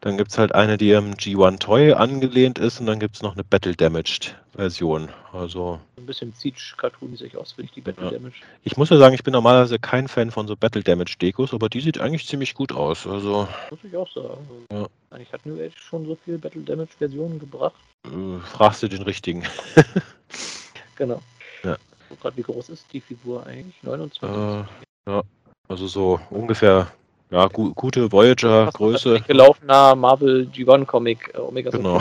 Dann 0.00 0.16
gibt 0.16 0.30
es 0.30 0.38
halt 0.38 0.54
eine, 0.54 0.76
die 0.76 0.94
am 0.94 1.14
G1 1.14 1.58
Toy 1.58 1.92
angelehnt 1.92 2.58
ist 2.58 2.78
und 2.78 2.86
dann 2.86 3.00
gibt 3.00 3.16
es 3.16 3.22
noch 3.22 3.34
eine 3.34 3.42
Battle 3.42 3.74
Damaged 3.74 4.36
Version. 4.54 5.08
Also 5.32 5.80
ein 5.96 6.06
bisschen 6.06 6.32
Siege-Cartoon-sich 6.32 7.36
aus, 7.36 7.52
finde 7.52 7.66
ich, 7.66 7.72
die 7.72 7.80
Battle 7.80 8.12
ja. 8.12 8.30
Ich 8.62 8.76
muss 8.76 8.90
ja 8.90 8.96
sagen, 8.96 9.14
ich 9.14 9.24
bin 9.24 9.32
normalerweise 9.32 9.80
kein 9.80 10.06
Fan 10.06 10.30
von 10.30 10.46
so 10.46 10.56
Battle 10.56 10.84
Damaged 10.84 11.20
Dekos, 11.20 11.52
aber 11.52 11.68
die 11.68 11.80
sieht 11.80 12.00
eigentlich 12.00 12.28
ziemlich 12.28 12.54
gut 12.54 12.72
aus. 12.72 13.08
Also, 13.08 13.48
muss 13.70 13.80
ich 13.82 13.96
auch 13.96 14.10
sagen. 14.12 14.46
Ja. 14.70 14.86
Eigentlich 15.10 15.32
hat 15.32 15.44
New 15.44 15.60
Age 15.60 15.76
schon 15.76 16.06
so 16.06 16.16
viele 16.24 16.38
Battle 16.38 16.62
Damaged 16.62 16.94
Versionen 16.94 17.40
gebracht. 17.40 17.74
Äh, 18.06 18.38
fragst 18.40 18.84
du 18.84 18.88
den 18.88 19.02
richtigen. 19.02 19.44
genau. 20.96 21.20
Ja. 21.64 21.76
Gerade 22.20 22.36
wie 22.36 22.42
groß 22.42 22.68
ist 22.68 22.86
die 22.92 23.00
Figur 23.00 23.44
eigentlich? 23.46 23.82
29? 23.82 24.22
Äh, 24.22 25.10
ja, 25.10 25.22
also 25.68 25.86
so 25.88 26.20
ungefähr 26.30 26.88
ja, 27.30 27.46
gu 27.46 27.74
gute 27.74 28.10
Voyager-Größe. 28.10 29.20
Gelaufener 29.26 29.94
Marvel 29.94 30.48
G1-Comic 30.52 31.32
äh, 31.34 31.38
Omega 31.38 31.70
Genau. 31.70 32.00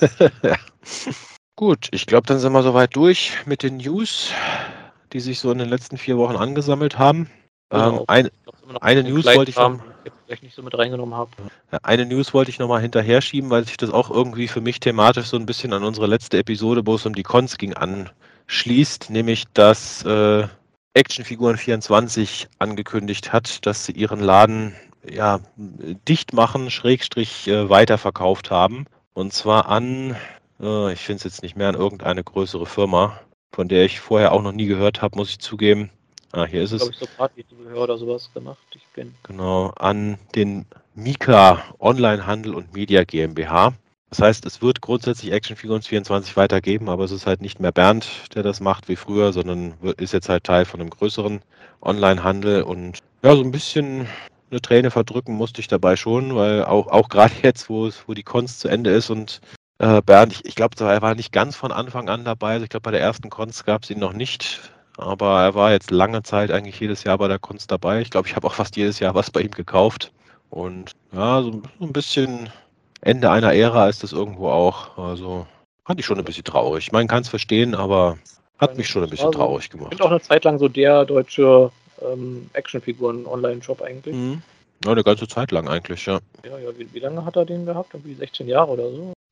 ja. 0.42 0.56
Gut, 1.56 1.88
ich 1.92 2.06
glaube, 2.06 2.26
dann 2.26 2.38
sind 2.38 2.52
wir 2.52 2.62
soweit 2.62 2.94
durch 2.94 3.32
mit 3.46 3.62
den 3.62 3.78
News, 3.78 4.30
die 5.12 5.20
sich 5.20 5.40
so 5.40 5.50
in 5.50 5.58
den 5.58 5.68
letzten 5.68 5.96
vier 5.96 6.18
Wochen 6.18 6.36
angesammelt 6.36 6.98
haben. 6.98 7.30
Genau. 7.70 8.00
Ähm, 8.00 8.04
ein, 8.06 8.30
eine 8.80 9.02
News 9.02 9.24
wollte 9.24 9.50
ich 9.50 9.56
vielleicht 10.26 10.42
nicht 10.42 10.54
so 10.54 10.62
mit 10.62 10.76
reingenommen 10.76 11.14
habe. 11.14 11.30
Eine 11.82 12.04
News 12.04 12.34
wollte 12.34 12.50
ich 12.50 12.58
nochmal 12.58 12.82
hinterher 12.82 13.20
schieben, 13.22 13.50
weil 13.50 13.64
sich 13.64 13.76
das 13.76 13.90
auch 13.90 14.10
irgendwie 14.10 14.48
für 14.48 14.60
mich 14.60 14.80
thematisch 14.80 15.26
so 15.26 15.36
ein 15.36 15.46
bisschen 15.46 15.72
an 15.72 15.82
unsere 15.82 16.06
letzte 16.06 16.38
Episode, 16.38 16.86
wo 16.86 16.94
es 16.94 17.06
um 17.06 17.14
die 17.14 17.22
Cons 17.22 17.58
ging, 17.58 17.74
anschließt, 17.74 19.10
nämlich 19.10 19.44
dass 19.54 20.04
äh, 20.04 20.46
Actionfiguren 20.96 21.58
24 21.58 22.48
angekündigt 22.58 23.32
hat, 23.32 23.66
dass 23.66 23.84
sie 23.84 23.92
ihren 23.92 24.20
Laden 24.20 24.74
ja, 25.08 25.40
dicht 25.56 26.32
machen, 26.32 26.70
Schrägstrich 26.70 27.46
äh, 27.48 27.68
weiterverkauft 27.68 28.50
haben. 28.50 28.86
Und 29.12 29.32
zwar 29.32 29.68
an, 29.68 30.16
äh, 30.60 30.92
ich 30.92 31.00
finde 31.00 31.18
es 31.18 31.24
jetzt 31.24 31.42
nicht 31.42 31.56
mehr, 31.56 31.68
an 31.68 31.74
irgendeine 31.74 32.24
größere 32.24 32.66
Firma, 32.66 33.20
von 33.52 33.68
der 33.68 33.84
ich 33.84 34.00
vorher 34.00 34.32
auch 34.32 34.42
noch 34.42 34.52
nie 34.52 34.66
gehört 34.66 35.02
habe, 35.02 35.16
muss 35.16 35.30
ich 35.30 35.38
zugeben. 35.38 35.90
Ah, 36.32 36.44
hier 36.44 36.62
ist 36.62 36.72
es. 36.72 36.82
Ich 36.82 36.88
glaube, 36.88 36.92
ich 36.92 36.98
so 36.98 37.16
Partyzubehör 37.16 37.82
oder 37.82 37.98
sowas 37.98 38.30
gemacht. 38.32 38.58
Ich 38.74 38.86
bin. 38.94 39.14
Genau, 39.22 39.72
an 39.76 40.18
den 40.34 40.66
Mika 40.94 41.62
Onlinehandel 41.78 42.54
und 42.54 42.74
Media 42.74 43.04
GmbH. 43.04 43.74
Das 44.10 44.20
heißt, 44.20 44.46
es 44.46 44.62
wird 44.62 44.80
grundsätzlich 44.80 45.32
Action 45.32 45.56
Figures 45.56 45.86
24 45.88 46.36
weitergeben, 46.36 46.88
aber 46.88 47.04
es 47.04 47.10
ist 47.10 47.26
halt 47.26 47.42
nicht 47.42 47.60
mehr 47.60 47.72
Bernd, 47.72 48.06
der 48.34 48.42
das 48.42 48.60
macht 48.60 48.88
wie 48.88 48.96
früher, 48.96 49.32
sondern 49.32 49.74
ist 49.96 50.12
jetzt 50.12 50.28
halt 50.28 50.44
Teil 50.44 50.64
von 50.64 50.80
einem 50.80 50.90
größeren 50.90 51.40
Online-Handel 51.82 52.62
und 52.62 53.00
ja, 53.22 53.34
so 53.34 53.42
ein 53.42 53.50
bisschen 53.50 54.06
eine 54.50 54.60
Träne 54.60 54.90
verdrücken 54.90 55.34
musste 55.34 55.60
ich 55.60 55.66
dabei 55.66 55.96
schon, 55.96 56.34
weil 56.36 56.64
auch, 56.64 56.86
auch 56.86 57.08
gerade 57.08 57.34
jetzt, 57.42 57.68
wo, 57.68 57.90
wo 58.06 58.14
die 58.14 58.22
Cons 58.22 58.58
zu 58.58 58.68
Ende 58.68 58.90
ist 58.90 59.10
und 59.10 59.40
äh, 59.78 60.00
Bernd, 60.02 60.32
ich, 60.32 60.44
ich 60.44 60.54
glaube, 60.54 60.76
er 60.84 61.02
war 61.02 61.14
nicht 61.14 61.32
ganz 61.32 61.56
von 61.56 61.72
Anfang 61.72 62.08
an 62.08 62.24
dabei. 62.24 62.52
Also 62.52 62.64
ich 62.64 62.70
glaube, 62.70 62.84
bei 62.84 62.90
der 62.92 63.00
ersten 63.00 63.28
Cons 63.28 63.64
gab 63.64 63.82
es 63.82 63.90
ihn 63.90 63.98
noch 63.98 64.12
nicht, 64.12 64.60
aber 64.96 65.42
er 65.42 65.54
war 65.54 65.72
jetzt 65.72 65.90
lange 65.90 66.22
Zeit 66.22 66.50
eigentlich 66.50 66.80
jedes 66.80 67.04
Jahr 67.04 67.18
bei 67.18 67.28
der 67.28 67.38
Cons 67.38 67.66
dabei. 67.66 68.00
Ich 68.00 68.10
glaube, 68.10 68.28
ich 68.28 68.36
habe 68.36 68.46
auch 68.46 68.54
fast 68.54 68.76
jedes 68.76 69.00
Jahr 69.00 69.14
was 69.14 69.30
bei 69.30 69.40
ihm 69.42 69.50
gekauft. 69.50 70.12
Und 70.48 70.92
ja, 71.12 71.42
so, 71.42 71.62
so 71.78 71.84
ein 71.84 71.92
bisschen 71.92 72.48
Ende 73.00 73.30
einer 73.30 73.54
Ära 73.54 73.88
ist 73.88 74.02
das 74.02 74.12
irgendwo 74.12 74.48
auch. 74.48 74.96
Also 74.98 75.46
fand 75.84 76.00
ich 76.00 76.06
schon 76.06 76.18
ein 76.18 76.24
bisschen 76.24 76.44
traurig. 76.44 76.92
Man 76.92 77.08
kann 77.08 77.22
es 77.22 77.28
verstehen, 77.28 77.74
aber 77.74 78.18
hat 78.58 78.76
mich 78.76 78.88
schon 78.88 79.04
ein 79.04 79.10
bisschen 79.10 79.26
also, 79.26 79.38
traurig 79.38 79.70
gemacht. 79.70 79.92
Ich 79.92 79.98
bin 79.98 80.06
auch 80.06 80.10
eine 80.10 80.20
Zeit 80.20 80.44
lang 80.44 80.58
so 80.58 80.68
der 80.68 81.04
deutsche 81.04 81.70
ähm, 82.02 82.48
Actionfiguren-Online-Shop 82.54 83.82
eigentlich. 83.82 84.14
Mhm. 84.14 84.42
Ja, 84.84 84.92
eine 84.92 85.04
ganze 85.04 85.26
Zeit 85.26 85.52
lang 85.52 85.68
eigentlich, 85.68 86.04
ja. 86.06 86.18
Ja, 86.44 86.58
ja, 86.58 86.78
wie, 86.78 86.92
wie 86.92 86.98
lange 86.98 87.24
hat 87.24 87.36
er 87.36 87.44
den 87.44 87.64
gehabt? 87.64 87.94
Irgendwie 87.94 88.14
16 88.14 88.48
Jahre 88.48 88.72
oder 88.72 88.90
so? 88.90 89.12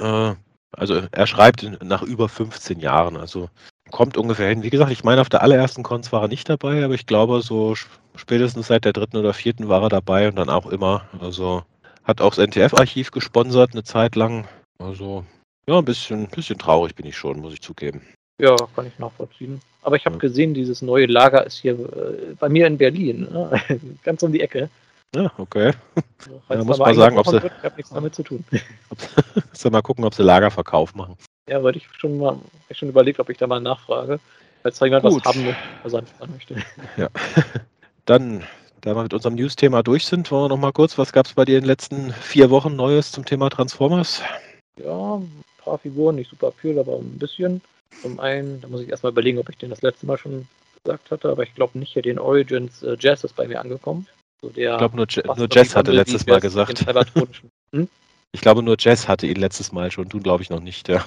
Äh, 0.00 0.34
also 0.72 1.02
er 1.10 1.26
schreibt 1.26 1.82
nach 1.82 2.02
über 2.02 2.28
15 2.28 2.78
Jahren, 2.78 3.16
also 3.16 3.48
kommt 3.90 4.16
ungefähr 4.16 4.48
hin. 4.48 4.62
Wie 4.62 4.70
gesagt, 4.70 4.92
ich 4.92 5.02
meine, 5.02 5.20
auf 5.20 5.28
der 5.28 5.42
allerersten 5.42 5.82
Cons 5.82 6.12
war 6.12 6.22
er 6.22 6.28
nicht 6.28 6.48
dabei, 6.48 6.84
aber 6.84 6.94
ich 6.94 7.06
glaube, 7.06 7.40
so 7.40 7.74
spätestens 8.14 8.68
seit 8.68 8.84
der 8.84 8.92
dritten 8.92 9.16
oder 9.16 9.32
vierten 9.32 9.68
war 9.68 9.82
er 9.82 9.88
dabei 9.88 10.28
und 10.28 10.36
dann 10.36 10.50
auch 10.50 10.66
immer. 10.66 11.02
Also 11.20 11.62
hat 12.08 12.20
auch 12.20 12.34
das 12.34 12.46
NTF-Archiv 12.48 13.10
gesponsert 13.10 13.72
eine 13.72 13.84
Zeit 13.84 14.16
lang. 14.16 14.48
Also, 14.78 15.24
ja, 15.68 15.78
ein 15.78 15.84
bisschen, 15.84 16.26
bisschen 16.28 16.58
traurig 16.58 16.94
bin 16.94 17.06
ich 17.06 17.16
schon, 17.16 17.40
muss 17.40 17.52
ich 17.52 17.60
zugeben. 17.60 18.02
Ja, 18.40 18.56
kann 18.74 18.86
ich 18.86 18.98
nachvollziehen. 18.98 19.60
Aber 19.82 19.96
ich 19.96 20.06
habe 20.06 20.16
ja. 20.16 20.20
gesehen, 20.20 20.54
dieses 20.54 20.80
neue 20.80 21.06
Lager 21.06 21.46
ist 21.46 21.58
hier 21.58 21.74
äh, 21.74 22.34
bei 22.38 22.48
mir 22.48 22.66
in 22.66 22.78
Berlin, 22.78 23.28
ne? 23.30 23.60
ganz 24.02 24.22
um 24.22 24.32
die 24.32 24.40
Ecke. 24.40 24.70
Ja, 25.14 25.30
okay. 25.38 25.72
Also, 26.16 26.40
ja, 26.48 26.64
muss 26.64 26.78
mal 26.78 26.94
sagen, 26.94 27.18
ob 27.18 27.26
sie. 27.26 27.42
Wird, 27.42 27.52
ich 27.58 27.64
habe 27.64 27.76
nichts 27.76 27.90
damit 27.90 28.14
zu 28.14 28.22
tun. 28.22 28.44
Ob, 28.90 29.72
mal 29.72 29.82
gucken, 29.82 30.04
ob 30.04 30.14
sie 30.14 30.22
Lagerverkauf 30.22 30.94
machen. 30.94 31.16
Ja, 31.48 31.62
wollte 31.62 31.78
ich 31.78 31.88
schon 31.98 32.18
mal, 32.18 32.38
ich 32.68 32.78
schon 32.78 32.88
überlegt, 32.88 33.18
ob 33.18 33.28
ich 33.28 33.36
da 33.36 33.46
mal 33.46 33.60
nachfrage. 33.60 34.20
Falls 34.62 34.78
da 34.78 34.86
jemand 34.86 35.04
Gut. 35.04 35.24
was 35.24 35.34
haben 35.34 35.44
möchte, 35.44 35.62
Versand 35.80 36.08
möchte. 36.32 36.56
Ja. 36.96 37.08
Dann 38.04 38.44
da 38.80 38.94
wir 38.94 39.02
mit 39.02 39.14
unserem 39.14 39.34
News-Thema 39.34 39.82
durch 39.82 40.06
sind, 40.06 40.30
wollen 40.30 40.44
wir 40.44 40.48
noch 40.48 40.58
mal 40.58 40.72
kurz, 40.72 40.98
was 40.98 41.12
gab 41.12 41.26
es 41.26 41.34
bei 41.34 41.44
dir 41.44 41.56
in 41.56 41.62
den 41.62 41.68
letzten 41.68 42.12
vier 42.12 42.50
Wochen 42.50 42.76
Neues 42.76 43.12
zum 43.12 43.24
Thema 43.24 43.50
Transformers? 43.50 44.22
Ja, 44.78 45.16
ein 45.16 45.44
paar 45.58 45.78
Figuren, 45.78 46.16
nicht 46.16 46.30
super 46.30 46.52
viel, 46.52 46.78
aber 46.78 46.96
ein 46.96 47.18
bisschen. 47.18 47.60
Zum 48.02 48.20
einen, 48.20 48.60
da 48.60 48.68
muss 48.68 48.82
ich 48.82 48.88
erstmal 48.88 49.12
überlegen, 49.12 49.38
ob 49.38 49.48
ich 49.48 49.56
den 49.56 49.70
das 49.70 49.82
letzte 49.82 50.06
Mal 50.06 50.18
schon 50.18 50.46
gesagt 50.84 51.10
hatte, 51.10 51.28
aber 51.28 51.42
ich 51.42 51.54
glaube 51.54 51.78
nicht 51.78 51.92
hier 51.92 52.02
den 52.02 52.18
Origins 52.18 52.82
äh, 52.82 52.96
Jazz 52.98 53.24
ist 53.24 53.34
bei 53.34 53.48
mir 53.48 53.60
angekommen. 53.60 54.06
So 54.40 54.50
der 54.50 54.72
ich 54.72 54.78
glaube 54.78 54.96
nur, 54.96 55.06
nur 55.36 55.48
Jazz 55.50 55.74
hatte 55.74 55.92
letztes 55.92 56.26
Mal 56.26 56.40
gesagt. 56.40 56.84
Hm? 57.70 57.86
Ich 58.32 58.40
glaube 58.40 58.62
nur 58.62 58.76
Jazz 58.78 59.08
hatte 59.08 59.26
ihn 59.26 59.36
letztes 59.36 59.72
Mal 59.72 59.90
schon, 59.90 60.08
du 60.08 60.20
glaube 60.20 60.42
ich 60.42 60.48
noch 60.48 60.60
nicht, 60.60 60.88
ja. 60.88 61.04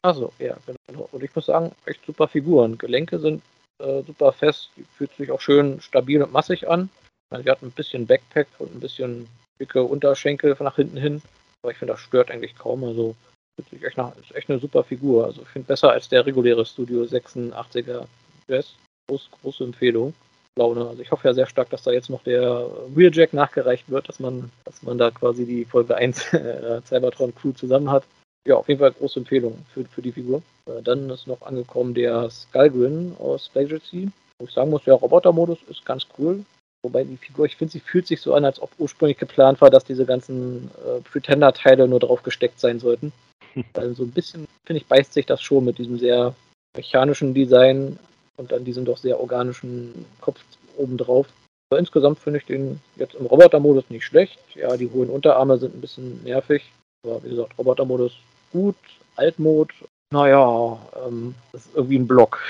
Achso, 0.00 0.32
ja, 0.38 0.56
genau. 0.86 1.08
Und 1.12 1.22
ich 1.22 1.34
muss 1.34 1.46
sagen, 1.46 1.72
echt 1.84 2.04
super 2.06 2.28
Figuren. 2.28 2.78
Gelenke 2.78 3.18
sind 3.18 3.42
äh, 3.78 4.02
super 4.02 4.32
fest, 4.32 4.70
fühlt 4.96 5.12
sich 5.16 5.30
auch 5.30 5.40
schön 5.40 5.80
stabil 5.80 6.22
und 6.22 6.32
massig 6.32 6.68
an. 6.68 6.90
Sie 7.30 7.50
hat 7.50 7.62
ein 7.62 7.72
bisschen 7.72 8.06
Backpack 8.06 8.46
und 8.58 8.74
ein 8.74 8.80
bisschen 8.80 9.26
dicke 9.58 9.82
Unterschenkel 9.82 10.56
nach 10.60 10.76
hinten 10.76 10.96
hin, 10.96 11.22
aber 11.62 11.72
ich 11.72 11.78
finde, 11.78 11.94
das 11.94 12.00
stört 12.00 12.30
eigentlich 12.30 12.56
kaum. 12.56 12.84
Also 12.84 13.16
fühlt 13.56 13.70
sich 13.70 13.84
echt 13.84 13.96
nach, 13.96 14.16
ist 14.16 14.34
echt 14.34 14.50
eine 14.50 14.60
super 14.60 14.84
Figur. 14.84 15.24
Also 15.24 15.42
ich 15.42 15.48
finde 15.48 15.66
besser 15.66 15.90
als 15.90 16.08
der 16.08 16.26
reguläre 16.26 16.64
Studio 16.64 17.02
86er 17.02 18.06
Dress. 18.46 18.74
groß, 19.08 19.30
große 19.42 19.64
Empfehlung. 19.64 20.14
Laune. 20.56 20.86
Also 20.86 21.02
ich 21.02 21.10
hoffe 21.10 21.26
ja 21.26 21.34
sehr 21.34 21.46
stark, 21.46 21.70
dass 21.70 21.82
da 21.82 21.90
jetzt 21.90 22.10
noch 22.10 22.22
der 22.22 22.70
Wheeljack 22.94 23.32
nachgereicht 23.32 23.88
wird, 23.90 24.08
dass 24.08 24.20
man, 24.20 24.52
dass 24.64 24.82
man 24.82 24.98
da 24.98 25.10
quasi 25.10 25.44
die 25.44 25.64
Folge 25.64 25.96
1 25.96 26.32
äh, 26.34 26.80
Cybertron 26.86 27.34
Crew 27.34 27.52
zusammen 27.52 27.90
hat. 27.90 28.04
Ja, 28.46 28.56
auf 28.56 28.68
jeden 28.68 28.80
Fall 28.80 28.92
große 28.92 29.20
Empfehlung 29.20 29.64
für, 29.72 29.84
für 29.86 30.02
die 30.02 30.12
Figur. 30.12 30.42
Äh, 30.66 30.82
dann 30.82 31.08
ist 31.10 31.26
noch 31.26 31.42
angekommen 31.42 31.94
der 31.94 32.28
Skullgrin 32.30 33.16
aus 33.18 33.50
Legacy. 33.54 34.10
Wo 34.38 34.46
ich 34.46 34.52
sagen 34.52 34.70
muss, 34.70 34.84
der 34.84 34.94
Roboter-Modus 34.94 35.58
ist 35.68 35.84
ganz 35.86 36.06
cool. 36.18 36.44
Wobei 36.82 37.04
die 37.04 37.16
Figur, 37.16 37.46
ich 37.46 37.56
finde, 37.56 37.72
sie 37.72 37.80
fühlt 37.80 38.06
sich 38.06 38.20
so 38.20 38.34
an, 38.34 38.44
als 38.44 38.60
ob 38.60 38.70
ursprünglich 38.78 39.16
geplant 39.16 39.60
war, 39.62 39.70
dass 39.70 39.84
diese 39.84 40.04
ganzen 40.04 40.70
äh, 40.84 41.00
Pretender-Teile 41.00 41.88
nur 41.88 42.00
drauf 42.00 42.22
gesteckt 42.22 42.60
sein 42.60 42.78
sollten. 42.78 43.12
Also 43.74 43.94
so 43.94 44.02
ein 44.02 44.10
bisschen, 44.10 44.48
finde 44.66 44.82
ich, 44.82 44.86
beißt 44.88 45.12
sich 45.12 45.26
das 45.26 45.40
schon 45.40 45.64
mit 45.64 45.78
diesem 45.78 45.96
sehr 45.96 46.34
mechanischen 46.76 47.34
Design 47.34 48.00
und 48.36 48.50
dann 48.50 48.64
diesem 48.64 48.84
doch 48.84 48.98
sehr 48.98 49.20
organischen 49.20 50.04
Kopf 50.20 50.40
obendrauf. 50.76 51.28
Aber 51.70 51.78
insgesamt 51.78 52.18
finde 52.18 52.40
ich 52.40 52.46
den 52.46 52.80
jetzt 52.96 53.14
im 53.14 53.26
Roboter-Modus 53.26 53.90
nicht 53.90 54.04
schlecht. 54.04 54.40
Ja, 54.56 54.76
die 54.76 54.90
hohen 54.90 55.08
Unterarme 55.08 55.56
sind 55.58 55.76
ein 55.76 55.80
bisschen 55.80 56.22
nervig. 56.24 56.64
Aber 57.06 57.22
wie 57.22 57.30
gesagt, 57.30 57.56
Roboter-Modus 57.56 58.16
gut. 58.54 58.76
Altmod, 59.16 59.70
naja, 60.14 60.78
ähm, 61.04 61.34
das 61.52 61.66
ist 61.66 61.74
irgendwie 61.74 61.98
ein 61.98 62.06
Block. 62.06 62.40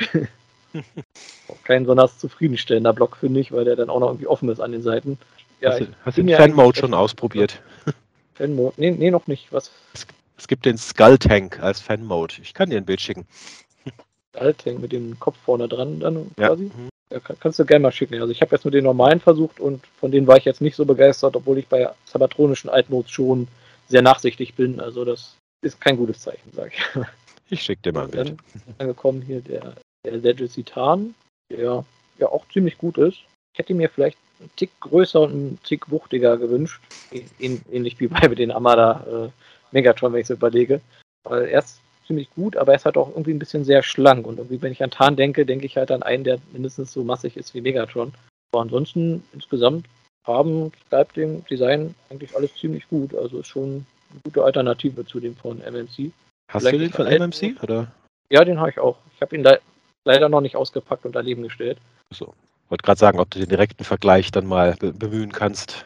Kein 1.64 1.84
besonders 1.84 2.18
zufriedenstellender 2.18 2.92
Block, 2.92 3.16
finde 3.16 3.40
ich, 3.40 3.52
weil 3.52 3.64
der 3.64 3.74
dann 3.74 3.88
auch 3.88 4.00
noch 4.00 4.08
irgendwie 4.08 4.26
offen 4.26 4.50
ist 4.50 4.60
an 4.60 4.72
den 4.72 4.82
Seiten. 4.82 5.18
Ja, 5.60 5.70
hast 5.70 5.80
du, 5.80 5.86
hast 6.04 6.18
den 6.18 6.28
Fan-Mode 6.28 6.78
schon 6.78 6.92
ausprobiert? 6.92 7.62
Fan-Mode? 8.34 8.74
Nee, 8.76 8.90
nee, 8.90 9.10
noch 9.10 9.26
nicht. 9.28 9.50
Was? 9.50 9.70
Es, 9.94 10.06
es 10.36 10.46
gibt 10.46 10.66
den 10.66 10.76
Skull-Tank 10.76 11.60
als 11.60 11.80
Fan-Mode. 11.80 12.34
Ich 12.42 12.52
kann 12.52 12.68
dir 12.68 12.76
ein 12.76 12.84
Bild 12.84 13.00
schicken. 13.00 13.26
Skull-Tank 14.36 14.80
mit 14.80 14.92
dem 14.92 15.18
Kopf 15.18 15.36
vorne 15.42 15.66
dran 15.66 16.00
dann 16.00 16.30
quasi? 16.36 16.64
Ja. 16.64 16.70
Mhm. 16.76 16.88
Ja, 17.10 17.20
kann, 17.20 17.36
kannst 17.40 17.58
du 17.58 17.64
gerne 17.64 17.82
mal 17.82 17.92
schicken. 17.92 18.20
Also 18.20 18.30
ich 18.30 18.42
habe 18.42 18.54
jetzt 18.54 18.64
nur 18.64 18.72
den 18.72 18.84
normalen 18.84 19.20
versucht 19.20 19.58
und 19.58 19.86
von 19.98 20.10
denen 20.10 20.26
war 20.26 20.36
ich 20.36 20.44
jetzt 20.44 20.60
nicht 20.60 20.76
so 20.76 20.84
begeistert, 20.84 21.36
obwohl 21.36 21.58
ich 21.58 21.68
bei 21.68 21.88
sabatronischen 22.04 22.68
Altmodes 22.68 23.10
schon 23.10 23.48
sehr 23.88 24.02
nachsichtig 24.02 24.54
bin. 24.54 24.80
Also 24.80 25.04
das 25.04 25.36
ist 25.64 25.80
kein 25.80 25.96
gutes 25.96 26.20
Zeichen, 26.20 26.52
sage 26.52 26.72
ich. 26.74 27.04
Ich 27.50 27.62
schicke 27.62 27.82
dir 27.82 27.92
mal 27.92 28.04
ein 28.04 28.10
Bild. 28.10 28.28
Dann 28.28 28.38
angekommen 28.78 29.20
hier 29.20 29.40
der 29.42 29.74
der 30.04 30.16
Legacy 30.18 30.62
Tarn, 30.62 31.14
der 31.50 31.84
ja 32.18 32.28
auch 32.28 32.46
ziemlich 32.48 32.78
gut 32.78 32.98
ist. 32.98 33.18
Ich 33.52 33.58
hätte 33.58 33.74
mir 33.74 33.88
vielleicht 33.88 34.18
einen 34.40 34.50
Tick 34.56 34.70
größer 34.80 35.20
und 35.20 35.30
einen 35.32 35.58
Tick 35.62 35.90
wuchtiger 35.90 36.36
gewünscht. 36.36 36.80
Ähnlich 37.38 37.98
wie 38.00 38.08
bei 38.08 38.28
den 38.28 38.50
Amada 38.50 39.26
äh, 39.26 39.30
Megatron, 39.72 40.12
wenn 40.12 40.20
ich 40.20 40.30
es 40.30 40.36
überlege. 40.36 40.80
Weil 41.24 41.46
er 41.46 41.60
ist 41.60 41.80
ziemlich 42.06 42.28
gut, 42.34 42.56
aber 42.56 42.72
er 42.72 42.76
ist 42.76 42.84
halt 42.84 42.96
auch 42.96 43.08
irgendwie 43.08 43.32
ein 43.32 43.38
bisschen 43.38 43.64
sehr 43.64 43.82
schlank. 43.82 44.26
Und 44.26 44.38
irgendwie, 44.38 44.60
wenn 44.60 44.72
ich 44.72 44.82
an 44.82 44.90
Tarn 44.90 45.16
denke, 45.16 45.46
denke 45.46 45.66
ich 45.66 45.76
halt 45.76 45.90
an 45.90 46.02
einen, 46.02 46.24
der 46.24 46.38
mindestens 46.52 46.92
so 46.92 47.02
massig 47.02 47.36
ist 47.36 47.54
wie 47.54 47.60
Megatron. 47.60 48.12
Aber 48.52 48.62
ansonsten 48.62 49.24
insgesamt 49.32 49.86
haben 50.26 50.72
Sculpting, 50.86 51.44
Design 51.46 51.94
eigentlich 52.10 52.36
alles 52.36 52.54
ziemlich 52.56 52.88
gut. 52.88 53.14
Also 53.14 53.40
ist 53.40 53.48
schon 53.48 53.86
eine 54.14 54.22
gute 54.24 54.44
Alternative 54.44 55.04
zu 55.04 55.20
dem 55.20 55.36
von 55.36 55.58
MMC. 55.58 56.12
Hast 56.48 56.62
Vielleicht 56.62 56.74
du 56.74 56.78
den 56.78 56.92
von 56.92 57.06
MMC? 57.06 57.62
Oder? 57.62 57.92
Ja, 58.30 58.44
den 58.44 58.58
habe 58.58 58.70
ich 58.70 58.78
auch. 58.78 58.96
Ich 59.14 59.20
habe 59.20 59.34
ihn 59.36 59.42
da 59.42 59.58
leider 60.04 60.28
noch 60.28 60.40
nicht 60.40 60.56
ausgepackt 60.56 61.04
und 61.04 61.14
daneben 61.14 61.42
gestellt. 61.42 61.78
So. 62.12 62.34
Wollte 62.68 62.82
gerade 62.82 62.98
sagen, 62.98 63.20
ob 63.20 63.30
du 63.30 63.38
den 63.38 63.48
direkten 63.48 63.84
Vergleich 63.84 64.30
dann 64.30 64.46
mal 64.46 64.74
be 64.78 64.92
bemühen 64.92 65.32
kannst. 65.32 65.84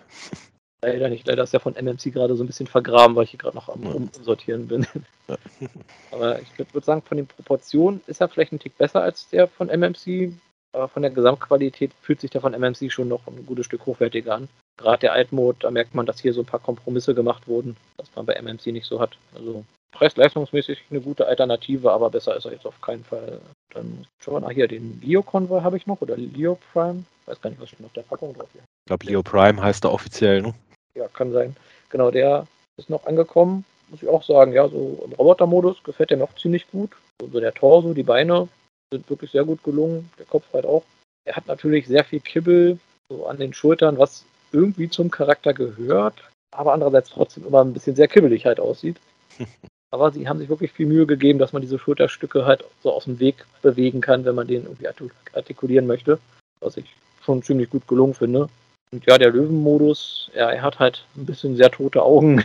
Leider 0.81 1.09
nicht. 1.09 1.26
Leider 1.26 1.43
ist 1.43 1.53
ja 1.53 1.59
von 1.59 1.74
MMC 1.74 2.12
gerade 2.12 2.37
so 2.37 2.45
ein 2.45 2.47
bisschen 2.47 2.68
vergraben, 2.68 3.16
weil 3.16 3.24
ich 3.24 3.31
hier 3.31 3.39
gerade 3.39 3.57
noch 3.57 3.68
am 3.68 3.83
ja. 3.83 3.91
Umsortieren 3.91 4.68
bin. 4.68 4.87
Ja. 5.26 5.37
Aber 6.12 6.41
ich 6.41 6.57
würde 6.57 6.72
würd 6.72 6.85
sagen, 6.85 7.03
von 7.03 7.16
den 7.16 7.26
Proportionen 7.26 8.01
ist 8.07 8.20
er 8.20 8.29
vielleicht 8.29 8.53
ein 8.53 8.61
Tick 8.61 8.79
besser 8.79 9.03
als 9.03 9.29
der 9.29 9.49
von 9.49 9.68
MMC. 9.68 10.33
Aber 10.72 10.89
von 10.89 11.03
der 11.03 11.11
Gesamtqualität 11.11 11.93
fühlt 12.01 12.20
sich 12.20 12.31
der 12.31 12.41
von 12.41 12.55
MMC 12.55 12.93
schon 12.93 13.09
noch 13.09 13.26
ein 13.26 13.45
gutes 13.45 13.66
Stück 13.66 13.87
hochwertiger 13.87 14.37
an. 14.37 14.49
Gerade 14.79 15.01
der 15.01 15.12
Altmode, 15.12 15.59
da 15.61 15.70
merkt 15.70 15.95
man, 15.95 16.07
dass 16.07 16.20
hier 16.20 16.33
so 16.33 16.41
ein 16.41 16.47
paar 16.47 16.61
Kompromisse 16.61 17.14
gemacht 17.14 17.47
wurden, 17.49 17.76
was 17.97 18.09
man 18.14 18.24
bei 18.24 18.41
MMC 18.41 18.68
nicht 18.68 18.87
so 18.87 19.01
hat. 19.01 19.18
Also 19.35 19.64
preis-leistungsmäßig 19.93 20.85
eine 20.91 21.01
gute 21.01 21.26
Alternative, 21.26 21.93
aber 21.93 22.11
besser 22.11 22.37
ist 22.37 22.45
er 22.45 22.53
jetzt 22.53 22.66
auf 22.66 22.81
keinen 22.81 23.05
Fall. 23.05 23.41
Dann 23.74 24.07
schauen 24.22 24.35
wir 24.37 24.41
nach 24.41 24.51
hier, 24.51 24.68
den 24.68 25.01
Leo 25.03 25.22
Convoy 25.22 25.62
habe 25.62 25.76
ich 25.76 25.87
noch 25.87 26.01
oder 26.01 26.16
Leo 26.16 26.59
Prime. 26.72 27.05
Ich 27.22 27.29
weiß 27.29 27.41
gar 27.41 27.51
nicht, 27.51 27.61
was 27.61 27.68
steht 27.68 27.85
auf 27.85 27.93
der 27.93 28.03
Packung 28.03 28.35
drauf 28.35 28.49
hier. 28.53 28.62
Ich 28.62 28.89
glaube, 28.89 29.07
Leo 29.07 29.22
Prime 29.22 29.61
heißt 29.61 29.85
er 29.85 29.93
offiziell, 29.93 30.43
ne? 30.43 30.55
Ja, 30.95 31.09
kann 31.09 31.33
sein. 31.33 31.57
Genau, 31.91 32.11
der 32.11 32.47
ist 32.76 32.89
noch 32.89 33.05
angekommen. 33.07 33.64
Muss 33.89 34.03
ich 34.03 34.09
auch 34.09 34.22
sagen, 34.22 34.53
ja, 34.53 34.68
so 34.68 35.03
im 35.05 35.12
Roboter-Modus 35.12 35.83
gefällt 35.83 36.11
er 36.11 36.18
mir 36.18 36.24
auch 36.24 36.35
ziemlich 36.35 36.70
gut. 36.70 36.93
Also 37.20 37.41
der 37.41 37.55
Torso, 37.55 37.95
die 37.95 38.03
Beine 38.03 38.49
sind 38.93 39.09
wirklich 39.11 39.33
sehr 39.33 39.45
gut 39.45 39.62
gelungen. 39.64 40.11
Der 40.18 40.26
Kopf 40.26 40.45
halt 40.53 40.66
auch. 40.66 40.85
Er 41.24 41.37
hat 41.37 41.47
natürlich 41.47 41.87
sehr 41.87 42.05
viel 42.05 42.20
Kibbel 42.20 42.79
so 43.11 43.26
an 43.26 43.39
den 43.39 43.53
Schultern, 43.53 43.99
was 43.99 44.24
irgendwie 44.53 44.88
zum 44.88 45.11
Charakter 45.11 45.55
gehört, 45.55 46.14
aber 46.51 46.72
andererseits 46.72 47.11
trotzdem 47.11 47.46
immer 47.46 47.62
ein 47.62 47.72
bisschen 47.72 47.96
sehr 47.96 48.09
kibbelig 48.09 48.46
halt 48.46 48.61
aussieht. 48.61 48.96
Aber 49.90 50.12
sie 50.12 50.28
haben 50.28 50.38
sich 50.38 50.51
wirklich 50.51 50.72
viel 50.72 50.84
Mühe 50.86 51.07
gegeben, 51.07 51.38
dass 51.38 51.55
man 51.55 51.62
diese 51.62 51.78
Schulterstücke 51.78 52.44
halt 52.44 52.62
so 52.82 52.92
aus 52.92 53.05
dem 53.05 53.20
Weg 53.20 53.46
bewegen 53.62 54.03
kann, 54.03 54.24
wenn 54.26 54.34
man 54.34 54.46
den 54.46 54.64
irgendwie 54.64 54.88
artikulieren 55.32 55.86
möchte. 55.86 56.18
Was 56.61 56.76
ich 56.76 56.84
schon 57.24 57.42
ziemlich 57.42 57.70
gut 57.70 57.88
gelungen 57.88 58.12
finde. 58.12 58.49
Und 58.92 59.07
ja, 59.07 59.16
der 59.16 59.30
Löwenmodus, 59.30 60.30
ja, 60.34 60.51
er 60.51 60.62
hat 60.62 60.78
halt 60.78 61.07
ein 61.16 61.26
bisschen 61.26 61.57
sehr 61.57 61.70
tote 61.70 62.03
Augen. 62.03 62.44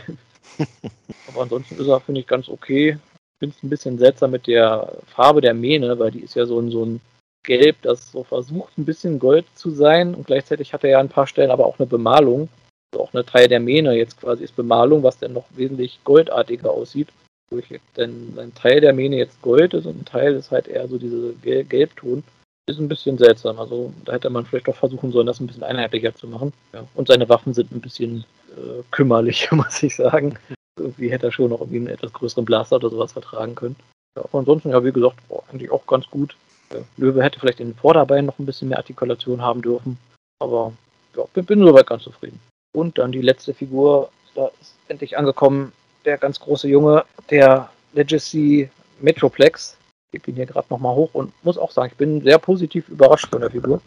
Aber 1.28 1.42
ansonsten 1.42 1.76
ist 1.76 1.88
er, 1.88 2.00
finde 2.00 2.22
ich, 2.22 2.28
ganz 2.28 2.48
okay. 2.48 2.98
Ich 3.36 3.40
finde 3.40 3.56
es 3.58 3.64
ein 3.64 3.70
bisschen 3.70 3.98
seltsam 3.98 4.32
mit 4.32 4.48
der 4.48 4.98
Farbe 5.08 5.42
der 5.42 5.54
Mähne, 5.54 6.00
weil 6.00 6.12
die 6.12 6.20
ist 6.22 6.36
ja 6.36 6.46
so 6.46 6.60
ein, 6.60 6.72
so 6.72 6.86
ein 6.86 7.02
Gelb, 7.44 7.82
das 7.82 8.12
so 8.12 8.24
versucht, 8.24 8.78
ein 8.78 8.86
bisschen 8.86 9.20
Gold 9.20 9.46
zu 9.56 9.72
sein. 9.72 10.16
Und 10.16 10.28
gleichzeitig 10.28 10.74
hat 10.74 10.84
er 10.84 10.92
ja 10.92 11.00
an 11.00 11.08
ein 11.08 11.10
paar 11.10 11.28
Stellen 11.28 11.52
aber 11.52 11.66
auch 11.66 11.80
eine 11.80 11.88
Bemalung. 11.88 12.50
Also 12.94 13.04
auch 13.04 13.14
eine 13.14 13.26
Teil 13.26 13.48
der 13.48 13.60
Mähne 13.60 13.94
jetzt 13.94 14.20
quasi 14.20 14.44
ist 14.44 14.56
Bemalung, 14.56 15.04
was 15.04 15.20
dann 15.20 15.34
noch 15.34 15.46
wesentlich 15.56 16.00
goldartiger 16.04 16.72
aussieht 16.72 17.10
denn 17.98 18.34
ein 18.38 18.54
Teil 18.54 18.82
der 18.82 18.94
Mähne 18.94 19.18
jetzt 19.18 19.42
Gold 19.42 19.74
ist 19.74 19.86
und 19.86 20.02
ein 20.02 20.06
Teil 20.06 20.34
ist 20.34 20.52
halt 20.52 20.68
eher 20.68 20.88
so 20.88 20.98
diese 20.98 21.34
Gel 21.42 21.64
Gelbton. 21.64 22.24
Ist 22.70 22.80
ein 22.80 22.88
bisschen 22.88 23.18
seltsam. 23.18 23.60
Also 23.60 23.92
da 24.06 24.14
hätte 24.14 24.30
man 24.30 24.46
vielleicht 24.46 24.68
doch 24.70 24.76
versuchen 24.76 25.12
sollen, 25.12 25.28
das 25.28 25.40
ein 25.40 25.48
bisschen 25.48 25.64
einheitlicher 25.64 26.16
zu 26.16 26.28
machen. 26.28 26.54
Ja. 26.74 26.86
Und 26.96 27.10
seine 27.10 27.28
Waffen 27.28 27.54
sind 27.54 27.72
ein 27.72 27.82
bisschen 27.82 28.24
äh, 28.56 28.84
kümmerlicher, 28.92 29.56
muss 29.56 29.84
ich 29.84 29.96
sagen. 29.96 30.38
Irgendwie 30.80 31.12
hätte 31.12 31.28
er 31.28 31.32
schon 31.32 31.50
noch 31.50 31.60
irgendwie 31.60 31.80
einen 31.80 31.88
etwas 31.88 32.14
größeren 32.14 32.46
Blaster 32.46 32.78
oder 32.78 32.90
sowas 32.90 33.12
vertragen 33.12 33.56
können. 33.56 33.76
Ja, 34.18 34.24
ansonsten, 34.32 34.70
ja, 34.70 34.84
wie 34.84 34.94
gesagt, 34.94 35.18
boah, 35.28 35.44
eigentlich 35.52 35.72
auch 35.72 35.86
ganz 35.86 36.08
gut. 36.10 36.36
Ja, 36.74 36.80
Löwe 36.98 37.24
hätte 37.24 37.40
vielleicht 37.40 37.60
in 37.60 37.70
den 37.70 37.76
Vorderbeinen 37.76 38.26
noch 38.26 38.40
ein 38.40 38.46
bisschen 38.46 38.70
mehr 38.70 38.78
Artikulation 38.78 39.42
haben 39.42 39.62
dürfen. 39.62 39.98
Aber 40.40 40.74
ja, 41.16 41.24
bin, 41.34 41.46
bin 41.46 41.66
soweit 41.66 41.88
ganz 41.88 42.04
zufrieden. 42.04 42.40
Und 42.76 42.98
dann 42.98 43.12
die 43.12 43.22
letzte 43.22 43.54
Figur, 43.54 44.10
da 44.36 44.50
ist 44.60 44.76
endlich 44.88 45.18
angekommen, 45.18 45.72
der 46.06 46.18
ganz 46.18 46.40
große 46.40 46.68
Junge, 46.68 47.06
der 47.30 47.70
Legacy 47.94 48.70
Metroplex. 49.00 49.78
Ich 50.12 50.22
bin 50.22 50.36
hier 50.36 50.46
gerade 50.46 50.68
nochmal 50.70 50.96
hoch 50.96 51.12
und 51.14 51.32
muss 51.44 51.58
auch 51.58 51.72
sagen, 51.72 51.92
ich 51.92 51.98
bin 51.98 52.22
sehr 52.22 52.40
positiv 52.40 52.90
überrascht 52.90 53.30
von 53.30 53.42
der 53.42 53.52
Figur. 53.52 53.82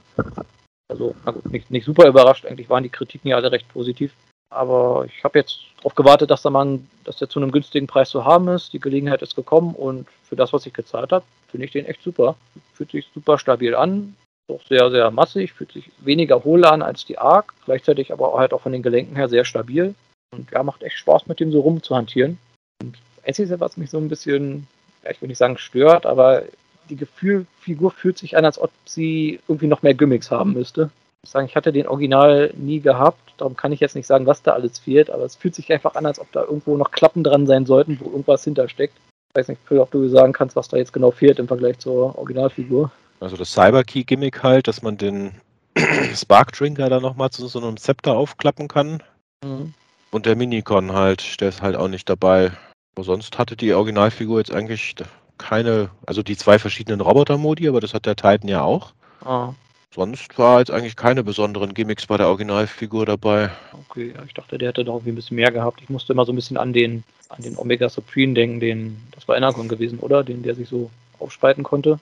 Also, 0.88 1.14
na 1.24 1.32
gut, 1.32 1.50
nicht, 1.50 1.70
nicht 1.70 1.84
super 1.84 2.06
überrascht, 2.06 2.46
eigentlich 2.46 2.70
waren 2.70 2.84
die 2.84 2.88
Kritiken 2.88 3.28
ja 3.28 3.36
alle 3.36 3.50
recht 3.50 3.68
positiv. 3.68 4.12
Aber 4.50 5.06
ich 5.06 5.24
habe 5.24 5.38
jetzt 5.38 5.58
darauf 5.78 5.94
gewartet, 5.94 6.30
dass, 6.30 6.42
da 6.42 6.50
man, 6.50 6.88
dass 7.04 7.16
der 7.16 7.28
zu 7.28 7.40
einem 7.40 7.52
günstigen 7.52 7.86
Preis 7.86 8.10
zu 8.10 8.24
haben 8.24 8.48
ist. 8.48 8.72
Die 8.72 8.80
Gelegenheit 8.80 9.22
ist 9.22 9.34
gekommen 9.34 9.74
und 9.74 10.06
für 10.24 10.36
das, 10.36 10.52
was 10.52 10.66
ich 10.66 10.72
gezahlt 10.72 11.12
habe, 11.12 11.24
finde 11.48 11.66
ich 11.66 11.72
den 11.72 11.86
echt 11.86 12.02
super. 12.02 12.36
Fühlt 12.74 12.90
sich 12.90 13.06
super 13.14 13.38
stabil 13.38 13.74
an, 13.74 14.16
doch 14.48 14.64
sehr, 14.66 14.90
sehr 14.90 15.10
massig, 15.10 15.52
fühlt 15.52 15.72
sich 15.72 15.90
weniger 15.98 16.44
hohl 16.44 16.64
an 16.64 16.82
als 16.82 17.04
die 17.04 17.18
Arc, 17.18 17.52
gleichzeitig 17.64 18.12
aber 18.12 18.38
halt 18.38 18.52
auch 18.52 18.60
von 18.60 18.72
den 18.72 18.82
Gelenken 18.82 19.16
her 19.16 19.28
sehr 19.28 19.44
stabil. 19.44 19.94
Und 20.32 20.50
ja, 20.50 20.62
macht 20.62 20.82
echt 20.82 20.98
Spaß, 20.98 21.26
mit 21.26 21.40
dem 21.40 21.52
so 21.52 21.60
rumzuhantieren. 21.60 22.38
Und 22.82 22.96
das 23.16 23.24
Einzige, 23.24 23.60
was 23.60 23.76
mich 23.76 23.90
so 23.90 23.98
ein 23.98 24.08
bisschen, 24.08 24.66
ja, 25.04 25.10
ich 25.10 25.20
will 25.20 25.28
nicht 25.28 25.38
sagen 25.38 25.58
stört, 25.58 26.06
aber 26.06 26.42
die 26.88 26.96
Gefühlfigur 26.96 27.90
fühlt 27.90 28.18
sich 28.18 28.36
an, 28.36 28.44
als 28.44 28.58
ob 28.58 28.70
sie 28.84 29.40
irgendwie 29.48 29.66
noch 29.66 29.82
mehr 29.82 29.94
Gimmicks 29.94 30.30
haben 30.30 30.52
müsste. 30.52 30.90
Sagen, 31.26 31.46
ich 31.46 31.56
hatte 31.56 31.72
den 31.72 31.88
Original 31.88 32.52
nie 32.56 32.80
gehabt, 32.80 33.34
darum 33.36 33.56
kann 33.56 33.72
ich 33.72 33.80
jetzt 33.80 33.96
nicht 33.96 34.06
sagen, 34.06 34.26
was 34.26 34.42
da 34.42 34.52
alles 34.52 34.78
fehlt, 34.78 35.10
aber 35.10 35.24
es 35.24 35.36
fühlt 35.36 35.54
sich 35.54 35.72
einfach 35.72 35.94
an, 35.94 36.06
als 36.06 36.20
ob 36.20 36.30
da 36.32 36.42
irgendwo 36.42 36.76
noch 36.76 36.90
Klappen 36.90 37.24
dran 37.24 37.46
sein 37.46 37.66
sollten, 37.66 37.98
wo 38.00 38.10
irgendwas 38.10 38.44
hintersteckt. 38.44 38.94
Ich 39.30 39.38
weiß 39.38 39.48
nicht, 39.48 39.60
ob 39.70 39.90
du 39.90 40.08
sagen 40.08 40.32
kannst, 40.32 40.56
was 40.56 40.68
da 40.68 40.76
jetzt 40.76 40.92
genau 40.92 41.10
fehlt 41.10 41.38
im 41.38 41.48
Vergleich 41.48 41.78
zur 41.78 42.16
Originalfigur. 42.16 42.90
Also 43.20 43.36
das 43.36 43.52
Cyberkey-Gimmick 43.52 44.42
halt, 44.42 44.68
dass 44.68 44.82
man 44.82 44.96
den 44.96 45.32
Spark 46.14 46.52
Drinker 46.52 46.88
da 46.88 47.00
nochmal 47.00 47.30
zu 47.30 47.46
so 47.46 47.60
einem 47.60 47.76
Zepter 47.76 48.16
aufklappen 48.16 48.68
kann. 48.68 49.02
Mhm. 49.44 49.74
Und 50.10 50.26
der 50.26 50.36
Minicon 50.36 50.92
halt, 50.92 51.40
der 51.40 51.50
ist 51.50 51.62
halt 51.62 51.76
auch 51.76 51.88
nicht 51.88 52.08
dabei. 52.08 52.52
Aber 52.94 53.04
sonst 53.04 53.38
hatte 53.38 53.56
die 53.56 53.74
Originalfigur 53.74 54.38
jetzt 54.38 54.52
eigentlich 54.52 54.94
keine, 55.38 55.90
also 56.06 56.22
die 56.22 56.36
zwei 56.36 56.58
verschiedenen 56.58 57.00
Roboter-Modi, 57.00 57.68
aber 57.68 57.80
das 57.80 57.92
hat 57.92 58.06
der 58.06 58.16
Titan 58.16 58.48
ja 58.48 58.62
auch. 58.62 58.94
Ah. 59.24 59.52
Sonst 59.96 60.36
war 60.36 60.58
jetzt 60.58 60.70
eigentlich 60.70 60.94
keine 60.94 61.24
besonderen 61.24 61.72
Gimmicks 61.72 62.06
bei 62.06 62.18
der 62.18 62.28
Originalfigur 62.28 63.06
dabei. 63.06 63.50
Okay, 63.88 64.12
ja, 64.14 64.22
ich 64.26 64.34
dachte, 64.34 64.58
der 64.58 64.68
hätte 64.68 64.84
noch 64.84 64.96
irgendwie 64.96 65.12
ein 65.12 65.14
bisschen 65.14 65.36
mehr 65.36 65.50
gehabt. 65.50 65.80
Ich 65.80 65.88
musste 65.88 66.12
immer 66.12 66.26
so 66.26 66.32
ein 66.32 66.36
bisschen 66.36 66.58
an 66.58 66.74
den, 66.74 67.02
an 67.30 67.42
den 67.42 67.56
Omega 67.56 67.88
Supreme 67.88 68.34
denken, 68.34 68.60
den, 68.60 69.02
das 69.12 69.26
war 69.26 69.38
Energon 69.38 69.68
gewesen, 69.68 69.98
oder? 70.00 70.22
Den, 70.22 70.42
der 70.42 70.54
sich 70.54 70.68
so 70.68 70.90
aufspalten 71.18 71.64
konnte. 71.64 71.98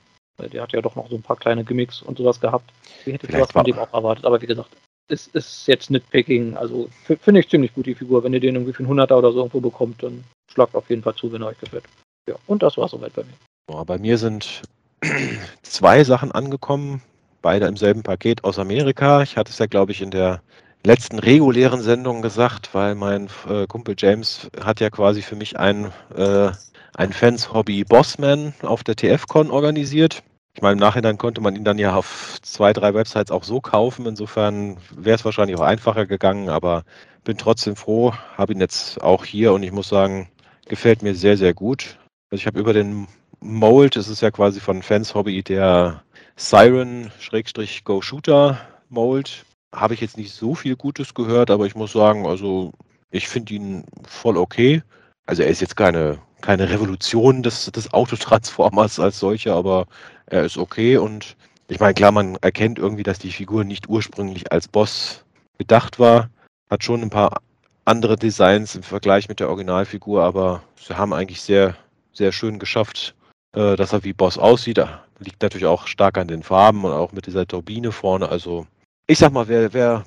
Der 0.52 0.62
hat 0.62 0.72
ja 0.72 0.82
doch 0.82 0.96
noch 0.96 1.08
so 1.08 1.14
ein 1.14 1.22
paar 1.22 1.36
kleine 1.36 1.62
Gimmicks 1.62 2.02
und 2.02 2.18
sowas 2.18 2.40
gehabt. 2.40 2.68
Ich 3.06 3.12
hätte 3.12 3.30
sowas 3.30 3.52
von 3.52 3.62
dem 3.62 3.78
auch 3.78 3.94
erwartet. 3.94 4.24
Aber 4.24 4.42
wie 4.42 4.48
gesagt, 4.48 4.70
es 5.06 5.28
ist 5.28 5.68
jetzt 5.68 5.88
Nitpicking. 5.88 6.56
Also 6.56 6.88
finde 7.04 7.38
ich 7.38 7.48
ziemlich 7.48 7.72
gut, 7.74 7.86
die 7.86 7.94
Figur. 7.94 8.24
Wenn 8.24 8.32
ihr 8.32 8.40
den 8.40 8.56
irgendwie 8.56 8.72
für 8.72 8.82
einen 8.82 8.98
100er 8.98 9.14
oder 9.14 9.30
so 9.30 9.38
irgendwo 9.38 9.60
bekommt, 9.60 10.02
dann 10.02 10.24
schlagt 10.52 10.74
auf 10.74 10.90
jeden 10.90 11.02
Fall 11.02 11.14
zu, 11.14 11.30
wenn 11.30 11.42
er 11.42 11.48
euch 11.48 11.60
gefällt. 11.60 11.84
Ja, 12.28 12.34
und 12.48 12.64
das 12.64 12.76
war 12.76 12.88
soweit 12.88 13.14
bei 13.14 13.22
mir. 13.22 13.34
Ja, 13.70 13.84
bei 13.84 13.98
mir 13.98 14.18
sind 14.18 14.62
zwei 15.62 16.02
Sachen 16.02 16.32
angekommen, 16.32 17.02
beide 17.44 17.66
im 17.66 17.76
selben 17.76 18.02
Paket 18.02 18.42
aus 18.42 18.58
Amerika. 18.58 19.22
Ich 19.22 19.36
hatte 19.36 19.50
es 19.50 19.58
ja, 19.58 19.66
glaube 19.66 19.92
ich, 19.92 20.00
in 20.00 20.10
der 20.10 20.40
letzten 20.82 21.18
regulären 21.18 21.82
Sendung 21.82 22.22
gesagt, 22.22 22.70
weil 22.72 22.94
mein 22.94 23.28
äh, 23.48 23.66
Kumpel 23.66 23.94
James 23.98 24.48
hat 24.62 24.80
ja 24.80 24.88
quasi 24.88 25.20
für 25.20 25.36
mich 25.36 25.58
ein, 25.58 25.92
äh, 26.16 26.50
ein 26.94 27.12
Fans-Hobby 27.12 27.84
Bossman 27.84 28.54
auf 28.62 28.82
der 28.82 28.96
TFCon 28.96 29.50
organisiert. 29.50 30.22
Ich 30.54 30.62
meine, 30.62 30.72
im 30.72 30.78
Nachhinein 30.78 31.18
konnte 31.18 31.42
man 31.42 31.54
ihn 31.54 31.64
dann 31.64 31.78
ja 31.78 31.94
auf 31.94 32.38
zwei, 32.40 32.72
drei 32.72 32.94
Websites 32.94 33.30
auch 33.30 33.44
so 33.44 33.60
kaufen. 33.60 34.06
Insofern 34.06 34.78
wäre 34.96 35.16
es 35.16 35.24
wahrscheinlich 35.26 35.58
auch 35.58 35.62
einfacher 35.62 36.06
gegangen, 36.06 36.48
aber 36.48 36.84
bin 37.24 37.36
trotzdem 37.36 37.76
froh, 37.76 38.14
habe 38.38 38.54
ihn 38.54 38.60
jetzt 38.60 39.02
auch 39.02 39.26
hier 39.26 39.52
und 39.52 39.62
ich 39.62 39.72
muss 39.72 39.90
sagen, 39.90 40.30
gefällt 40.66 41.02
mir 41.02 41.14
sehr, 41.14 41.36
sehr 41.36 41.52
gut. 41.52 41.98
Also 42.30 42.40
ich 42.40 42.46
habe 42.46 42.58
über 42.58 42.72
den 42.72 43.06
Mold, 43.40 43.96
das 43.96 44.08
ist 44.08 44.22
ja 44.22 44.30
quasi 44.30 44.60
von 44.60 44.82
Fans 44.82 45.14
Hobby 45.14 45.42
der 45.42 46.02
Siren-Go 46.36 48.02
Shooter 48.02 48.60
Mold, 48.88 49.44
habe 49.74 49.94
ich 49.94 50.00
jetzt 50.00 50.16
nicht 50.16 50.32
so 50.32 50.54
viel 50.54 50.76
Gutes 50.76 51.14
gehört, 51.14 51.50
aber 51.50 51.66
ich 51.66 51.74
muss 51.74 51.92
sagen, 51.92 52.26
also 52.26 52.72
ich 53.10 53.28
finde 53.28 53.54
ihn 53.54 53.84
voll 54.06 54.36
okay. 54.36 54.82
Also 55.26 55.42
er 55.42 55.48
ist 55.48 55.60
jetzt 55.60 55.76
keine, 55.76 56.18
keine 56.40 56.68
Revolution 56.68 57.42
des, 57.42 57.66
des 57.66 57.92
Autotransformers 57.92 58.98
als 58.98 59.18
solcher, 59.18 59.54
aber 59.54 59.86
er 60.26 60.44
ist 60.44 60.58
okay 60.58 60.96
und 60.96 61.36
ich 61.68 61.80
meine, 61.80 61.94
klar, 61.94 62.12
man 62.12 62.36
erkennt 62.42 62.78
irgendwie, 62.78 63.04
dass 63.04 63.18
die 63.18 63.30
Figur 63.30 63.64
nicht 63.64 63.88
ursprünglich 63.88 64.52
als 64.52 64.68
Boss 64.68 65.24
gedacht 65.56 65.98
war. 65.98 66.28
Hat 66.68 66.84
schon 66.84 67.00
ein 67.00 67.10
paar 67.10 67.40
andere 67.86 68.16
Designs 68.16 68.74
im 68.74 68.82
Vergleich 68.82 69.28
mit 69.28 69.40
der 69.40 69.48
Originalfigur, 69.48 70.22
aber 70.22 70.62
sie 70.76 70.96
haben 70.96 71.14
eigentlich 71.14 71.40
sehr, 71.40 71.74
sehr 72.12 72.32
schön 72.32 72.58
geschafft, 72.58 73.14
äh, 73.52 73.76
dass 73.76 73.92
er 73.92 74.04
wie 74.04 74.12
Boss 74.12 74.36
aussieht. 74.36 74.78
Liegt 75.24 75.42
natürlich 75.42 75.66
auch 75.66 75.86
stark 75.86 76.18
an 76.18 76.28
den 76.28 76.42
Farben 76.42 76.84
und 76.84 76.92
auch 76.92 77.12
mit 77.12 77.26
dieser 77.26 77.46
Turbine 77.46 77.92
vorne. 77.92 78.28
Also 78.28 78.66
ich 79.06 79.18
sag 79.18 79.32
mal, 79.32 79.48
wer, 79.48 79.72
wer 79.72 80.04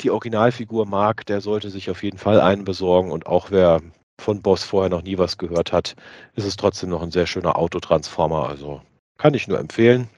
die 0.00 0.10
Originalfigur 0.10 0.86
mag, 0.86 1.26
der 1.26 1.40
sollte 1.40 1.70
sich 1.70 1.90
auf 1.90 2.02
jeden 2.02 2.18
Fall 2.18 2.40
einen 2.40 2.64
besorgen 2.64 3.10
und 3.10 3.26
auch 3.26 3.50
wer 3.50 3.80
von 4.20 4.42
Boss 4.42 4.62
vorher 4.62 4.90
noch 4.90 5.02
nie 5.02 5.18
was 5.18 5.38
gehört 5.38 5.72
hat, 5.72 5.96
ist 6.34 6.44
es 6.44 6.56
trotzdem 6.56 6.90
noch 6.90 7.02
ein 7.02 7.10
sehr 7.10 7.26
schöner 7.26 7.56
Autotransformer. 7.56 8.48
Also 8.48 8.82
kann 9.18 9.34
ich 9.34 9.48
nur 9.48 9.58
empfehlen. 9.58 10.08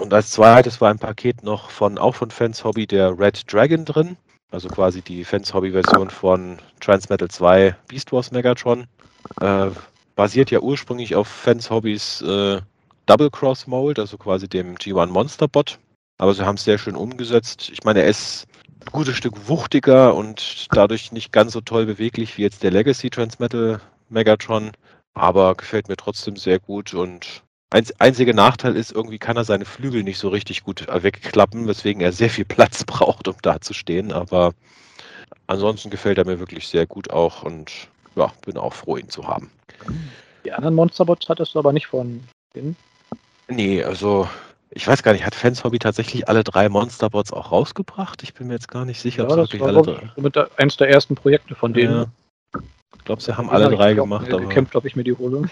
Und 0.00 0.12
als 0.12 0.30
zweites 0.30 0.80
war 0.80 0.90
ein 0.90 0.98
Paket 0.98 1.42
noch 1.42 1.70
von 1.70 1.98
auch 1.98 2.14
von 2.14 2.30
Fans 2.30 2.62
Hobby 2.62 2.86
der 2.86 3.18
Red 3.18 3.52
Dragon 3.52 3.84
drin. 3.84 4.16
Also 4.50 4.68
quasi 4.68 5.00
die 5.00 5.24
Fans 5.24 5.52
Hobby 5.54 5.72
Version 5.72 6.10
von 6.10 6.58
Transmetal 6.80 7.28
2 7.28 7.74
Beast 7.88 8.12
Wars 8.12 8.30
Megatron. 8.30 8.86
Äh, 9.40 9.70
basiert 10.14 10.50
ja 10.50 10.60
ursprünglich 10.60 11.14
auf 11.14 11.26
Fans 11.26 11.70
Hobbys 11.70 12.20
äh, 12.22 12.60
Double 13.06 13.30
Cross 13.30 13.66
Mold, 13.66 13.98
also 13.98 14.16
quasi 14.16 14.48
dem 14.48 14.76
G1 14.76 15.06
Monster 15.06 15.48
Bot. 15.48 15.78
Aber 16.18 16.34
sie 16.34 16.44
haben 16.44 16.56
es 16.56 16.64
sehr 16.64 16.78
schön 16.78 16.94
umgesetzt. 16.94 17.70
Ich 17.72 17.84
meine, 17.84 18.02
er 18.02 18.08
ist 18.08 18.46
ein 18.80 18.92
gutes 18.92 19.16
Stück 19.16 19.48
wuchtiger 19.48 20.14
und 20.14 20.66
dadurch 20.70 21.12
nicht 21.12 21.32
ganz 21.32 21.52
so 21.52 21.60
toll 21.60 21.86
beweglich 21.86 22.38
wie 22.38 22.42
jetzt 22.42 22.62
der 22.62 22.70
Legacy 22.70 23.10
Transmetal 23.10 23.80
Megatron. 24.08 24.72
Aber 25.14 25.54
gefällt 25.54 25.88
mir 25.88 25.96
trotzdem 25.96 26.36
sehr 26.36 26.58
gut 26.58 26.94
und 26.94 27.42
Einz 27.72 27.90
einziger 27.98 28.34
Nachteil 28.34 28.76
ist, 28.76 28.92
irgendwie 28.92 29.18
kann 29.18 29.38
er 29.38 29.44
seine 29.44 29.64
Flügel 29.64 30.02
nicht 30.02 30.18
so 30.18 30.28
richtig 30.28 30.62
gut 30.62 30.86
äh, 30.88 31.02
wegklappen, 31.02 31.66
weswegen 31.66 32.02
er 32.02 32.12
sehr 32.12 32.28
viel 32.28 32.44
Platz 32.48 32.84
braucht, 32.84 33.28
um 33.28 33.36
da 33.40 33.60
zu 33.60 33.72
stehen. 33.72 34.12
Aber 34.12 34.52
ansonsten 35.46 35.88
gefällt 35.88 36.18
er 36.18 36.26
mir 36.26 36.38
wirklich 36.38 36.68
sehr 36.68 36.86
gut 36.86 37.10
auch 37.10 37.42
und 37.42 37.88
ja, 38.14 38.30
bin 38.44 38.58
auch 38.58 38.74
froh, 38.74 38.98
ihn 38.98 39.08
zu 39.08 39.26
haben. 39.26 39.50
Die 40.44 40.52
anderen 40.52 40.74
Monsterbots 40.74 41.28
hattest 41.30 41.54
du 41.54 41.58
aber 41.58 41.72
nicht 41.72 41.86
von 41.86 42.22
denen. 42.54 42.76
Nee, 43.48 43.82
also 43.84 44.28
ich 44.70 44.86
weiß 44.86 45.02
gar 45.02 45.12
nicht, 45.12 45.26
hat 45.26 45.34
Fans 45.34 45.64
Hobby 45.64 45.78
tatsächlich 45.78 46.28
alle 46.28 46.44
drei 46.44 46.68
Monsterbots 46.68 47.32
auch 47.32 47.52
rausgebracht? 47.52 48.22
Ich 48.22 48.32
bin 48.34 48.46
mir 48.46 48.54
jetzt 48.54 48.68
gar 48.68 48.84
nicht 48.86 49.00
sicher, 49.00 49.24
Ja, 49.24 49.28
ob 49.28 49.36
das 49.36 49.38
wirklich 49.38 49.60
war 49.60 49.68
alle 49.68 49.82
glaub 49.82 50.00
drei. 50.00 50.10
ich, 50.16 50.32
der- 50.32 50.50
eins 50.56 50.76
der 50.78 50.88
ersten 50.88 51.14
Projekte 51.14 51.54
von 51.54 51.74
denen. 51.74 51.94
Ja. 51.94 52.06
Ich 52.96 53.04
glaube, 53.04 53.20
sie 53.22 53.36
haben 53.36 53.50
alle 53.50 53.66
hab 53.66 53.72
ich 53.72 53.78
drei 53.78 53.92
auch, 53.92 53.96
gemacht, 54.04 54.32
aber 54.32 54.42
ich 54.42 54.48
gekämpft, 54.48 54.76
ob 54.76 54.84
ich 54.84 54.96
mir 54.96 55.04
die 55.04 55.12
hole. 55.12 55.40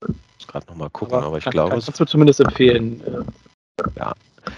muss 0.00 0.46
gerade 0.48 0.66
nochmal 0.66 0.90
gucken, 0.90 1.18
aber, 1.18 1.38
ich 1.38 1.44
kann, 1.44 1.52
glaube, 1.52 1.70
kannst 1.70 2.00
du 2.00 2.04
zumindest 2.04 2.40
empfehlen. 2.40 3.00
äh, 3.96 4.12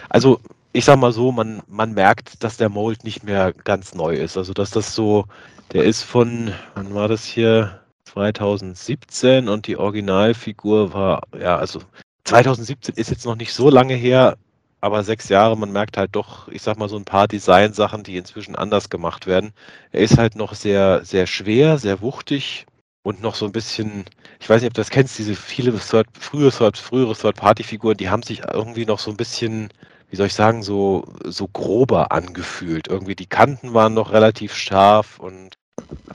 Also, 0.09 0.41
ich 0.73 0.85
sag 0.85 0.99
mal 0.99 1.13
so, 1.13 1.33
man, 1.33 1.63
man 1.69 1.93
merkt, 1.93 2.43
dass 2.45 2.57
der 2.57 2.69
Mold 2.69 3.05
nicht 3.05 3.25
mehr 3.25 3.53
ganz 3.53 3.95
neu 3.95 4.15
ist. 4.17 4.37
Also, 4.37 4.53
dass 4.53 4.71
das 4.71 4.95
so, 4.95 5.27
der 5.73 5.85
ist 5.85 6.03
von, 6.03 6.53
wann 6.75 6.95
war 6.95 7.09
das 7.09 7.25
hier? 7.25 7.81
2017 8.17 9.47
und 9.47 9.67
die 9.67 9.77
Originalfigur 9.77 10.95
war, 10.95 11.23
ja, 11.39 11.59
also 11.59 11.83
2017 12.25 12.95
ist 12.95 13.11
jetzt 13.11 13.27
noch 13.27 13.37
nicht 13.37 13.53
so 13.53 13.69
lange 13.69 13.93
her, 13.93 14.39
aber 14.81 15.05
sechs 15.05 15.29
Jahre, 15.29 15.55
man 15.57 15.71
merkt 15.71 15.99
halt 15.99 16.17
doch, 16.17 16.49
ich 16.49 16.63
sag 16.63 16.79
mal, 16.79 16.89
so 16.89 16.97
ein 16.97 17.05
paar 17.05 17.29
Designsachen, 17.29 18.05
die 18.05 18.17
inzwischen 18.17 18.57
anders 18.57 18.89
gemacht 18.89 19.27
werden. 19.27 19.53
Er 19.93 20.01
ist 20.01 20.17
halt 20.17 20.35
noch 20.35 20.55
sehr, 20.55 21.05
sehr 21.05 21.27
schwer, 21.27 21.77
sehr 21.77 22.01
wuchtig 22.01 22.65
und 23.03 23.21
noch 23.21 23.35
so 23.35 23.45
ein 23.45 23.53
bisschen, 23.53 24.07
ich 24.41 24.49
weiß 24.49 24.63
nicht, 24.63 24.71
ob 24.71 24.75
du 24.75 24.81
das 24.81 24.91
kennst, 24.91 25.19
diese 25.19 25.35
viele 25.35 25.79
Third, 25.79 26.07
frühe 26.19 26.51
Third, 26.51 26.79
frühere 26.79 27.15
Third-Party-Figuren, 27.15 27.99
die 27.99 28.09
haben 28.09 28.23
sich 28.23 28.43
irgendwie 28.51 28.87
noch 28.87 28.99
so 28.99 29.11
ein 29.11 29.19
bisschen, 29.19 29.69
wie 30.09 30.17
soll 30.17 30.29
ich 30.29 30.35
sagen, 30.35 30.63
so, 30.63 31.05
so 31.23 31.49
grober 31.49 32.13
angefühlt. 32.13 32.89
Irgendwie 32.89 33.15
die 33.15 33.27
Kanten 33.27 33.75
waren 33.75 33.93
noch 33.93 34.13
relativ 34.13 34.55
scharf 34.55 35.19
und 35.19 35.59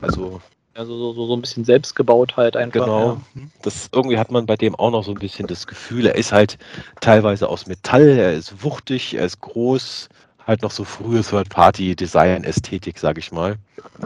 also 0.00 0.40
Also 0.74 0.96
so, 0.96 1.12
so, 1.12 1.26
so 1.26 1.36
ein 1.36 1.42
bisschen 1.42 1.64
selbst 1.64 1.94
gebaut 1.94 2.36
halt 2.36 2.56
einfach. 2.56 2.84
Genau. 2.84 3.20
Das 3.60 3.90
irgendwie 3.92 4.16
hat 4.18 4.30
man 4.30 4.46
bei 4.46 4.56
dem 4.56 4.74
auch 4.74 4.90
noch 4.90 5.04
so 5.04 5.10
ein 5.10 5.18
bisschen 5.18 5.46
das 5.46 5.66
Gefühl, 5.66 6.06
er 6.06 6.14
ist 6.14 6.32
halt 6.32 6.58
teilweise 7.00 7.48
aus 7.48 7.66
Metall, 7.66 8.08
er 8.08 8.32
ist 8.32 8.64
wuchtig, 8.64 9.14
er 9.14 9.26
ist 9.26 9.40
groß, 9.40 10.08
halt 10.46 10.62
noch 10.62 10.70
so 10.70 10.84
frühe 10.84 11.22
Third-Party-Design-Ästhetik, 11.22 12.98
sage 12.98 13.20
ich 13.20 13.32
mal. 13.32 13.56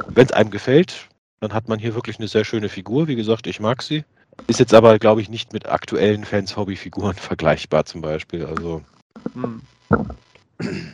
Wenn 0.08 0.26
es 0.26 0.32
einem 0.32 0.50
gefällt, 0.50 1.08
dann 1.40 1.52
hat 1.52 1.68
man 1.68 1.78
hier 1.78 1.94
wirklich 1.94 2.18
eine 2.18 2.28
sehr 2.28 2.44
schöne 2.44 2.68
Figur. 2.68 3.06
Wie 3.06 3.16
gesagt, 3.16 3.46
ich 3.46 3.60
mag 3.60 3.82
sie. 3.82 4.04
Ist 4.48 4.60
jetzt 4.60 4.74
aber, 4.74 4.98
glaube 4.98 5.20
ich, 5.20 5.28
nicht 5.28 5.52
mit 5.52 5.68
aktuellen 5.68 6.24
Fans-Hobby-Figuren 6.24 7.14
vergleichbar 7.16 7.84
zum 7.84 8.00
Beispiel. 8.00 8.44
Also 8.44 8.82
Ja. 9.34 10.04
Hm. 10.60 10.92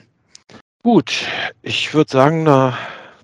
gut, 0.82 1.26
ich 1.62 1.94
würde 1.94 2.10
sagen, 2.10 2.44
da 2.44 2.76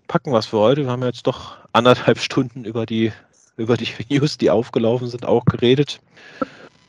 packen 0.08 0.32
wir 0.32 0.38
es 0.38 0.46
für 0.46 0.58
heute. 0.58 0.82
Wir 0.84 0.90
haben 0.90 1.02
jetzt 1.04 1.26
doch 1.26 1.56
anderthalb 1.72 2.18
Stunden 2.22 2.64
über 2.64 2.86
die, 2.86 3.12
über 3.56 3.76
die 3.76 3.88
News, 4.10 4.38
die 4.38 4.50
aufgelaufen 4.50 5.08
sind, 5.08 5.24
auch 5.24 5.44
geredet. 5.44 6.00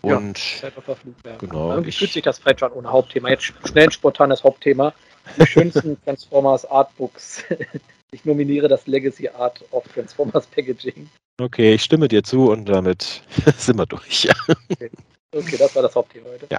Ja. 0.01 0.15
Und 0.17 0.37
Flugberg. 0.39 1.39
Genau, 1.39 1.71
Irgendwie 1.71 1.89
ich- 1.89 1.97
fühlt 1.99 2.13
sich 2.13 2.23
das 2.23 2.39
vielleicht 2.39 2.61
schon 2.61 2.71
ohne 2.71 2.89
Hauptthema. 2.89 3.29
Jetzt 3.29 3.53
schnell 3.65 3.83
ein 3.85 3.91
spontanes 3.91 4.43
Hauptthema. 4.43 4.93
Die 5.37 5.45
schönsten 5.45 6.01
Transformers 6.05 6.65
Artbooks. 6.65 7.43
Ich 8.11 8.23
nominiere 8.25 8.67
das 8.69 8.87
Legacy 8.87 9.27
Art 9.29 9.63
of 9.71 9.83
Transformers 9.93 10.47
Packaging. 10.47 11.09
okay, 11.39 11.73
ich 11.75 11.83
stimme 11.83 12.07
dir 12.07 12.23
zu 12.23 12.49
und 12.49 12.65
damit 12.65 13.21
sind 13.57 13.77
wir 13.77 13.85
durch. 13.85 14.27
Okay, 15.31 15.57
das 15.57 15.75
war 15.75 15.83
das 15.83 15.93
Hauptthema 15.95 16.27
heute. 16.29 16.47
Ja. 16.49 16.57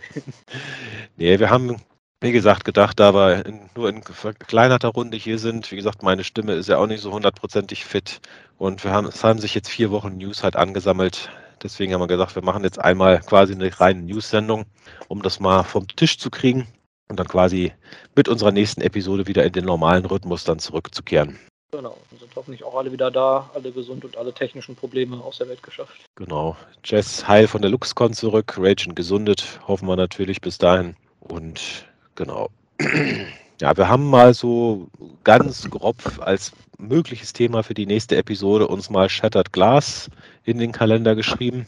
Nee, 1.17 1.39
wir 1.41 1.51
haben, 1.51 1.77
wie 2.21 2.33
gesagt, 2.33 2.65
gedacht, 2.65 3.01
da 3.01 3.15
wir 3.15 3.47
in, 3.47 3.71
nur 3.75 3.89
in 3.89 4.03
verkleinerter 4.03 4.89
Runde 4.89 5.17
hier 5.17 5.39
sind, 5.39 5.71
wie 5.73 5.77
gesagt, 5.77 6.03
meine 6.03 6.25
Stimme 6.25 6.53
ist 6.53 6.69
ja 6.69 6.77
auch 6.77 6.87
nicht 6.87 7.01
so 7.01 7.13
hundertprozentig 7.13 7.85
fit 7.85 8.21
und 8.59 8.85
wir 8.85 8.93
haben, 8.93 9.07
es 9.07 9.25
haben 9.25 9.39
sich 9.39 9.55
jetzt 9.55 9.71
vier 9.71 9.91
Wochen 9.91 10.19
News 10.19 10.43
halt 10.43 10.57
angesammelt. 10.57 11.31
Deswegen 11.63 11.93
haben 11.93 12.01
wir 12.01 12.07
gesagt, 12.07 12.35
wir 12.35 12.45
machen 12.45 12.65
jetzt 12.65 12.79
einmal 12.79 13.21
quasi 13.21 13.55
eine 13.55 13.81
reine 13.81 14.03
News-Sendung, 14.03 14.65
um 15.09 15.23
das 15.23 15.41
mal 15.41 15.63
vom 15.63 15.89
Tisch 15.89 16.19
zu 16.19 16.31
kriegen 16.31 16.67
und 17.09 17.19
dann 17.19 17.29
quasi 17.29 17.73
mit 18.15 18.29
unserer 18.29 18.53
nächsten 18.53 18.81
Episode 18.81 19.27
wieder 19.27 19.45
in 19.45 19.53
den 19.53 19.65
normalen 19.65 20.05
Rhythmus 20.07 20.45
dann 20.45 20.59
zurückzukehren. 20.59 21.39
Genau. 21.73 21.97
Dann 22.11 22.19
sind 22.19 22.35
hoffentlich 22.35 22.65
auch 22.65 22.75
alle 22.75 22.93
wieder 22.93 23.11
da, 23.11 23.51
alle 23.55 23.73
gesund 23.73 24.05
und 24.05 24.17
alle 24.17 24.33
technischen 24.33 24.75
Probleme 24.75 25.23
aus 25.23 25.39
der 25.39 25.49
Welt 25.49 25.63
geschafft. 25.63 26.01
Genau. 26.17 26.57
Jess 26.85 27.29
heil 27.29 27.47
von 27.47 27.63
der 27.63 27.71
LuxCon 27.71 28.13
zurück, 28.13 28.57
Ragen 28.59 28.95
gesundet, 28.95 29.61
hoffen 29.69 29.87
wir 29.87 29.97
natürlich 29.97 30.41
bis 30.41 30.59
dahin. 30.59 30.97
Und 31.21 31.87
genau. 32.21 32.51
Ja, 33.61 33.77
wir 33.77 33.89
haben 33.89 34.09
mal 34.09 34.35
so 34.35 34.89
ganz 35.25 35.69
grob 35.71 35.97
als 36.21 36.53
mögliches 36.79 37.33
Thema 37.33 37.63
für 37.63 37.75
die 37.75 37.87
nächste 37.87 38.17
Episode 38.17 38.69
uns 38.69 38.91
mal 38.91 39.09
Shattered 39.09 39.53
Glass 39.53 40.11
in 40.45 40.59
den 40.59 40.73
Kalender 40.73 41.15
geschrieben. 41.15 41.67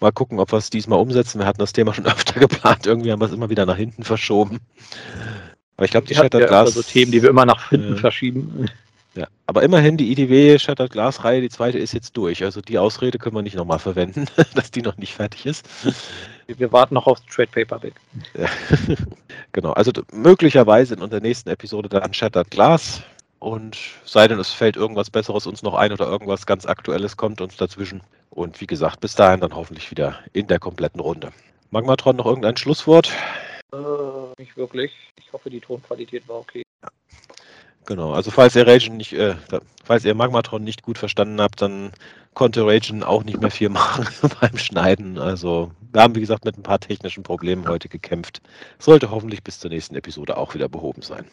Mal 0.00 0.12
gucken, 0.12 0.40
ob 0.40 0.52
wir 0.52 0.58
es 0.58 0.70
diesmal 0.70 0.98
umsetzen. 0.98 1.38
Wir 1.38 1.46
hatten 1.46 1.60
das 1.60 1.72
Thema 1.72 1.94
schon 1.94 2.06
öfter 2.06 2.40
geplant. 2.40 2.86
Irgendwie 2.86 3.12
haben 3.12 3.20
wir 3.20 3.26
es 3.26 3.32
immer 3.32 3.50
wieder 3.50 3.66
nach 3.66 3.76
hinten 3.76 4.02
verschoben. 4.02 4.60
Aber 5.76 5.84
ich 5.84 5.90
glaube, 5.90 6.06
die 6.06 6.14
Shattered 6.14 6.42
ja 6.42 6.46
Glass. 6.46 6.74
so 6.74 6.82
Themen, 6.82 7.12
die 7.12 7.22
wir 7.22 7.30
immer 7.30 7.46
nach 7.46 7.70
hinten 7.70 7.94
äh, 7.94 7.98
verschieben. 7.98 8.68
Ja, 9.14 9.26
aber 9.46 9.62
immerhin 9.62 9.98
die 9.98 10.10
IDW 10.10 10.58
Shattered 10.58 10.90
Glass 10.90 11.22
Reihe, 11.22 11.42
die 11.42 11.50
zweite 11.50 11.78
ist 11.78 11.92
jetzt 11.92 12.16
durch. 12.16 12.44
Also 12.44 12.62
die 12.62 12.78
Ausrede 12.78 13.18
können 13.18 13.36
wir 13.36 13.42
nicht 13.42 13.56
nochmal 13.56 13.78
verwenden, 13.78 14.26
dass 14.54 14.70
die 14.70 14.82
noch 14.82 14.96
nicht 14.96 15.14
fertig 15.14 15.46
ist. 15.46 15.68
Wir 16.46 16.72
warten 16.72 16.94
noch 16.94 17.06
aufs 17.06 17.24
Trade 17.26 17.50
Paperback. 17.52 17.94
Ja. 18.34 18.48
genau, 19.52 19.72
also 19.72 19.92
möglicherweise 20.12 20.94
in 20.94 21.02
unserer 21.02 21.20
nächsten 21.20 21.50
Episode 21.50 21.88
dann 21.88 22.12
Shattered 22.14 22.50
Glass. 22.50 23.02
Und 23.38 23.76
sei 24.04 24.28
denn, 24.28 24.38
es 24.38 24.52
fällt 24.52 24.76
irgendwas 24.76 25.10
Besseres 25.10 25.48
uns 25.48 25.62
noch 25.62 25.74
ein 25.74 25.92
oder 25.92 26.06
irgendwas 26.06 26.46
ganz 26.46 26.64
Aktuelles 26.64 27.16
kommt 27.16 27.40
uns 27.40 27.56
dazwischen. 27.56 28.00
Und 28.30 28.60
wie 28.60 28.68
gesagt, 28.68 29.00
bis 29.00 29.16
dahin 29.16 29.40
dann 29.40 29.56
hoffentlich 29.56 29.90
wieder 29.90 30.20
in 30.32 30.46
der 30.46 30.60
kompletten 30.60 31.00
Runde. 31.00 31.32
Magmatron 31.70 32.16
noch 32.16 32.26
irgendein 32.26 32.56
Schlusswort? 32.56 33.10
Äh, 33.72 33.76
nicht 34.38 34.56
wirklich. 34.56 34.92
Ich 35.16 35.32
hoffe, 35.32 35.50
die 35.50 35.60
Tonqualität 35.60 36.28
war 36.28 36.36
okay. 36.36 36.62
Ja. 36.82 36.88
Genau, 37.86 38.12
also 38.12 38.30
falls 38.30 38.54
ihr 38.54 38.66
Ragen 38.66 38.96
nicht, 38.96 39.12
äh, 39.12 39.34
falls 39.84 40.04
ihr 40.04 40.14
Magmatron 40.14 40.62
nicht 40.62 40.82
gut 40.82 40.98
verstanden 40.98 41.40
habt, 41.40 41.60
dann 41.60 41.90
konnte 42.34 42.64
Ragen 42.64 43.02
auch 43.02 43.24
nicht 43.24 43.40
mehr 43.40 43.50
viel 43.50 43.68
machen 43.70 44.06
beim 44.40 44.56
Schneiden. 44.56 45.18
Also 45.18 45.72
wir 45.92 46.02
haben, 46.02 46.14
wie 46.14 46.20
gesagt, 46.20 46.44
mit 46.44 46.56
ein 46.56 46.62
paar 46.62 46.80
technischen 46.80 47.22
Problemen 47.22 47.66
heute 47.68 47.88
gekämpft. 47.88 48.40
Sollte 48.78 49.10
hoffentlich 49.10 49.42
bis 49.42 49.58
zur 49.58 49.70
nächsten 49.70 49.96
Episode 49.96 50.36
auch 50.36 50.54
wieder 50.54 50.68
behoben 50.68 51.02
sein. 51.02 51.26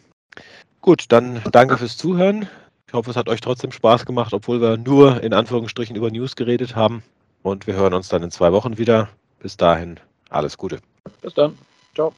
Gut, 0.80 1.04
dann 1.08 1.42
danke 1.52 1.76
fürs 1.76 1.96
Zuhören. 1.96 2.48
Ich 2.86 2.94
hoffe, 2.94 3.10
es 3.10 3.16
hat 3.16 3.28
euch 3.28 3.40
trotzdem 3.40 3.70
Spaß 3.70 4.04
gemacht, 4.04 4.32
obwohl 4.34 4.60
wir 4.60 4.76
nur 4.76 5.22
in 5.22 5.32
Anführungsstrichen 5.32 5.94
über 5.94 6.10
News 6.10 6.34
geredet 6.34 6.74
haben. 6.74 7.04
Und 7.42 7.66
wir 7.66 7.74
hören 7.74 7.94
uns 7.94 8.08
dann 8.08 8.22
in 8.22 8.30
zwei 8.30 8.52
Wochen 8.52 8.78
wieder. 8.78 9.08
Bis 9.38 9.56
dahin, 9.56 10.00
alles 10.28 10.58
Gute. 10.58 10.80
Bis 11.22 11.34
dann. 11.34 11.56
Ciao. 11.94 12.12